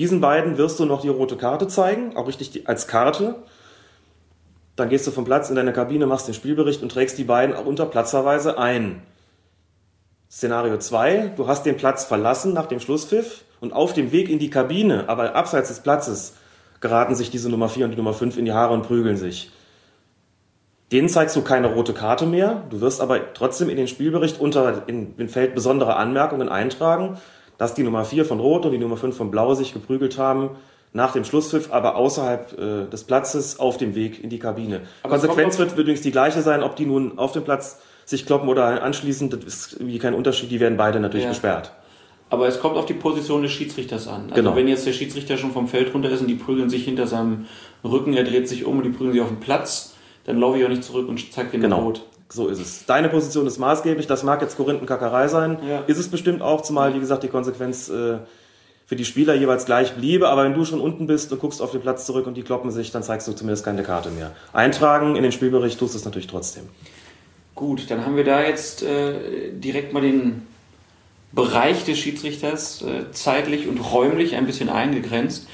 Diesen 0.00 0.22
beiden 0.22 0.56
wirst 0.56 0.80
du 0.80 0.86
noch 0.86 1.02
die 1.02 1.10
rote 1.10 1.36
Karte 1.36 1.68
zeigen, 1.68 2.16
auch 2.16 2.26
richtig 2.26 2.66
als 2.66 2.86
Karte. 2.86 3.34
Dann 4.74 4.88
gehst 4.88 5.06
du 5.06 5.10
vom 5.10 5.26
Platz 5.26 5.50
in 5.50 5.56
deine 5.56 5.74
Kabine, 5.74 6.06
machst 6.06 6.26
den 6.26 6.32
Spielbericht 6.32 6.82
und 6.82 6.90
trägst 6.90 7.18
die 7.18 7.24
beiden 7.24 7.54
auch 7.54 7.66
unter 7.66 7.84
Platzverweise 7.84 8.56
ein. 8.56 9.02
Szenario 10.30 10.78
2, 10.78 11.34
du 11.36 11.48
hast 11.48 11.66
den 11.66 11.76
Platz 11.76 12.06
verlassen 12.06 12.54
nach 12.54 12.64
dem 12.64 12.80
Schlusspfiff 12.80 13.44
und 13.60 13.74
auf 13.74 13.92
dem 13.92 14.10
Weg 14.10 14.30
in 14.30 14.38
die 14.38 14.48
Kabine, 14.48 15.06
aber 15.10 15.34
abseits 15.34 15.68
des 15.68 15.80
Platzes, 15.80 16.32
geraten 16.80 17.14
sich 17.14 17.30
diese 17.30 17.50
Nummer 17.50 17.68
4 17.68 17.84
und 17.84 17.90
die 17.90 17.98
Nummer 17.98 18.14
5 18.14 18.38
in 18.38 18.46
die 18.46 18.54
Haare 18.54 18.72
und 18.72 18.84
prügeln 18.84 19.18
sich. 19.18 19.52
Denen 20.92 21.10
zeigst 21.10 21.36
du 21.36 21.42
keine 21.42 21.74
rote 21.74 21.92
Karte 21.92 22.24
mehr, 22.24 22.64
du 22.70 22.80
wirst 22.80 23.02
aber 23.02 23.34
trotzdem 23.34 23.68
in 23.68 23.76
den 23.76 23.86
Spielbericht 23.86 24.40
unter 24.40 24.84
in, 24.88 25.14
in 25.18 25.28
Feld 25.28 25.54
besondere 25.54 25.96
Anmerkungen 25.96 26.48
eintragen, 26.48 27.18
dass 27.60 27.74
die 27.74 27.82
Nummer 27.82 28.06
4 28.06 28.24
von 28.24 28.40
Rot 28.40 28.64
und 28.64 28.72
die 28.72 28.78
Nummer 28.78 28.96
5 28.96 29.14
von 29.14 29.30
Blau 29.30 29.52
sich 29.52 29.74
geprügelt 29.74 30.16
haben, 30.16 30.52
nach 30.94 31.12
dem 31.12 31.24
Schlusspfiff, 31.24 31.70
aber 31.70 31.94
außerhalb 31.94 32.58
äh, 32.58 32.90
des 32.90 33.04
Platzes 33.04 33.60
auf 33.60 33.76
dem 33.76 33.94
Weg 33.94 34.24
in 34.24 34.30
die 34.30 34.38
Kabine. 34.38 34.80
Aber 35.02 35.18
Konsequenz 35.18 35.58
wird 35.58 35.76
übrigens 35.76 36.00
die 36.00 36.10
gleiche 36.10 36.40
sein, 36.40 36.62
ob 36.62 36.74
die 36.76 36.86
nun 36.86 37.18
auf 37.18 37.32
dem 37.32 37.44
Platz 37.44 37.82
sich 38.06 38.24
kloppen 38.24 38.48
oder 38.48 38.82
anschließen, 38.82 39.28
das 39.28 39.44
ist 39.44 39.72
irgendwie 39.74 39.98
kein 39.98 40.14
Unterschied, 40.14 40.50
die 40.50 40.58
werden 40.58 40.78
beide 40.78 41.00
natürlich 41.00 41.24
ja. 41.24 41.30
gesperrt. 41.32 41.72
Aber 42.30 42.48
es 42.48 42.60
kommt 42.60 42.78
auf 42.78 42.86
die 42.86 42.94
Position 42.94 43.42
des 43.42 43.52
Schiedsrichters 43.52 44.08
an. 44.08 44.30
Also 44.30 44.36
genau. 44.36 44.56
wenn 44.56 44.66
jetzt 44.66 44.86
der 44.86 44.94
Schiedsrichter 44.94 45.36
schon 45.36 45.52
vom 45.52 45.68
Feld 45.68 45.92
runter 45.92 46.08
ist 46.08 46.22
und 46.22 46.28
die 46.28 46.36
prügeln 46.36 46.70
sich 46.70 46.86
hinter 46.86 47.06
seinem 47.06 47.44
Rücken, 47.84 48.14
er 48.14 48.24
dreht 48.24 48.48
sich 48.48 48.64
um 48.64 48.78
und 48.78 48.84
die 48.84 48.90
prügeln 48.90 49.12
sich 49.12 49.20
auf 49.20 49.28
den 49.28 49.40
Platz, 49.40 49.94
dann 50.24 50.38
laufe 50.38 50.58
ich 50.58 50.64
auch 50.64 50.70
nicht 50.70 50.84
zurück 50.84 51.10
und 51.10 51.30
zeige 51.30 51.50
den 51.50 51.60
genau. 51.60 51.82
Rot. 51.82 52.06
So 52.32 52.48
ist 52.48 52.60
es. 52.60 52.86
Deine 52.86 53.08
Position 53.08 53.46
ist 53.46 53.58
maßgeblich. 53.58 54.06
Das 54.06 54.22
mag 54.22 54.40
jetzt 54.40 54.56
Korinthenkackerei 54.56 55.28
sein. 55.28 55.58
Ja. 55.68 55.80
Ist 55.86 55.98
es 55.98 56.08
bestimmt 56.08 56.42
auch, 56.42 56.60
zumal, 56.62 56.94
wie 56.94 57.00
gesagt, 57.00 57.24
die 57.24 57.28
Konsequenz 57.28 57.88
äh, 57.88 58.18
für 58.86 58.96
die 58.96 59.04
Spieler 59.04 59.34
jeweils 59.34 59.66
gleich 59.66 59.94
bliebe. 59.94 60.28
Aber 60.28 60.44
wenn 60.44 60.54
du 60.54 60.64
schon 60.64 60.80
unten 60.80 61.06
bist 61.06 61.32
und 61.32 61.40
guckst 61.40 61.60
auf 61.60 61.72
den 61.72 61.80
Platz 61.80 62.06
zurück 62.06 62.26
und 62.26 62.34
die 62.34 62.42
kloppen 62.42 62.70
sich, 62.70 62.92
dann 62.92 63.02
zeigst 63.02 63.26
du 63.26 63.32
zumindest 63.32 63.64
keine 63.64 63.82
Karte 63.82 64.10
mehr. 64.10 64.32
Eintragen 64.52 65.16
in 65.16 65.22
den 65.22 65.32
Spielbericht 65.32 65.78
tust 65.78 65.94
du 65.94 65.98
es 65.98 66.04
natürlich 66.04 66.28
trotzdem. 66.28 66.64
Gut, 67.56 67.90
dann 67.90 68.06
haben 68.06 68.16
wir 68.16 68.24
da 68.24 68.42
jetzt 68.42 68.82
äh, 68.82 69.52
direkt 69.52 69.92
mal 69.92 70.00
den 70.00 70.46
Bereich 71.32 71.84
des 71.84 71.98
Schiedsrichters 71.98 72.82
äh, 72.82 73.10
zeitlich 73.12 73.68
und 73.68 73.78
räumlich 73.78 74.36
ein 74.36 74.46
bisschen 74.46 74.68
eingegrenzt. 74.68 75.46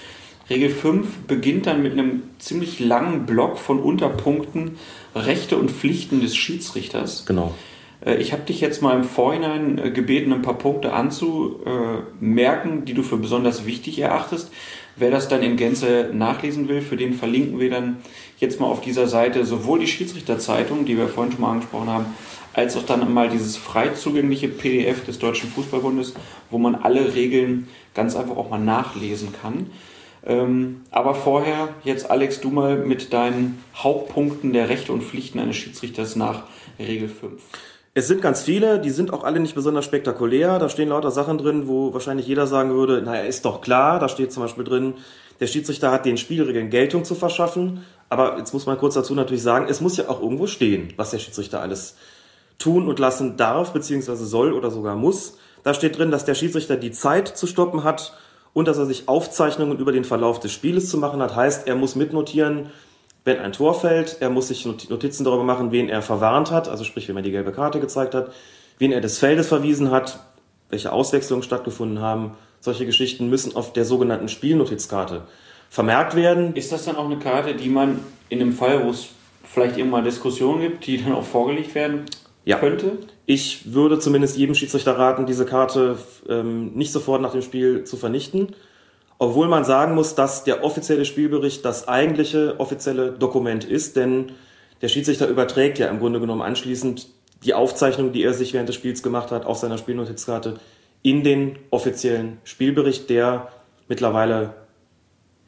Regel 0.49 0.71
5 0.71 1.27
beginnt 1.27 1.67
dann 1.67 1.83
mit 1.83 1.93
einem 1.93 2.23
ziemlich 2.39 2.79
langen 2.81 3.27
Block 3.27 3.59
von 3.59 3.81
Unterpunkten, 3.81 4.79
Rechte 5.15 5.57
und 5.57 5.71
Pflichten 5.71 6.21
des 6.21 6.37
Schiedsrichters. 6.37 7.27
Genau. 7.27 7.55
Äh, 8.05 8.17
ich 8.17 8.33
habe 8.33 8.43
dich 8.43 8.61
jetzt 8.61 8.83
mal 8.83 8.97
im 8.97 9.05
Vorhinein 9.05 9.79
äh, 9.79 9.91
gebeten, 9.91 10.33
ein 10.33 10.43
paar 10.43 10.59
Punkte 10.59 10.93
anzumerken, 10.93 12.85
die 12.85 12.95
du 12.95 13.03
für 13.03 13.17
besonders 13.17 13.67
wichtig 13.67 13.99
erachtest. 13.99 14.51
Wer 14.97 15.11
das 15.11 15.29
dann 15.29 15.43
in 15.43 15.57
Gänze 15.57 16.11
nachlesen 16.15 16.69
will, 16.69 16.81
für 16.81 16.97
den 16.97 17.13
verlinken 17.13 17.61
wir 17.61 17.69
dann 17.69 17.99
jetzt 18.39 18.61
mal 18.61 18.67
auf 18.67 18.81
dieser 18.81 19.09
Seite 19.09 19.45
sowohl 19.45 19.81
die 19.81 19.87
Schiedsrichterzeitung, 19.87 20.87
die 20.87 20.97
wir 20.97 21.09
vorhin 21.09 21.33
schon 21.33 21.43
mal 21.43 21.53
angesprochen 21.53 21.91
haben, 21.91 22.07
als 22.55 22.77
auch 22.79 22.85
dann 22.85 23.13
mal 23.13 23.29
dieses 23.29 23.59
frei 23.59 23.91
zugängliche 23.91 24.49
PDF 24.49 25.05
des 25.05 25.19
Deutschen 25.19 25.51
Fußballbundes, 25.51 26.15
wo 26.51 26.57
man 26.57 26.75
alle 26.75 27.15
Regeln 27.15 27.69
ganz 27.95 28.17
einfach 28.17 28.37
auch 28.37 28.49
mal 28.49 28.59
nachlesen 28.59 29.35
kann. 29.43 29.71
Ähm, 30.25 30.83
aber 30.91 31.15
vorher, 31.15 31.69
jetzt 31.85 32.11
Alex, 32.11 32.41
du 32.41 32.51
mal 32.51 32.77
mit 32.77 33.13
deinen 33.13 33.63
Hauptpunkten 33.77 34.53
der 34.53 34.69
Rechte 34.69 34.93
und 34.93 35.03
Pflichten 35.03 35.39
eines 35.39 35.57
Schiedsrichters 35.57 36.17
nach 36.17 36.45
Regel 36.79 37.09
5. 37.09 37.41
Es 37.95 38.09
sind 38.09 38.21
ganz 38.21 38.43
viele, 38.43 38.79
die 38.79 38.91
sind 38.91 39.11
auch 39.13 39.25
alle 39.25 39.41
nicht 39.41 39.55
besonders 39.55 39.87
spektakulär. 39.87 40.59
Da 40.59 40.69
stehen 40.69 40.91
lauter 40.91 41.11
Sachen 41.11 41.39
drin, 41.39 41.67
wo 41.67 41.95
wahrscheinlich 41.95 42.27
jeder 42.27 42.47
sagen 42.47 42.75
würde, 42.75 43.01
naja, 43.01 43.23
ist 43.23 43.47
doch 43.47 43.63
klar. 43.63 43.99
Da 43.99 44.11
steht 44.11 44.33
zum 44.33 44.43
Beispiel 44.43 44.65
drin, 44.65 44.95
der 45.41 45.47
Schiedsrichter 45.47 45.91
hat 45.91 46.05
den 46.05 46.19
Spielregeln 46.19 46.69
Geltung 46.69 47.05
zu 47.05 47.15
verschaffen. 47.15 47.87
Aber 48.11 48.37
jetzt 48.37 48.53
muss 48.53 48.67
man 48.67 48.77
kurz 48.77 48.95
dazu 48.95 49.15
natürlich 49.15 49.43
sagen, 49.43 49.67
es 49.69 49.81
muss 49.81 49.97
ja 49.97 50.11
auch 50.11 50.21
irgendwo 50.21 50.47
stehen, 50.47 50.93
was 50.97 51.11
der 51.11 51.19
Schiedsrichter 51.19 51.63
alles 51.63 51.97
tun 52.59 52.87
und 52.87 52.99
lassen 52.99 53.39
darf, 53.39 53.73
beziehungsweise 53.73 54.27
soll 54.27 54.53
oder 54.53 54.71
sogar 54.71 54.95
muss. 54.95 55.39
Da 55.63 55.73
steht 55.73 55.97
drin, 55.99 56.11
dass 56.11 56.25
der 56.25 56.35
Schiedsrichter 56.35 56.77
die 56.77 56.93
Zeit 56.93 57.29
zu 57.29 57.47
stoppen 57.47 57.83
hat 57.83 58.13
und 58.57 58.67
dass 58.67 58.79
er 58.79 58.87
sich 58.87 59.07
Aufzeichnungen 59.07 59.79
über 59.79 59.93
den 59.93 60.05
Verlauf 60.05 60.41
des 60.41 60.51
Spieles 60.51 60.89
zu 60.89 60.97
machen 60.97 61.21
hat. 61.21 61.37
Heißt, 61.37 61.69
er 61.69 61.75
muss 61.75 61.95
mitnotieren, 61.95 62.71
wenn 63.23 63.39
ein 63.39 63.53
Tor 63.53 63.79
fällt. 63.79 64.17
Er 64.21 64.31
muss 64.31 64.49
sich 64.49 64.65
Notizen 64.65 65.25
darüber 65.25 65.45
machen, 65.45 65.73
wen 65.73 65.91
er 65.91 66.01
verwarnt 66.01 66.51
hat, 66.51 66.67
also 66.67 66.83
sprich, 66.83 67.07
wenn 67.07 67.17
er 67.17 67.23
die 67.23 67.33
gelbe 67.33 67.53
Karte 67.53 67.81
gezeigt 67.81 68.15
hat, 68.15 68.33
wen 68.79 68.93
er 68.93 69.03
des 69.03 69.19
Feldes 69.19 69.49
verwiesen 69.49 69.91
hat, 69.91 70.21
welche 70.71 70.91
Auswechslungen 70.91 71.43
stattgefunden 71.43 72.01
haben. 72.01 72.31
Solche 72.61 72.87
Geschichten 72.87 73.29
müssen 73.29 73.55
auf 73.55 73.75
der 73.75 73.85
sogenannten 73.85 74.31
Spielnotizkarte 74.31 75.25
vermerkt 75.69 76.17
werden. 76.17 76.57
Ist 76.57 76.73
das 76.73 76.87
dann 76.87 76.97
auch 76.97 77.05
eine 77.05 77.19
Karte, 77.19 77.57
die 77.57 77.69
man 77.69 78.01
in 78.31 78.41
einem 78.41 78.55
Fall, 78.55 78.87
wo 78.87 78.89
es 78.89 79.09
vielleicht 79.45 79.77
irgendwann 79.77 80.05
Diskussionen 80.05 80.63
gibt, 80.63 80.87
die 80.87 81.05
dann 81.05 81.13
auch 81.13 81.25
vorgelegt 81.25 81.75
werden 81.75 82.07
ja. 82.47 82.57
könnte? 82.57 82.93
Ich 83.27 83.75
würde 83.75 83.99
zumindest 83.99 84.37
jedem 84.37 84.55
Schiedsrichter 84.55 84.97
raten, 84.97 85.27
diese 85.27 85.45
Karte 85.45 85.99
ähm, 86.29 86.73
nicht 86.75 86.93
sofort 86.93 87.21
nach 87.21 87.33
dem 87.33 87.43
Spiel 87.43 87.85
zu 87.85 87.97
vernichten. 87.97 88.55
Obwohl 89.19 89.49
man 89.49 89.65
sagen 89.65 89.95
muss, 89.95 90.15
dass 90.15 90.45
der 90.45 90.63
offizielle 90.63 91.05
Spielbericht 91.05 91.65
das 91.65 91.89
eigentliche 91.89 92.61
offizielle 92.61 93.13
Dokument 93.13 93.65
ist, 93.65 93.97
denn 93.97 94.33
der 94.83 94.89
Schiedsrichter 94.89 95.27
überträgt 95.27 95.79
ja 95.79 95.89
im 95.89 95.99
Grunde 95.99 96.21
genommen 96.21 96.43
anschließend 96.43 97.09
die 97.45 97.55
Aufzeichnung, 97.55 98.13
die 98.13 98.23
er 98.23 98.35
sich 98.35 98.53
während 98.53 98.69
des 98.69 98.77
Spiels 98.77 99.03
gemacht 99.03 99.31
hat, 99.31 99.45
auf 99.45 99.59
seiner 99.59 99.79
Spielnotizkarte 99.79 100.59
in 101.03 101.25
den 101.25 101.59
offiziellen 101.71 102.39
Spielbericht, 102.45 103.11
der 103.11 103.49
mittlerweile 103.89 104.55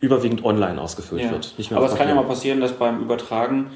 überwiegend 0.01 0.45
online 0.45 0.81
ausgefüllt 0.81 1.23
ja. 1.23 1.31
wird. 1.31 1.55
Aber 1.73 1.87
es 1.87 1.95
kann 1.95 2.09
ja 2.09 2.15
mal 2.15 2.25
passieren, 2.25 2.61
dass 2.61 2.73
beim 2.73 3.01
Übertragen 3.01 3.71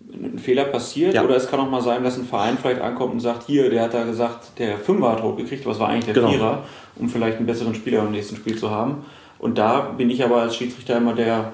ein 0.00 0.38
Fehler 0.38 0.64
passiert 0.64 1.14
ja. 1.14 1.24
oder 1.24 1.36
es 1.36 1.48
kann 1.48 1.60
auch 1.60 1.70
mal 1.70 1.82
sein, 1.82 2.04
dass 2.04 2.16
ein 2.16 2.26
Verein 2.26 2.58
vielleicht 2.58 2.80
ankommt 2.80 3.14
und 3.14 3.20
sagt, 3.20 3.46
hier, 3.46 3.70
der 3.70 3.82
hat 3.82 3.94
da 3.94 4.04
gesagt, 4.04 4.58
der 4.58 4.78
Fünfer 4.78 5.12
hat 5.12 5.22
rot 5.22 5.36
gekriegt, 5.36 5.66
was 5.66 5.78
war 5.78 5.88
eigentlich 5.88 6.06
der 6.06 6.14
genau. 6.14 6.30
Vierer, 6.30 6.64
um 6.96 7.08
vielleicht 7.08 7.38
einen 7.38 7.46
besseren 7.46 7.74
Spieler 7.74 8.00
im 8.00 8.12
nächsten 8.12 8.36
Spiel 8.36 8.56
zu 8.56 8.70
haben. 8.70 9.04
Und 9.38 9.58
da 9.58 9.80
bin 9.80 10.10
ich 10.10 10.24
aber 10.24 10.42
als 10.42 10.56
Schiedsrichter 10.56 10.96
immer 10.96 11.14
der 11.14 11.52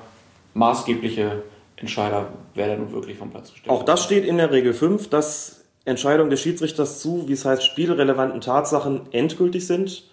maßgebliche 0.55 1.43
Entscheider, 1.76 2.28
wer 2.55 2.68
da 2.68 2.76
nun 2.76 2.93
wirklich 2.93 3.16
vom 3.16 3.30
Platz 3.30 3.51
gestellt 3.51 3.70
Auch 3.70 3.84
das 3.84 4.05
steht 4.05 4.24
in 4.24 4.36
der 4.36 4.53
Regel 4.53 4.74
5, 4.74 5.09
dass 5.09 5.64
Entscheidungen 5.84 6.30
des 6.30 6.40
Schiedsrichters 6.40 7.01
zu, 7.01 7.28
wie 7.28 7.32
es 7.32 7.45
heißt, 7.45 7.64
spielrelevanten 7.64 8.40
Tatsachen 8.40 9.03
endgültig 9.11 9.66
sind. 9.66 10.05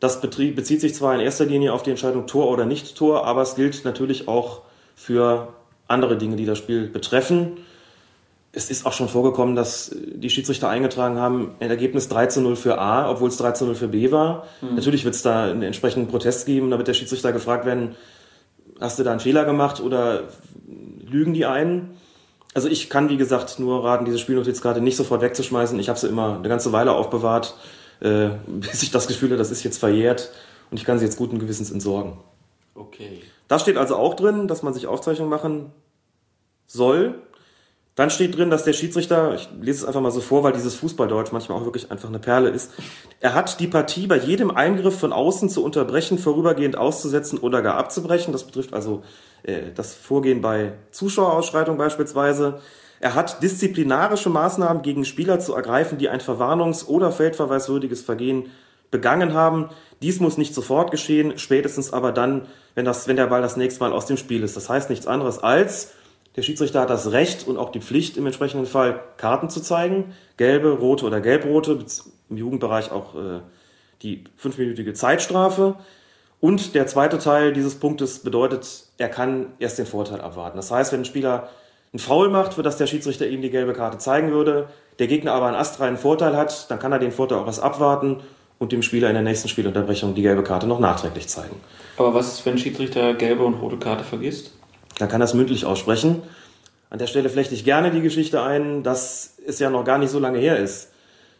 Das 0.00 0.20
bezieht 0.20 0.80
sich 0.80 0.94
zwar 0.94 1.14
in 1.14 1.20
erster 1.20 1.46
Linie 1.46 1.72
auf 1.72 1.82
die 1.82 1.90
Entscheidung 1.90 2.26
Tor 2.26 2.50
oder 2.50 2.66
nicht 2.66 2.96
Tor, 2.96 3.26
aber 3.26 3.42
es 3.42 3.54
gilt 3.54 3.84
natürlich 3.84 4.26
auch 4.26 4.62
für 4.96 5.54
andere 5.88 6.16
Dinge, 6.16 6.36
die 6.36 6.46
das 6.46 6.58
Spiel 6.58 6.88
betreffen. 6.88 7.58
Es 8.52 8.70
ist 8.70 8.86
auch 8.86 8.92
schon 8.92 9.08
vorgekommen, 9.08 9.56
dass 9.56 9.94
die 9.94 10.30
Schiedsrichter 10.30 10.68
eingetragen 10.68 11.18
haben, 11.18 11.54
ein 11.58 11.70
Ergebnis 11.70 12.08
3 12.08 12.26
zu 12.26 12.40
0 12.40 12.56
für 12.56 12.78
A, 12.78 13.10
obwohl 13.10 13.28
es 13.28 13.36
3 13.36 13.52
zu 13.52 13.64
0 13.66 13.74
für 13.74 13.88
B 13.88 14.12
war. 14.12 14.46
Mhm. 14.60 14.76
Natürlich 14.76 15.04
wird 15.04 15.14
es 15.14 15.22
da 15.22 15.44
einen 15.44 15.62
entsprechenden 15.62 16.08
Protest 16.08 16.46
geben, 16.46 16.70
da 16.70 16.78
wird 16.78 16.88
der 16.88 16.94
Schiedsrichter 16.94 17.32
gefragt 17.32 17.66
werden, 17.66 17.96
hast 18.80 18.98
du 18.98 19.02
da 19.02 19.10
einen 19.10 19.20
Fehler 19.20 19.44
gemacht 19.44 19.80
oder 19.80 20.24
lügen 21.04 21.34
die 21.34 21.46
einen? 21.46 21.96
Also 22.54 22.68
ich 22.68 22.88
kann, 22.88 23.08
wie 23.08 23.16
gesagt, 23.16 23.58
nur 23.58 23.84
raten, 23.84 24.04
diese 24.04 24.18
Spielnotizkarte 24.18 24.80
nicht 24.80 24.96
sofort 24.96 25.20
wegzuschmeißen. 25.20 25.78
Ich 25.80 25.88
habe 25.88 25.98
sie 25.98 26.06
immer 26.06 26.36
eine 26.36 26.48
ganze 26.48 26.70
Weile 26.72 26.92
aufbewahrt, 26.92 27.56
äh, 28.00 28.28
bis 28.46 28.82
ich 28.82 28.92
das 28.92 29.08
Gefühl 29.08 29.30
habe, 29.30 29.38
das 29.38 29.50
ist 29.50 29.64
jetzt 29.64 29.78
verjährt 29.78 30.30
und 30.70 30.78
ich 30.78 30.84
kann 30.84 30.98
sie 30.98 31.04
jetzt 31.04 31.18
guten 31.18 31.38
Gewissens 31.38 31.72
entsorgen. 31.72 32.18
Okay. 32.74 33.22
Das 33.48 33.62
steht 33.62 33.76
also 33.76 33.96
auch 33.96 34.14
drin, 34.14 34.48
dass 34.48 34.62
man 34.62 34.74
sich 34.74 34.86
Aufzeichnungen 34.86 35.30
machen 35.30 35.72
soll. 36.66 37.14
Dann 37.94 38.10
steht 38.10 38.36
drin, 38.36 38.50
dass 38.50 38.64
der 38.64 38.72
Schiedsrichter, 38.72 39.34
ich 39.34 39.48
lese 39.60 39.78
es 39.78 39.84
einfach 39.84 40.00
mal 40.00 40.10
so 40.10 40.20
vor, 40.20 40.42
weil 40.42 40.52
dieses 40.52 40.74
Fußballdeutsch 40.74 41.30
manchmal 41.30 41.58
auch 41.58 41.64
wirklich 41.64 41.92
einfach 41.92 42.08
eine 42.08 42.18
Perle 42.18 42.48
ist, 42.48 42.72
er 43.20 43.34
hat 43.34 43.60
die 43.60 43.68
Partie 43.68 44.08
bei 44.08 44.16
jedem 44.16 44.50
Eingriff 44.50 44.98
von 44.98 45.12
außen 45.12 45.48
zu 45.48 45.64
unterbrechen, 45.64 46.18
vorübergehend 46.18 46.76
auszusetzen 46.76 47.38
oder 47.38 47.62
gar 47.62 47.76
abzubrechen. 47.76 48.32
Das 48.32 48.44
betrifft 48.44 48.74
also 48.74 49.04
äh, 49.44 49.70
das 49.76 49.94
Vorgehen 49.94 50.40
bei 50.40 50.72
Zuschauerausschreitungen 50.90 51.78
beispielsweise. 51.78 52.60
Er 52.98 53.14
hat 53.14 53.42
disziplinarische 53.42 54.30
Maßnahmen 54.30 54.82
gegen 54.82 55.04
Spieler 55.04 55.38
zu 55.38 55.54
ergreifen, 55.54 55.98
die 55.98 56.08
ein 56.08 56.20
verwarnungs- 56.20 56.86
oder 56.86 57.12
feldverweiswürdiges 57.12 58.02
Vergehen 58.02 58.50
begangen 58.94 59.34
haben. 59.34 59.70
Dies 60.02 60.20
muss 60.20 60.38
nicht 60.38 60.54
sofort 60.54 60.92
geschehen, 60.92 61.36
spätestens 61.36 61.92
aber 61.92 62.12
dann, 62.12 62.46
wenn, 62.76 62.84
das, 62.84 63.08
wenn 63.08 63.16
der 63.16 63.26
Ball 63.26 63.42
das 63.42 63.56
nächste 63.56 63.80
Mal 63.80 63.92
aus 63.92 64.06
dem 64.06 64.16
Spiel 64.16 64.44
ist. 64.44 64.56
Das 64.56 64.70
heißt 64.70 64.88
nichts 64.88 65.08
anderes 65.08 65.40
als, 65.40 65.92
der 66.36 66.42
Schiedsrichter 66.42 66.80
hat 66.80 66.90
das 66.90 67.10
Recht 67.10 67.46
und 67.48 67.58
auch 67.58 67.72
die 67.72 67.80
Pflicht, 67.80 68.16
im 68.16 68.26
entsprechenden 68.26 68.66
Fall 68.66 69.00
Karten 69.16 69.50
zu 69.50 69.60
zeigen, 69.60 70.14
gelbe, 70.36 70.70
rote 70.70 71.06
oder 71.06 71.20
gelbrote, 71.20 71.84
im 72.30 72.36
Jugendbereich 72.36 72.92
auch 72.92 73.16
äh, 73.16 73.40
die 74.02 74.24
fünfminütige 74.36 74.94
Zeitstrafe. 74.94 75.74
Und 76.40 76.76
der 76.76 76.86
zweite 76.86 77.18
Teil 77.18 77.52
dieses 77.52 77.76
Punktes 77.76 78.20
bedeutet, 78.20 78.84
er 78.98 79.08
kann 79.08 79.46
erst 79.58 79.78
den 79.78 79.86
Vorteil 79.86 80.20
abwarten. 80.20 80.56
Das 80.56 80.70
heißt, 80.70 80.92
wenn 80.92 81.00
ein 81.00 81.04
Spieler 81.04 81.48
einen 81.92 81.98
Foul 81.98 82.28
macht, 82.28 82.54
für 82.54 82.62
das 82.62 82.76
der 82.76 82.86
Schiedsrichter 82.86 83.26
ihm 83.26 83.42
die 83.42 83.50
gelbe 83.50 83.72
Karte 83.72 83.98
zeigen 83.98 84.30
würde, 84.30 84.68
der 85.00 85.08
Gegner 85.08 85.32
aber 85.32 85.46
einen 85.46 85.56
astreinen 85.56 85.96
Vorteil 85.96 86.36
hat, 86.36 86.70
dann 86.70 86.78
kann 86.78 86.92
er 86.92 87.00
den 87.00 87.12
Vorteil 87.12 87.38
auch 87.38 87.46
erst 87.46 87.62
abwarten 87.62 88.20
und 88.58 88.72
dem 88.72 88.82
Spieler 88.82 89.08
in 89.08 89.14
der 89.14 89.22
nächsten 89.22 89.48
Spielunterbrechung 89.48 90.14
die 90.14 90.22
gelbe 90.22 90.42
Karte 90.42 90.66
noch 90.66 90.80
nachträglich 90.80 91.28
zeigen. 91.28 91.56
Aber 91.96 92.14
was 92.14 92.32
ist, 92.32 92.46
wenn 92.46 92.58
Schiedsrichter 92.58 93.14
gelbe 93.14 93.44
und 93.44 93.54
rote 93.54 93.76
Karte 93.78 94.04
vergisst? 94.04 94.52
Dann 94.98 95.08
kann 95.08 95.20
er 95.20 95.24
es 95.24 95.34
mündlich 95.34 95.64
aussprechen. 95.64 96.22
An 96.90 96.98
der 96.98 97.06
Stelle 97.06 97.28
flechte 97.28 97.54
ich 97.54 97.64
gerne 97.64 97.90
die 97.90 98.00
Geschichte 98.00 98.42
ein, 98.42 98.82
dass 98.82 99.36
es 99.46 99.58
ja 99.58 99.70
noch 99.70 99.84
gar 99.84 99.98
nicht 99.98 100.10
so 100.10 100.18
lange 100.18 100.38
her 100.38 100.58
ist, 100.58 100.92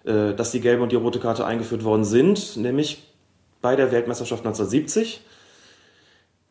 äh, 0.04 0.34
dass 0.34 0.50
die 0.50 0.60
gelbe 0.60 0.82
und 0.82 0.92
die 0.92 0.96
rote 0.96 1.20
Karte 1.20 1.46
eingeführt 1.46 1.84
worden 1.84 2.04
sind, 2.04 2.56
nämlich 2.56 3.10
bei 3.62 3.76
der 3.76 3.92
Weltmeisterschaft 3.92 4.44
1970. 4.44 5.22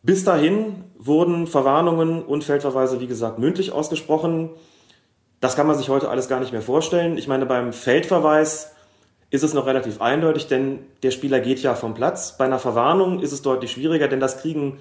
Bis 0.01 0.23
dahin 0.23 0.83
wurden 0.97 1.47
Verwarnungen 1.47 2.23
und 2.23 2.43
Feldverweise, 2.43 2.99
wie 2.99 3.07
gesagt, 3.07 3.39
mündlich 3.39 3.71
ausgesprochen. 3.71 4.49
Das 5.39 5.55
kann 5.55 5.67
man 5.67 5.77
sich 5.77 5.89
heute 5.89 6.09
alles 6.09 6.27
gar 6.27 6.39
nicht 6.39 6.51
mehr 6.51 6.61
vorstellen. 6.61 7.17
Ich 7.17 7.27
meine, 7.27 7.45
beim 7.45 7.71
Feldverweis 7.71 8.72
ist 9.33 9.41
es 9.41 9.55
noch 9.55 9.65
relativ 9.65 9.99
eindeutig, 9.99 10.45
denn 10.45 10.85
der 11.01 11.09
Spieler 11.09 11.39
geht 11.39 11.57
ja 11.63 11.73
vom 11.73 11.95
Platz. 11.95 12.37
Bei 12.37 12.45
einer 12.45 12.59
Verwarnung 12.59 13.19
ist 13.19 13.31
es 13.31 13.41
deutlich 13.41 13.71
schwieriger, 13.71 14.07
denn 14.07 14.19
das 14.19 14.39
kriegen 14.39 14.77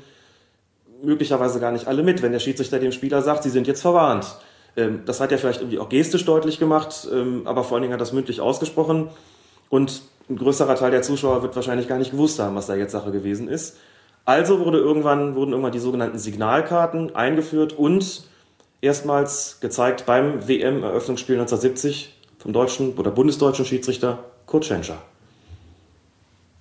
möglicherweise 1.03 1.59
gar 1.59 1.73
nicht 1.73 1.87
alle 1.87 2.03
mit, 2.03 2.21
wenn 2.21 2.33
der 2.33 2.39
Schiedsrichter 2.39 2.79
dem 2.79 2.93
Spieler 2.93 3.23
sagt, 3.23 3.45
sie 3.45 3.49
sind 3.49 3.67
jetzt 3.67 3.81
verwarnt. 3.81 4.37
Ähm, 4.77 5.05
das 5.07 5.21
hat 5.21 5.33
er 5.33 5.39
vielleicht 5.39 5.63
irgendwie 5.63 5.79
auch 5.79 5.89
gestisch 5.89 6.27
deutlich 6.27 6.59
gemacht, 6.59 7.09
ähm, 7.11 7.47
aber 7.47 7.65
vor 7.65 7.77
allen 7.77 7.83
Dingen 7.83 7.95
hat 7.95 8.01
das 8.03 8.13
mündlich 8.13 8.43
ausgesprochen. 8.43 9.09
Und 9.71 10.03
ein 10.29 10.37
größerer 10.37 10.75
Teil 10.75 10.91
der 10.91 11.01
Zuschauer 11.01 11.43
wird 11.43 11.57
wahrscheinlich 11.57 11.89
gar 11.89 11.99
nicht 11.99 12.11
gewusst 12.11 12.39
haben, 12.39 12.55
was 12.55 12.67
da 12.67 12.75
jetzt 12.75 12.93
Sache 12.93 13.11
gewesen 13.11 13.49
ist. 13.49 13.79
Also 14.27 14.63
wurde 14.67 14.77
irgendwann, 14.77 15.35
wurden 15.35 15.53
irgendwann 15.53 15.73
die 15.73 15.79
sogenannten 15.79 16.19
Signalkarten 16.19 17.17
eingeführt 17.17 17.73
und 17.73 18.25
erstmals 18.83 19.61
gezeigt 19.61 20.05
beim 20.05 20.47
WM-Eröffnungsspiel 20.47 21.37
1970 21.37 22.19
vom 22.37 22.53
deutschen 22.53 22.99
oder 22.99 23.11
bundesdeutschen 23.11 23.65
Schiedsrichter 23.65 24.25
Kurt 24.47 24.65
Schenscher. 24.65 25.03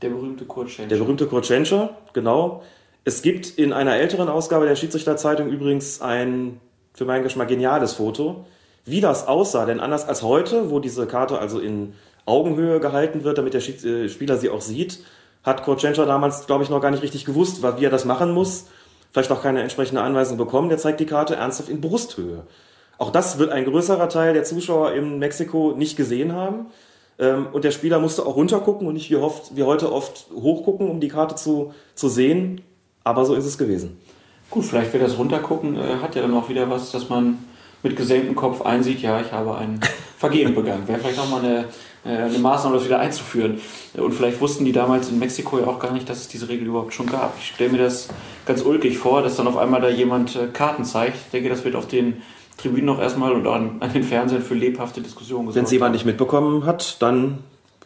Der 0.02 0.10
berühmte 0.10 0.46
Kurt 0.46 0.70
Schenscher. 0.70 0.90
Der 0.90 0.98
berühmte 0.98 1.28
Kurt 1.28 1.46
Schenscher, 1.46 1.98
genau. 2.14 2.64
Es 3.04 3.22
gibt 3.22 3.58
in 3.58 3.74
einer 3.74 3.96
älteren 3.96 4.30
Ausgabe 4.30 4.66
der 4.66 4.76
Schiedsrichterzeitung 4.76 5.50
übrigens 5.50 6.02
ein 6.02 6.60
für 6.94 7.06
meinen 7.06 7.24
Geschmack 7.24 7.48
geniales 7.48 7.94
Foto, 7.94 8.46
wie 8.86 9.02
das 9.02 9.28
aussah. 9.28 9.66
Denn 9.66 9.80
anders 9.80 10.08
als 10.08 10.22
heute, 10.22 10.70
wo 10.70 10.80
diese 10.80 11.08
Karte 11.08 11.40
also 11.40 11.60
in 11.60 11.94
Augenhöhe 12.26 12.80
gehalten 12.80 13.24
wird, 13.24 13.38
damit 13.38 13.54
der 13.54 13.62
äh, 13.62 14.10
Spieler 14.10 14.38
sie 14.38 14.50
auch 14.50 14.62
sieht, 14.62 15.00
hat 15.44 15.64
Kurt 15.64 15.82
Schenscher 15.82 16.06
damals, 16.06 16.46
glaube 16.46 16.64
ich, 16.64 16.70
noch 16.70 16.82
gar 16.82 16.92
nicht 16.92 17.04
richtig 17.04 17.26
gewusst, 17.26 17.64
wie 17.64 17.86
er 17.86 17.90
das 17.90 18.06
machen 18.06 18.32
muss. 18.32 18.68
Vielleicht 19.12 19.32
auch 19.32 19.42
keine 19.42 19.62
entsprechende 19.62 20.02
Anweisung 20.02 20.38
bekommen. 20.38 20.70
Der 20.70 20.78
zeigt 20.78 21.00
die 21.00 21.06
Karte 21.06 21.36
ernsthaft 21.36 21.70
in 21.70 21.82
Brusthöhe. 21.82 22.44
Auch 22.98 23.12
das 23.12 23.40
wird 23.40 23.52
ein 23.52 23.66
größerer 23.66 24.10
Teil 24.10 24.34
der 24.34 24.44
Zuschauer 24.44 24.94
in 24.94 25.18
Mexiko 25.18 25.74
nicht 25.76 25.98
gesehen 25.98 26.34
haben. 26.34 26.68
Ähm, 27.22 27.48
und 27.54 27.64
der 27.64 27.72
Spieler 27.72 28.00
musste 28.00 28.26
auch 28.26 28.36
runtergucken 28.36 28.88
und 28.88 28.96
nicht 28.96 29.10
wie, 29.12 29.16
oft, 29.16 29.56
wie 29.56 29.64
heute 29.64 29.94
oft 29.94 30.26
hochgucken, 30.36 30.90
um 30.90 31.00
die 31.00 31.08
Karte 31.08 31.36
zu, 31.36 31.74
zu 31.96 32.10
sehen. 32.10 32.62
Aber 33.04 33.26
so 33.26 33.36
ist 33.36 33.46
es 33.46 33.58
gewesen. 33.58 33.98
Gut, 34.50 34.66
vielleicht 34.66 34.92
wird 34.92 35.04
das 35.04 35.18
Runtergucken, 35.18 35.78
äh, 35.78 35.98
hat 36.02 36.16
ja 36.16 36.24
dann 36.24 36.34
auch 36.34 36.50
wieder 36.50 36.70
was, 36.70 36.92
dass 36.92 37.08
man 37.08 37.38
mit 37.84 37.96
gesenktem 37.96 38.36
Kopf 38.36 38.62
einsieht, 38.62 39.02
ja, 39.02 39.22
ich 39.22 39.32
habe 39.32 39.56
einen 39.56 39.80
Vergehen 40.18 40.54
begangen. 40.54 40.88
Wäre 40.88 41.00
vielleicht 41.00 41.18
nochmal 41.18 41.44
eine, 41.44 41.66
äh, 42.06 42.24
eine 42.26 42.38
Maßnahme, 42.38 42.76
das 42.76 42.86
wieder 42.86 43.00
einzuführen. 43.00 43.62
Und 43.96 44.14
vielleicht 44.14 44.42
wussten 44.42 44.66
die 44.66 44.72
damals 44.72 45.10
in 45.10 45.18
Mexiko 45.18 45.60
ja 45.60 45.68
auch 45.68 45.80
gar 45.80 45.92
nicht, 45.94 46.10
dass 46.10 46.20
es 46.20 46.28
diese 46.28 46.50
Regel 46.50 46.68
überhaupt 46.68 46.94
schon 46.94 47.08
gab. 47.08 47.36
Ich 47.40 47.48
stelle 47.48 47.72
mir 47.72 47.80
das 47.80 48.10
ganz 48.46 48.62
ulkig 48.62 48.98
vor, 48.98 49.24
dass 49.24 49.36
dann 49.36 49.48
auf 49.48 49.58
einmal 49.58 49.82
da 49.82 49.90
jemand 49.90 50.36
äh, 50.36 50.48
Karten 50.48 50.86
zeigt. 50.86 51.16
Ich 51.16 51.32
denke, 51.32 51.50
das 51.50 51.64
wird 51.64 51.76
auf 51.76 51.88
den 51.88 52.22
Tribünen 52.62 52.86
noch 52.86 53.00
erstmal 53.00 53.34
und 53.34 53.48
an, 53.48 53.78
an 53.80 53.92
den 53.94 54.04
Fernsehen 54.04 54.42
für 54.42 54.54
lebhafte 54.54 55.02
Diskussionen 55.02 55.48
gesorgt. 55.48 55.56
Wenn 55.58 55.66
es 55.66 55.72
jemand 55.72 55.94
nicht 55.94 56.06
mitbekommen 56.06 56.66
hat, 56.66 57.02
dann 57.02 57.40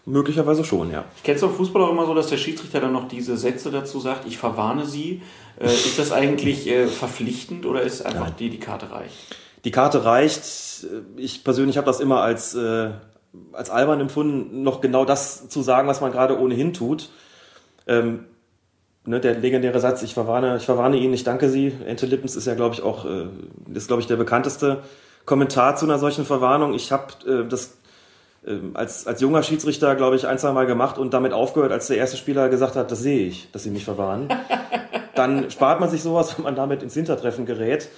möglicherweise 0.06 0.64
schon, 0.64 0.92
ja. 0.92 1.06
Ich 1.16 1.24
kenne 1.24 1.38
es 1.38 1.44
auf 1.44 1.56
Fußball 1.56 1.82
auch 1.82 1.92
immer 1.92 2.06
so, 2.06 2.14
dass 2.14 2.28
der 2.28 2.38
Schiedsrichter 2.38 2.80
dann 2.80 2.94
noch 2.94 3.08
diese 3.08 3.38
Sätze 3.38 3.72
dazu 3.72 4.00
sagt, 4.00 4.28
ich 4.28 4.38
verwarne 4.38 4.86
sie. 4.86 5.22
Äh, 5.60 5.68
ist 5.68 5.98
das 5.98 6.12
eigentlich 6.12 6.68
äh, 6.68 6.88
verpflichtend 6.88 7.66
oder 7.66 7.82
ist 7.82 8.06
einfach 8.06 8.30
die, 8.32 8.50
die 8.50 8.60
Karte 8.60 8.92
reicht? 8.92 9.16
Die 9.64 9.72
Karte 9.72 10.06
reicht. 10.06 10.44
Ich 11.16 11.44
persönlich 11.44 11.78
habe 11.78 11.88
das 11.88 12.00
immer 12.00 12.22
als, 12.22 12.54
äh, 12.54 12.92
als 13.54 13.70
albern 13.70 14.02
empfunden, 14.02 14.62
noch 14.62 14.82
genau 14.82 15.06
das 15.06 15.50
zu 15.50 15.62
sagen, 15.62 15.88
was 15.88 16.02
man 16.02 16.12
gerade 16.12 16.40
ohnehin 16.40 16.74
tut. 16.74 17.10
Ähm, 17.88 18.26
ne, 19.06 19.20
der 19.20 19.36
legendäre 19.36 19.80
Satz, 19.80 20.04
ich 20.04 20.14
verwarne, 20.14 20.58
ich 20.58 20.66
verwarne 20.66 20.98
ihn, 20.98 21.14
ich 21.14 21.24
danke 21.24 21.50
Sie. 21.50 21.74
Ente 21.86 22.06
Lippens 22.06 22.36
ist 22.36 22.48
ja, 22.48 22.56
glaube 22.56 22.76
ich, 22.76 22.82
auch, 22.82 23.06
äh, 23.06 23.28
ist, 23.74 23.88
glaube 23.88 24.02
ich, 24.02 24.08
der 24.08 24.16
bekannteste 24.16 24.80
Kommentar 25.26 25.76
zu 25.76 25.86
einer 25.86 26.00
solchen 26.00 26.26
Verwarnung. 26.26 26.74
Ich 26.74 26.92
habe 26.92 27.14
äh, 27.28 27.48
das 27.48 27.78
äh, 28.46 28.58
als, 28.74 29.08
als 29.08 29.22
junger 29.22 29.44
Schiedsrichter, 29.44 29.96
glaube 29.96 30.16
ich, 30.16 30.28
ein, 30.28 30.38
zwei 30.38 30.52
Mal 30.52 30.66
gemacht 30.66 30.98
und 30.98 31.14
damit 31.14 31.34
aufgehört, 31.34 31.72
als 31.72 31.88
der 31.88 31.98
erste 31.98 32.18
Spieler 32.18 32.50
gesagt 32.50 32.76
hat, 32.76 32.92
das 32.92 33.00
sehe 33.00 33.28
ich, 33.28 33.52
dass 33.52 33.64
Sie 33.64 33.72
mich 33.72 33.86
verwarnen. 33.86 34.30
Dann 35.16 35.50
spart 35.50 35.80
man 35.80 35.90
sich 35.90 36.02
sowas, 36.02 36.38
wenn 36.38 36.44
man 36.44 36.56
damit 36.56 36.84
ins 36.84 36.94
Hintertreffen 36.94 37.46
gerät. 37.46 37.90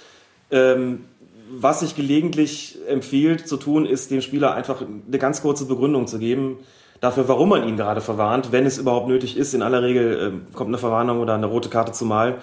Ähm, 0.50 1.04
was 1.50 1.80
sich 1.80 1.96
gelegentlich 1.96 2.78
empfiehlt 2.88 3.48
zu 3.48 3.56
tun, 3.56 3.86
ist 3.86 4.10
dem 4.10 4.20
Spieler 4.20 4.54
einfach 4.54 4.82
eine 4.82 5.18
ganz 5.18 5.42
kurze 5.42 5.64
Begründung 5.64 6.06
zu 6.06 6.18
geben 6.18 6.58
dafür, 7.00 7.28
warum 7.28 7.50
man 7.50 7.66
ihn 7.66 7.76
gerade 7.76 8.00
verwarnt, 8.00 8.52
wenn 8.52 8.66
es 8.66 8.78
überhaupt 8.78 9.08
nötig 9.08 9.36
ist. 9.36 9.54
In 9.54 9.62
aller 9.62 9.82
Regel 9.82 10.42
äh, 10.50 10.54
kommt 10.54 10.68
eine 10.68 10.78
Verwarnung 10.78 11.20
oder 11.20 11.34
eine 11.34 11.46
rote 11.46 11.68
Karte 11.68 11.92
zumal 11.92 12.38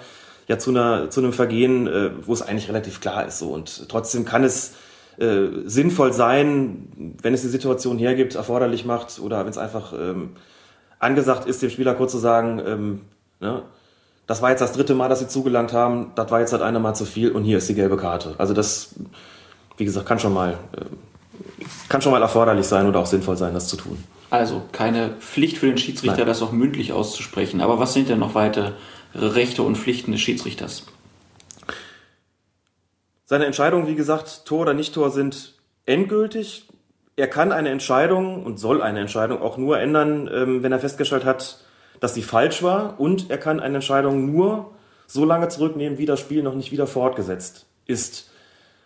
ja 0.48 0.58
zu, 0.58 0.70
einer, 0.70 1.10
zu 1.10 1.20
einem 1.20 1.32
Vergehen, 1.32 1.86
äh, 1.86 2.10
wo 2.24 2.32
es 2.32 2.42
eigentlich 2.42 2.68
relativ 2.68 3.00
klar 3.00 3.26
ist. 3.26 3.38
So. 3.38 3.48
Und 3.48 3.88
trotzdem 3.88 4.24
kann 4.24 4.44
es 4.44 4.74
äh, 5.18 5.48
sinnvoll 5.64 6.12
sein, 6.12 7.14
wenn 7.22 7.34
es 7.34 7.42
die 7.42 7.48
Situation 7.48 7.98
hergibt, 7.98 8.34
erforderlich 8.34 8.84
macht 8.84 9.18
oder 9.18 9.40
wenn 9.40 9.50
es 9.50 9.58
einfach 9.58 9.92
ähm, 9.92 10.30
angesagt 10.98 11.46
ist, 11.46 11.62
dem 11.62 11.70
Spieler 11.70 11.94
kurz 11.94 12.12
zu 12.12 12.18
sagen, 12.18 12.60
ähm, 12.64 13.00
ne, 13.40 13.62
das 14.26 14.42
war 14.42 14.50
jetzt 14.50 14.60
das 14.60 14.72
dritte 14.72 14.94
Mal, 14.94 15.08
dass 15.08 15.20
sie 15.20 15.28
zugelangt 15.28 15.72
haben, 15.72 16.12
das 16.16 16.30
war 16.30 16.40
jetzt 16.40 16.52
halt 16.52 16.62
einer 16.62 16.80
Mal 16.80 16.94
zu 16.94 17.04
viel 17.04 17.30
und 17.30 17.44
hier 17.44 17.58
ist 17.58 17.68
die 17.68 17.74
gelbe 17.74 17.96
Karte. 17.96 18.34
Also 18.38 18.54
das, 18.54 18.94
wie 19.76 19.84
gesagt, 19.84 20.06
kann 20.06 20.18
schon 20.18 20.34
mal, 20.34 20.58
äh, 20.72 20.84
kann 21.88 22.02
schon 22.02 22.12
mal 22.12 22.22
erforderlich 22.22 22.66
sein 22.66 22.86
oder 22.86 23.00
auch 23.00 23.06
sinnvoll 23.06 23.36
sein, 23.36 23.54
das 23.54 23.68
zu 23.68 23.76
tun. 23.76 24.02
Also 24.30 24.62
keine 24.72 25.10
Pflicht 25.20 25.58
für 25.58 25.66
den 25.66 25.78
Schiedsrichter, 25.78 26.18
Nein. 26.18 26.26
das 26.26 26.42
auch 26.42 26.52
mündlich 26.52 26.92
auszusprechen. 26.92 27.60
Aber 27.60 27.78
was 27.78 27.94
sind 27.94 28.08
denn 28.08 28.18
noch 28.18 28.34
weitere 28.34 28.72
Rechte 29.14 29.62
und 29.62 29.76
Pflichten 29.76 30.12
des 30.12 30.20
Schiedsrichters? 30.20 30.86
Seine 33.24 33.46
Entscheidungen, 33.46 33.86
wie 33.86 33.94
gesagt, 33.94 34.44
Tor 34.44 34.60
oder 34.60 34.74
Nicht-Tor 34.74 35.10
sind 35.10 35.54
endgültig. 35.84 36.68
Er 37.16 37.28
kann 37.28 37.50
eine 37.52 37.70
Entscheidung 37.70 38.44
und 38.44 38.58
soll 38.58 38.82
eine 38.82 39.00
Entscheidung 39.00 39.40
auch 39.40 39.56
nur 39.56 39.78
ändern, 39.78 40.28
ähm, 40.32 40.62
wenn 40.62 40.72
er 40.72 40.78
festgestellt 40.78 41.24
hat, 41.24 41.60
dass 42.00 42.14
sie 42.14 42.22
falsch 42.22 42.62
war. 42.62 43.00
Und 43.00 43.30
er 43.30 43.38
kann 43.38 43.60
eine 43.60 43.76
Entscheidung 43.76 44.30
nur 44.30 44.72
so 45.06 45.24
lange 45.24 45.48
zurücknehmen, 45.48 45.98
wie 45.98 46.06
das 46.06 46.20
Spiel 46.20 46.42
noch 46.42 46.54
nicht 46.54 46.72
wieder 46.72 46.86
fortgesetzt 46.86 47.66
ist. 47.86 48.30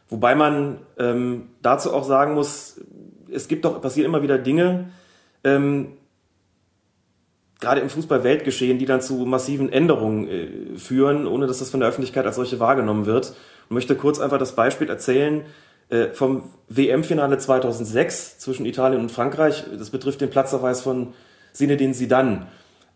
Wobei 0.09 0.35
man 0.35 0.79
ähm, 0.99 1.49
dazu 1.63 1.93
auch 1.95 2.05
sagen 2.05 2.35
muss, 2.35 2.81
es 3.33 3.49
gibt 3.49 3.65
doch, 3.65 3.81
passieren 3.81 4.07
immer 4.07 4.23
wieder 4.23 4.39
Dinge, 4.39 4.91
ähm, 5.45 5.97
gerade 7.61 7.81
im 7.81 7.91
Fußball-Weltgeschehen, 7.91 8.79
die 8.79 8.87
dann 8.87 9.01
zu 9.01 9.15
massiven 9.15 9.71
Änderungen 9.71 10.29
äh, 10.29 10.79
führen, 10.79 11.27
ohne 11.27 11.47
dass 11.47 11.59
das 11.59 11.71
von 11.71 11.81
der 11.81 11.89
Öffentlichkeit 11.89 12.27
als 12.27 12.37
solche 12.37 12.59
wahrgenommen 12.59 13.07
wird. 13.07 13.35
Ich 13.67 13.71
möchte 13.71 13.95
kurz 13.95 14.19
einfach 14.19 14.39
das 14.39 14.57
Beispiel 14.57 14.89
erzählen 14.89 15.45
äh, 15.91 16.09
vom 16.09 16.43
WM-Finale 16.69 17.39
2006 17.39 18.39
zwischen 18.39 18.67
Italien 18.67 19.01
und 19.01 19.13
Frankreich. 19.13 19.65
Das 19.79 19.91
betrifft 19.91 20.21
den 20.21 20.31
Platzverweis 20.31 20.81
von 20.81 21.15
Zinedine 21.53 21.93
Zidane. 21.93 22.47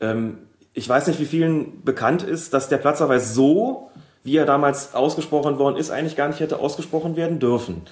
Ähm, 0.00 0.38
ich 0.72 0.88
weiß 0.88 1.06
nicht, 1.06 1.20
wie 1.20 1.26
vielen 1.26 1.84
bekannt 1.84 2.22
ist, 2.22 2.52
dass 2.54 2.68
der 2.68 2.78
Platzverweis 2.78 3.34
so, 3.34 3.90
wie 4.24 4.36
er 4.36 4.46
damals 4.46 4.94
ausgesprochen 4.94 5.58
worden 5.58 5.76
ist, 5.76 5.90
eigentlich 5.90 6.16
gar 6.16 6.28
nicht 6.28 6.40
hätte 6.40 6.58
ausgesprochen 6.58 7.16
werden 7.16 7.38
dürfen. 7.38 7.82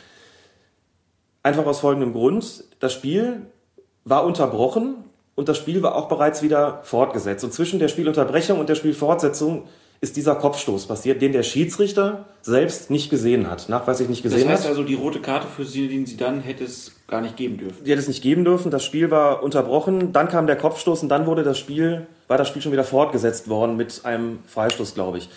Einfach 1.44 1.66
aus 1.66 1.80
folgendem 1.80 2.12
Grund. 2.12 2.64
Das 2.80 2.92
Spiel 2.92 3.46
war 4.04 4.24
unterbrochen 4.24 4.96
und 5.34 5.48
das 5.48 5.56
Spiel 5.58 5.82
war 5.82 5.94
auch 5.94 6.08
bereits 6.08 6.42
wieder 6.42 6.80
fortgesetzt. 6.82 7.44
Und 7.44 7.52
zwischen 7.52 7.78
der 7.78 7.88
Spielunterbrechung 7.88 8.58
und 8.58 8.68
der 8.68 8.74
Spielfortsetzung 8.74 9.64
ist 10.02 10.16
dieser 10.16 10.34
Kopfstoß 10.34 10.86
passiert, 10.86 11.22
den 11.22 11.30
der 11.32 11.44
Schiedsrichter 11.44 12.26
selbst 12.42 12.90
nicht 12.90 13.08
gesehen 13.08 13.48
hat, 13.48 13.68
nachweislich 13.68 14.08
nicht 14.08 14.24
gesehen 14.24 14.40
hat. 14.40 14.46
Das 14.46 14.52
heißt 14.52 14.64
hat. 14.64 14.70
also, 14.70 14.82
die 14.82 14.94
rote 14.94 15.20
Karte 15.20 15.46
für 15.46 15.64
Zinedine 15.64 16.04
Zidane 16.06 16.40
hätte 16.40 16.64
es 16.64 16.90
gar 17.06 17.20
nicht 17.20 17.36
geben 17.36 17.56
dürfen. 17.56 17.84
Die 17.84 17.90
hätte 17.92 18.00
es 18.00 18.08
nicht 18.08 18.20
geben 18.20 18.44
dürfen. 18.44 18.72
Das 18.72 18.84
Spiel 18.84 19.12
war 19.12 19.44
unterbrochen, 19.44 20.12
dann 20.12 20.28
kam 20.28 20.48
der 20.48 20.56
Kopfstoß 20.56 21.04
und 21.04 21.08
dann 21.08 21.26
wurde 21.26 21.44
das 21.44 21.56
Spiel, 21.56 22.08
war 22.26 22.36
das 22.36 22.48
Spiel 22.48 22.60
schon 22.60 22.72
wieder 22.72 22.82
fortgesetzt 22.82 23.48
worden 23.48 23.76
mit 23.76 24.00
einem 24.04 24.40
Freistoß, 24.48 24.94
glaube 24.94 25.18
ich. 25.18 25.28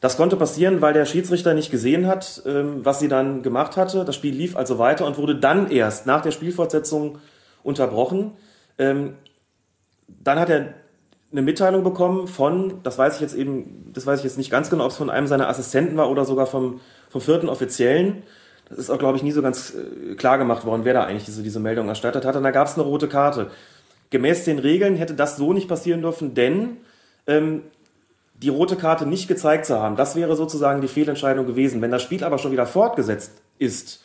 Das 0.00 0.16
konnte 0.16 0.36
passieren, 0.36 0.80
weil 0.80 0.94
der 0.94 1.04
Schiedsrichter 1.04 1.52
nicht 1.52 1.70
gesehen 1.70 2.06
hat, 2.06 2.42
ähm, 2.46 2.80
was 2.82 3.00
sie 3.00 3.08
dann 3.08 3.42
gemacht 3.42 3.76
hatte. 3.76 4.06
Das 4.06 4.14
Spiel 4.14 4.34
lief 4.34 4.56
also 4.56 4.78
weiter 4.78 5.04
und 5.06 5.18
wurde 5.18 5.36
dann 5.36 5.70
erst 5.70 6.06
nach 6.06 6.22
der 6.22 6.30
Spielfortsetzung 6.30 7.18
unterbrochen. 7.62 8.32
Ähm, 8.78 9.14
dann 10.06 10.38
hat 10.38 10.50
er 10.50 10.74
eine 11.32 11.42
Mitteilung 11.42 11.84
bekommen 11.84 12.26
von, 12.26 12.82
das 12.82 12.98
weiß 12.98 13.16
ich 13.16 13.20
jetzt 13.20 13.34
eben, 13.34 13.92
das 13.92 14.06
weiß 14.06 14.18
ich 14.20 14.24
jetzt 14.24 14.38
nicht 14.38 14.50
ganz 14.50 14.68
genau, 14.70 14.84
ob 14.84 14.90
es 14.90 14.96
von 14.96 15.10
einem 15.10 15.26
seiner 15.26 15.48
Assistenten 15.48 15.96
war 15.96 16.10
oder 16.10 16.24
sogar 16.24 16.46
vom, 16.46 16.80
vom 17.08 17.20
vierten 17.20 17.48
Offiziellen. 17.48 18.22
Das 18.68 18.78
ist 18.78 18.90
auch, 18.90 18.98
glaube 18.98 19.16
ich, 19.16 19.22
nie 19.22 19.32
so 19.32 19.42
ganz 19.42 19.74
äh, 19.74 20.14
klar 20.14 20.38
gemacht 20.38 20.64
worden, 20.64 20.84
wer 20.84 20.94
da 20.94 21.04
eigentlich 21.04 21.24
diese, 21.24 21.42
diese 21.42 21.60
Meldung 21.60 21.88
erstattet 21.88 22.24
hat. 22.24 22.36
Und 22.36 22.42
da 22.42 22.50
gab 22.50 22.66
es 22.66 22.74
eine 22.74 22.84
rote 22.84 23.08
Karte. 23.08 23.50
Gemäß 24.10 24.44
den 24.44 24.58
Regeln 24.58 24.96
hätte 24.96 25.14
das 25.14 25.36
so 25.36 25.52
nicht 25.52 25.68
passieren 25.68 26.02
dürfen, 26.02 26.34
denn 26.34 26.78
ähm, 27.26 27.62
die 28.34 28.48
rote 28.48 28.76
Karte 28.76 29.06
nicht 29.06 29.28
gezeigt 29.28 29.66
zu 29.66 29.78
haben, 29.78 29.96
das 29.96 30.16
wäre 30.16 30.34
sozusagen 30.34 30.80
die 30.80 30.88
Fehlentscheidung 30.88 31.46
gewesen. 31.46 31.82
Wenn 31.82 31.90
das 31.90 32.02
Spiel 32.02 32.24
aber 32.24 32.38
schon 32.38 32.52
wieder 32.52 32.66
fortgesetzt 32.66 33.32
ist, 33.58 34.02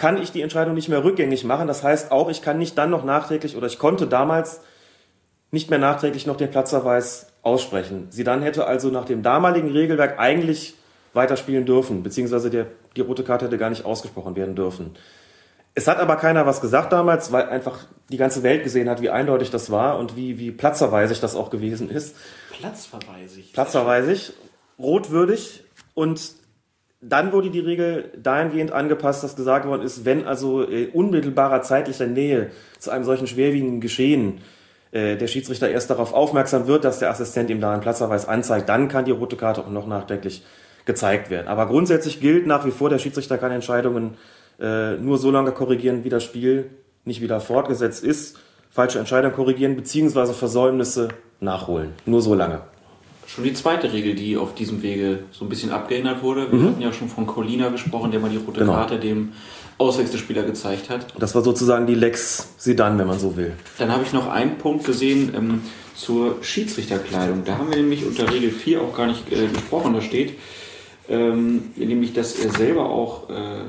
kann 0.00 0.16
ich 0.16 0.32
die 0.32 0.40
Entscheidung 0.40 0.72
nicht 0.72 0.88
mehr 0.88 1.04
rückgängig 1.04 1.44
machen. 1.44 1.68
Das 1.68 1.82
heißt 1.82 2.10
auch, 2.10 2.30
ich 2.30 2.40
kann 2.40 2.56
nicht 2.56 2.78
dann 2.78 2.88
noch 2.88 3.04
nachträglich 3.04 3.54
oder 3.54 3.66
ich 3.66 3.78
konnte 3.78 4.06
damals 4.06 4.62
nicht 5.50 5.68
mehr 5.68 5.78
nachträglich 5.78 6.26
noch 6.26 6.38
den 6.38 6.50
Platzverweis 6.50 7.26
aussprechen. 7.42 8.06
Sie 8.08 8.24
dann 8.24 8.40
hätte 8.40 8.66
also 8.66 8.88
nach 8.88 9.04
dem 9.04 9.22
damaligen 9.22 9.70
Regelwerk 9.70 10.18
eigentlich 10.18 10.74
weiterspielen 11.12 11.66
dürfen, 11.66 12.02
beziehungsweise 12.02 12.48
der, 12.48 12.68
die 12.96 13.02
rote 13.02 13.24
Karte 13.24 13.44
hätte 13.44 13.58
gar 13.58 13.68
nicht 13.68 13.84
ausgesprochen 13.84 14.36
werden 14.36 14.54
dürfen. 14.54 14.96
Es 15.74 15.86
hat 15.86 15.98
aber 15.98 16.16
keiner 16.16 16.46
was 16.46 16.62
gesagt 16.62 16.94
damals, 16.94 17.30
weil 17.30 17.50
einfach 17.50 17.80
die 18.08 18.16
ganze 18.16 18.42
Welt 18.42 18.64
gesehen 18.64 18.88
hat, 18.88 19.02
wie 19.02 19.10
eindeutig 19.10 19.50
das 19.50 19.70
war 19.70 19.98
und 19.98 20.16
wie, 20.16 20.38
wie 20.38 20.50
platzverweisig 20.50 21.20
das 21.20 21.36
auch 21.36 21.50
gewesen 21.50 21.90
ist. 21.90 22.16
Platzverweisig? 22.58 23.52
Platzverweisig, 23.52 24.32
rotwürdig 24.78 25.62
und 25.92 26.39
dann 27.00 27.32
wurde 27.32 27.50
die 27.50 27.60
Regel 27.60 28.12
dahingehend 28.22 28.72
angepasst, 28.72 29.24
dass 29.24 29.36
gesagt 29.36 29.66
worden 29.66 29.82
ist, 29.82 30.04
wenn 30.04 30.26
also 30.26 30.68
äh, 30.68 30.88
unmittelbarer 30.92 31.62
zeitlicher 31.62 32.06
Nähe 32.06 32.50
zu 32.78 32.90
einem 32.90 33.04
solchen 33.04 33.26
schwerwiegenden 33.26 33.80
Geschehen 33.80 34.40
äh, 34.92 35.16
der 35.16 35.26
Schiedsrichter 35.26 35.70
erst 35.70 35.88
darauf 35.88 36.12
aufmerksam 36.12 36.66
wird, 36.66 36.84
dass 36.84 36.98
der 36.98 37.10
Assistent 37.10 37.48
ihm 37.48 37.60
da 37.60 37.72
einen 37.72 37.80
Platzverweis 37.80 38.28
anzeigt, 38.28 38.68
dann 38.68 38.88
kann 38.88 39.06
die 39.06 39.12
rote 39.12 39.36
Karte 39.36 39.62
auch 39.62 39.70
noch 39.70 39.86
nachträglich 39.86 40.44
gezeigt 40.84 41.30
werden. 41.30 41.48
Aber 41.48 41.66
grundsätzlich 41.66 42.20
gilt 42.20 42.46
nach 42.46 42.66
wie 42.66 42.70
vor, 42.70 42.90
der 42.90 42.98
Schiedsrichter 42.98 43.38
kann 43.38 43.52
Entscheidungen 43.52 44.16
äh, 44.60 44.96
nur 44.96 45.16
so 45.16 45.30
lange 45.30 45.52
korrigieren, 45.52 46.04
wie 46.04 46.10
das 46.10 46.24
Spiel 46.24 46.70
nicht 47.06 47.22
wieder 47.22 47.40
fortgesetzt 47.40 48.04
ist, 48.04 48.38
falsche 48.68 48.98
Entscheidungen 48.98 49.34
korrigieren 49.34 49.74
beziehungsweise 49.74 50.34
Versäumnisse 50.34 51.08
nachholen. 51.40 51.94
Nur 52.04 52.20
so 52.20 52.34
lange 52.34 52.60
schon 53.32 53.44
die 53.44 53.54
zweite 53.54 53.92
Regel, 53.92 54.14
die 54.14 54.36
auf 54.36 54.54
diesem 54.54 54.82
Wege 54.82 55.20
so 55.30 55.44
ein 55.44 55.48
bisschen 55.48 55.70
abgeändert 55.70 56.22
wurde. 56.22 56.50
Wir 56.50 56.58
mhm. 56.58 56.66
hatten 56.68 56.82
ja 56.82 56.92
schon 56.92 57.08
von 57.08 57.26
Colina 57.26 57.68
gesprochen, 57.68 58.10
der 58.10 58.20
mal 58.20 58.30
die 58.30 58.38
rote 58.38 58.60
genau. 58.60 58.72
Karte 58.72 58.98
dem 58.98 59.32
Auswechselspieler 59.78 60.42
gezeigt 60.42 60.90
hat. 60.90 61.06
Das 61.18 61.34
war 61.34 61.42
sozusagen 61.42 61.86
die 61.86 61.94
Lex 61.94 62.54
Sidan, 62.58 62.98
wenn 62.98 63.06
man 63.06 63.18
so 63.18 63.36
will. 63.36 63.52
Dann 63.78 63.92
habe 63.92 64.02
ich 64.02 64.12
noch 64.12 64.28
einen 64.28 64.58
Punkt 64.58 64.84
gesehen 64.84 65.32
ähm, 65.34 65.62
zur 65.94 66.42
Schiedsrichterkleidung. 66.42 67.44
Da 67.44 67.56
haben 67.56 67.70
wir 67.70 67.76
nämlich 67.76 68.04
unter 68.04 68.30
Regel 68.30 68.50
4 68.50 68.82
auch 68.82 68.96
gar 68.96 69.06
nicht 69.06 69.32
äh, 69.32 69.46
gesprochen. 69.46 69.94
Da 69.94 70.00
steht 70.02 70.34
ähm, 71.08 71.70
nämlich, 71.76 72.12
dass 72.12 72.38
er 72.38 72.50
selber 72.50 72.90
auch 72.90 73.30
äh, 73.30 73.62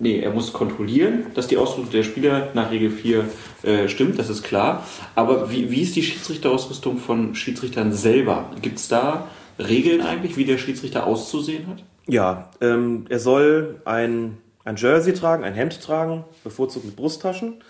Nee, 0.00 0.20
er 0.20 0.30
muss 0.30 0.52
kontrollieren, 0.52 1.26
dass 1.34 1.48
die 1.48 1.56
Ausrüstung 1.56 1.90
der 1.90 2.04
Spieler 2.04 2.50
nach 2.54 2.70
Regel 2.70 2.90
4 2.90 3.24
äh, 3.62 3.88
stimmt, 3.88 4.18
das 4.18 4.30
ist 4.30 4.42
klar. 4.42 4.86
Aber 5.14 5.50
wie, 5.50 5.70
wie 5.70 5.82
ist 5.82 5.96
die 5.96 6.02
Schiedsrichterausrüstung 6.02 6.98
von 6.98 7.34
Schiedsrichtern 7.34 7.92
selber? 7.92 8.50
Gibt 8.62 8.78
es 8.78 8.88
da 8.88 9.28
Regeln 9.58 10.00
eigentlich, 10.00 10.36
wie 10.36 10.44
der 10.44 10.58
Schiedsrichter 10.58 11.06
auszusehen 11.06 11.66
hat? 11.66 11.82
Ja, 12.06 12.50
ähm, 12.60 13.06
er 13.08 13.18
soll 13.18 13.80
ein, 13.84 14.38
ein 14.64 14.76
Jersey 14.76 15.12
tragen, 15.12 15.44
ein 15.44 15.54
Hemd 15.54 15.82
tragen, 15.82 16.24
bevorzugt 16.44 16.86
mit 16.86 16.96
Brusttaschen. 16.96 17.62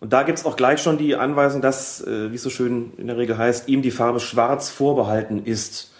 Und 0.00 0.12
da 0.12 0.22
gibt's 0.22 0.44
auch 0.44 0.56
gleich 0.56 0.80
schon 0.80 0.98
die 0.98 1.14
Anweisung, 1.14 1.60
dass, 1.60 2.00
äh, 2.00 2.30
wie 2.32 2.34
es 2.34 2.42
so 2.42 2.50
schön 2.50 2.92
in 2.96 3.06
der 3.06 3.16
Regel 3.16 3.38
heißt, 3.38 3.68
ihm 3.68 3.82
die 3.82 3.90
Farbe 3.90 4.18
schwarz 4.18 4.70
vorbehalten 4.70 5.44
ist. 5.44 5.92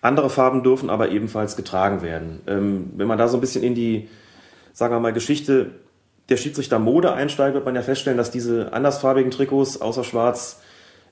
Andere 0.00 0.30
Farben 0.30 0.62
dürfen 0.62 0.90
aber 0.90 1.10
ebenfalls 1.10 1.56
getragen 1.56 2.02
werden. 2.02 2.40
Ähm, 2.46 2.90
wenn 2.96 3.06
man 3.06 3.18
da 3.18 3.28
so 3.28 3.36
ein 3.36 3.40
bisschen 3.40 3.62
in 3.62 3.74
die, 3.74 4.08
sagen 4.72 4.94
wir 4.94 5.00
mal, 5.00 5.12
Geschichte 5.12 5.72
der 6.28 6.36
Schiedsrichter-Mode 6.36 7.12
einsteigt, 7.12 7.54
wird 7.54 7.64
man 7.64 7.74
ja 7.74 7.82
feststellen, 7.82 8.18
dass 8.18 8.30
diese 8.30 8.72
andersfarbigen 8.72 9.30
Trikots 9.30 9.80
außer 9.80 10.04
schwarz 10.04 10.60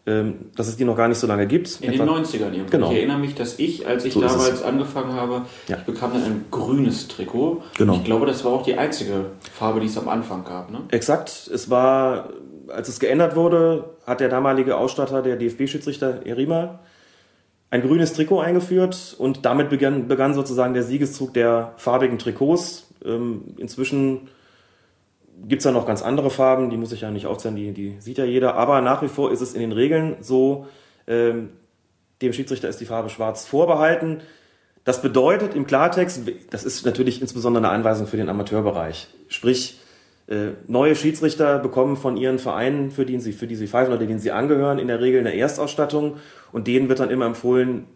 ähm, 0.06 0.50
dass 0.54 0.68
es 0.68 0.76
die 0.76 0.84
noch 0.84 0.96
gar 0.96 1.08
nicht 1.08 1.18
so 1.18 1.26
lange 1.26 1.46
gibt. 1.46 1.80
In 1.80 1.92
Etwa, 1.92 2.04
den 2.04 2.24
90ern 2.24 2.52
irgendwie. 2.52 2.70
Genau. 2.70 2.90
Ich 2.90 2.98
erinnere 2.98 3.18
mich, 3.18 3.34
dass 3.34 3.58
ich, 3.58 3.86
als 3.86 4.04
ich 4.04 4.12
So 4.12 4.20
damals 4.20 4.62
angefangen 4.62 5.14
habe, 5.14 5.42
Ja. 5.66 5.78
ich 5.78 5.84
bekam 5.84 6.12
dann 6.12 6.22
ein 6.24 6.44
grünes 6.50 7.08
Trikot. 7.08 7.62
Genau. 7.78 7.94
Ich 7.94 8.04
glaube, 8.04 8.26
das 8.26 8.44
war 8.44 8.52
auch 8.52 8.62
die 8.62 8.76
einzige 8.76 9.26
Farbe, 9.52 9.80
die 9.80 9.86
es 9.86 9.96
am 9.96 10.08
Anfang 10.10 10.44
gab. 10.44 10.70
Ne? 10.70 10.80
Exakt. 10.90 11.48
Es 11.52 11.70
war, 11.70 12.28
als 12.68 12.88
es 12.88 13.00
geändert 13.00 13.34
wurde, 13.34 13.94
hat 14.06 14.20
der 14.20 14.28
damalige 14.28 14.76
Ausstatter, 14.76 15.22
der 15.22 15.36
DFB-Schiedsrichter 15.36 16.26
Erima, 16.26 16.80
ein 17.70 17.80
grünes 17.80 18.12
Trikot 18.12 18.40
eingeführt 18.40 19.16
und 19.18 19.46
damit 19.46 19.70
begann, 19.70 20.06
begann 20.06 20.34
sozusagen 20.34 20.74
der 20.74 20.82
Siegeszug 20.82 21.32
der 21.32 21.72
farbigen 21.78 22.18
Trikots. 22.18 22.88
Ähm, 23.04 23.54
inzwischen 25.34 25.48
gibt's 25.48 25.64
da 25.64 25.72
noch 25.72 25.86
ganz 25.86 26.02
andere 26.02 26.30
Farben, 26.30 26.70
die 26.70 26.76
muss 26.76 26.92
ich 26.92 27.02
ja 27.02 27.10
nicht 27.10 27.26
aufzählen, 27.26 27.56
die, 27.56 27.72
die 27.72 27.96
sieht 28.00 28.18
ja 28.18 28.24
jeder. 28.24 28.54
Aber 28.54 28.80
nach 28.80 29.02
wie 29.02 29.08
vor 29.08 29.32
ist 29.32 29.40
es 29.40 29.54
in 29.54 29.60
den 29.60 29.72
Regeln 29.72 30.16
so, 30.20 30.66
ähm, 31.06 31.50
dem 32.22 32.32
Schiedsrichter 32.32 32.68
ist 32.68 32.80
die 32.80 32.86
Farbe 32.86 33.10
schwarz 33.10 33.46
vorbehalten. 33.46 34.20
Das 34.84 35.02
bedeutet 35.02 35.54
im 35.54 35.66
Klartext, 35.66 36.22
das 36.50 36.64
ist 36.64 36.84
natürlich 36.84 37.20
insbesondere 37.20 37.64
eine 37.64 37.74
Anweisung 37.74 38.06
für 38.06 38.16
den 38.16 38.28
Amateurbereich. 38.28 39.08
Sprich, 39.28 39.80
äh, 40.26 40.52
neue 40.66 40.94
Schiedsrichter 40.94 41.58
bekommen 41.58 41.96
von 41.96 42.16
ihren 42.16 42.38
Vereinen, 42.38 42.90
für 42.90 43.04
die 43.04 43.18
sie, 43.20 43.32
für 43.32 43.46
die 43.46 43.56
sie 43.56 43.66
pfeifen 43.66 43.92
oder 43.92 44.06
denen 44.06 44.18
sie 44.18 44.30
angehören, 44.30 44.78
in 44.78 44.88
der 44.88 45.00
Regel 45.00 45.20
eine 45.20 45.36
Erstausstattung 45.36 46.16
und 46.52 46.66
denen 46.66 46.88
wird 46.88 47.00
dann 47.00 47.10
immer 47.10 47.26
empfohlen, 47.26 47.86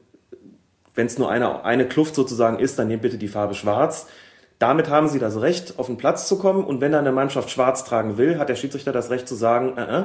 wenn 0.94 1.06
es 1.06 1.18
nur 1.18 1.30
eine, 1.30 1.64
eine 1.64 1.86
Kluft 1.86 2.14
sozusagen 2.14 2.58
ist, 2.58 2.78
dann 2.78 2.88
nehmt 2.88 3.02
bitte 3.02 3.18
die 3.18 3.28
Farbe 3.28 3.54
schwarz. 3.54 4.08
Damit 4.58 4.88
haben 4.88 5.08
sie 5.08 5.20
das 5.20 5.40
Recht, 5.40 5.78
auf 5.78 5.86
den 5.86 5.96
Platz 5.96 6.26
zu 6.26 6.38
kommen 6.38 6.64
und 6.64 6.80
wenn 6.80 6.92
dann 6.92 7.06
eine 7.06 7.14
Mannschaft 7.14 7.50
schwarz 7.50 7.84
tragen 7.84 8.18
will, 8.18 8.38
hat 8.38 8.48
der 8.48 8.56
Schiedsrichter 8.56 8.92
das 8.92 9.10
Recht 9.10 9.28
zu 9.28 9.36
sagen, 9.36 9.76
äh, 9.76 10.00
äh, 10.00 10.04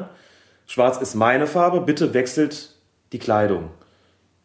schwarz 0.67 0.97
ist 0.97 1.15
meine 1.15 1.47
Farbe, 1.47 1.81
bitte 1.81 2.13
wechselt 2.13 2.75
die 3.11 3.19
Kleidung. 3.19 3.71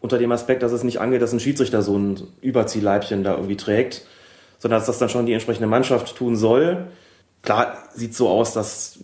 Unter 0.00 0.18
dem 0.18 0.32
Aspekt, 0.32 0.62
dass 0.62 0.72
es 0.72 0.84
nicht 0.84 1.00
angeht, 1.00 1.20
dass 1.20 1.32
ein 1.32 1.40
Schiedsrichter 1.40 1.82
so 1.82 1.98
ein 1.98 2.22
Überziehleibchen 2.40 3.24
da 3.24 3.34
irgendwie 3.34 3.56
trägt, 3.56 4.06
sondern 4.59 4.80
dass 4.80 4.86
das 4.86 4.98
dann 4.98 5.09
schon 5.09 5.26
die 5.26 5.32
entsprechende 5.32 5.66
Mannschaft 5.66 6.16
tun 6.16 6.36
soll. 6.36 6.86
Klar 7.42 7.76
sieht 7.94 8.14
so 8.14 8.28
aus, 8.28 8.54
dass 8.54 9.00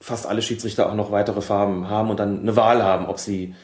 fast 0.00 0.26
alle 0.26 0.42
Schiedsrichter 0.42 0.88
auch 0.88 0.94
noch 0.94 1.10
weitere 1.10 1.40
Farben 1.40 1.88
haben 1.88 2.10
und 2.10 2.20
dann 2.20 2.40
eine 2.40 2.56
Wahl 2.56 2.82
haben, 2.82 3.06
ob 3.06 3.18
sie 3.18 3.54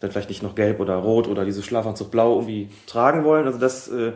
dann 0.00 0.10
vielleicht 0.10 0.28
nicht 0.28 0.42
noch 0.42 0.54
gelb 0.54 0.80
oder 0.80 0.96
rot 0.96 1.28
oder 1.28 1.44
diese 1.44 1.62
Schlafanzug 1.62 2.10
blau 2.10 2.34
irgendwie 2.36 2.70
tragen 2.86 3.24
wollen. 3.24 3.46
Also 3.46 3.58
das 3.58 3.88
äh, 3.88 4.12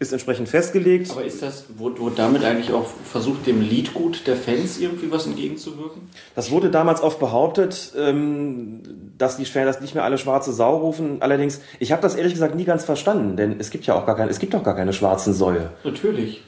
ist 0.00 0.12
entsprechend 0.12 0.48
festgelegt. 0.48 1.10
Aber 1.10 1.24
ist 1.24 1.42
das, 1.42 1.64
wurde, 1.76 2.00
damit 2.14 2.44
eigentlich 2.44 2.72
auch 2.72 2.86
versucht, 3.04 3.46
dem 3.46 3.60
Liedgut 3.60 4.26
der 4.26 4.36
Fans 4.36 4.78
irgendwie 4.78 5.10
was 5.10 5.26
entgegenzuwirken? 5.26 6.02
Das 6.36 6.50
wurde 6.52 6.70
damals 6.70 7.02
oft 7.02 7.18
behauptet, 7.18 7.92
ähm, 7.98 8.80
dass 9.18 9.36
die 9.38 9.44
Fans 9.44 9.80
nicht 9.80 9.94
mehr 9.94 10.04
alle 10.04 10.16
schwarze 10.18 10.52
Sau 10.52 10.76
rufen. 10.76 11.16
Allerdings, 11.20 11.60
ich 11.80 11.90
habe 11.90 12.00
das 12.00 12.14
ehrlich 12.14 12.34
gesagt 12.34 12.54
nie 12.54 12.64
ganz 12.64 12.84
verstanden, 12.84 13.36
denn 13.36 13.56
es 13.58 13.70
gibt 13.70 13.86
ja 13.86 13.94
auch 13.94 14.06
gar 14.06 14.14
keine, 14.16 14.30
es 14.30 14.38
gibt 14.38 14.54
auch 14.54 14.62
gar 14.62 14.76
keine 14.76 14.92
schwarzen 14.92 15.34
Säue. 15.34 15.70
Natürlich. 15.82 16.42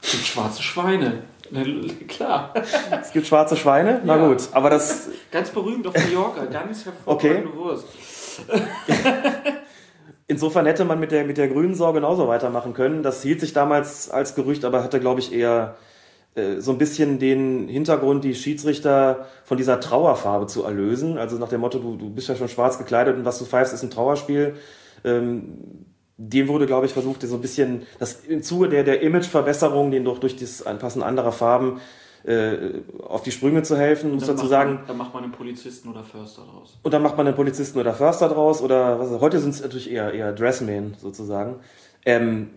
Es 0.00 0.12
gibt 0.12 0.24
schwarze 0.24 0.62
Schweine. 0.62 1.22
Klar. 2.08 2.54
Es 3.02 3.12
gibt 3.12 3.26
schwarze 3.26 3.56
Schweine, 3.56 4.00
na 4.04 4.16
Ja. 4.16 4.28
gut, 4.28 4.48
aber 4.52 4.70
das 4.70 5.08
Ganz 5.30 5.50
berühmt 5.50 5.86
auf 5.86 5.94
Mallorca. 5.94 6.46
Ganz 6.46 6.84
hervorragende 6.86 7.54
Wurst. 7.54 7.84
Insofern 10.28 10.66
hätte 10.66 10.84
man 10.84 11.00
mit 11.00 11.12
der, 11.12 11.24
mit 11.24 11.36
der 11.36 11.48
grünen 11.48 11.74
Sau 11.74 11.92
genauso 11.92 12.28
weitermachen 12.28 12.74
können. 12.74 13.02
Das 13.02 13.22
hielt 13.22 13.40
sich 13.40 13.52
damals 13.52 14.10
als 14.10 14.34
Gerücht, 14.34 14.64
aber 14.64 14.82
hatte, 14.82 15.00
glaube 15.00 15.20
ich, 15.20 15.32
eher 15.32 15.76
äh, 16.34 16.60
so 16.60 16.72
ein 16.72 16.78
bisschen 16.78 17.18
den 17.18 17.68
Hintergrund, 17.68 18.24
die 18.24 18.34
Schiedsrichter 18.34 19.26
von 19.44 19.56
dieser 19.56 19.80
Trauerfarbe 19.80 20.46
zu 20.46 20.64
erlösen. 20.64 21.18
Also 21.18 21.36
nach 21.36 21.48
dem 21.48 21.60
Motto, 21.60 21.78
du, 21.78 21.96
du 21.96 22.10
bist 22.10 22.28
ja 22.28 22.36
schon 22.36 22.48
schwarz 22.48 22.78
gekleidet 22.78 23.16
und 23.16 23.24
was 23.24 23.38
du 23.38 23.44
pfeifst, 23.44 23.74
ist 23.74 23.82
ein 23.82 23.90
Trauerspiel. 23.90 24.54
Ähm, 25.04 25.86
dem 26.16 26.48
wurde, 26.48 26.66
glaube 26.66 26.86
ich, 26.86 26.92
versucht, 26.92 27.22
so 27.22 27.34
ein 27.34 27.40
bisschen, 27.40 27.82
das 27.98 28.20
im 28.26 28.42
Zuge 28.42 28.68
der, 28.68 28.84
der 28.84 29.02
Imageverbesserung, 29.02 29.90
den 29.90 30.04
doch 30.04 30.18
durch 30.18 30.36
das 30.36 30.64
Anpassen 30.64 31.02
anderer 31.02 31.32
Farben 31.32 31.80
auf 33.08 33.22
die 33.22 33.32
Sprünge 33.32 33.62
zu 33.62 33.76
helfen, 33.76 34.14
muss 34.14 34.26
dazu 34.26 34.46
sagen, 34.46 34.74
Man, 34.74 34.86
dann 34.86 34.96
macht 34.96 35.12
man 35.12 35.24
einen 35.24 35.32
Polizisten 35.32 35.88
oder 35.88 36.04
Förster 36.04 36.42
draus. 36.42 36.78
und 36.82 36.94
dann 36.94 37.02
macht 37.02 37.16
man 37.16 37.26
einen 37.26 37.34
Polizisten 37.34 37.78
oder 37.80 37.94
Förster 37.94 38.28
draus 38.28 38.62
oder 38.62 39.00
was 39.00 39.20
heute 39.20 39.40
sind 39.40 39.50
es 39.50 39.62
natürlich 39.62 39.90
eher, 39.90 40.14
eher 40.14 40.32
Dressmen 40.32 40.94
sozusagen. 40.98 41.56
Ähm, 42.04 42.50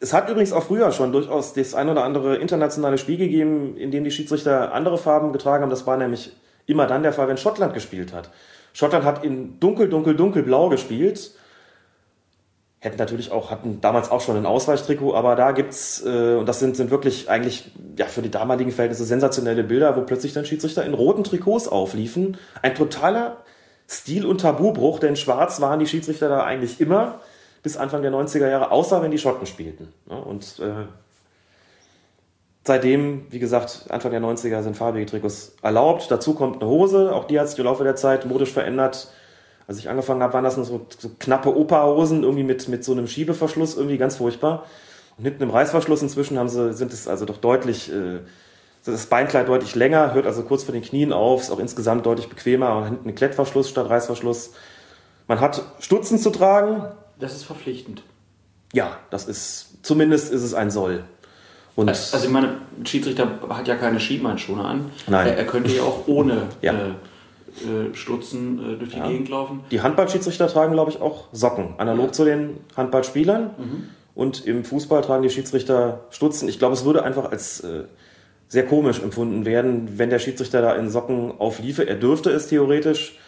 es 0.00 0.12
hat 0.12 0.28
übrigens 0.28 0.52
auch 0.52 0.62
früher 0.62 0.92
schon 0.92 1.12
durchaus 1.12 1.54
das 1.54 1.74
ein 1.74 1.88
oder 1.88 2.04
andere 2.04 2.36
internationale 2.36 2.98
Spiel 2.98 3.16
gegeben, 3.16 3.76
in 3.76 3.90
dem 3.90 4.04
die 4.04 4.10
Schiedsrichter 4.10 4.72
andere 4.74 4.98
Farben 4.98 5.32
getragen 5.32 5.62
haben. 5.62 5.70
Das 5.70 5.86
war 5.86 5.96
nämlich 5.96 6.32
immer 6.66 6.86
dann 6.86 7.02
der 7.02 7.12
Fall, 7.12 7.28
wenn 7.28 7.36
Schottland 7.36 7.74
gespielt 7.74 8.12
hat. 8.12 8.30
Schottland 8.74 9.04
hat 9.04 9.24
in 9.24 9.58
dunkel, 9.60 9.88
dunkel, 9.88 10.14
dunkelblau 10.14 10.68
gespielt. 10.68 11.32
Hätten 12.84 12.98
natürlich 12.98 13.32
auch, 13.32 13.50
hatten 13.50 13.80
damals 13.80 14.10
auch 14.10 14.20
schon 14.20 14.36
ein 14.36 14.44
Ausweichtrikot, 14.44 15.14
aber 15.14 15.36
da 15.36 15.52
gibt's, 15.52 16.04
äh, 16.04 16.34
und 16.34 16.46
das 16.46 16.60
sind, 16.60 16.76
sind 16.76 16.90
wirklich 16.90 17.30
eigentlich, 17.30 17.72
ja, 17.98 18.04
für 18.04 18.20
die 18.20 18.30
damaligen 18.30 18.72
Verhältnisse 18.72 19.06
sensationelle 19.06 19.64
Bilder, 19.64 19.96
wo 19.96 20.02
plötzlich 20.02 20.34
dann 20.34 20.44
Schiedsrichter 20.44 20.84
in 20.84 20.92
roten 20.92 21.24
Trikots 21.24 21.66
aufliefen. 21.66 22.36
Ein 22.60 22.74
totaler 22.74 23.38
Stil- 23.88 24.26
und 24.26 24.42
Tabubruch, 24.42 24.98
denn 24.98 25.16
schwarz 25.16 25.62
waren 25.62 25.78
die 25.78 25.86
Schiedsrichter 25.86 26.28
da 26.28 26.44
eigentlich 26.44 26.78
immer 26.78 27.20
bis 27.62 27.78
Anfang 27.78 28.02
der 28.02 28.12
90er 28.12 28.50
Jahre, 28.50 28.70
außer 28.70 29.00
wenn 29.00 29.10
die 29.10 29.18
Schotten 29.18 29.46
spielten. 29.46 29.88
Ja, 30.10 30.16
und 30.16 30.58
äh, 30.60 30.84
seitdem, 32.64 33.24
wie 33.30 33.38
gesagt, 33.38 33.86
Anfang 33.88 34.10
der 34.10 34.20
90er 34.20 34.62
sind 34.62 34.76
farbige 34.76 35.06
Trikots 35.06 35.56
erlaubt. 35.62 36.10
Dazu 36.10 36.34
kommt 36.34 36.60
eine 36.60 36.70
Hose, 36.70 37.14
auch 37.14 37.24
die 37.24 37.40
hat 37.40 37.48
sich 37.48 37.58
im 37.58 37.64
Laufe 37.64 37.82
der 37.82 37.96
Zeit 37.96 38.26
modisch 38.26 38.52
verändert. 38.52 39.08
Als 39.66 39.78
ich 39.78 39.88
angefangen 39.88 40.22
habe, 40.22 40.32
waren 40.34 40.44
das 40.44 40.56
nur 40.56 40.66
so, 40.66 40.86
so 40.98 41.10
knappe 41.18 41.56
Opa-Hosen, 41.56 42.22
irgendwie 42.22 42.44
mit, 42.44 42.68
mit 42.68 42.84
so 42.84 42.92
einem 42.92 43.06
Schiebeverschluss, 43.06 43.76
irgendwie 43.76 43.96
ganz 43.98 44.16
furchtbar. 44.16 44.64
Und 45.16 45.24
hinten 45.24 45.42
im 45.44 45.50
Reißverschluss 45.50 46.02
inzwischen 46.02 46.38
haben 46.38 46.48
sie, 46.48 46.72
sind 46.74 46.92
es 46.92 47.08
also 47.08 47.24
doch 47.24 47.38
deutlich, 47.38 47.90
äh, 47.90 48.18
das 48.84 49.06
Beinkleid 49.06 49.48
deutlich 49.48 49.74
länger, 49.74 50.12
hört 50.12 50.26
also 50.26 50.42
kurz 50.42 50.64
vor 50.64 50.72
den 50.72 50.82
Knien 50.82 51.12
auf, 51.12 51.40
ist 51.40 51.50
auch 51.50 51.58
insgesamt 51.58 52.04
deutlich 52.04 52.28
bequemer 52.28 52.76
und 52.76 52.84
hinten 52.84 53.08
ein 53.08 53.14
Klettverschluss 53.14 53.70
statt 53.70 53.88
Reißverschluss. 53.88 54.52
Man 55.28 55.40
hat 55.40 55.62
Stutzen 55.80 56.18
zu 56.18 56.28
tragen. 56.30 56.84
Das 57.18 57.32
ist 57.34 57.44
verpflichtend. 57.44 58.02
Ja, 58.74 58.98
das 59.10 59.26
ist, 59.26 59.78
zumindest 59.82 60.30
ist 60.32 60.42
es 60.42 60.52
ein 60.52 60.70
Soll. 60.70 61.04
Und 61.76 61.88
Also 61.88 62.18
ich 62.18 62.28
meine, 62.30 62.56
ein 62.78 62.84
Schiedsrichter 62.86 63.26
hat 63.48 63.66
ja 63.66 63.76
keine 63.76 63.98
Schienbeinschoner 64.00 64.64
an. 64.66 64.90
Nein. 65.06 65.28
Er, 65.28 65.38
er 65.38 65.46
könnte 65.46 65.72
ja 65.72 65.82
auch 65.82 66.06
ohne 66.06 66.48
Ja. 66.60 66.72
äh, 66.72 66.90
äh, 67.62 67.94
Stutzen 67.94 68.58
äh, 68.58 68.76
durch 68.76 68.90
die 68.90 68.98
Ja. 68.98 69.08
Gegend 69.08 69.28
laufen. 69.28 69.60
Die 69.70 69.80
Handballschiedsrichter 69.80 70.48
tragen, 70.48 70.72
glaube 70.72 70.90
ich, 70.90 71.00
auch 71.00 71.24
Socken, 71.32 71.74
analog 71.78 72.06
Ja. 72.06 72.12
zu 72.12 72.24
den 72.24 72.58
Handballspielern. 72.76 73.50
Und 74.14 74.46
im 74.46 74.64
Fußball 74.64 75.02
tragen 75.02 75.22
die 75.22 75.30
Schiedsrichter 75.30 76.04
Stutzen. 76.10 76.48
Ich 76.48 76.58
glaube, 76.58 76.74
es 76.74 76.84
würde 76.84 77.02
einfach 77.02 77.30
als 77.32 77.60
äh, 77.60 77.84
sehr 78.48 78.64
komisch 78.66 79.02
empfunden 79.02 79.44
werden, 79.44 79.98
wenn 79.98 80.10
der 80.10 80.18
Schiedsrichter 80.20 80.62
da 80.62 80.74
in 80.76 80.88
Socken 80.90 81.32
aufliefe. 81.38 81.86
Er 81.88 81.96
dürfte 81.96 82.30
es 82.30 82.46
theoretisch, 82.48 83.18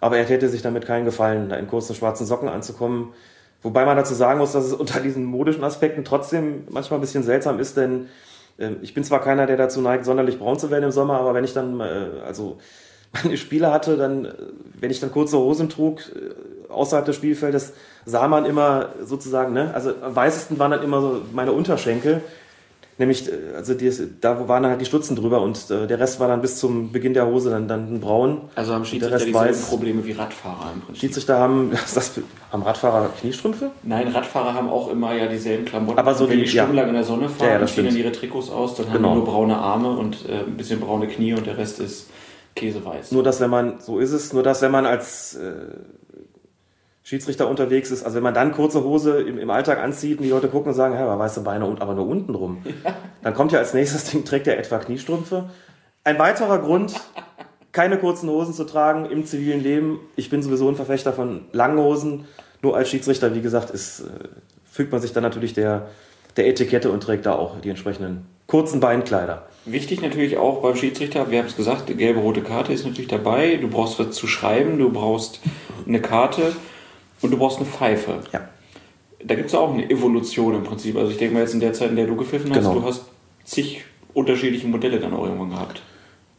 aber 0.00 0.16
er 0.16 0.26
täte 0.26 0.48
sich 0.48 0.62
damit 0.62 0.86
keinen 0.86 1.04
Gefallen, 1.04 1.48
da 1.50 1.56
in 1.56 1.66
kurzen 1.68 1.94
schwarzen 1.94 2.26
Socken 2.26 2.48
anzukommen. 2.48 3.12
Wobei 3.62 3.84
man 3.84 3.96
dazu 3.96 4.14
sagen 4.14 4.38
muss, 4.40 4.52
dass 4.52 4.64
es 4.64 4.72
unter 4.72 5.00
diesen 5.00 5.24
modischen 5.24 5.62
Aspekten 5.64 6.04
trotzdem 6.04 6.64
manchmal 6.70 6.98
ein 6.98 7.02
bisschen 7.02 7.22
seltsam 7.22 7.60
ist, 7.60 7.76
denn 7.76 8.06
äh, 8.58 8.70
ich 8.80 8.94
bin 8.94 9.04
zwar 9.04 9.20
keiner, 9.20 9.46
der 9.46 9.56
dazu 9.56 9.80
neigt, 9.82 10.04
sonderlich 10.04 10.38
braun 10.38 10.58
zu 10.58 10.70
werden 10.70 10.84
im 10.84 10.90
Sommer, 10.90 11.18
aber 11.20 11.34
wenn 11.34 11.44
ich 11.44 11.52
dann, 11.52 11.78
äh, 11.80 12.08
also 12.26 12.58
meine 13.22 13.36
Spiele 13.36 13.70
hatte, 13.72 13.96
dann, 13.96 14.24
äh, 14.26 14.32
wenn 14.80 14.90
ich 14.90 15.00
dann 15.00 15.12
kurze 15.12 15.38
Hosen 15.38 15.68
trug, 15.68 16.00
äh, 16.00 16.70
außerhalb 16.72 17.04
des 17.04 17.16
Spielfeldes, 17.16 17.72
sah 18.06 18.26
man 18.28 18.44
immer 18.46 18.88
sozusagen, 19.04 19.52
ne, 19.52 19.72
also 19.74 19.92
am 20.02 20.14
weißesten 20.16 20.58
waren 20.58 20.70
dann 20.70 20.82
immer 20.82 21.00
so 21.00 21.20
meine 21.32 21.52
Unterschenkel, 21.52 22.22
nämlich, 22.98 23.28
äh, 23.28 23.32
also 23.56 23.74
die, 23.74 23.90
da 24.20 24.48
waren 24.48 24.66
halt 24.66 24.80
die 24.80 24.84
Stutzen 24.86 25.14
drüber 25.16 25.42
und 25.42 25.70
äh, 25.70 25.86
der 25.86 26.00
Rest 26.00 26.18
war 26.20 26.28
dann 26.28 26.40
bis 26.40 26.56
zum 26.58 26.90
Beginn 26.92 27.12
der 27.14 27.26
Hose 27.26 27.50
dann, 27.50 27.68
dann 27.68 28.00
braun. 28.00 28.40
Also 28.54 28.72
haben 28.72 28.84
Schiedsrichter 28.86 29.18
dieselben. 29.18 29.60
Probleme 29.68 30.04
wie 30.06 30.12
Radfahrer 30.12 30.70
im 30.74 30.80
Prinzip. 30.80 31.00
Schiedsrichter 31.00 31.38
haben, 31.38 31.70
das 31.94 32.12
haben 32.50 32.62
Radfahrer 32.62 33.10
Kniestrümpfe? 33.20 33.70
Nein, 33.82 34.08
Radfahrer 34.08 34.54
haben 34.54 34.68
auch 34.70 34.90
immer 34.90 35.14
ja 35.14 35.26
dieselben 35.26 35.64
Klamotten. 35.66 35.98
Aber 35.98 36.14
so 36.14 36.24
Und 36.24 36.30
wenn 36.30 36.38
die- 36.38 36.44
die 36.44 36.50
stundenlang 36.50 36.84
ja. 36.86 36.88
in 36.90 36.94
der 36.96 37.04
Sonne 37.04 37.28
fahren, 37.28 37.48
Ja, 37.48 37.60
ja, 37.60 37.66
ziehen 37.66 37.84
dann 37.84 37.96
ihre 37.96 38.12
Trikots 38.12 38.50
aus, 38.50 38.74
dann 38.76 38.86
haben 38.86 38.94
Genau. 38.94 39.10
die 39.10 39.16
nur 39.16 39.26
braune 39.26 39.56
Arme 39.58 39.90
und 39.90 40.16
äh, 40.28 40.40
ein 40.46 40.56
bisschen 40.56 40.80
braune 40.80 41.06
Knie 41.08 41.34
und 41.34 41.46
der 41.46 41.58
Rest 41.58 41.78
ist 41.80 42.08
käseweiß. 42.54 43.12
Nur 43.12 43.22
dass 43.22 43.40
wenn 43.40 43.50
man, 43.50 43.80
so 43.80 43.98
ist 43.98 44.12
es, 44.12 44.32
nur 44.32 44.42
dass 44.42 44.62
wenn 44.62 44.70
man 44.70 44.86
als 44.86 45.34
äh, 45.34 45.52
Schiedsrichter 47.02 47.48
unterwegs 47.48 47.90
ist. 47.90 48.04
Also 48.04 48.16
wenn 48.16 48.22
man 48.22 48.34
dann 48.34 48.52
kurze 48.52 48.84
Hose 48.84 49.20
im, 49.20 49.38
im 49.38 49.50
Alltag 49.50 49.78
anzieht 49.78 50.18
und 50.18 50.24
die 50.24 50.30
Leute 50.30 50.48
gucken 50.48 50.70
und 50.70 50.74
sagen, 50.74 50.94
ja, 50.94 51.18
weiße 51.18 51.40
Beine 51.40 51.66
und 51.66 51.82
aber 51.82 51.94
nur 51.94 52.06
unten 52.06 52.34
rum, 52.34 52.64
dann 53.22 53.34
kommt 53.34 53.52
ja 53.52 53.58
als 53.58 53.74
nächstes 53.74 54.04
Ding, 54.04 54.24
trägt 54.24 54.46
er 54.46 54.58
etwa 54.58 54.78
Kniestrümpfe. 54.78 55.50
Ein 56.04 56.18
weiterer 56.18 56.58
Grund, 56.58 56.94
keine 57.72 57.98
kurzen 57.98 58.28
Hosen 58.28 58.54
zu 58.54 58.64
tragen 58.64 59.06
im 59.06 59.24
zivilen 59.24 59.62
Leben. 59.62 60.00
Ich 60.16 60.30
bin 60.30 60.42
sowieso 60.42 60.68
ein 60.68 60.76
Verfechter 60.76 61.12
von 61.12 61.46
langen 61.52 61.78
Hosen. 61.78 62.26
Nur 62.60 62.76
als 62.76 62.88
Schiedsrichter, 62.88 63.34
wie 63.34 63.40
gesagt, 63.40 63.70
ist, 63.70 64.00
äh, 64.00 64.04
fügt 64.64 64.92
man 64.92 65.00
sich 65.00 65.12
dann 65.12 65.22
natürlich 65.22 65.54
der, 65.54 65.88
der 66.36 66.46
Etikette 66.46 66.90
und 66.90 67.02
trägt 67.02 67.26
da 67.26 67.32
auch 67.34 67.60
die 67.60 67.70
entsprechenden 67.70 68.26
kurzen 68.46 68.80
Beinkleider. 68.80 69.46
Wichtig 69.64 70.02
natürlich 70.02 70.36
auch 70.38 70.60
beim 70.60 70.74
Schiedsrichter, 70.74 71.30
wir 71.30 71.38
haben 71.38 71.46
es 71.46 71.56
gesagt, 71.56 71.86
gelbe, 71.96 72.20
rote 72.20 72.42
Karte 72.42 72.72
ist 72.72 72.84
natürlich 72.84 73.08
dabei. 73.08 73.56
Du 73.56 73.68
brauchst 73.68 73.98
was 73.98 74.10
zu 74.10 74.26
schreiben, 74.26 74.78
du 74.78 74.90
brauchst 74.90 75.40
eine 75.86 76.00
Karte 76.00 76.56
und 77.20 77.30
du 77.30 77.36
brauchst 77.38 77.58
eine 77.58 77.66
Pfeife. 77.66 78.20
Ja. 78.32 78.48
Da 79.24 79.36
gibt 79.36 79.48
es 79.48 79.54
auch 79.54 79.72
eine 79.72 79.88
Evolution 79.88 80.54
im 80.56 80.64
Prinzip. 80.64 80.96
Also 80.96 81.12
ich 81.12 81.18
denke 81.18 81.34
mal 81.34 81.40
jetzt 81.40 81.54
in 81.54 81.60
der 81.60 81.72
Zeit, 81.74 81.90
in 81.90 81.96
der 81.96 82.06
du 82.08 82.16
gepfiffen 82.16 82.50
hast, 82.50 82.58
Genau. 82.58 82.74
du 82.74 82.82
hast 82.84 83.04
zig 83.44 83.84
unterschiedliche 84.14 84.66
Modelle 84.66 84.98
dann 84.98 85.14
auch 85.14 85.24
irgendwann 85.24 85.50
gehabt. 85.50 85.80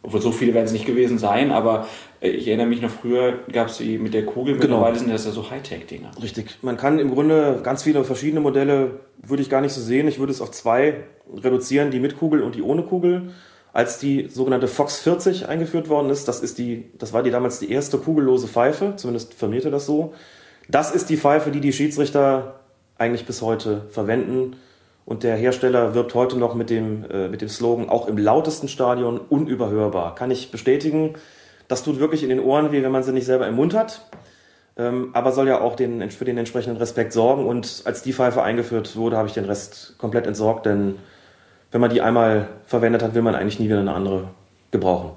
Obwohl 0.04 0.22
so 0.22 0.32
viele 0.32 0.54
werden 0.54 0.66
es 0.66 0.74
nicht 0.74 0.86
gewesen 0.86 1.18
sein, 1.18 1.52
aber 1.52 1.88
äh, 2.22 2.30
ich 2.30 2.48
erinnere 2.48 2.68
mich 2.68 2.82
noch 2.82 2.90
früher 2.90 3.40
gab 3.52 3.68
es 3.70 3.78
die 3.78 3.98
mit 3.98 4.14
der 4.14 4.26
Kugel, 4.26 4.54
Genau. 4.56 4.76
mittlerweile 4.76 5.00
sind 5.00 5.12
das 5.12 5.26
ja 5.26 5.32
so 5.32 5.50
Hightech-Dinger. 5.50 6.12
Richtig. 6.22 6.58
Man 6.62 6.76
kann 6.78 7.00
im 7.00 7.10
Grunde 7.12 7.62
ganz 7.64 7.84
viele 7.84 8.04
verschiedene 8.04 8.42
Modelle, 8.42 9.00
würde 9.26 9.42
ich 9.42 9.50
gar 9.50 9.62
nicht 9.62 9.72
so 9.74 9.82
sehen. 9.82 10.08
Ich 10.10 10.20
würde 10.20 10.32
es 10.34 10.42
auf 10.42 10.52
zwei 10.52 11.06
reduzieren, 11.42 11.90
die 11.90 12.00
mit 12.00 12.18
Kugel 12.20 12.42
und 12.44 12.56
die 12.56 12.62
ohne 12.62 12.84
Kugel. 12.84 13.32
Als 13.72 13.98
die 13.98 14.28
sogenannte 14.30 14.68
Fox 14.68 15.00
40 15.00 15.48
eingeführt 15.48 15.90
worden 15.90 16.10
ist, 16.12 16.28
das, 16.28 16.42
ist 16.42 16.60
die, 16.60 16.92
das 17.00 17.12
war 17.12 17.24
die 17.24 17.32
damals 17.32 17.58
die 17.60 17.72
erste 17.72 17.98
kugellose 17.98 18.48
Pfeife, 18.48 18.94
zumindest 18.98 19.34
firmierte 19.34 19.72
das 19.72 19.86
so. 19.88 20.14
Das 20.70 20.92
ist 20.94 21.10
die 21.10 21.18
Pfeife, 21.18 21.50
die 21.50 21.60
die 21.60 21.74
Schiedsrichter 21.74 22.60
eigentlich 23.00 23.26
bis 23.26 23.42
heute 23.42 23.86
verwenden. 23.90 24.58
Und 25.06 25.24
der 25.24 25.36
Hersteller 25.36 25.94
wirbt 25.96 26.16
heute 26.16 26.38
noch 26.38 26.56
mit 26.56 26.70
dem, 26.70 27.06
äh, 27.10 27.28
mit 27.28 27.42
dem 27.42 27.50
Slogan, 27.50 27.90
auch 27.90 28.08
im 28.08 28.18
lautesten 28.18 28.68
Stadion 28.68 29.20
unüberhörbar. 29.20 30.16
Kann 30.16 30.32
ich 30.32 30.52
bestätigen. 30.52 31.16
Das 31.68 31.84
tut 31.84 32.00
wirklich 32.00 32.24
in 32.24 32.30
den 32.30 32.40
Ohren 32.40 32.72
weh, 32.72 32.84
wenn 32.84 32.92
man 32.92 33.04
sie 33.04 33.12
nicht 33.12 33.26
selber 33.26 33.48
im 33.48 33.56
Mund 33.56 33.74
hat. 33.74 34.06
Ähm, 34.76 35.10
aber 35.14 35.32
soll 35.32 35.48
ja 35.48 35.62
auch 35.62 35.76
den, 35.76 36.10
für 36.10 36.26
den 36.26 36.38
entsprechenden 36.38 36.78
Respekt 36.78 37.14
sorgen. 37.14 37.46
Und 37.46 37.84
als 37.86 38.02
die 38.02 38.14
Pfeife 38.14 38.42
eingeführt 38.42 38.96
wurde, 38.96 39.18
habe 39.18 39.28
ich 39.28 39.34
den 39.34 39.46
Rest 39.46 39.96
komplett 39.98 40.26
entsorgt, 40.26 40.66
denn 40.66 40.96
wenn 41.72 41.82
man 41.82 41.90
die 41.90 42.02
einmal 42.02 42.50
verwendet 42.66 43.02
hat, 43.02 43.16
will 43.16 43.24
man 43.24 43.36
eigentlich 43.36 43.60
nie 43.60 43.66
wieder 43.66 43.80
eine 43.80 43.94
andere 43.94 44.30
gebrauchen. 44.72 45.12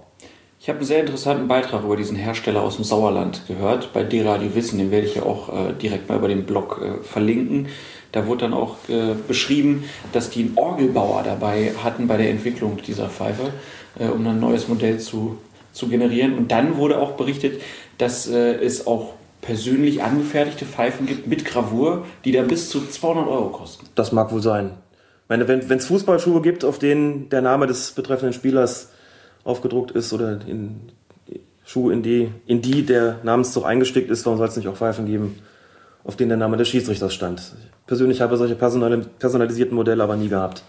Ich 0.58 0.68
habe 0.68 0.78
einen 0.78 0.86
sehr 0.86 1.00
interessanten 1.00 1.48
Beitrag 1.48 1.84
über 1.84 1.96
diesen 1.96 2.16
Hersteller 2.16 2.62
aus 2.62 2.76
dem 2.76 2.84
Sauerland 2.84 3.42
gehört, 3.46 3.92
bei 3.92 4.02
D-Radio 4.02 4.54
Wissen, 4.54 4.78
den 4.78 4.90
werde 4.90 5.06
ich 5.06 5.14
ja 5.14 5.22
auch 5.22 5.48
äh, 5.50 5.72
direkt 5.74 6.08
mal 6.08 6.16
über 6.16 6.28
den 6.28 6.44
Blog 6.44 6.80
äh, 6.82 7.04
verlinken. 7.04 7.68
Da 8.16 8.26
wurde 8.26 8.47
dann 8.47 8.55
auch 8.55 8.76
äh, 8.88 9.14
beschrieben, 9.28 9.84
dass 10.14 10.30
die 10.30 10.44
einen 10.44 10.52
Orgelbauer 10.56 11.22
dabei 11.22 11.74
hatten 11.84 12.06
bei 12.06 12.16
der 12.16 12.30
Entwicklung 12.30 12.78
dieser 12.78 13.10
Pfeife, 13.10 13.52
äh, 13.98 14.06
um 14.06 14.26
ein 14.26 14.40
neues 14.40 14.68
Modell 14.68 14.98
zu, 14.98 15.36
zu 15.74 15.88
generieren. 15.88 16.32
Und 16.38 16.51
dann 16.51 16.78
wurde 16.78 16.98
auch 16.98 17.12
berichtet, 17.12 17.60
dass 17.98 18.26
äh, 18.26 18.55
es 18.55 18.86
auch 18.86 19.12
persönlich 19.43 20.02
angefertigte 20.02 20.64
Pfeifen 20.64 21.05
gibt 21.05 21.26
mit 21.26 21.44
Gravur, 21.44 22.06
die 22.24 22.32
dann 22.32 22.48
bis 22.48 22.70
zu 22.70 22.86
200 22.86 23.28
Euro 23.28 23.51
kosten. 23.51 23.86
Das 23.94 24.12
mag 24.12 24.32
wohl 24.32 24.40
sein. 24.40 24.70
Meine, 25.28 25.47
wenn 25.47 25.60
es 25.60 25.84
Fußballschuhe 25.84 26.40
gibt, 26.40 26.64
auf 26.64 26.78
denen 26.78 27.28
der 27.28 27.43
Name 27.43 27.66
des 27.66 27.93
betreffenden 27.93 28.32
Spielers 28.32 28.93
aufgedruckt 29.44 29.90
ist 29.90 30.14
oder 30.14 30.40
in 30.47 30.80
Schuhe, 31.66 31.93
in 31.93 32.02
die, 32.02 32.30
in 32.47 32.62
die 32.62 32.86
der 32.86 33.18
Namenszug 33.24 33.66
eingestickt 33.66 34.10
ist, 34.10 34.24
warum 34.24 34.38
soll 34.38 34.48
es 34.48 34.56
nicht 34.56 34.68
auch 34.68 34.76
Pfeifen 34.76 35.05
geben, 35.05 35.38
auf 36.06 36.16
denen 36.16 36.30
der 36.30 36.38
Name 36.38 36.56
des 36.56 36.68
Schiedsrichters 36.68 37.14
stand? 37.14 37.40
Ich 37.40 37.86
persönlich 37.86 38.20
habe 38.20 38.36
solche 38.36 38.54
personali 38.54 39.02
personalisierten 39.18 39.74
Modelle 39.74 40.02
aber 40.02 40.16
nie 40.16 40.28
gehabt. 40.28 40.62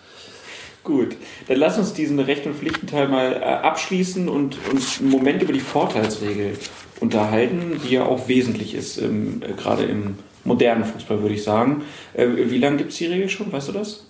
Gut, 0.84 1.18
dann 1.48 1.58
lass 1.58 1.78
uns 1.78 1.94
diesen 1.94 2.20
Recht- 2.20 2.46
und 2.46 2.56
Pflichtenteil 2.56 3.10
mal 3.10 3.34
äh, 3.34 3.40
abschließen 3.44 4.30
und 4.30 4.58
uns 4.72 5.00
einen 5.02 5.10
Moment 5.10 5.42
über 5.42 5.52
die 5.52 5.60
Vorteilsregel 5.60 6.58
unterhalten, 7.02 7.82
die 7.84 7.96
ja 7.96 8.06
auch 8.06 8.28
wesentlich 8.30 8.74
ist, 8.74 8.98
ähm, 8.98 9.42
äh, 9.42 9.54
gerade 9.54 9.84
im 9.84 10.18
modernen 10.46 10.86
Fußball, 10.86 11.22
würde 11.22 11.36
ich 11.36 11.44
sagen. 11.44 11.84
Äh, 12.14 12.28
wie 12.36 12.58
lange 12.58 12.78
gibt 12.78 12.92
es 12.92 12.98
die 12.98 13.08
Regel 13.08 13.28
schon? 13.28 13.52
Weißt 13.52 13.68
du 13.68 13.74
das? 13.74 14.06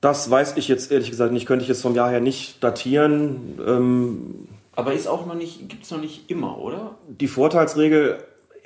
Das 0.00 0.30
weiß 0.30 0.56
ich 0.56 0.68
jetzt 0.68 0.90
ehrlich 0.92 1.10
gesagt 1.10 1.32
nicht, 1.32 1.46
könnte 1.46 1.64
ich 1.64 1.68
jetzt 1.68 1.82
vom 1.82 1.94
Jahr 1.94 2.10
her 2.10 2.20
nicht 2.20 2.62
datieren. 2.62 3.58
Ähm, 3.66 4.48
Aber 4.76 4.92
ist 4.92 5.08
auch 5.08 5.26
noch 5.26 5.34
nicht, 5.34 5.68
gibt 5.68 5.84
es 5.84 5.90
noch 5.90 6.00
nicht 6.00 6.30
immer, 6.30 6.58
oder? 6.58 6.94
die 7.08 7.28
Vorteilsregel, 7.28 8.22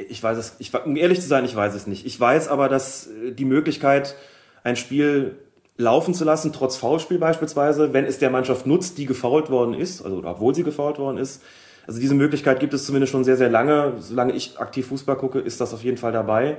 ich 0.08 0.22
weiß 0.22 0.38
es, 0.38 0.56
ich, 0.58 0.72
um 0.74 0.96
ehrlich 0.96 1.20
zu 1.20 1.28
sein, 1.28 1.44
ich 1.44 1.54
weiß 1.54 1.74
es 1.74 1.86
nicht. 1.86 2.06
Ich 2.06 2.18
weiß 2.18 2.48
aber, 2.48 2.68
dass 2.68 3.08
äh, 3.08 3.32
die 3.32 3.44
Möglichkeit, 3.44 4.16
ein 4.64 4.76
Spiel 4.76 5.36
laufen 5.76 6.14
zu 6.14 6.24
lassen, 6.24 6.52
trotz 6.52 6.76
Foulspiel 6.76 7.18
beispielsweise, 7.18 7.92
wenn 7.92 8.04
es 8.04 8.18
der 8.18 8.30
Mannschaft 8.30 8.66
nutzt, 8.66 8.98
die 8.98 9.06
gefoult 9.06 9.50
worden 9.50 9.74
ist, 9.74 10.04
also 10.04 10.22
obwohl 10.24 10.54
sie 10.54 10.62
gefoult 10.62 10.98
worden 10.98 11.18
ist. 11.18 11.42
Also 11.86 11.98
diese 12.00 12.14
Möglichkeit 12.14 12.60
gibt 12.60 12.74
es 12.74 12.86
zumindest 12.86 13.10
schon 13.10 13.24
sehr, 13.24 13.36
sehr 13.36 13.50
lange. 13.50 13.94
Solange 13.98 14.34
ich 14.34 14.58
aktiv 14.58 14.86
Fußball 14.86 15.16
gucke, 15.16 15.40
ist 15.40 15.60
das 15.60 15.74
auf 15.74 15.82
jeden 15.82 15.96
Fall 15.96 16.12
dabei. 16.12 16.58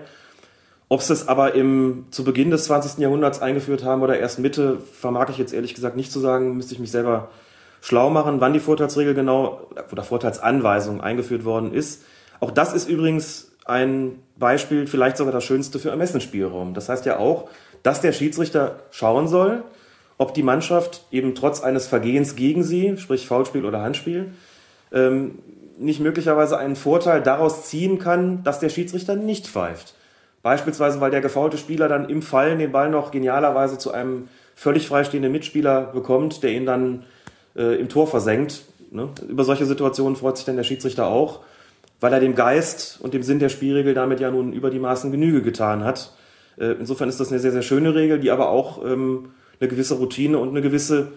Ob 0.89 1.01
sie 1.01 1.13
es 1.13 1.27
aber 1.27 1.55
im, 1.55 2.05
zu 2.11 2.23
Beginn 2.23 2.51
des 2.51 2.65
20. 2.65 2.99
Jahrhunderts 2.99 3.41
eingeführt 3.41 3.83
haben 3.83 4.01
oder 4.01 4.19
erst 4.19 4.39
Mitte, 4.39 4.79
vermag 4.79 5.29
ich 5.29 5.37
jetzt 5.37 5.53
ehrlich 5.53 5.73
gesagt 5.73 5.95
nicht 5.95 6.11
zu 6.11 6.19
sagen, 6.19 6.57
müsste 6.57 6.73
ich 6.73 6.79
mich 6.79 6.91
selber 6.91 7.29
schlau 7.81 8.09
machen, 8.09 8.41
wann 8.41 8.53
die 8.53 8.59
Vorteilsregel 8.59 9.13
genau 9.13 9.67
oder 9.91 10.03
Vorteilsanweisung 10.03 11.01
eingeführt 11.01 11.45
worden 11.45 11.73
ist. 11.73 12.03
Auch 12.43 12.51
das 12.51 12.73
ist 12.73 12.89
übrigens 12.89 13.53
ein 13.63 14.19
Beispiel, 14.35 14.85
vielleicht 14.85 15.15
sogar 15.15 15.31
das 15.31 15.45
Schönste 15.45 15.79
für 15.79 15.91
Ermessensspielraum. 15.91 16.73
Das 16.73 16.89
heißt 16.89 17.05
ja 17.05 17.17
auch, 17.17 17.47
dass 17.83 18.01
der 18.01 18.11
Schiedsrichter 18.11 18.81
schauen 18.91 19.29
soll, 19.29 19.63
ob 20.17 20.33
die 20.33 20.43
Mannschaft 20.43 21.05
eben 21.09 21.35
trotz 21.35 21.61
eines 21.61 21.87
Vergehens 21.87 22.35
gegen 22.35 22.61
sie, 22.65 22.97
sprich 22.97 23.27
Foulspiel 23.27 23.63
oder 23.63 23.81
Handspiel, 23.81 24.33
ähm, 24.91 25.39
nicht 25.77 26.01
möglicherweise 26.01 26.57
einen 26.57 26.75
Vorteil 26.75 27.21
daraus 27.21 27.69
ziehen 27.69 27.97
kann, 27.97 28.43
dass 28.43 28.59
der 28.59 28.67
Schiedsrichter 28.67 29.15
nicht 29.15 29.47
pfeift. 29.47 29.95
Beispielsweise, 30.41 30.99
weil 30.99 31.11
der 31.11 31.21
gefaulte 31.21 31.57
Spieler 31.57 31.87
dann 31.87 32.09
im 32.09 32.21
Fallen 32.21 32.59
den 32.59 32.73
Ball 32.73 32.89
noch 32.89 33.11
genialerweise 33.11 33.77
zu 33.77 33.93
einem 33.93 34.27
völlig 34.53 34.85
freistehenden 34.89 35.31
Mitspieler 35.31 35.93
bekommt, 35.93 36.43
der 36.43 36.51
ihn 36.51 36.65
dann 36.65 37.05
äh, 37.55 37.79
im 37.79 37.87
Tor 37.87 38.05
versenkt. 38.05 38.63
Ne? 38.91 39.07
Über 39.29 39.45
solche 39.45 39.65
Situationen 39.65 40.17
freut 40.17 40.35
sich 40.35 40.45
dann 40.45 40.57
der 40.57 40.65
Schiedsrichter 40.65 41.07
auch, 41.07 41.39
weil 42.03 42.11
er 42.11 42.19
dem 42.19 42.35
Geist 42.35 42.99
und 43.01 43.13
dem 43.13 43.23
Sinn 43.23 43.39
der 43.39 43.47
Spielregel 43.47 43.93
damit 43.93 44.19
ja 44.19 44.29
nun 44.29 44.51
über 44.51 44.69
die 44.69 44.77
Maßen 44.77 45.09
Genüge 45.09 45.41
getan 45.41 45.85
hat. 45.85 46.11
Äh, 46.57 46.73
insofern 46.73 47.07
ist 47.07 47.21
das 47.21 47.29
eine 47.29 47.39
sehr, 47.39 47.53
sehr 47.53 47.61
schöne 47.61 47.95
Regel, 47.95 48.19
die 48.19 48.29
aber 48.29 48.49
auch 48.49 48.83
ähm, 48.83 49.29
eine 49.61 49.69
gewisse 49.69 49.93
Routine 49.93 50.37
und 50.37 50.49
eine 50.49 50.61
gewisse 50.61 51.13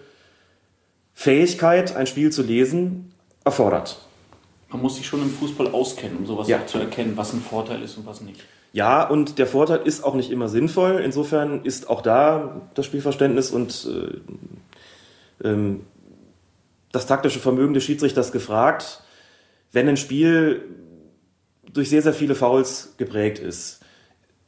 Fähigkeit, 1.13 1.93
ein 1.97 2.07
Spiel 2.07 2.31
zu 2.31 2.41
lesen, 2.41 3.11
erfordert. 3.43 3.99
Man 4.69 4.81
muss 4.81 4.95
sich 4.95 5.05
schon 5.05 5.21
im 5.21 5.29
Fußball 5.29 5.67
auskennen, 5.71 6.19
um 6.19 6.25
sowas 6.25 6.47
Ja. 6.47 6.65
zu 6.65 6.77
erkennen, 6.77 7.17
was 7.17 7.33
ein 7.33 7.41
Vorteil 7.41 7.81
ist 7.83 7.97
und 7.97 8.05
was 8.05 8.21
nicht. 8.21 8.39
Ja, 8.71 9.05
und 9.05 9.39
der 9.39 9.47
Vorteil 9.47 9.81
ist 9.83 10.05
auch 10.05 10.15
nicht 10.15 10.31
immer 10.31 10.47
sinnvoll. 10.47 11.01
Insofern 11.03 11.65
ist 11.65 11.89
auch 11.89 12.01
da 12.01 12.61
das 12.75 12.85
Spielverständnis 12.85 13.51
und 13.51 13.89
äh, 15.43 15.47
ähm, 15.49 15.81
das 16.93 17.07
taktische 17.07 17.39
Vermögen 17.39 17.73
des 17.73 17.83
Schiedsrichters 17.83 18.31
gefragt. 18.31 19.01
Wenn 19.71 19.87
ein 19.87 19.97
Spiel 19.97 20.61
durch 21.73 21.89
sehr, 21.89 22.01
sehr 22.01 22.13
viele 22.13 22.35
Fouls 22.35 22.95
geprägt 22.97 23.39
ist, 23.39 23.81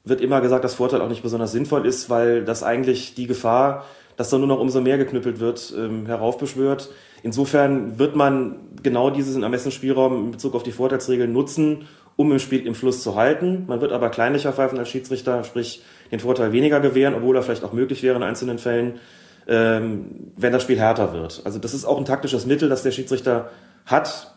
wird 0.04 0.22
immer 0.22 0.42
gesagt, 0.42 0.64
dass 0.64 0.76
Vorteil 0.76 1.02
auch 1.02 1.10
nicht 1.10 1.24
besonders 1.24 1.52
sinnvoll 1.52 1.86
ist, 1.86 2.10
weil 2.10 2.44
das 2.44 2.64
eigentlich 2.64 3.16
die 3.16 3.28
Gefahr, 3.28 3.86
dass 4.18 4.30
da 4.30 4.38
nur 4.38 4.48
noch 4.48 4.60
umso 4.60 4.82
mehr 4.82 4.98
geknüppelt 4.98 5.40
wird, 5.40 5.74
ähm, 5.78 6.06
heraufbeschwört. 6.06 6.90
Insofern 7.24 8.00
wird 8.00 8.16
man 8.16 8.58
genau 8.82 9.10
diesen 9.10 9.44
Ermessensspielraum 9.44 10.26
in 10.26 10.32
Bezug 10.32 10.56
auf 10.56 10.64
die 10.64 10.72
Vorteilsregeln 10.72 11.32
nutzen, 11.32 11.88
um 12.16 12.32
im 12.32 12.40
Spiel 12.40 12.66
im 12.66 12.76
Fluss 12.76 13.02
zu 13.02 13.16
halten. 13.16 13.64
Man 13.68 13.80
wird 13.82 13.92
aber 13.92 14.10
kleinlicher 14.10 14.52
pfeifen 14.52 14.78
als 14.78 14.90
Schiedsrichter, 14.90 15.44
sprich 15.44 15.84
den 16.12 16.20
Vorteil 16.20 16.52
weniger 16.52 16.80
gewähren, 16.80 17.14
obwohl 17.14 17.36
er 17.36 17.44
vielleicht 17.44 17.64
auch 17.64 17.74
möglich 17.74 18.04
wäre 18.04 18.18
in 18.18 18.24
einzelnen 18.24 18.58
Fällen, 18.58 19.00
ähm, 19.48 20.32
wenn 20.36 20.52
das 20.52 20.64
Spiel 20.64 20.80
härter 20.80 21.14
wird. 21.14 21.42
Also 21.46 21.60
das 21.60 21.74
ist 21.74 21.86
auch 21.86 21.98
ein 21.98 22.06
taktisches 22.06 22.46
Mittel, 22.46 22.68
das 22.68 22.84
der 22.84 22.92
Schiedsrichter 22.92 23.52
hat. 23.86 24.34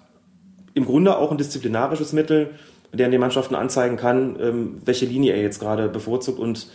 Im 0.75 0.85
Grunde 0.85 1.17
auch 1.17 1.31
ein 1.31 1.39
disziplinarisches 1.39 2.13
Mittel, 2.13 2.51
der 2.93 3.09
den 3.09 3.21
Mannschaften 3.21 3.55
anzeigen 3.55 3.97
kann, 3.97 4.37
ähm, 4.41 4.81
welche 4.85 5.07
Linie 5.07 5.35
er 5.35 5.43
jetzt 5.43 5.61
gerade 5.61 5.89
bevorzugt 5.89 6.39
und 6.39 6.69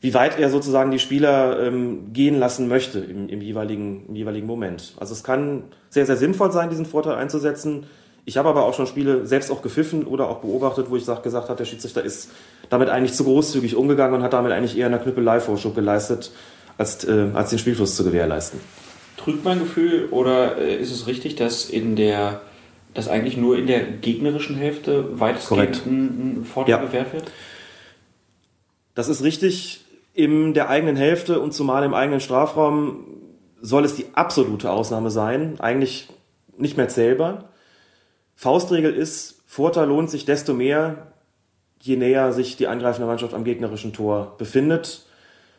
wie 0.00 0.14
weit 0.14 0.38
er 0.38 0.48
sozusagen 0.50 0.90
die 0.90 0.98
Spieler 0.98 1.60
ähm, 1.60 2.12
gehen 2.12 2.38
lassen 2.38 2.68
möchte 2.68 3.00
im, 3.00 3.28
im, 3.28 3.40
jeweiligen, 3.40 4.06
im 4.08 4.14
jeweiligen 4.14 4.46
Moment. 4.46 4.94
Also 5.00 5.12
es 5.12 5.24
kann 5.24 5.64
sehr, 5.90 6.06
sehr 6.06 6.16
sinnvoll 6.16 6.52
sein, 6.52 6.70
diesen 6.70 6.86
Vorteil 6.86 7.14
einzusetzen. 7.14 7.86
Ich 8.24 8.36
habe 8.36 8.48
aber 8.48 8.64
auch 8.64 8.74
schon 8.74 8.86
Spiele 8.86 9.26
selbst 9.26 9.50
auch 9.50 9.62
gepfiffen 9.62 10.04
oder 10.04 10.28
auch 10.28 10.38
beobachtet, 10.38 10.90
wo 10.90 10.96
ich 10.96 11.04
sag, 11.04 11.22
gesagt 11.22 11.48
habe, 11.48 11.56
der 11.56 11.64
Schiedsrichter 11.64 12.02
ist 12.02 12.30
damit 12.68 12.90
eigentlich 12.90 13.14
zu 13.14 13.24
großzügig 13.24 13.74
umgegangen 13.74 14.16
und 14.16 14.22
hat 14.22 14.34
damit 14.34 14.52
eigentlich 14.52 14.76
eher 14.78 14.86
eine 14.86 14.98
Knüppelei-Vorschub 14.98 15.74
geleistet, 15.74 16.30
als, 16.76 17.04
äh, 17.04 17.30
als 17.34 17.50
den 17.50 17.58
Spielfluss 17.58 17.96
zu 17.96 18.04
gewährleisten. 18.04 18.60
Trügt 19.16 19.44
mein 19.44 19.58
Gefühl 19.58 20.08
oder 20.10 20.58
äh, 20.58 20.76
ist 20.76 20.92
es 20.92 21.06
richtig, 21.06 21.34
dass 21.34 21.68
in 21.70 21.96
der 21.96 22.42
dass 22.98 23.06
eigentlich 23.06 23.36
nur 23.36 23.56
in 23.56 23.68
der 23.68 23.84
gegnerischen 23.84 24.56
Hälfte 24.56 25.20
weitestgehend 25.20 25.86
ein, 25.86 26.40
ein 26.40 26.44
Vorteil 26.44 26.72
ja. 26.72 26.84
gewährt 26.84 27.12
wird? 27.12 27.30
Das 28.96 29.08
ist 29.08 29.22
richtig. 29.22 29.84
In 30.14 30.52
der 30.52 30.68
eigenen 30.68 30.96
Hälfte 30.96 31.38
und 31.38 31.54
zumal 31.54 31.84
im 31.84 31.94
eigenen 31.94 32.18
Strafraum 32.18 33.04
soll 33.60 33.84
es 33.84 33.94
die 33.94 34.06
absolute 34.14 34.72
Ausnahme 34.72 35.12
sein. 35.12 35.60
Eigentlich 35.60 36.08
nicht 36.56 36.76
mehr 36.76 36.88
zählbar. 36.88 37.50
Faustregel 38.34 38.92
ist, 38.92 39.42
Vorteil 39.46 39.86
lohnt 39.86 40.10
sich 40.10 40.24
desto 40.24 40.52
mehr, 40.52 41.12
je 41.80 41.94
näher 41.94 42.32
sich 42.32 42.56
die 42.56 42.66
angreifende 42.66 43.06
Mannschaft 43.06 43.32
am 43.32 43.44
gegnerischen 43.44 43.92
Tor 43.92 44.34
befindet. 44.38 45.06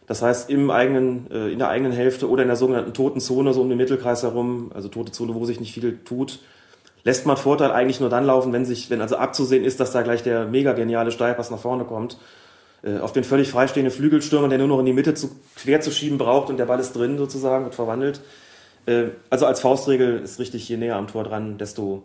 Das 0.07 0.21
heißt, 0.21 0.49
im 0.49 0.71
eigenen, 0.71 1.31
äh, 1.31 1.53
in 1.53 1.59
der 1.59 1.69
eigenen 1.69 1.93
Hälfte 1.93 2.29
oder 2.29 2.41
in 2.41 2.49
der 2.49 2.57
sogenannten 2.57 2.93
toten 2.93 3.21
Zone, 3.21 3.53
so 3.53 3.61
um 3.61 3.69
den 3.69 3.77
Mittelkreis 3.77 4.23
herum, 4.23 4.71
also 4.75 4.89
tote 4.89 5.13
Zone, 5.13 5.35
wo 5.35 5.45
sich 5.45 5.61
nicht 5.61 5.73
viel 5.73 5.99
tut, 6.03 6.39
lässt 7.03 7.25
man 7.25 7.37
Vorteil 7.37 7.71
eigentlich 7.71 7.99
nur 7.99 8.09
dann 8.09 8.25
laufen, 8.25 8.53
wenn 8.53 8.65
sich, 8.65 8.89
wenn 8.89 9.01
also 9.01 9.17
abzusehen 9.17 9.63
ist, 9.63 9.79
dass 9.79 9.91
da 9.91 10.01
gleich 10.01 10.23
der 10.23 10.45
mega 10.45 10.73
geniale 10.73 11.11
Steilpass 11.11 11.51
nach 11.51 11.59
vorne 11.59 11.85
kommt. 11.85 12.17
Äh, 12.81 12.99
auf 12.99 13.11
den 13.11 13.23
völlig 13.23 13.49
freistehenden 13.49 13.93
Flügelstürmer, 13.93 14.47
der 14.47 14.57
nur 14.57 14.67
noch 14.67 14.79
in 14.79 14.85
die 14.85 14.93
Mitte 14.93 15.13
zu, 15.13 15.31
quer 15.55 15.81
zu 15.81 15.91
schieben 15.91 16.17
braucht 16.17 16.49
und 16.49 16.57
der 16.57 16.65
Ball 16.65 16.79
ist 16.79 16.93
drin 16.93 17.17
sozusagen, 17.17 17.65
wird 17.65 17.75
verwandelt. 17.75 18.21
Äh, 18.85 19.09
also 19.29 19.45
als 19.45 19.59
Faustregel 19.59 20.21
ist 20.21 20.39
richtig, 20.39 20.67
je 20.69 20.77
näher 20.77 20.95
am 20.95 21.07
Tor 21.07 21.23
dran, 21.23 21.57
desto 21.57 22.03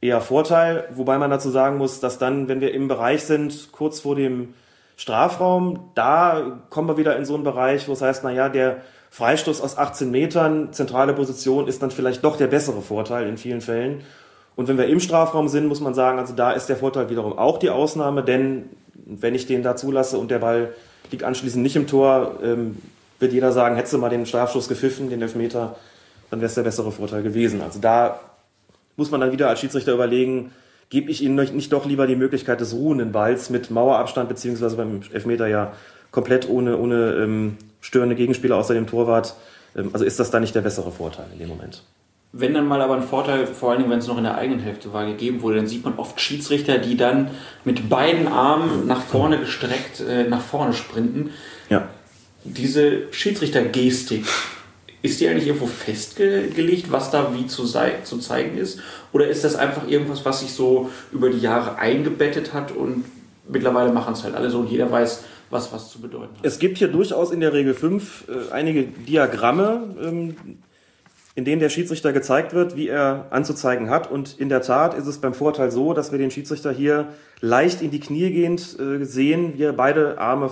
eher 0.00 0.20
Vorteil. 0.20 0.88
Wobei 0.94 1.18
man 1.18 1.30
dazu 1.30 1.50
sagen 1.50 1.78
muss, 1.78 2.00
dass 2.00 2.18
dann, 2.18 2.48
wenn 2.48 2.60
wir 2.60 2.72
im 2.72 2.88
Bereich 2.88 3.24
sind, 3.24 3.72
kurz 3.72 4.00
vor 4.00 4.14
dem 4.14 4.54
Strafraum, 4.96 5.90
da 5.94 6.60
kommen 6.70 6.88
wir 6.88 6.96
wieder 6.96 7.16
in 7.16 7.24
so 7.24 7.34
einen 7.34 7.44
Bereich, 7.44 7.88
wo 7.88 7.92
es 7.92 8.02
heißt, 8.02 8.22
naja, 8.22 8.48
der 8.48 8.82
Freistoß 9.10 9.60
aus 9.60 9.76
18 9.76 10.10
Metern, 10.10 10.72
zentrale 10.72 11.12
Position, 11.12 11.66
ist 11.66 11.82
dann 11.82 11.90
vielleicht 11.90 12.24
doch 12.24 12.36
der 12.36 12.46
bessere 12.46 12.80
Vorteil 12.82 13.28
in 13.28 13.36
vielen 13.36 13.60
Fällen. 13.60 14.02
Und 14.56 14.68
wenn 14.68 14.78
wir 14.78 14.86
im 14.86 15.00
Strafraum 15.00 15.48
sind, 15.48 15.66
muss 15.66 15.80
man 15.80 15.94
sagen, 15.94 16.18
also 16.18 16.34
da 16.34 16.52
ist 16.52 16.66
der 16.66 16.76
Vorteil 16.76 17.10
wiederum 17.10 17.38
auch 17.38 17.58
die 17.58 17.70
Ausnahme, 17.70 18.22
denn 18.22 18.68
wenn 18.94 19.34
ich 19.34 19.46
den 19.46 19.62
da 19.62 19.76
zulasse 19.76 20.18
und 20.18 20.30
der 20.30 20.38
Ball 20.38 20.72
liegt 21.10 21.24
anschließend 21.24 21.62
nicht 21.62 21.76
im 21.76 21.86
Tor, 21.86 22.38
ähm, 22.42 22.76
wird 23.18 23.32
jeder 23.32 23.52
sagen, 23.52 23.76
hättest 23.76 23.94
du 23.94 23.98
mal 23.98 24.10
den 24.10 24.26
Strafstoß 24.26 24.68
gepfiffen, 24.68 25.08
den 25.08 25.22
Elfmeter, 25.22 25.76
dann 26.30 26.40
wäre 26.40 26.48
es 26.48 26.54
der 26.54 26.62
bessere 26.62 26.92
Vorteil 26.92 27.22
gewesen. 27.22 27.60
Also 27.62 27.78
da 27.78 28.20
muss 28.96 29.10
man 29.10 29.20
dann 29.20 29.32
wieder 29.32 29.48
als 29.48 29.60
Schiedsrichter 29.60 29.92
überlegen, 29.92 30.52
gebe 30.90 31.10
ich 31.10 31.22
ihnen 31.22 31.36
nicht 31.54 31.72
doch 31.72 31.86
lieber 31.86 32.06
die 32.06 32.16
Möglichkeit 32.16 32.60
des 32.60 32.74
ruhenden 32.74 33.12
Balls 33.12 33.48
mit 33.48 33.70
Mauerabstand, 33.70 34.28
beziehungsweise 34.28 34.76
beim 34.76 35.00
Elfmeter 35.12 35.46
ja 35.46 35.72
komplett 36.10 36.48
ohne, 36.48 36.76
ohne 36.76 37.14
ähm, 37.14 37.56
störende 37.80 38.14
Gegenspieler 38.14 38.56
außer 38.56 38.74
dem 38.74 38.86
Torwart. 38.86 39.34
Ähm, 39.74 39.90
also 39.92 40.04
ist 40.04 40.20
das 40.20 40.30
da 40.30 40.40
nicht 40.40 40.54
der 40.54 40.60
bessere 40.60 40.92
Vorteil 40.92 41.26
in 41.32 41.38
dem 41.38 41.48
Moment? 41.48 41.82
Wenn 42.34 42.54
dann 42.54 42.66
mal 42.66 42.80
aber 42.80 42.94
ein 42.94 43.02
Vorteil, 43.02 43.46
vor 43.46 43.70
allen 43.70 43.80
Dingen, 43.80 43.90
wenn 43.90 43.98
es 43.98 44.06
noch 44.06 44.16
in 44.16 44.24
der 44.24 44.36
eigenen 44.36 44.60
Hälfte 44.60 44.92
war, 44.92 45.04
gegeben 45.04 45.42
wurde, 45.42 45.56
dann 45.56 45.66
sieht 45.66 45.84
man 45.84 45.98
oft 45.98 46.18
Schiedsrichter, 46.20 46.78
die 46.78 46.96
dann 46.96 47.30
mit 47.64 47.90
beiden 47.90 48.26
Armen 48.26 48.86
nach 48.86 49.02
vorne 49.02 49.38
gestreckt, 49.38 50.00
äh, 50.00 50.24
nach 50.24 50.40
vorne 50.40 50.72
sprinten. 50.72 51.30
Ja. 51.68 51.88
Diese 52.44 53.12
Schiedsrichtergestik, 53.12 54.24
ist 55.02 55.20
die 55.20 55.28
eigentlich 55.28 55.48
irgendwo 55.48 55.66
festgelegt, 55.66 56.90
was 56.90 57.10
da 57.10 57.34
wie 57.34 57.46
zu, 57.46 57.64
zu 57.66 58.18
zeigen 58.18 58.56
ist? 58.56 58.80
Oder 59.12 59.26
ist 59.28 59.44
das 59.44 59.56
einfach 59.56 59.88
irgendwas, 59.88 60.24
was 60.24 60.40
sich 60.40 60.52
so 60.52 60.90
über 61.10 61.28
die 61.28 61.40
Jahre 61.40 61.76
eingebettet 61.76 62.54
hat 62.54 62.70
und 62.70 63.04
mittlerweile 63.48 63.92
machen 63.92 64.14
es 64.14 64.22
halt 64.22 64.36
alle 64.36 64.48
so 64.48 64.60
und 64.60 64.70
jeder 64.70 64.90
weiß, 64.90 65.24
was 65.50 65.72
was 65.72 65.90
zu 65.90 66.00
bedeuten 66.00 66.36
hat? 66.38 66.46
Es 66.46 66.60
gibt 66.60 66.78
hier 66.78 66.88
durchaus 66.88 67.32
in 67.32 67.40
der 67.40 67.52
Regel 67.52 67.74
5 67.74 68.28
äh, 68.28 68.52
einige 68.52 68.84
Diagramme, 68.84 69.96
ähm, 70.00 70.36
in 71.34 71.44
denen 71.44 71.60
der 71.60 71.68
Schiedsrichter 71.68 72.12
gezeigt 72.12 72.52
wird, 72.52 72.76
wie 72.76 72.88
er 72.88 73.26
anzuzeigen 73.30 73.88
hat. 73.90 74.10
Und 74.10 74.38
in 74.38 74.48
der 74.48 74.62
Tat 74.62 74.94
ist 74.94 75.06
es 75.06 75.18
beim 75.18 75.34
Vorteil 75.34 75.70
so, 75.70 75.94
dass 75.94 76.12
wir 76.12 76.18
den 76.18 76.30
Schiedsrichter 76.30 76.72
hier 76.72 77.08
leicht 77.40 77.82
in 77.82 77.90
die 77.90 78.00
Knie 78.00 78.30
gehend 78.30 78.78
äh, 78.78 79.04
sehen, 79.04 79.54
wie 79.56 79.62
er 79.62 79.72
beide 79.72 80.18
Arme 80.18 80.50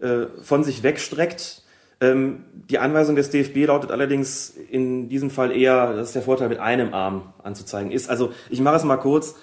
äh, 0.00 0.26
von 0.42 0.64
sich 0.64 0.82
wegstreckt 0.82 1.62
ähm, 2.00 2.44
die 2.52 2.78
Anweisung 2.78 3.16
des 3.16 3.30
DFB 3.30 3.66
lautet 3.66 3.90
allerdings 3.90 4.50
in 4.50 5.08
diesem 5.08 5.30
Fall 5.30 5.50
eher, 5.50 5.94
dass 5.94 6.12
der 6.12 6.22
Vorteil 6.22 6.48
mit 6.48 6.60
einem 6.60 6.94
Arm 6.94 7.32
anzuzeigen 7.42 7.90
ist. 7.90 8.08
Also 8.08 8.32
ich 8.50 8.60
mache 8.60 8.76
es 8.76 8.84
mal 8.84 8.98
kurz. 8.98 9.34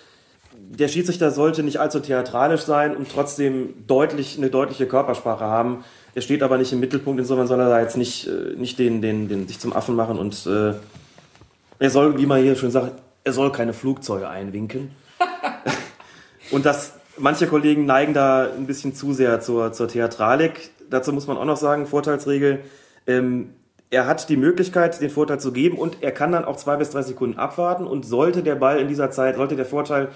Der 0.57 0.87
Schiedsrichter 0.87 1.31
sollte 1.31 1.63
nicht 1.63 1.79
allzu 1.79 1.99
theatralisch 1.99 2.61
sein 2.61 2.95
und 2.95 3.11
trotzdem 3.11 3.85
deutlich, 3.87 4.37
eine 4.37 4.49
deutliche 4.49 4.87
Körpersprache 4.87 5.43
haben. 5.43 5.83
Er 6.15 6.21
steht 6.21 6.41
aber 6.41 6.57
nicht 6.57 6.73
im 6.73 6.79
Mittelpunkt, 6.79 7.19
insofern 7.19 7.45
soll 7.45 7.59
er 7.59 7.69
da 7.69 7.79
jetzt 7.81 7.97
nicht, 7.97 8.27
äh, 8.27 8.55
nicht 8.57 8.79
den, 8.79 9.01
den, 9.01 9.27
den, 9.27 9.47
sich 9.47 9.59
zum 9.59 9.73
Affen 9.73 9.95
machen 9.95 10.17
und 10.17 10.47
äh, 10.47 10.73
er 11.77 11.89
soll, 11.89 12.17
wie 12.17 12.25
man 12.25 12.41
hier 12.41 12.55
schon 12.55 12.71
sagt, 12.71 12.93
er 13.23 13.33
soll 13.33 13.51
keine 13.51 13.73
Flugzeuge 13.73 14.27
einwinken. 14.27 14.91
und 16.51 16.65
das, 16.65 16.93
manche 17.17 17.45
Kollegen 17.45 17.85
neigen 17.85 18.13
da 18.13 18.49
ein 18.49 18.65
bisschen 18.65 18.95
zu 18.95 19.13
sehr 19.13 19.41
zur, 19.41 19.73
zur 19.73 19.87
Theatralik 19.87 20.71
dazu 20.89 21.13
muss 21.13 21.27
man 21.27 21.37
auch 21.37 21.45
noch 21.45 21.57
sagen, 21.57 21.85
Vorteilsregel, 21.85 22.59
ähm, 23.07 23.53
er 23.89 24.07
hat 24.07 24.29
die 24.29 24.37
Möglichkeit, 24.37 24.99
den 25.01 25.09
Vorteil 25.09 25.39
zu 25.39 25.51
geben 25.51 25.77
und 25.77 25.97
er 26.01 26.11
kann 26.11 26.31
dann 26.31 26.45
auch 26.45 26.57
zwei 26.57 26.75
bis 26.75 26.89
drei 26.89 27.01
Sekunden 27.01 27.37
abwarten 27.37 27.85
und 27.85 28.05
sollte 28.05 28.43
der 28.43 28.55
Ball 28.55 28.79
in 28.79 28.87
dieser 28.87 29.11
Zeit, 29.11 29.35
sollte 29.35 29.55
der 29.55 29.65
Vorteil 29.65 30.09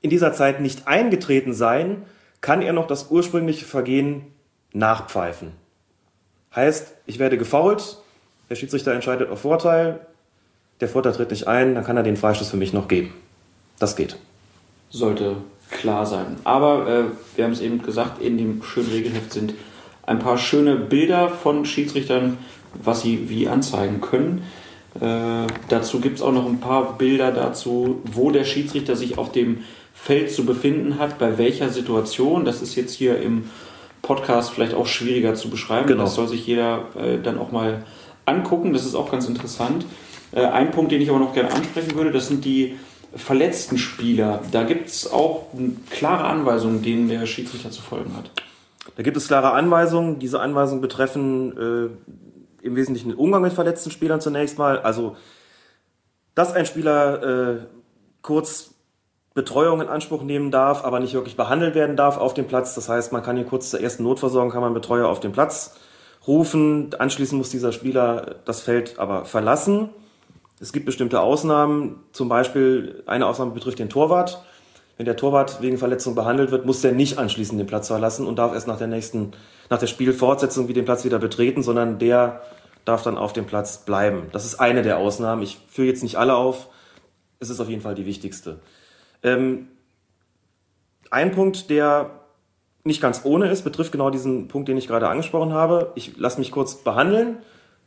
in 0.00 0.10
dieser 0.10 0.32
Zeit 0.32 0.60
nicht 0.60 0.86
eingetreten 0.86 1.52
sein, 1.52 2.02
kann 2.40 2.62
er 2.62 2.72
noch 2.72 2.86
das 2.86 3.10
ursprüngliche 3.10 3.64
Vergehen 3.64 4.22
nachpfeifen. 4.72 5.52
Heißt, 6.54 6.94
ich 7.06 7.18
werde 7.18 7.38
gefault, 7.38 7.98
der 8.50 8.56
Schiedsrichter 8.56 8.92
entscheidet 8.92 9.30
auf 9.30 9.40
Vorteil, 9.40 10.00
der 10.80 10.88
Vorteil 10.88 11.12
tritt 11.12 11.30
nicht 11.30 11.46
ein, 11.46 11.74
dann 11.74 11.84
kann 11.84 11.96
er 11.96 12.02
den 12.02 12.16
Freistoß 12.16 12.50
für 12.50 12.56
mich 12.56 12.72
noch 12.72 12.88
geben. 12.88 13.12
Das 13.78 13.96
geht. 13.96 14.16
Sollte 14.90 15.36
klar 15.70 16.06
sein. 16.06 16.36
Aber 16.44 16.88
äh, 16.88 17.04
wir 17.36 17.44
haben 17.44 17.52
es 17.52 17.60
eben 17.60 17.82
gesagt, 17.82 18.22
in 18.22 18.38
dem 18.38 18.62
schönen 18.62 18.90
Regelheft 18.90 19.32
sind 19.32 19.54
ein 20.06 20.18
paar 20.18 20.38
schöne 20.38 20.76
Bilder 20.76 21.28
von 21.28 21.64
Schiedsrichtern, 21.64 22.38
was 22.82 23.02
sie 23.02 23.28
wie 23.28 23.48
anzeigen 23.48 24.00
können. 24.00 24.44
Äh, 25.00 25.46
dazu 25.68 26.00
gibt 26.00 26.16
es 26.16 26.22
auch 26.22 26.32
noch 26.32 26.46
ein 26.46 26.60
paar 26.60 26.96
Bilder 26.96 27.30
dazu, 27.30 28.00
wo 28.04 28.30
der 28.30 28.44
Schiedsrichter 28.44 28.96
sich 28.96 29.18
auf 29.18 29.32
dem 29.32 29.64
Feld 29.94 30.32
zu 30.32 30.46
befinden 30.46 30.98
hat, 30.98 31.18
bei 31.18 31.38
welcher 31.38 31.68
Situation. 31.68 32.44
Das 32.44 32.62
ist 32.62 32.74
jetzt 32.76 32.94
hier 32.94 33.20
im 33.20 33.50
Podcast 34.08 34.50
vielleicht 34.50 34.74
auch 34.74 34.86
schwieriger 34.86 35.34
zu 35.34 35.50
beschreiben. 35.50 35.86
Genau. 35.86 36.04
Das 36.04 36.14
soll 36.14 36.26
sich 36.26 36.46
jeder 36.46 36.86
äh, 36.96 37.18
dann 37.22 37.38
auch 37.38 37.52
mal 37.52 37.84
angucken. 38.24 38.72
Das 38.72 38.86
ist 38.86 38.94
auch 38.94 39.10
ganz 39.10 39.28
interessant. 39.28 39.84
Äh, 40.32 40.46
ein 40.46 40.70
Punkt, 40.70 40.90
den 40.90 41.02
ich 41.02 41.10
aber 41.10 41.18
noch 41.18 41.34
gerne 41.34 41.52
ansprechen 41.52 41.94
würde, 41.94 42.10
das 42.10 42.26
sind 42.26 42.44
die 42.46 42.76
verletzten 43.14 43.76
Spieler. 43.76 44.40
Da 44.50 44.64
gibt 44.64 44.88
es 44.88 45.12
auch 45.12 45.46
klare 45.90 46.24
Anweisungen, 46.24 46.82
denen 46.82 47.08
der 47.08 47.26
Schiedsrichter 47.26 47.70
zu 47.70 47.82
folgen 47.82 48.16
hat. 48.16 48.30
Da 48.96 49.02
gibt 49.02 49.16
es 49.18 49.28
klare 49.28 49.52
Anweisungen. 49.52 50.18
Diese 50.18 50.40
Anweisungen 50.40 50.80
betreffen 50.80 51.52
äh, 52.62 52.66
im 52.66 52.76
Wesentlichen 52.76 53.10
den 53.10 53.18
Umgang 53.18 53.42
mit 53.42 53.52
verletzten 53.52 53.90
Spielern 53.90 54.22
zunächst 54.22 54.56
mal. 54.56 54.78
Also, 54.78 55.16
dass 56.34 56.54
ein 56.54 56.64
Spieler 56.64 57.22
äh, 57.22 57.58
kurz 58.22 58.74
Betreuung 59.34 59.80
in 59.80 59.88
Anspruch 59.88 60.22
nehmen 60.22 60.50
darf, 60.50 60.84
aber 60.84 61.00
nicht 61.00 61.14
wirklich 61.14 61.36
behandelt 61.36 61.74
werden 61.74 61.96
darf 61.96 62.18
auf 62.18 62.34
dem 62.34 62.46
Platz. 62.46 62.74
Das 62.74 62.88
heißt, 62.88 63.12
man 63.12 63.22
kann 63.22 63.36
hier 63.36 63.44
kurz 63.44 63.70
zur 63.70 63.80
ersten 63.80 64.02
Notversorgung, 64.02 64.50
kann 64.50 64.62
man 64.62 64.74
Betreuer 64.74 65.08
auf 65.08 65.20
den 65.20 65.32
Platz 65.32 65.76
rufen. 66.26 66.90
Anschließend 66.98 67.38
muss 67.38 67.50
dieser 67.50 67.72
Spieler 67.72 68.36
das 68.44 68.60
Feld 68.60 68.98
aber 68.98 69.24
verlassen. 69.24 69.90
Es 70.60 70.72
gibt 70.72 70.86
bestimmte 70.86 71.20
Ausnahmen. 71.20 72.00
Zum 72.12 72.28
Beispiel 72.28 73.02
eine 73.06 73.26
Ausnahme 73.26 73.52
betrifft 73.52 73.78
den 73.78 73.88
Torwart. 73.88 74.42
Wenn 74.96 75.06
der 75.06 75.16
Torwart 75.16 75.62
wegen 75.62 75.78
Verletzung 75.78 76.16
behandelt 76.16 76.50
wird, 76.50 76.66
muss 76.66 76.80
der 76.80 76.90
nicht 76.90 77.18
anschließend 77.18 77.60
den 77.60 77.68
Platz 77.68 77.86
verlassen 77.86 78.26
und 78.26 78.36
darf 78.36 78.52
erst 78.52 78.66
nach 78.66 78.78
der 78.78 78.88
nächsten, 78.88 79.30
nach 79.70 79.78
der 79.78 79.86
Spielfortsetzung 79.86 80.66
wie 80.66 80.72
den 80.72 80.84
Platz 80.84 81.04
wieder 81.04 81.20
betreten, 81.20 81.62
sondern 81.62 82.00
der 82.00 82.42
darf 82.84 83.04
dann 83.04 83.16
auf 83.16 83.32
dem 83.32 83.46
Platz 83.46 83.84
bleiben. 83.84 84.24
Das 84.32 84.44
ist 84.44 84.58
eine 84.58 84.82
der 84.82 84.98
Ausnahmen. 84.98 85.42
Ich 85.42 85.60
führe 85.68 85.86
jetzt 85.86 86.02
nicht 86.02 86.16
alle 86.16 86.34
auf. 86.34 86.68
Es 87.38 87.50
ist 87.50 87.60
auf 87.60 87.68
jeden 87.68 87.82
Fall 87.82 87.94
die 87.94 88.06
wichtigste. 88.06 88.58
Ähm, 89.22 89.68
ein 91.10 91.32
Punkt, 91.32 91.70
der 91.70 92.10
nicht 92.84 93.00
ganz 93.00 93.22
ohne 93.24 93.50
ist, 93.50 93.62
betrifft 93.62 93.92
genau 93.92 94.10
diesen 94.10 94.48
Punkt, 94.48 94.68
den 94.68 94.76
ich 94.76 94.88
gerade 94.88 95.08
angesprochen 95.08 95.52
habe. 95.52 95.92
Ich 95.94 96.16
lasse 96.16 96.38
mich 96.38 96.50
kurz 96.50 96.76
behandeln, 96.76 97.38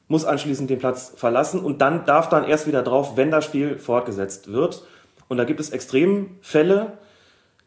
muss 0.08 0.26
anschließend 0.26 0.70
den 0.70 0.80
Platz 0.80 1.14
verlassen 1.16 1.62
und 1.62 1.82
dann 1.82 2.06
darf 2.06 2.30
dann 2.30 2.44
erst 2.44 2.68
wieder 2.68 2.84
drauf, 2.84 3.18
wenn 3.18 3.32
das 3.32 3.46
Spiel 3.46 3.78
fortgesetzt 3.78 4.52
wird. 4.52 4.86
Und 5.28 5.38
da 5.38 5.44
gibt 5.46 5.60
es 5.60 5.70
Extremfälle, 5.70 6.98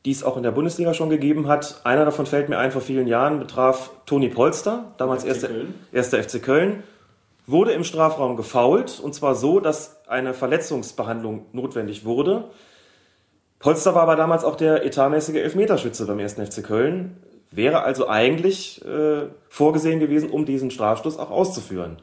die 0.04 0.10
es 0.10 0.22
auch 0.22 0.36
in 0.36 0.42
der 0.42 0.50
Bundesliga 0.50 0.92
schon 0.92 1.08
gegeben 1.08 1.48
hat. 1.48 1.80
Einer 1.84 2.04
davon 2.04 2.26
fällt 2.26 2.48
mir 2.48 2.58
ein 2.58 2.70
vor 2.70 2.82
vielen 2.82 3.06
Jahren, 3.06 3.38
betraf 3.38 3.90
Toni 4.04 4.28
Polster, 4.28 4.92
damals 4.98 5.24
erster, 5.24 5.48
erster 5.92 6.22
FC 6.22 6.42
Köln, 6.42 6.82
wurde 7.46 7.72
im 7.72 7.84
Strafraum 7.84 8.36
gefault 8.36 9.00
und 9.00 9.14
zwar 9.14 9.34
so, 9.34 9.60
dass 9.60 10.06
eine 10.06 10.34
Verletzungsbehandlung 10.34 11.46
notwendig 11.52 12.04
wurde. 12.04 12.44
Polster 13.64 13.94
war 13.94 14.02
aber 14.02 14.14
damals 14.14 14.44
auch 14.44 14.56
der 14.56 14.84
etatmäßige 14.84 15.36
Elfmeterschütze 15.36 16.04
beim 16.04 16.18
ersten 16.18 16.44
FC 16.44 16.62
Köln, 16.62 17.16
wäre 17.50 17.82
also 17.82 18.08
eigentlich 18.08 18.84
äh, 18.84 19.28
vorgesehen 19.48 20.00
gewesen, 20.00 20.28
um 20.28 20.44
diesen 20.44 20.70
Strafstoß 20.70 21.18
auch 21.18 21.30
auszuführen. 21.30 21.96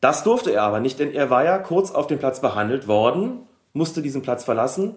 Das 0.00 0.24
durfte 0.24 0.52
er 0.52 0.64
aber 0.64 0.80
nicht, 0.80 0.98
denn 0.98 1.14
er 1.14 1.30
war 1.30 1.44
ja 1.44 1.58
kurz 1.58 1.92
auf 1.92 2.08
dem 2.08 2.18
Platz 2.18 2.40
behandelt 2.40 2.88
worden 2.88 3.46
musste 3.74 4.02
diesen 4.02 4.22
Platz 4.22 4.42
verlassen. 4.42 4.96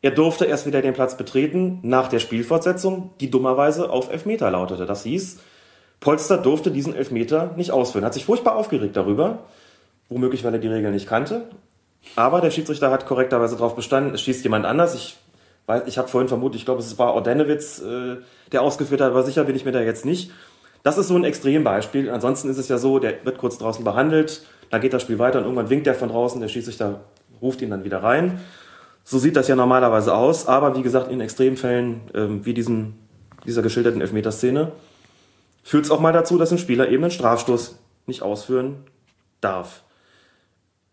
Er 0.00 0.12
durfte 0.12 0.46
erst 0.46 0.66
wieder 0.66 0.80
den 0.80 0.94
Platz 0.94 1.16
betreten 1.16 1.80
nach 1.82 2.08
der 2.08 2.20
Spielfortsetzung, 2.20 3.10
die 3.20 3.30
dummerweise 3.30 3.90
auf 3.90 4.10
Elfmeter 4.10 4.50
lautete. 4.50 4.86
Das 4.86 5.02
hieß, 5.02 5.40
Polster 6.00 6.38
durfte 6.38 6.70
diesen 6.70 6.96
Elfmeter 6.96 7.52
nicht 7.54 7.70
ausführen. 7.70 8.06
Hat 8.06 8.14
sich 8.14 8.24
furchtbar 8.24 8.56
aufgeregt 8.56 8.96
darüber, 8.96 9.40
womöglich 10.08 10.42
weil 10.42 10.54
er 10.54 10.58
die 10.58 10.68
Regeln 10.68 10.94
nicht 10.94 11.06
kannte. 11.06 11.50
Aber 12.16 12.40
der 12.40 12.50
Schiedsrichter 12.50 12.90
hat 12.90 13.06
korrekterweise 13.06 13.56
darauf 13.56 13.76
bestanden, 13.76 14.14
es 14.14 14.22
schießt 14.22 14.42
jemand 14.44 14.66
anders. 14.66 14.94
Ich, 14.94 15.16
ich 15.86 15.98
habe 15.98 16.08
vorhin 16.08 16.28
vermutet, 16.28 16.58
ich 16.60 16.64
glaube, 16.64 16.80
es 16.80 16.98
war 16.98 17.14
Ordenewitz, 17.14 17.80
äh, 17.80 18.16
der 18.52 18.62
ausgeführt 18.62 19.00
hat, 19.00 19.10
aber 19.10 19.22
sicher 19.22 19.44
bin 19.44 19.56
ich 19.56 19.64
mir 19.64 19.72
da 19.72 19.80
jetzt 19.80 20.04
nicht. 20.04 20.30
Das 20.82 20.96
ist 20.96 21.08
so 21.08 21.16
ein 21.16 21.24
Extrembeispiel. 21.24 22.10
Ansonsten 22.10 22.48
ist 22.48 22.58
es 22.58 22.68
ja 22.68 22.78
so, 22.78 22.98
der 22.98 23.24
wird 23.24 23.38
kurz 23.38 23.58
draußen 23.58 23.84
behandelt, 23.84 24.42
da 24.70 24.78
geht 24.78 24.92
das 24.92 25.02
Spiel 25.02 25.18
weiter 25.18 25.38
und 25.38 25.44
irgendwann 25.44 25.70
winkt 25.70 25.86
er 25.86 25.94
von 25.94 26.08
draußen, 26.08 26.40
der 26.40 26.48
Schiedsrichter 26.48 27.00
ruft 27.40 27.60
ihn 27.62 27.70
dann 27.70 27.84
wieder 27.84 28.02
rein. 28.02 28.40
So 29.04 29.18
sieht 29.18 29.36
das 29.36 29.48
ja 29.48 29.56
normalerweise 29.56 30.14
aus, 30.14 30.46
aber 30.46 30.76
wie 30.76 30.82
gesagt, 30.82 31.10
in 31.10 31.20
Extremfällen, 31.20 32.02
ähm, 32.14 32.44
wie 32.44 32.52
diesen, 32.52 32.98
dieser 33.46 33.62
geschilderten 33.62 34.00
Elfmeterszene, 34.00 34.72
führt 35.62 35.84
es 35.86 35.90
auch 35.90 36.00
mal 36.00 36.12
dazu, 36.12 36.36
dass 36.36 36.52
ein 36.52 36.58
Spieler 36.58 36.88
eben 36.88 37.04
einen 37.04 37.10
Strafstoß 37.10 37.76
nicht 38.06 38.22
ausführen 38.22 38.84
darf. 39.40 39.82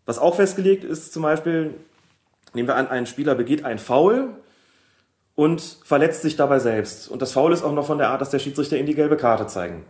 Was 0.06 0.18
auch 0.18 0.36
festgelegt 0.36 0.84
ist, 0.84 1.12
zum 1.12 1.22
Beispiel, 1.22 1.74
nehmen 2.54 2.68
wir 2.68 2.76
an, 2.76 2.88
ein 2.88 3.06
Spieler 3.06 3.34
begeht 3.34 3.64
ein 3.64 3.78
Foul 3.78 4.28
und 5.34 5.60
verletzt 5.60 6.22
sich 6.22 6.36
dabei 6.36 6.60
selbst. 6.60 7.08
Und 7.08 7.22
das 7.22 7.32
Foul 7.32 7.52
ist 7.52 7.64
auch 7.64 7.72
noch 7.72 7.86
von 7.86 7.98
der 7.98 8.08
Art, 8.10 8.20
dass 8.20 8.30
der 8.30 8.38
Schiedsrichter 8.38 8.78
ihm 8.78 8.86
die 8.86 8.94
gelbe 8.94 9.16
Karte 9.16 9.48
zeigen 9.48 9.84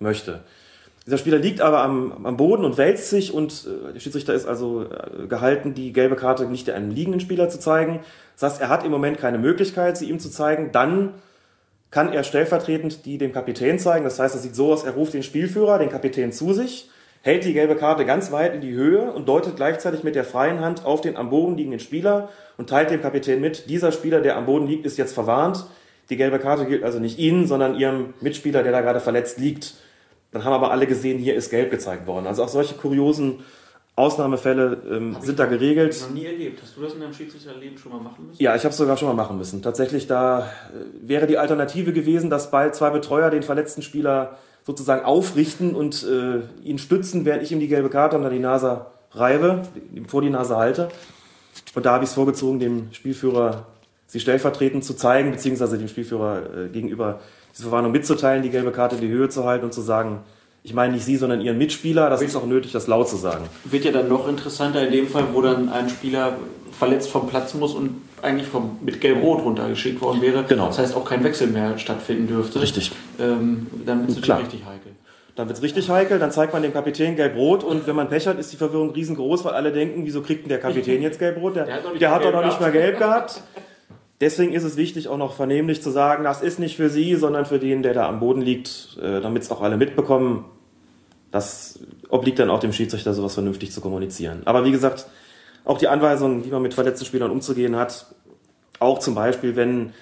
möchte. 0.00 0.42
Dieser 1.06 1.18
Spieler 1.18 1.38
liegt 1.38 1.62
aber 1.62 1.82
am, 1.82 2.26
am 2.26 2.36
Boden 2.36 2.64
und 2.64 2.76
wälzt 2.76 3.08
sich 3.08 3.32
und 3.32 3.66
äh, 3.66 3.94
der 3.94 4.00
Schiedsrichter 4.00 4.34
ist 4.34 4.46
also 4.46 4.84
äh, 4.84 5.26
gehalten, 5.26 5.72
die 5.72 5.92
gelbe 5.92 6.16
Karte 6.16 6.44
nicht 6.44 6.68
einem 6.68 6.90
liegenden 6.90 7.20
Spieler 7.20 7.48
zu 7.48 7.58
zeigen. 7.58 8.00
Das 8.38 8.52
heißt, 8.52 8.60
er 8.60 8.68
hat 8.68 8.84
im 8.84 8.90
Moment 8.90 9.18
keine 9.18 9.38
Möglichkeit, 9.38 9.96
sie 9.96 10.10
ihm 10.10 10.18
zu 10.18 10.28
zeigen. 10.30 10.70
Dann 10.72 11.14
kann 11.90 12.12
er 12.12 12.24
stellvertretend 12.24 13.06
die 13.06 13.16
dem 13.16 13.32
Kapitän 13.32 13.78
zeigen. 13.78 14.04
Das 14.04 14.18
heißt, 14.18 14.34
es 14.34 14.42
sieht 14.42 14.54
so 14.54 14.70
aus, 14.70 14.84
er 14.84 14.92
ruft 14.92 15.14
den 15.14 15.22
Spielführer, 15.22 15.78
den 15.78 15.88
Kapitän 15.88 16.32
zu 16.32 16.52
sich 16.52 16.90
hält 17.22 17.44
die 17.44 17.52
gelbe 17.52 17.76
Karte 17.76 18.04
ganz 18.04 18.32
weit 18.32 18.54
in 18.54 18.60
die 18.60 18.72
Höhe 18.72 19.12
und 19.12 19.28
deutet 19.28 19.56
gleichzeitig 19.56 20.04
mit 20.04 20.14
der 20.14 20.24
freien 20.24 20.60
Hand 20.60 20.84
auf 20.84 21.00
den 21.00 21.16
am 21.16 21.30
Boden 21.30 21.56
liegenden 21.56 21.80
Spieler 21.80 22.28
und 22.56 22.68
teilt 22.68 22.90
dem 22.90 23.02
Kapitän 23.02 23.40
mit, 23.40 23.68
dieser 23.68 23.92
Spieler, 23.92 24.20
der 24.20 24.36
am 24.36 24.46
Boden 24.46 24.66
liegt, 24.66 24.86
ist 24.86 24.98
jetzt 24.98 25.14
verwarnt. 25.14 25.66
Die 26.10 26.16
gelbe 26.16 26.38
Karte 26.38 26.66
gilt 26.66 26.84
also 26.84 26.98
nicht 26.98 27.18
Ihnen, 27.18 27.46
sondern 27.46 27.74
Ihrem 27.74 28.14
Mitspieler, 28.20 28.62
der 28.62 28.72
da 28.72 28.80
gerade 28.80 29.00
verletzt 29.00 29.38
liegt. 29.38 29.74
Dann 30.32 30.44
haben 30.44 30.52
aber 30.52 30.70
alle 30.70 30.86
gesehen, 30.86 31.18
hier 31.18 31.34
ist 31.34 31.50
gelb 31.50 31.70
gezeigt 31.70 32.06
worden. 32.06 32.26
Also 32.26 32.44
auch 32.44 32.48
solche 32.48 32.74
kuriosen 32.74 33.40
Ausnahmefälle 33.98 34.82
ähm, 34.88 35.16
sind 35.20 35.38
da 35.40 35.46
geregelt. 35.46 35.94
Ich 35.94 36.02
noch 36.02 36.10
nie 36.10 36.26
erlebt. 36.26 36.60
Hast 36.62 36.76
du 36.76 36.82
das 36.82 36.94
in 36.94 37.00
deinem 37.00 37.12
Schiedsrichterleben 37.12 37.76
schon 37.78 37.90
mal 37.92 38.00
machen 38.00 38.28
müssen? 38.28 38.40
Ja, 38.40 38.54
ich 38.54 38.62
habe 38.62 38.70
es 38.70 38.76
sogar 38.76 38.96
schon 38.96 39.08
mal 39.08 39.14
machen 39.14 39.36
müssen. 39.36 39.60
Tatsächlich, 39.60 40.06
da 40.06 40.42
äh, 40.42 40.46
wäre 41.02 41.26
die 41.26 41.36
Alternative 41.36 41.92
gewesen, 41.92 42.30
dass 42.30 42.50
bei 42.50 42.70
zwei 42.70 42.90
Betreuer 42.90 43.30
den 43.30 43.42
verletzten 43.42 43.82
Spieler 43.82 44.38
sozusagen 44.68 45.02
aufrichten 45.02 45.74
und 45.74 46.06
äh, 46.06 46.42
ihn 46.62 46.76
stützen, 46.76 47.24
während 47.24 47.42
ich 47.42 47.52
ihm 47.52 47.58
die 47.58 47.68
gelbe 47.68 47.88
Karte 47.88 48.16
unter 48.16 48.28
die 48.28 48.38
Nase 48.38 48.84
reibe, 49.12 49.62
vor 50.06 50.20
die 50.20 50.28
Nase 50.28 50.58
halte. 50.58 50.90
Und 51.74 51.86
da 51.86 51.92
habe 51.92 52.04
ich 52.04 52.10
es 52.10 52.14
vorgezogen, 52.14 52.60
dem 52.60 52.92
Spielführer 52.92 53.64
sie 54.06 54.20
stellvertretend 54.20 54.84
zu 54.84 54.92
zeigen, 54.92 55.30
beziehungsweise 55.30 55.78
dem 55.78 55.88
Spielführer 55.88 56.42
äh, 56.66 56.68
gegenüber 56.68 57.20
diese 57.50 57.62
Verwarnung 57.62 57.92
mitzuteilen, 57.92 58.42
die 58.42 58.50
gelbe 58.50 58.70
Karte 58.70 58.96
in 58.96 59.00
die 59.00 59.08
Höhe 59.08 59.30
zu 59.30 59.44
halten 59.44 59.64
und 59.64 59.72
zu 59.72 59.80
sagen, 59.80 60.20
ich 60.68 60.74
meine 60.74 60.92
nicht 60.92 61.04
Sie, 61.06 61.16
sondern 61.16 61.40
Ihren 61.40 61.56
Mitspieler. 61.56 62.10
Das 62.10 62.20
ist 62.20 62.36
auch 62.36 62.44
nötig, 62.44 62.72
das 62.72 62.86
laut 62.88 63.08
zu 63.08 63.16
sagen. 63.16 63.44
Wird 63.64 63.86
ja 63.86 63.90
dann 63.90 64.06
noch 64.06 64.28
interessanter 64.28 64.86
in 64.86 64.92
dem 64.92 65.08
Fall, 65.08 65.24
wo 65.32 65.40
dann 65.40 65.70
ein 65.70 65.88
Spieler 65.88 66.36
verletzt 66.78 67.08
vom 67.08 67.26
Platz 67.26 67.54
muss 67.54 67.72
und 67.72 68.02
eigentlich 68.20 68.46
vom, 68.46 68.78
mit 68.84 69.00
Gelb-Rot 69.00 69.42
runtergeschickt 69.44 70.02
worden 70.02 70.20
wäre. 70.20 70.44
Genau. 70.46 70.66
Das 70.66 70.78
heißt, 70.78 70.94
auch 70.94 71.06
kein 71.06 71.24
Wechsel 71.24 71.46
mehr 71.46 71.78
stattfinden 71.78 72.26
dürfte. 72.26 72.60
Richtig. 72.60 72.92
Ähm, 73.18 73.66
dann 73.86 74.06
wird 74.06 74.10
es 74.10 74.16
richtig 74.18 74.66
heikel. 74.66 74.92
Dann 75.36 75.48
wird 75.48 75.56
es 75.56 75.62
richtig 75.62 75.88
heikel, 75.88 76.18
dann 76.18 76.32
zeigt 76.32 76.52
man 76.52 76.62
dem 76.62 76.74
Kapitän 76.74 77.16
gelb-rot 77.16 77.64
und 77.64 77.86
wenn 77.86 77.96
man 77.96 78.08
Pech 78.08 78.26
hat, 78.26 78.38
ist 78.38 78.52
die 78.52 78.56
Verwirrung 78.56 78.90
riesengroß, 78.90 79.44
weil 79.44 79.52
alle 79.52 79.72
denken, 79.72 80.04
wieso 80.04 80.20
kriegt 80.20 80.42
denn 80.42 80.48
der 80.48 80.58
Kapitän 80.58 81.00
jetzt 81.00 81.18
gelb-rot? 81.18 81.56
Der, 81.56 81.64
Der 81.64 81.74
hat 81.76 82.00
der 82.00 82.10
hat 82.10 82.24
doch 82.24 82.32
noch 82.32 82.44
nicht 82.44 82.60
mal 82.60 82.72
gelb 82.72 82.98
gehabt. 82.98 83.42
Deswegen 84.20 84.52
ist 84.52 84.64
es 84.64 84.76
wichtig, 84.76 85.06
auch 85.06 85.16
noch 85.16 85.34
vernehmlich 85.34 85.80
zu 85.80 85.90
sagen, 85.90 86.24
das 86.24 86.42
ist 86.42 86.58
nicht 86.58 86.76
für 86.76 86.88
Sie, 86.88 87.14
sondern 87.14 87.46
für 87.46 87.60
den, 87.60 87.84
der 87.84 87.94
da 87.94 88.08
am 88.08 88.18
Boden 88.18 88.42
liegt, 88.42 88.98
äh, 89.00 89.20
damit 89.20 89.44
es 89.44 89.50
auch 89.52 89.62
alle 89.62 89.76
mitbekommen. 89.76 90.44
Das 91.30 91.78
obliegt 92.08 92.38
dann 92.38 92.50
auch 92.50 92.60
dem 92.60 92.72
Schiedsrichter, 92.72 93.12
sowas 93.12 93.34
vernünftig 93.34 93.72
zu 93.72 93.80
kommunizieren. 93.80 94.42
Aber 94.44 94.64
wie 94.64 94.72
gesagt, 94.72 95.06
auch 95.64 95.78
die 95.78 95.88
Anweisungen, 95.88 96.44
wie 96.44 96.50
man 96.50 96.62
mit 96.62 96.74
verletzten 96.74 97.04
Spielern 97.04 97.30
umzugehen 97.30 97.76
hat, 97.76 98.06
auch 98.78 98.98
zum 98.98 99.14
Beispiel, 99.14 99.56
wenn 99.56 99.92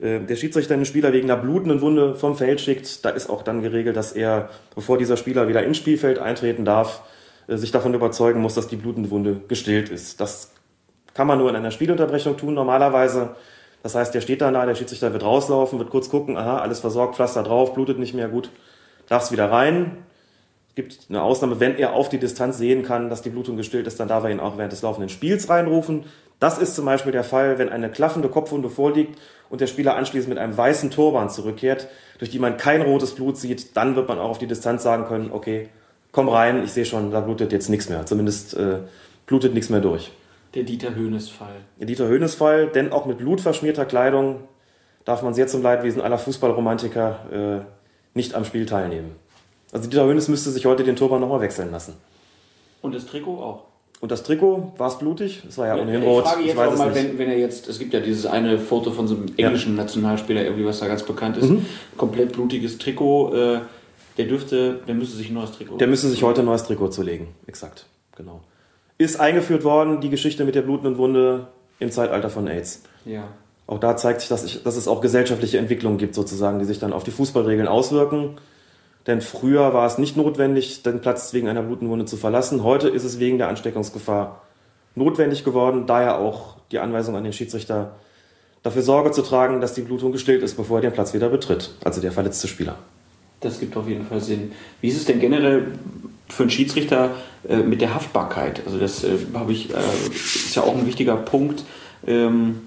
äh, 0.00 0.20
der 0.20 0.36
Schiedsrichter 0.36 0.74
einen 0.74 0.84
Spieler 0.84 1.12
wegen 1.12 1.30
einer 1.30 1.40
blutenden 1.40 1.80
Wunde 1.80 2.14
vom 2.16 2.36
Feld 2.36 2.60
schickt, 2.60 3.04
da 3.04 3.10
ist 3.10 3.30
auch 3.30 3.42
dann 3.42 3.62
geregelt, 3.62 3.96
dass 3.96 4.12
er, 4.12 4.50
bevor 4.74 4.98
dieser 4.98 5.16
Spieler 5.16 5.48
wieder 5.48 5.62
ins 5.62 5.76
Spielfeld 5.76 6.18
eintreten 6.18 6.64
darf, 6.64 7.02
äh, 7.46 7.56
sich 7.56 7.70
davon 7.70 7.94
überzeugen 7.94 8.40
muss, 8.40 8.54
dass 8.54 8.68
die 8.68 8.76
blutende 8.76 9.10
Wunde 9.10 9.40
gestillt 9.48 9.88
ist. 9.90 10.20
Das 10.20 10.52
kann 11.14 11.26
man 11.26 11.38
nur 11.38 11.50
in 11.50 11.56
einer 11.56 11.70
Spielunterbrechung 11.70 12.36
tun 12.36 12.54
normalerweise. 12.54 13.36
Das 13.82 13.94
heißt, 13.94 14.14
der 14.14 14.20
steht 14.20 14.40
dann 14.40 14.54
da, 14.54 14.64
der 14.64 14.74
Schiedsrichter 14.74 15.12
wird 15.12 15.24
rauslaufen, 15.24 15.78
wird 15.78 15.90
kurz 15.90 16.08
gucken, 16.08 16.36
aha, 16.36 16.58
alles 16.58 16.80
versorgt, 16.80 17.16
Pflaster 17.16 17.42
drauf, 17.42 17.74
blutet 17.74 17.98
nicht 17.98 18.14
mehr 18.14 18.28
gut, 18.28 18.50
darf 19.08 19.24
es 19.24 19.32
wieder 19.32 19.50
rein. 19.50 19.98
Gibt 20.74 21.06
eine 21.08 21.22
Ausnahme, 21.22 21.60
wenn 21.60 21.76
er 21.76 21.92
auf 21.92 22.08
die 22.08 22.18
Distanz 22.18 22.56
sehen 22.56 22.82
kann, 22.82 23.10
dass 23.10 23.20
die 23.20 23.28
Blutung 23.30 23.56
gestillt 23.56 23.86
ist, 23.86 24.00
dann 24.00 24.08
darf 24.08 24.24
er 24.24 24.30
ihn 24.30 24.40
auch 24.40 24.56
während 24.56 24.72
des 24.72 24.82
laufenden 24.82 25.10
Spiels 25.10 25.50
reinrufen. 25.50 26.04
Das 26.40 26.58
ist 26.58 26.74
zum 26.74 26.86
Beispiel 26.86 27.12
der 27.12 27.24
Fall, 27.24 27.58
wenn 27.58 27.68
eine 27.68 27.90
klaffende 27.90 28.28
Kopfwunde 28.28 28.70
vorliegt 28.70 29.18
und 29.50 29.60
der 29.60 29.66
Spieler 29.66 29.96
anschließend 29.96 30.30
mit 30.30 30.38
einem 30.38 30.56
weißen 30.56 30.90
Turban 30.90 31.28
zurückkehrt, 31.28 31.88
durch 32.18 32.30
die 32.30 32.38
man 32.38 32.56
kein 32.56 32.82
rotes 32.82 33.14
Blut 33.14 33.36
sieht, 33.36 33.76
dann 33.76 33.96
wird 33.96 34.08
man 34.08 34.18
auch 34.18 34.30
auf 34.30 34.38
die 34.38 34.46
Distanz 34.46 34.82
sagen 34.82 35.04
können, 35.04 35.30
okay, 35.30 35.68
komm 36.10 36.28
rein, 36.28 36.64
ich 36.64 36.72
sehe 36.72 36.84
schon, 36.84 37.10
da 37.10 37.20
blutet 37.20 37.52
jetzt 37.52 37.68
nichts 37.68 37.88
mehr. 37.88 38.06
Zumindest 38.06 38.54
äh, 38.54 38.78
blutet 39.26 39.54
nichts 39.54 39.70
mehr 39.70 39.80
durch. 39.80 40.10
Der 40.54 40.64
Dieter 40.64 40.94
Höhnes-Fall. 40.94 41.54
Der 41.78 41.86
Dieter 41.86 42.06
Höhnes-Fall, 42.06 42.68
denn 42.68 42.92
auch 42.92 43.06
mit 43.06 43.18
blutverschmierter 43.18 43.84
Kleidung 43.84 44.40
darf 45.04 45.22
man 45.22 45.34
sehr 45.34 45.46
zum 45.46 45.62
Leidwesen 45.62 46.02
aller 46.02 46.18
Fußballromantiker 46.18 47.64
äh, 47.64 48.18
nicht 48.18 48.34
am 48.34 48.44
Spiel 48.44 48.66
teilnehmen. 48.66 49.16
Also 49.72 49.88
Dieter 49.88 50.04
Höhnes 50.04 50.28
müsste 50.28 50.50
sich 50.50 50.66
heute 50.66 50.84
den 50.84 50.96
Turban 50.96 51.20
nochmal 51.20 51.40
wechseln 51.40 51.70
lassen. 51.70 51.94
Und 52.82 52.94
das 52.94 53.06
Trikot 53.06 53.38
auch. 53.42 53.64
Und 54.00 54.10
das 54.10 54.24
Trikot, 54.24 54.72
war 54.78 54.88
es 54.88 54.98
blutig? 54.98 55.42
Es 55.48 55.56
war 55.58 55.68
ja 55.68 55.76
ohnehin 55.80 56.02
ich 56.02 56.08
rot. 56.08 56.24
frage 56.24 56.40
Ich 56.40 56.46
jetzt 56.48 56.56
weiß 56.56 56.72
auch 56.74 56.78
mal, 56.78 56.94
wenn, 56.94 57.18
wenn 57.18 57.28
er 57.30 57.38
jetzt, 57.38 57.68
es 57.68 57.78
gibt 57.78 57.94
ja 57.94 58.00
dieses 58.00 58.26
eine 58.26 58.58
Foto 58.58 58.90
von 58.90 59.06
so 59.06 59.14
einem 59.14 59.26
englischen 59.36 59.76
Nationalspieler, 59.76 60.42
irgendwie, 60.44 60.66
was 60.66 60.80
da 60.80 60.88
ganz 60.88 61.04
bekannt 61.04 61.36
ist, 61.36 61.48
Mhm. 61.48 61.64
komplett 61.96 62.32
blutiges 62.32 62.78
Trikot, 62.78 63.32
äh, 63.34 63.60
der 64.18 64.24
dürfte, 64.26 64.80
der 64.88 64.94
müsste 64.96 65.16
sich 65.16 65.30
ein 65.30 65.34
neues 65.34 65.52
Trikot. 65.52 65.76
Der 65.76 65.86
müsste 65.86 66.08
sich 66.08 66.22
heute 66.24 66.40
ein 66.42 66.46
neues 66.46 66.64
Trikot 66.64 66.88
zulegen. 66.88 67.28
Exakt, 67.46 67.86
genau. 68.16 68.40
Ist 68.98 69.20
eingeführt 69.20 69.62
worden, 69.64 70.00
die 70.00 70.10
Geschichte 70.10 70.44
mit 70.44 70.54
der 70.56 70.62
blutenden 70.62 70.98
Wunde 70.98 71.46
im 71.78 71.90
Zeitalter 71.92 72.28
von 72.28 72.48
AIDS. 72.48 72.82
Ja. 73.04 73.28
Auch 73.68 73.78
da 73.78 73.96
zeigt 73.96 74.20
sich, 74.20 74.28
dass, 74.28 74.44
ich, 74.44 74.64
dass 74.64 74.76
es 74.76 74.88
auch 74.88 75.00
gesellschaftliche 75.00 75.58
Entwicklungen 75.58 75.96
gibt, 75.98 76.14
sozusagen, 76.16 76.58
die 76.58 76.64
sich 76.64 76.80
dann 76.80 76.92
auf 76.92 77.04
die 77.04 77.10
Fußballregeln 77.12 77.68
auswirken. 77.68 78.36
Denn 79.06 79.20
früher 79.20 79.74
war 79.74 79.86
es 79.86 79.98
nicht 79.98 80.16
notwendig, 80.16 80.82
den 80.82 81.00
Platz 81.00 81.32
wegen 81.32 81.48
einer 81.48 81.62
blutenden 81.62 81.90
Wunde 81.90 82.04
zu 82.04 82.16
verlassen. 82.16 82.62
Heute 82.62 82.88
ist 82.88 83.04
es 83.04 83.18
wegen 83.18 83.38
der 83.38 83.48
Ansteckungsgefahr 83.48 84.42
notwendig 84.94 85.44
geworden, 85.44 85.86
daher 85.86 86.18
auch 86.18 86.56
die 86.70 86.78
Anweisung 86.78 87.16
an 87.16 87.24
den 87.24 87.32
Schiedsrichter, 87.32 87.92
dafür 88.62 88.82
Sorge 88.82 89.10
zu 89.10 89.22
tragen, 89.22 89.60
dass 89.60 89.74
die 89.74 89.82
Blutung 89.82 90.12
gestillt 90.12 90.42
ist, 90.42 90.56
bevor 90.56 90.78
er 90.78 90.82
den 90.82 90.92
Platz 90.92 91.14
wieder 91.14 91.28
betritt, 91.28 91.70
also 91.84 92.00
der 92.00 92.12
verletzte 92.12 92.46
Spieler. 92.46 92.76
Das 93.40 93.58
gibt 93.58 93.76
auf 93.76 93.88
jeden 93.88 94.06
Fall 94.06 94.20
Sinn. 94.20 94.52
Wie 94.80 94.88
ist 94.88 94.96
es 94.96 95.04
denn 95.04 95.18
generell 95.18 95.72
für 96.28 96.44
einen 96.44 96.50
Schiedsrichter 96.50 97.10
äh, 97.48 97.56
mit 97.56 97.80
der 97.80 97.92
Haftbarkeit? 97.92 98.62
Also 98.64 98.78
das 98.78 99.02
äh, 99.02 99.16
habe 99.34 99.52
ich, 99.52 99.70
äh, 99.70 99.78
ist 100.12 100.54
ja 100.54 100.62
auch 100.62 100.76
ein 100.76 100.86
wichtiger 100.86 101.16
Punkt. 101.16 101.64
Ähm, 102.06 102.60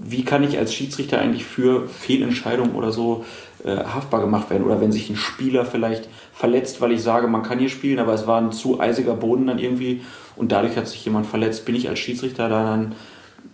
wie 0.00 0.24
kann 0.24 0.42
ich 0.42 0.58
als 0.58 0.74
Schiedsrichter 0.74 1.20
eigentlich 1.20 1.44
für 1.44 1.88
Fehlentscheidungen 1.88 2.74
oder 2.74 2.90
so 2.90 3.24
äh, 3.64 3.76
haftbar 3.76 4.20
gemacht 4.20 4.50
werden? 4.50 4.64
Oder 4.64 4.80
wenn 4.80 4.92
sich 4.92 5.10
ein 5.10 5.16
Spieler 5.16 5.64
vielleicht 5.64 6.08
verletzt, 6.32 6.80
weil 6.80 6.92
ich 6.92 7.02
sage, 7.02 7.26
man 7.26 7.42
kann 7.42 7.58
hier 7.58 7.68
spielen, 7.68 7.98
aber 7.98 8.12
es 8.12 8.26
war 8.26 8.40
ein 8.40 8.52
zu 8.52 8.80
eisiger 8.80 9.14
Boden 9.14 9.46
dann 9.46 9.58
irgendwie 9.58 10.02
und 10.36 10.52
dadurch 10.52 10.76
hat 10.76 10.86
sich 10.86 11.04
jemand 11.04 11.26
verletzt, 11.26 11.64
bin 11.64 11.74
ich 11.74 11.88
als 11.88 11.98
Schiedsrichter 11.98 12.48
da 12.48 12.62
dann 12.62 12.94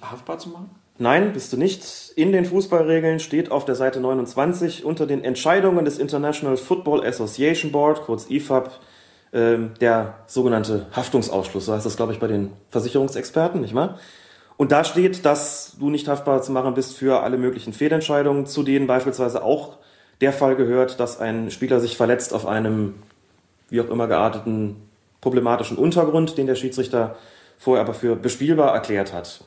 haftbar 0.01 0.39
zu 0.39 0.51
machen? 0.51 0.71
Nein, 0.99 1.33
bist 1.33 1.53
du 1.53 1.57
nicht. 1.57 2.13
In 2.15 2.31
den 2.31 2.45
Fußballregeln 2.45 3.21
steht 3.21 3.51
auf 3.51 3.65
der 3.65 3.75
Seite 3.75 4.01
29 4.01 4.85
unter 4.85 5.07
den 5.07 5.25
Entscheidungen 5.25 5.87
des 5.87 5.99
International 5.99 6.59
Football 6.59 7.07
Association 7.07 7.73
Board, 7.73 8.03
kurz 8.03 8.29
IFAB, 8.29 8.71
ähm, 9.33 9.71
der 9.81 10.19
sogenannte 10.27 10.89
Haftungsausschluss. 10.93 11.65
So 11.65 11.73
heißt 11.73 11.87
das, 11.87 11.97
glaube 11.97 12.13
ich, 12.13 12.19
bei 12.19 12.27
den 12.27 12.53
Versicherungsexperten, 12.69 13.63
nicht 13.63 13.75
wahr? 13.75 13.99
Und 14.59 14.73
da 14.73 14.85
steht, 14.85 15.25
dass 15.25 15.77
du 15.81 15.89
nicht 15.89 16.07
haftbar 16.07 16.43
zu 16.43 16.53
machen 16.53 16.75
bist 16.75 16.95
für 16.95 17.23
alle 17.23 17.39
möglichen 17.39 17.73
Fehlentscheidungen, 17.73 18.45
zu 18.45 18.63
denen 18.63 18.87
beispielsweise 18.87 19.43
auch 19.43 19.79
der 20.21 20.33
Fall 20.33 20.57
gehört, 20.57 21.01
dass 21.01 21.21
ein 21.21 21.51
Spieler 21.51 21.81
sich 21.81 21.97
verletzt 21.97 22.35
auf 22.35 22.47
einem 22.47 22.95
wie 23.69 23.81
auch 23.81 23.89
immer 23.89 24.07
gearteten 24.09 24.77
problematischen 25.21 25.79
Untergrund, 25.79 26.37
den 26.39 26.47
der 26.47 26.55
Schiedsrichter 26.55 27.17
vorher 27.59 27.85
aber 27.85 27.95
für 27.95 28.17
bespielbar 28.17 28.75
erklärt 28.75 29.13
hat. 29.13 29.45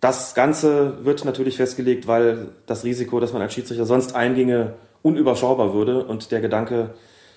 Das 0.00 0.34
Ganze 0.34 1.04
wird 1.04 1.24
natürlich 1.24 1.56
festgelegt, 1.56 2.06
weil 2.06 2.48
das 2.66 2.84
Risiko, 2.84 3.20
dass 3.20 3.32
man 3.32 3.42
als 3.42 3.54
Schiedsrichter 3.54 3.84
sonst 3.84 4.16
einginge, 4.16 4.74
unüberschaubar 5.02 5.74
würde 5.74 6.04
und 6.04 6.30
der 6.30 6.40
Gedanke 6.40 6.94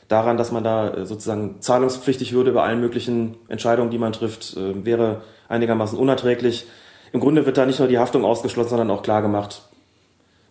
daran, 0.08 0.38
dass 0.38 0.52
man 0.52 0.64
da 0.64 0.94
äh, 0.94 1.06
sozusagen 1.06 1.62
zahlungspflichtig 1.62 2.34
würde 2.34 2.52
bei 2.52 2.64
allen 2.64 2.80
möglichen 2.80 3.36
Entscheidungen, 3.48 3.90
die 3.90 3.98
man 3.98 4.14
trifft, 4.14 4.56
äh, 4.56 4.86
wäre 4.86 5.22
einigermaßen 5.48 5.98
unerträglich. 5.98 6.68
Im 7.12 7.20
Grunde 7.20 7.46
wird 7.46 7.58
da 7.58 7.66
nicht 7.66 7.80
nur 7.80 7.88
die 7.88 7.98
Haftung 7.98 8.24
ausgeschlossen, 8.24 8.70
sondern 8.70 8.92
auch 8.92 9.04
klar 9.04 9.22
gemacht, 9.22 9.64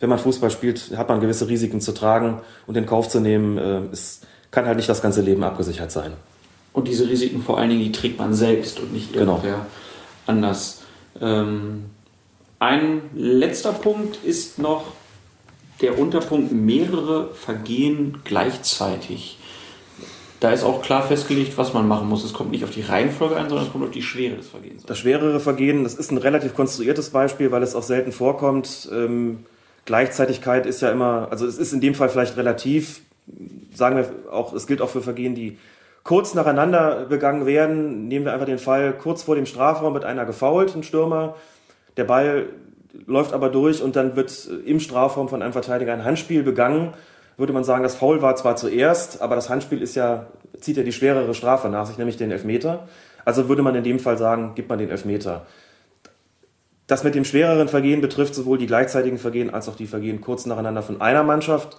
wenn 0.04 0.10
man 0.10 0.18
Fußball 0.18 0.50
spielt, 0.50 0.98
hat 0.98 1.08
man 1.08 1.18
gewisse 1.20 1.48
Risiken 1.48 1.80
zu 1.80 1.92
tragen 1.92 2.42
und 2.66 2.76
in 2.76 2.84
Kauf 2.84 3.08
zu 3.08 3.20
nehmen. 3.20 3.56
Äh, 3.56 3.80
es 3.90 4.20
kann 4.50 4.66
halt 4.66 4.76
nicht 4.76 4.88
das 4.90 5.00
ganze 5.00 5.22
Leben 5.22 5.42
abgesichert 5.42 5.90
sein. 5.90 6.12
Und 6.74 6.88
diese 6.88 7.08
Risiken 7.08 7.40
vor 7.40 7.56
allen 7.56 7.70
Dingen, 7.70 7.80
die 7.80 7.90
trägt 7.90 8.18
man 8.18 8.34
selbst 8.34 8.80
und 8.80 8.92
nicht 8.92 9.14
Genau. 9.14 9.36
irgendwer 9.36 9.64
anders. 10.26 10.82
Ähm, 11.22 11.84
ein 12.58 13.00
letzter 13.14 13.72
Punkt 13.72 14.18
ist 14.22 14.58
noch 14.58 14.88
der 15.80 15.98
Unterpunkt 15.98 16.52
mehrere 16.52 17.30
Vergehen 17.34 18.18
gleichzeitig. 18.24 19.38
Da 20.40 20.50
ist 20.52 20.64
auch 20.64 20.82
klar 20.82 21.02
festgelegt, 21.02 21.56
was 21.56 21.72
man 21.72 21.88
machen 21.88 22.10
muss. 22.10 22.24
Es 22.24 22.34
kommt 22.34 22.50
nicht 22.50 22.64
auf 22.64 22.70
die 22.70 22.82
Reihenfolge 22.82 23.36
an, 23.36 23.48
sondern 23.48 23.64
es 23.68 23.72
kommt 23.72 23.84
auf 23.84 23.90
die 23.90 24.02
Schwere 24.02 24.36
des 24.36 24.48
Vergehens. 24.48 24.82
an. 24.82 24.86
Das 24.88 24.98
schwerere 24.98 25.40
Vergehen, 25.40 25.82
das 25.82 25.94
ist 25.94 26.10
ein 26.12 26.18
relativ 26.18 26.54
konstruiertes 26.54 27.08
Beispiel, 27.08 27.50
weil 27.52 27.62
es 27.62 27.74
auch 27.74 27.82
selten 27.82 28.12
vorkommt. 28.12 28.86
Ähm, 28.92 29.46
Gleichzeitigkeit 29.84 30.66
ist 30.66 30.80
ja 30.80 30.90
immer, 30.90 31.28
also 31.30 31.46
es 31.46 31.58
ist 31.58 31.72
in 31.72 31.80
dem 31.80 31.94
Fall 31.94 32.08
vielleicht 32.08 32.36
relativ, 32.36 33.02
sagen 33.74 33.96
wir 33.96 34.32
auch, 34.32 34.52
es 34.52 34.66
gilt 34.66 34.80
auch 34.80 34.88
für 34.88 35.02
Vergehen, 35.02 35.34
die 35.34 35.58
kurz 36.04 36.34
nacheinander 36.34 37.06
begangen 37.06 37.46
werden. 37.46 38.08
Nehmen 38.08 38.24
wir 38.24 38.32
einfach 38.32 38.46
den 38.46 38.58
Fall, 38.58 38.92
kurz 38.92 39.22
vor 39.22 39.34
dem 39.34 39.46
Strafraum 39.46 39.94
wird 39.94 40.04
einer 40.04 40.24
gefoult, 40.24 40.74
ein 40.76 40.82
Stürmer. 40.82 41.34
Der 41.96 42.04
Ball 42.04 42.46
läuft 43.06 43.32
aber 43.32 43.48
durch 43.48 43.82
und 43.82 43.96
dann 43.96 44.14
wird 44.14 44.48
im 44.64 44.80
Strafraum 44.80 45.28
von 45.28 45.42
einem 45.42 45.52
Verteidiger 45.52 45.92
ein 45.92 46.04
Handspiel 46.04 46.42
begangen. 46.42 46.94
Würde 47.36 47.52
man 47.52 47.64
sagen, 47.64 47.82
das 47.82 47.96
Foul 47.96 48.22
war 48.22 48.36
zwar 48.36 48.54
zuerst, 48.54 49.20
aber 49.20 49.34
das 49.34 49.50
Handspiel 49.50 49.82
ist 49.82 49.96
ja, 49.96 50.26
zieht 50.60 50.76
ja 50.76 50.84
die 50.84 50.92
schwerere 50.92 51.34
Strafe 51.34 51.68
nach 51.68 51.86
sich, 51.86 51.98
nämlich 51.98 52.16
den 52.16 52.30
Elfmeter. 52.30 52.86
Also 53.24 53.48
würde 53.48 53.62
man 53.62 53.74
in 53.74 53.82
dem 53.82 53.98
Fall 53.98 54.18
sagen, 54.18 54.52
gibt 54.54 54.68
man 54.68 54.78
den 54.78 54.90
Elfmeter. 54.90 55.44
Das 56.86 57.02
mit 57.02 57.14
dem 57.14 57.24
schwereren 57.24 57.68
Vergehen 57.68 58.00
betrifft 58.00 58.34
sowohl 58.34 58.58
die 58.58 58.66
gleichzeitigen 58.66 59.18
Vergehen 59.18 59.52
als 59.52 59.68
auch 59.68 59.76
die 59.76 59.86
Vergehen 59.86 60.20
kurz 60.20 60.44
nacheinander 60.44 60.82
von 60.82 61.00
einer 61.00 61.22
Mannschaft. 61.22 61.78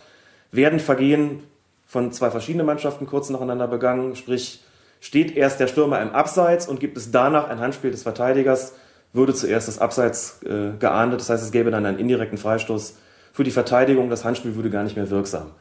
Werden 0.51 0.79
Vergehen 0.79 1.43
von 1.85 2.11
zwei 2.11 2.31
verschiedenen 2.31 2.65
Mannschaften 2.65 3.05
kurz 3.05 3.29
nacheinander 3.29 3.67
begangen, 3.67 4.15
sprich 4.15 4.63
steht 4.99 5.37
erst 5.37 5.59
der 5.59 5.67
Stürmer 5.67 6.01
im 6.01 6.09
Abseits 6.09 6.67
und 6.67 6.79
gibt 6.79 6.97
es 6.97 7.11
danach 7.11 7.47
ein 7.47 7.59
Handspiel 7.59 7.91
des 7.91 8.01
Verteidigers, 8.01 8.73
würde 9.13 9.33
zuerst 9.33 9.67
das 9.67 9.79
Abseits 9.79 10.41
äh, 10.43 10.71
geahndet. 10.79 11.19
Das 11.19 11.29
heißt, 11.29 11.43
es 11.43 11.51
gäbe 11.51 11.69
dann 11.69 11.85
einen 11.85 11.99
indirekten 11.99 12.37
Freistoß 12.37 12.97
für 13.31 13.43
die 13.43 13.51
Verteidigung. 13.51 14.09
Das 14.09 14.25
Handspiel 14.25 14.55
würde 14.55 14.69
gar 14.71 14.83
nicht 14.83 14.95
mehr 14.95 15.09
wirksam. 15.09 15.51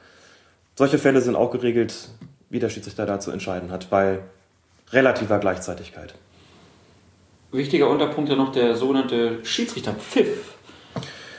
Solche 0.77 0.99
Fälle 0.99 1.21
sind 1.21 1.37
auch 1.37 1.51
geregelt, 1.51 2.09
wie 2.49 2.59
der 2.59 2.69
Schiedsrichter 2.69 3.07
da 3.07 3.21
zu 3.21 3.31
entscheiden 3.31 3.71
hat, 3.71 3.91
bei 3.91 4.21
relativer 4.91 5.39
Gleichzeitigkeit. 5.39 6.15
Wichtiger 7.55 7.89
Unterpunkt 7.89 8.29
ja 8.31 8.37
noch 8.37 8.53
der 8.53 8.77
sogenannte 8.77 9.39
Schiedsrichterpfiff. 9.45 10.55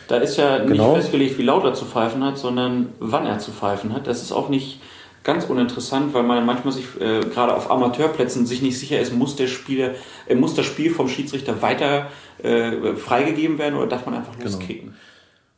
Da 0.08 0.18
ist 0.18 0.38
ja 0.38 0.60
nicht 0.60 0.70
Genau. 0.74 0.96
festgelegt, 0.96 1.38
wie 1.38 1.44
laut 1.44 1.64
er 1.64 1.74
zu 1.74 1.86
pfeifen 1.86 2.24
hat, 2.24 2.38
sondern 2.38 2.94
wann 3.00 3.26
er 3.26 3.40
zu 3.40 3.52
pfeifen 3.52 3.94
hat. 3.94 4.08
Das 4.08 4.22
ist 4.22 4.32
auch 4.32 4.50
nicht 4.50 4.80
ganz 5.24 5.46
uninteressant, 5.46 6.14
weil 6.14 6.22
man 6.24 6.46
manchmal 6.46 6.72
sich 6.74 6.86
äh, 7.02 7.22
gerade 7.22 7.56
auf 7.56 7.72
Amateurplätzen 7.72 8.46
sich 8.46 8.62
nicht 8.62 8.78
sicher 8.78 9.00
ist, 9.00 9.12
muss 9.14 9.36
der 9.36 9.48
Spieler, 9.48 9.96
äh, 10.28 10.36
muss 10.36 10.54
das 10.54 10.68
Spiel 10.68 10.92
vom 10.94 11.08
Schiedsrichter 11.10 11.64
weiter 11.64 12.12
äh, 12.44 12.96
freigegeben 12.96 13.58
werden 13.58 13.76
oder 13.76 13.88
darf 13.88 14.06
man 14.06 14.14
einfach 14.14 14.38
loskicken? 14.40 14.94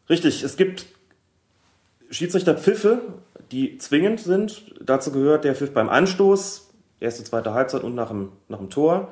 Richtig, 0.10 0.42
es 0.44 0.56
gibt 0.56 0.86
Schiedsrichterpfiffe, 2.10 3.02
die 3.52 3.78
zwingend 3.78 4.22
sind. 4.22 4.74
Dazu 4.82 5.12
gehört 5.12 5.44
der 5.44 5.56
Pfiff 5.56 5.74
beim 5.74 5.90
Anstoß, 5.90 6.70
erste, 7.02 7.24
zweite 7.26 7.54
Halbzeit 7.54 7.84
und 7.84 7.96
nach 7.96 8.08
dem, 8.08 8.30
nach 8.48 8.60
dem 8.60 8.70
Tor. 8.70 9.12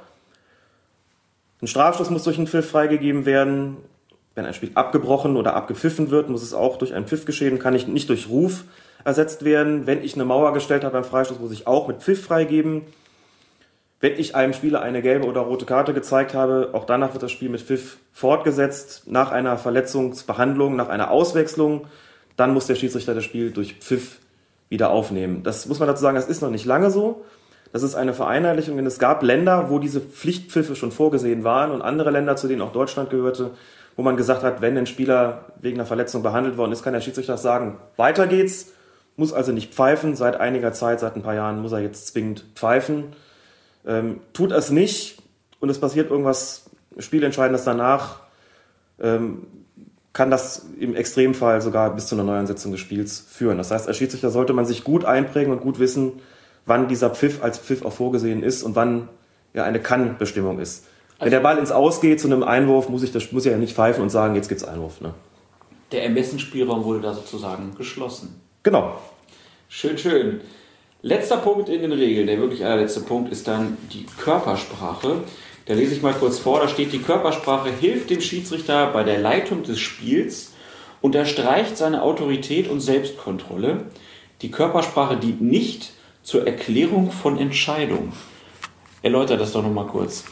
Ein 1.62 1.68
Strafstoß 1.68 2.10
muss 2.10 2.24
durch 2.24 2.38
einen 2.38 2.48
Pfiff 2.48 2.70
freigegeben 2.70 3.26
werden. 3.26 3.78
Wenn 4.36 4.46
ein 4.46 4.54
Spiel 4.54 4.72
abgebrochen 4.76 5.38
oder 5.38 5.56
abgepfiffen 5.56 6.12
wird, 6.12 6.30
muss 6.30 6.44
es 6.44 6.54
auch 6.54 6.78
durch 6.78 6.94
einen 6.94 7.08
Pfiff 7.08 7.26
geschehen, 7.26 7.60
kann 7.60 7.74
ich 7.74 7.88
nicht 7.88 8.10
durch 8.10 8.28
Ruf 8.30 8.66
ersetzt 9.06 9.46
werden. 9.46 9.88
Wenn 9.88 10.04
ich 10.04 10.16
eine 10.16 10.26
Mauer 10.26 10.54
gestellt 10.54 10.84
habe 10.84 10.94
beim 10.94 11.06
Freistoß, 11.06 11.40
muss 11.40 11.52
ich 11.52 11.68
auch 11.68 11.88
mit 11.88 12.02
Pfiff 12.04 12.26
freigeben. 12.26 12.82
Wenn 14.02 14.20
ich 14.20 14.36
einem 14.36 14.54
Spieler 14.54 14.82
eine 14.82 15.02
gelbe 15.02 15.26
oder 15.26 15.42
rote 15.42 15.66
Karte 15.66 15.94
gezeigt 15.94 16.34
habe, 16.34 16.72
auch 16.74 16.86
danach 16.86 17.14
wird 17.14 17.24
das 17.24 17.32
Spiel 17.32 17.50
mit 17.50 17.62
Pfiff 17.62 17.98
fortgesetzt. 18.12 19.04
Nach 19.08 19.32
einer 19.32 19.58
Verletzungsbehandlung, 19.58 20.76
nach 20.76 20.90
einer 20.90 21.12
Auswechslung, 21.12 21.88
dann 22.36 22.54
muss 22.54 22.68
der 22.68 22.76
Schiedsrichter 22.76 23.16
das 23.16 23.24
Spiel 23.24 23.52
durch 23.52 23.76
Pfiff 23.76 24.20
wieder 24.68 24.90
aufnehmen. 24.90 25.44
Das 25.44 25.68
muss 25.68 25.80
man 25.80 25.88
dazu 25.88 26.02
sagen, 26.02 26.16
das 26.16 26.28
ist 26.28 26.42
noch 26.42 26.50
nicht 26.50 26.66
lange 26.66 26.92
so. 26.92 27.24
Das 27.72 27.84
ist 27.84 27.96
eine 27.96 28.14
Vereinheitlichung, 28.14 28.78
denn 28.78 28.86
es 28.86 29.00
gab 29.00 29.22
Länder, 29.24 29.70
wo 29.70 29.80
diese 29.80 30.00
Pflichtpfiffe 30.00 30.76
schon 30.76 30.92
vorgesehen 30.92 31.44
waren 31.44 31.72
und 31.72 31.82
andere 31.82 32.12
Länder, 32.12 32.36
zu 32.36 32.48
denen 32.48 32.62
auch 32.62 32.72
Deutschland 32.72 33.10
gehörte, 33.10 33.52
wo 33.96 34.02
man 34.02 34.18
gesagt 34.18 34.44
hat, 34.44 34.62
wenn 34.62 34.78
ein 34.78 34.88
Spieler 34.88 35.46
wegen 35.60 35.78
einer 35.78 35.86
Verletzung 35.86 36.24
behandelt 36.24 36.58
worden 36.58 36.72
ist, 36.72 36.84
kann 36.84 36.94
der 36.94 37.02
Schiedsrichter 37.02 37.38
sagen, 37.38 37.78
weiter 37.98 38.28
geht's, 38.28 38.72
muss 39.18 39.34
also 39.34 39.52
nicht 39.52 39.74
pfeifen. 39.74 40.16
Seit 40.16 40.40
einiger 40.40 40.74
Zeit, 40.74 41.00
seit 41.00 41.16
ein 41.16 41.24
paar 41.24 41.36
Jahren, 41.36 41.62
muss 41.62 41.72
er 41.72 41.80
jetzt 41.80 42.08
zwingend 42.08 42.46
pfeifen. 42.56 43.16
Ähm, 43.86 44.20
tut 44.34 44.52
es 44.52 44.72
nicht 44.72 45.20
und 45.60 45.70
es 45.70 45.80
passiert 45.80 46.10
irgendwas 46.10 46.70
Spielentscheidendes 46.98 47.64
danach, 47.64 48.20
ähm, 49.00 49.48
kann 50.14 50.32
das 50.32 50.66
im 50.80 50.96
Extremfall 50.96 51.62
sogar 51.62 51.94
bis 51.94 52.08
zu 52.08 52.16
einer 52.16 52.24
Neuansetzung 52.24 52.72
des 52.72 52.80
Spiels 52.80 53.20
führen. 53.20 53.58
Das 53.58 53.72
heißt, 53.72 53.88
als 53.88 53.98
Schiedsrichter 53.98 54.30
sollte 54.30 54.54
man 54.54 54.66
sich 54.66 54.84
gut 54.84 55.04
einprägen 55.04 55.52
und 55.52 55.60
gut 55.60 55.78
wissen, 55.78 56.22
wann 56.66 56.88
dieser 56.88 57.10
Pfiff 57.10 57.44
als 57.44 57.60
Pfiff 57.60 57.86
auch 57.86 57.94
vorgesehen 57.94 58.44
ist 58.44 58.64
und 58.64 58.76
wann 58.76 59.10
ja 59.54 59.64
eine 59.64 59.80
Kann-Bestimmung 59.80 60.60
ist. 60.60 60.86
Wenn 61.20 61.32
der 61.32 61.40
Ball 61.40 61.58
ins 61.58 61.72
Aus 61.72 62.02
geht 62.02 62.20
zu 62.20 62.28
einem 62.28 62.44
Einwurf, 62.44 62.90
muss 62.90 63.04
ich, 63.04 63.12
das, 63.12 63.32
muss 63.32 63.46
ich 63.46 63.52
ja 63.52 63.58
nicht 63.58 63.76
pfeifen 63.76 64.04
und 64.04 64.10
sagen, 64.10 64.36
jetzt 64.36 64.50
gibt's 64.50 64.66
Einwurf. 64.66 65.00
Ne? 65.00 65.14
Der 65.92 66.04
Ermessensspielraum 66.04 66.84
wurde 66.84 67.02
da 67.02 67.14
sozusagen 67.14 67.74
geschlossen. 67.78 68.42
Genau. 68.64 68.96
Schön, 69.70 69.98
schön. 69.98 70.42
Letzter 71.02 71.38
Punkt 71.38 71.70
in 71.70 71.82
den 71.82 71.92
Regeln, 71.92 72.28
der 72.28 72.40
wirklich 72.40 72.66
allerletzte 72.66 73.02
Punkt, 73.02 73.32
ist 73.32 73.48
dann 73.48 73.78
die 73.94 74.06
Körpersprache. 74.20 75.18
Da 75.68 75.74
lese 75.74 75.96
ich 75.96 76.02
mal 76.02 76.14
kurz 76.14 76.40
vor, 76.40 76.60
da 76.60 76.68
steht, 76.68 76.92
die 76.92 77.02
Körpersprache 77.02 77.70
hilft 77.70 78.10
dem 78.10 78.22
Schiedsrichter 78.22 78.88
bei 78.92 79.04
der 79.04 79.20
Leitung 79.20 79.64
des 79.64 79.80
Spiels, 79.80 80.54
unterstreicht 81.02 81.78
seine 81.78 82.02
Autorität 82.02 82.70
und 82.70 82.82
Selbstkontrolle. 82.82 83.86
Die 84.42 84.52
Körpersprache 84.52 85.18
dient 85.18 85.42
nicht 85.42 85.92
zur 86.26 86.46
Erklärung 86.48 87.12
von 87.12 87.38
Entscheidungen. 87.38 88.12
Erläutert 89.04 89.40
das 89.40 89.54
doch 89.54 89.62
nochmal 89.62 89.86
kurz. 89.86 90.24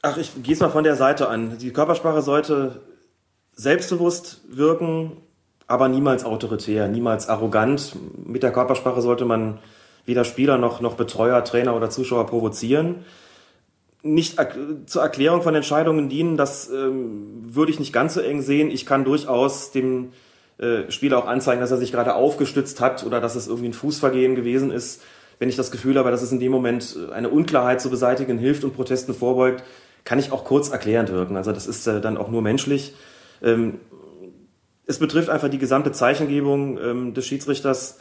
Ach, 0.00 0.16
ich 0.16 0.30
gehe 0.44 0.54
es 0.54 0.60
mal 0.60 0.70
von 0.70 0.84
der 0.84 0.94
Seite 0.94 1.28
an. 1.28 1.58
Die 1.58 1.72
Körpersprache 1.72 2.22
sollte 2.22 2.80
selbstbewusst 3.52 4.42
wirken, 4.48 5.16
aber 5.66 5.88
niemals 5.88 6.24
autoritär, 6.24 6.86
niemals 6.86 7.28
arrogant. 7.28 7.96
Mit 8.24 8.44
der 8.44 8.52
Körpersprache 8.52 9.02
sollte 9.02 9.24
man 9.24 9.58
weder 10.06 10.24
Spieler 10.24 10.56
noch, 10.56 10.80
noch 10.80 10.94
Betreuer, 10.94 11.42
Trainer 11.42 11.74
oder 11.74 11.90
Zuschauer 11.90 12.26
provozieren. 12.26 13.04
Nicht 14.04 14.36
zur 14.86 15.02
Erklärung 15.02 15.42
von 15.42 15.56
Entscheidungen 15.56 16.08
dienen, 16.08 16.36
das 16.36 16.70
ähm, 16.70 17.42
würde 17.42 17.72
ich 17.72 17.80
nicht 17.80 17.92
ganz 17.92 18.14
so 18.14 18.20
eng 18.20 18.40
sehen. 18.40 18.70
Ich 18.70 18.86
kann 18.86 19.04
durchaus 19.04 19.72
dem 19.72 20.12
äh, 20.58 20.90
Spieler 20.90 21.18
auch 21.18 21.26
anzeigen, 21.26 21.60
dass 21.60 21.70
er 21.70 21.76
sich 21.76 21.92
gerade 21.92 22.14
aufgestützt 22.14 22.80
hat 22.80 23.04
oder 23.04 23.20
dass 23.20 23.36
es 23.36 23.46
irgendwie 23.46 23.68
ein 23.68 23.74
Fußvergehen 23.74 24.34
gewesen 24.34 24.70
ist. 24.70 25.02
Wenn 25.38 25.48
ich 25.48 25.56
das 25.56 25.70
Gefühl 25.70 25.96
habe, 25.96 26.10
dass 26.10 26.22
es 26.22 26.32
in 26.32 26.40
dem 26.40 26.50
Moment 26.50 26.96
äh, 26.96 27.12
eine 27.12 27.28
Unklarheit 27.28 27.80
zu 27.80 27.90
beseitigen 27.90 28.38
hilft 28.38 28.64
und 28.64 28.74
Protesten 28.74 29.14
vorbeugt, 29.14 29.62
kann 30.04 30.18
ich 30.18 30.32
auch 30.32 30.44
kurz 30.44 30.70
erklärend 30.70 31.12
wirken. 31.12 31.36
Also 31.36 31.52
das 31.52 31.66
ist 31.66 31.86
äh, 31.86 32.00
dann 32.00 32.16
auch 32.16 32.28
nur 32.28 32.42
menschlich. 32.42 32.94
Ähm, 33.42 33.78
es 34.86 34.98
betrifft 34.98 35.28
einfach 35.28 35.48
die 35.48 35.58
gesamte 35.58 35.92
Zeichengebung 35.92 36.78
ähm, 36.78 37.14
des 37.14 37.26
Schiedsrichters. 37.26 38.00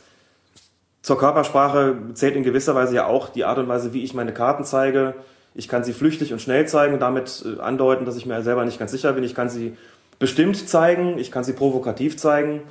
Zur 1.02 1.20
Körpersprache 1.20 1.96
zählt 2.14 2.36
in 2.36 2.44
gewisser 2.44 2.76
Weise 2.76 2.96
ja 2.96 3.06
auch 3.06 3.30
die 3.30 3.46
Art 3.46 3.60
und 3.60 3.68
Weise, 3.68 3.94
wie 3.94 4.04
ich 4.04 4.14
meine 4.14 4.34
Karten 4.34 4.64
zeige. 4.64 5.14
Ich 5.54 5.68
kann 5.68 5.84
sie 5.84 5.94
flüchtig 5.94 6.34
und 6.34 6.42
schnell 6.42 6.68
zeigen 6.68 6.94
und 6.94 7.02
damit 7.02 7.46
äh, 7.46 7.60
andeuten, 7.60 8.06
dass 8.06 8.18
ich 8.18 8.26
mir 8.26 8.42
selber 8.42 8.66
nicht 8.66 8.80
ganz 8.80 8.92
sicher 8.92 9.14
bin. 9.14 9.24
Ich 9.24 9.36
kann 9.36 9.50
sie 9.50 9.76
bestimmt 10.20 10.68
zeigen, 10.68 11.18
ich 11.18 11.32
kann 11.32 11.44
sie 11.44 11.54
provokativ 11.54 12.18
zeigen. 12.18 12.62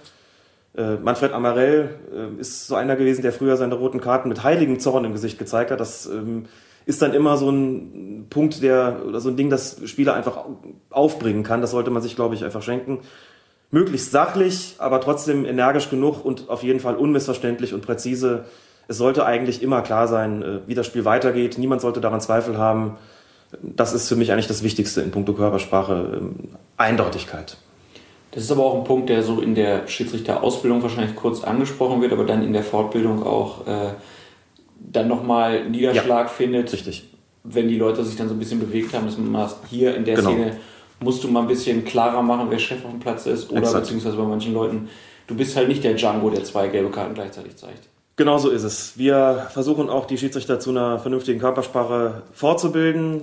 Äh, 0.77 0.97
Manfred 0.97 1.32
Amarell 1.32 1.94
äh, 2.14 2.40
ist 2.40 2.66
so 2.66 2.74
einer 2.74 2.97
gewesen, 2.97 3.23
der 3.23 3.32
früher 3.32 3.56
seine 3.56 3.74
roten 3.74 4.01
Karten 4.01 4.28
mit 4.28 4.43
heiligem 4.43 4.78
Zorn 4.78 5.05
im 5.05 5.12
Gesicht 5.12 5.39
gezeigt 5.39 5.70
hat. 5.70 5.81
Das 5.81 6.06
ähm, 6.06 6.47
ist 6.85 7.02
dann 7.02 7.14
immer 7.14 7.36
so 7.36 7.51
ein 7.51 8.27
Punkt, 8.31 8.62
der 8.62 9.02
oder 9.06 9.20
so 9.20 9.28
ein 9.28 9.36
Ding, 9.36 9.51
das 9.51 9.81
Spieler 9.86 10.14
einfach 10.14 10.44
aufbringen 10.90 11.43
kann. 11.43 11.60
Das 11.60 11.70
sollte 11.70 11.90
man 11.90 12.02
sich, 12.02 12.14
glaube 12.14 12.35
ich, 12.35 12.44
einfach 12.44 12.62
schenken. 12.62 13.01
Möglichst 13.70 14.12
sachlich, 14.12 14.77
aber 14.78 15.01
trotzdem 15.01 15.44
energisch 15.44 15.90
genug 15.90 16.24
und 16.24 16.48
auf 16.48 16.62
jeden 16.62 16.78
Fall 16.78 16.94
unmissverständlich 16.94 17.74
und 17.74 17.85
präzise 17.85 18.44
Es 18.89 18.98
sollte 18.98 19.27
eigentlich 19.27 19.62
immer 19.62 19.82
klar 19.82 20.06
sein, 20.06 20.43
äh, 20.43 20.59
wie 20.66 20.74
das 20.74 20.86
Spiel 20.86 21.05
weitergeht. 21.05 21.59
Niemand 21.59 21.81
sollte 21.81 22.01
daran 22.01 22.20
Zweifel 22.20 22.59
haben. 22.59 22.98
Das 23.62 23.93
ist 23.93 24.09
für 24.09 24.16
mich 24.16 24.32
eigentlich 24.32 24.48
das 24.48 24.62
Wichtigste 24.62 25.01
in 25.01 25.10
puncto 25.10 25.32
Körpersprache. 25.32 26.18
Ähm, 26.20 26.35
Eindeutigkeit. 26.77 27.56
Das 28.32 28.43
ist 28.43 28.51
aber 28.51 28.64
auch 28.64 28.77
ein 28.77 28.85
Punkt, 28.85 29.09
der 29.09 29.23
so 29.23 29.40
in 29.40 29.55
der 29.55 29.89
Schiedsrichterausbildung 29.89 30.82
wahrscheinlich 30.82 31.16
kurz 31.16 31.43
angesprochen 31.43 32.02
wird, 32.02 32.12
aber 32.12 32.24
dann 32.24 32.43
in 32.43 32.52
der 32.52 32.62
Fortbildung 32.62 33.23
auch 33.23 33.66
äh, 33.66 33.94
dann 34.78 35.09
nochmal 35.09 35.68
Niederschlag 35.68 36.27
ja, 36.27 36.28
findet. 36.28 36.73
Richtig. 36.73 37.09
Wenn 37.44 37.68
die 37.68 37.78
Leute 37.78 38.05
sich 38.05 38.16
dann 38.16 38.28
so 38.28 38.35
ein 38.35 38.39
bisschen 38.39 38.60
bewegt 38.60 38.93
haben, 38.93 39.06
dass 39.06 39.16
man 39.16 39.31
mal 39.31 39.48
hier 39.70 39.97
in 39.97 40.05
der 40.05 40.16
genau. 40.16 40.31
Szene 40.31 40.56
musst 41.01 41.24
du 41.24 41.28
mal 41.28 41.40
ein 41.40 41.47
bisschen 41.47 41.85
klarer 41.85 42.23
machen, 42.23 42.48
wer 42.51 42.59
Chef 42.59 42.85
auf 42.85 42.90
dem 42.90 43.01
Platz 43.01 43.27
ist. 43.27 43.51
Oder 43.51 43.60
Exakt. 43.60 43.85
beziehungsweise 43.85 44.16
bei 44.16 44.24
manchen 44.24 44.52
Leuten, 44.52 44.89
du 45.27 45.35
bist 45.35 45.56
halt 45.56 45.68
nicht 45.68 45.85
der 45.85 45.94
Django, 45.94 46.28
der 46.31 46.44
zwei 46.44 46.68
gelbe 46.68 46.90
Karten 46.90 47.14
gleichzeitig 47.14 47.56
zeigt. 47.56 47.89
Genau 48.16 48.38
so 48.38 48.48
ist 48.48 48.62
es. 48.62 48.97
Wir 48.97 49.47
versuchen 49.51 49.90
auch 49.90 50.06
die 50.06 50.16
Schiedsrichter 50.16 50.59
zu 50.59 50.70
einer 50.70 50.98
vernünftigen 50.98 51.38
Körpersprache 51.38 52.22
fortzubilden, 52.32 53.22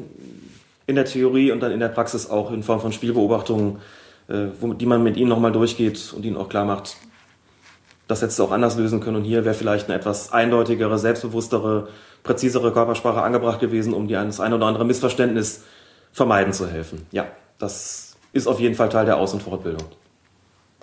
in 0.86 0.96
der 0.96 1.06
Theorie 1.06 1.52
und 1.52 1.62
dann 1.62 1.72
in 1.72 1.80
der 1.80 1.88
Praxis 1.88 2.30
auch 2.30 2.52
in 2.52 2.62
Form 2.62 2.80
von 2.80 2.92
Spielbeobachtungen, 2.92 3.78
äh, 4.28 4.48
die 4.62 4.86
man 4.86 5.02
mit 5.02 5.18
ihnen 5.18 5.30
nochmal 5.30 5.52
durchgeht 5.52 6.14
und 6.16 6.26
ihnen 6.26 6.38
auch 6.38 6.50
klar 6.50 6.66
macht, 6.66 6.98
das 8.08 8.22
hättest 8.22 8.38
du 8.38 8.44
auch 8.44 8.52
anders 8.52 8.78
lösen 8.78 9.00
können. 9.00 9.18
Und 9.18 9.24
hier 9.24 9.46
wäre 9.46 9.56
vielleicht 9.56 9.88
eine 9.90 9.98
etwas 9.98 10.32
eindeutigere, 10.32 11.00
selbstbewusstere, 11.00 11.88
präzisere 12.22 12.72
Körpersprache 12.72 13.22
angebracht 13.22 13.60
gewesen, 13.60 13.94
um 13.94 14.08
die 14.08 14.14
das 14.14 14.40
ein 14.40 14.54
oder 14.54 14.66
andere 14.66 14.86
Missverständnis 14.86 15.64
vermeiden 16.12 16.54
zu 16.54 16.68
helfen. 16.68 17.08
Ja, 17.12 17.28
das 17.58 18.16
ist 18.34 18.48
auf 18.48 18.60
jeden 18.60 18.76
Fall 18.76 18.90
Teil 18.90 19.06
der 19.06 19.18
Aus- 19.18 19.34
und 19.34 19.42
Fortbildung. 19.42 19.86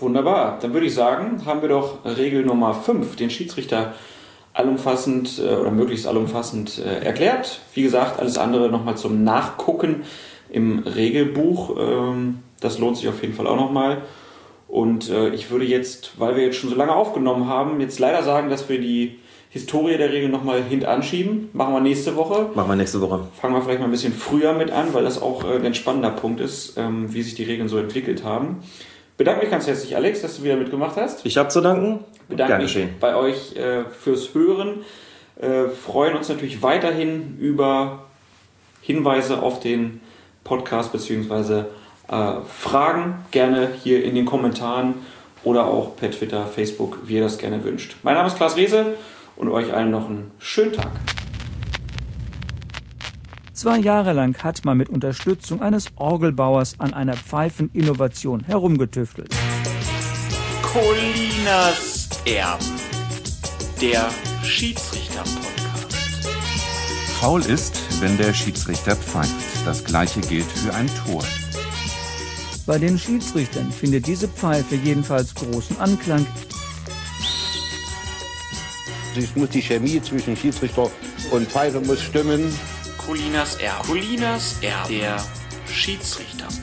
Wunderbar. 0.00 0.58
Dann 0.62 0.72
würde 0.72 0.86
ich 0.86 0.94
sagen, 0.94 1.42
haben 1.44 1.62
wir 1.62 1.68
doch 1.68 2.04
Regel 2.04 2.44
Nummer 2.44 2.74
5, 2.74 3.16
den 3.16 3.30
Schiedsrichter 3.30 3.92
allumfassend 4.52 5.38
äh, 5.38 5.54
oder 5.54 5.70
möglichst 5.70 6.06
allumfassend 6.06 6.78
äh, 6.78 7.04
erklärt. 7.04 7.60
Wie 7.74 7.82
gesagt, 7.82 8.18
alles 8.18 8.38
andere 8.38 8.70
nochmal 8.70 8.96
zum 8.96 9.24
Nachgucken 9.24 10.02
im 10.50 10.80
Regelbuch. 10.80 11.76
Ähm, 11.78 12.40
das 12.60 12.78
lohnt 12.78 12.96
sich 12.96 13.08
auf 13.08 13.20
jeden 13.22 13.34
Fall 13.34 13.46
auch 13.46 13.56
nochmal. 13.56 13.98
Und 14.68 15.10
äh, 15.10 15.30
ich 15.30 15.50
würde 15.50 15.64
jetzt, 15.64 16.12
weil 16.18 16.36
wir 16.36 16.44
jetzt 16.44 16.56
schon 16.56 16.70
so 16.70 16.76
lange 16.76 16.94
aufgenommen 16.94 17.46
haben, 17.46 17.80
jetzt 17.80 17.98
leider 17.98 18.22
sagen, 18.22 18.50
dass 18.50 18.68
wir 18.68 18.80
die 18.80 19.18
Historie 19.50 19.96
der 19.96 20.12
Regel 20.12 20.28
nochmal 20.28 20.62
hintanschieben. 20.62 21.50
Machen 21.52 21.74
wir 21.74 21.80
nächste 21.80 22.16
Woche. 22.16 22.50
Machen 22.54 22.70
wir 22.70 22.76
nächste 22.76 23.00
Woche. 23.00 23.20
Fangen 23.40 23.54
wir 23.54 23.62
vielleicht 23.62 23.80
mal 23.80 23.86
ein 23.86 23.90
bisschen 23.90 24.12
früher 24.12 24.52
mit 24.52 24.70
an, 24.70 24.94
weil 24.94 25.02
das 25.02 25.20
auch 25.20 25.44
ein 25.44 25.74
spannender 25.74 26.10
Punkt 26.10 26.40
ist, 26.40 26.78
ähm, 26.78 27.12
wie 27.12 27.22
sich 27.22 27.34
die 27.34 27.42
Regeln 27.42 27.68
so 27.68 27.76
entwickelt 27.76 28.24
haben 28.24 28.62
bedanke 29.20 29.42
mich 29.42 29.50
ganz 29.50 29.66
herzlich, 29.66 29.94
Alex, 29.94 30.22
dass 30.22 30.38
du 30.38 30.44
wieder 30.44 30.56
mitgemacht 30.56 30.96
hast. 30.96 31.26
Ich 31.26 31.36
habe 31.36 31.50
zu 31.50 31.60
danken. 31.60 32.02
Bedanke 32.30 32.54
mich 32.54 32.72
geschehen. 32.72 32.94
bei 33.00 33.14
euch 33.14 33.54
äh, 33.54 33.84
fürs 33.84 34.32
Hören. 34.32 34.82
Äh, 35.38 35.68
freuen 35.68 36.16
uns 36.16 36.30
natürlich 36.30 36.62
weiterhin 36.62 37.36
über 37.38 38.06
Hinweise 38.80 39.42
auf 39.42 39.60
den 39.60 40.00
Podcast 40.42 40.90
bzw. 40.92 41.64
Äh, 42.08 42.32
Fragen 42.48 43.16
gerne 43.30 43.68
hier 43.82 44.02
in 44.02 44.14
den 44.14 44.24
Kommentaren 44.24 44.94
oder 45.44 45.66
auch 45.66 45.96
per 45.96 46.10
Twitter, 46.10 46.46
Facebook, 46.46 47.00
wie 47.04 47.16
ihr 47.16 47.22
das 47.22 47.36
gerne 47.36 47.62
wünscht. 47.62 47.96
Mein 48.02 48.14
Name 48.14 48.26
ist 48.26 48.38
Klaas 48.38 48.56
Rehse 48.56 48.94
und 49.36 49.50
euch 49.50 49.70
allen 49.74 49.90
noch 49.90 50.08
einen 50.08 50.30
schönen 50.38 50.72
Tag. 50.72 50.92
Zwei 53.60 53.76
Jahre 53.76 54.14
lang 54.14 54.42
hat 54.42 54.64
man 54.64 54.78
mit 54.78 54.88
Unterstützung 54.88 55.60
eines 55.60 55.88
Orgelbauers 55.96 56.76
an 56.80 56.94
einer 56.94 57.12
Pfeifeninnovation 57.12 58.42
herumgetüftelt. 58.44 59.36
Colinas 60.62 62.08
Erben, 62.24 62.64
der 63.82 64.08
Schiedsrichter-Podcast. 64.42 66.26
Faul 67.20 67.42
ist, 67.42 67.78
wenn 68.00 68.16
der 68.16 68.32
Schiedsrichter 68.32 68.96
pfeift. 68.96 69.34
Das 69.66 69.84
gleiche 69.84 70.22
gilt 70.22 70.46
für 70.46 70.72
ein 70.72 70.88
Tor. 71.04 71.22
Bei 72.64 72.78
den 72.78 72.98
Schiedsrichtern 72.98 73.70
findet 73.70 74.06
diese 74.06 74.28
Pfeife 74.28 74.76
jedenfalls 74.76 75.34
großen 75.34 75.78
Anklang. 75.78 76.26
Es 79.14 79.36
muss 79.36 79.50
die 79.50 79.60
Chemie 79.60 80.00
zwischen 80.00 80.34
Schiedsrichter 80.34 80.90
und 81.30 81.46
Pfeife 81.46 81.82
muss 81.82 82.00
stimmen. 82.00 82.50
Colinas 83.00 83.56
Erbe. 83.56 83.86
Colinas 83.86 84.56
Erbe. 84.60 84.88
Der 84.94 85.16
Schiedsrichter-Podcast. 85.72 86.59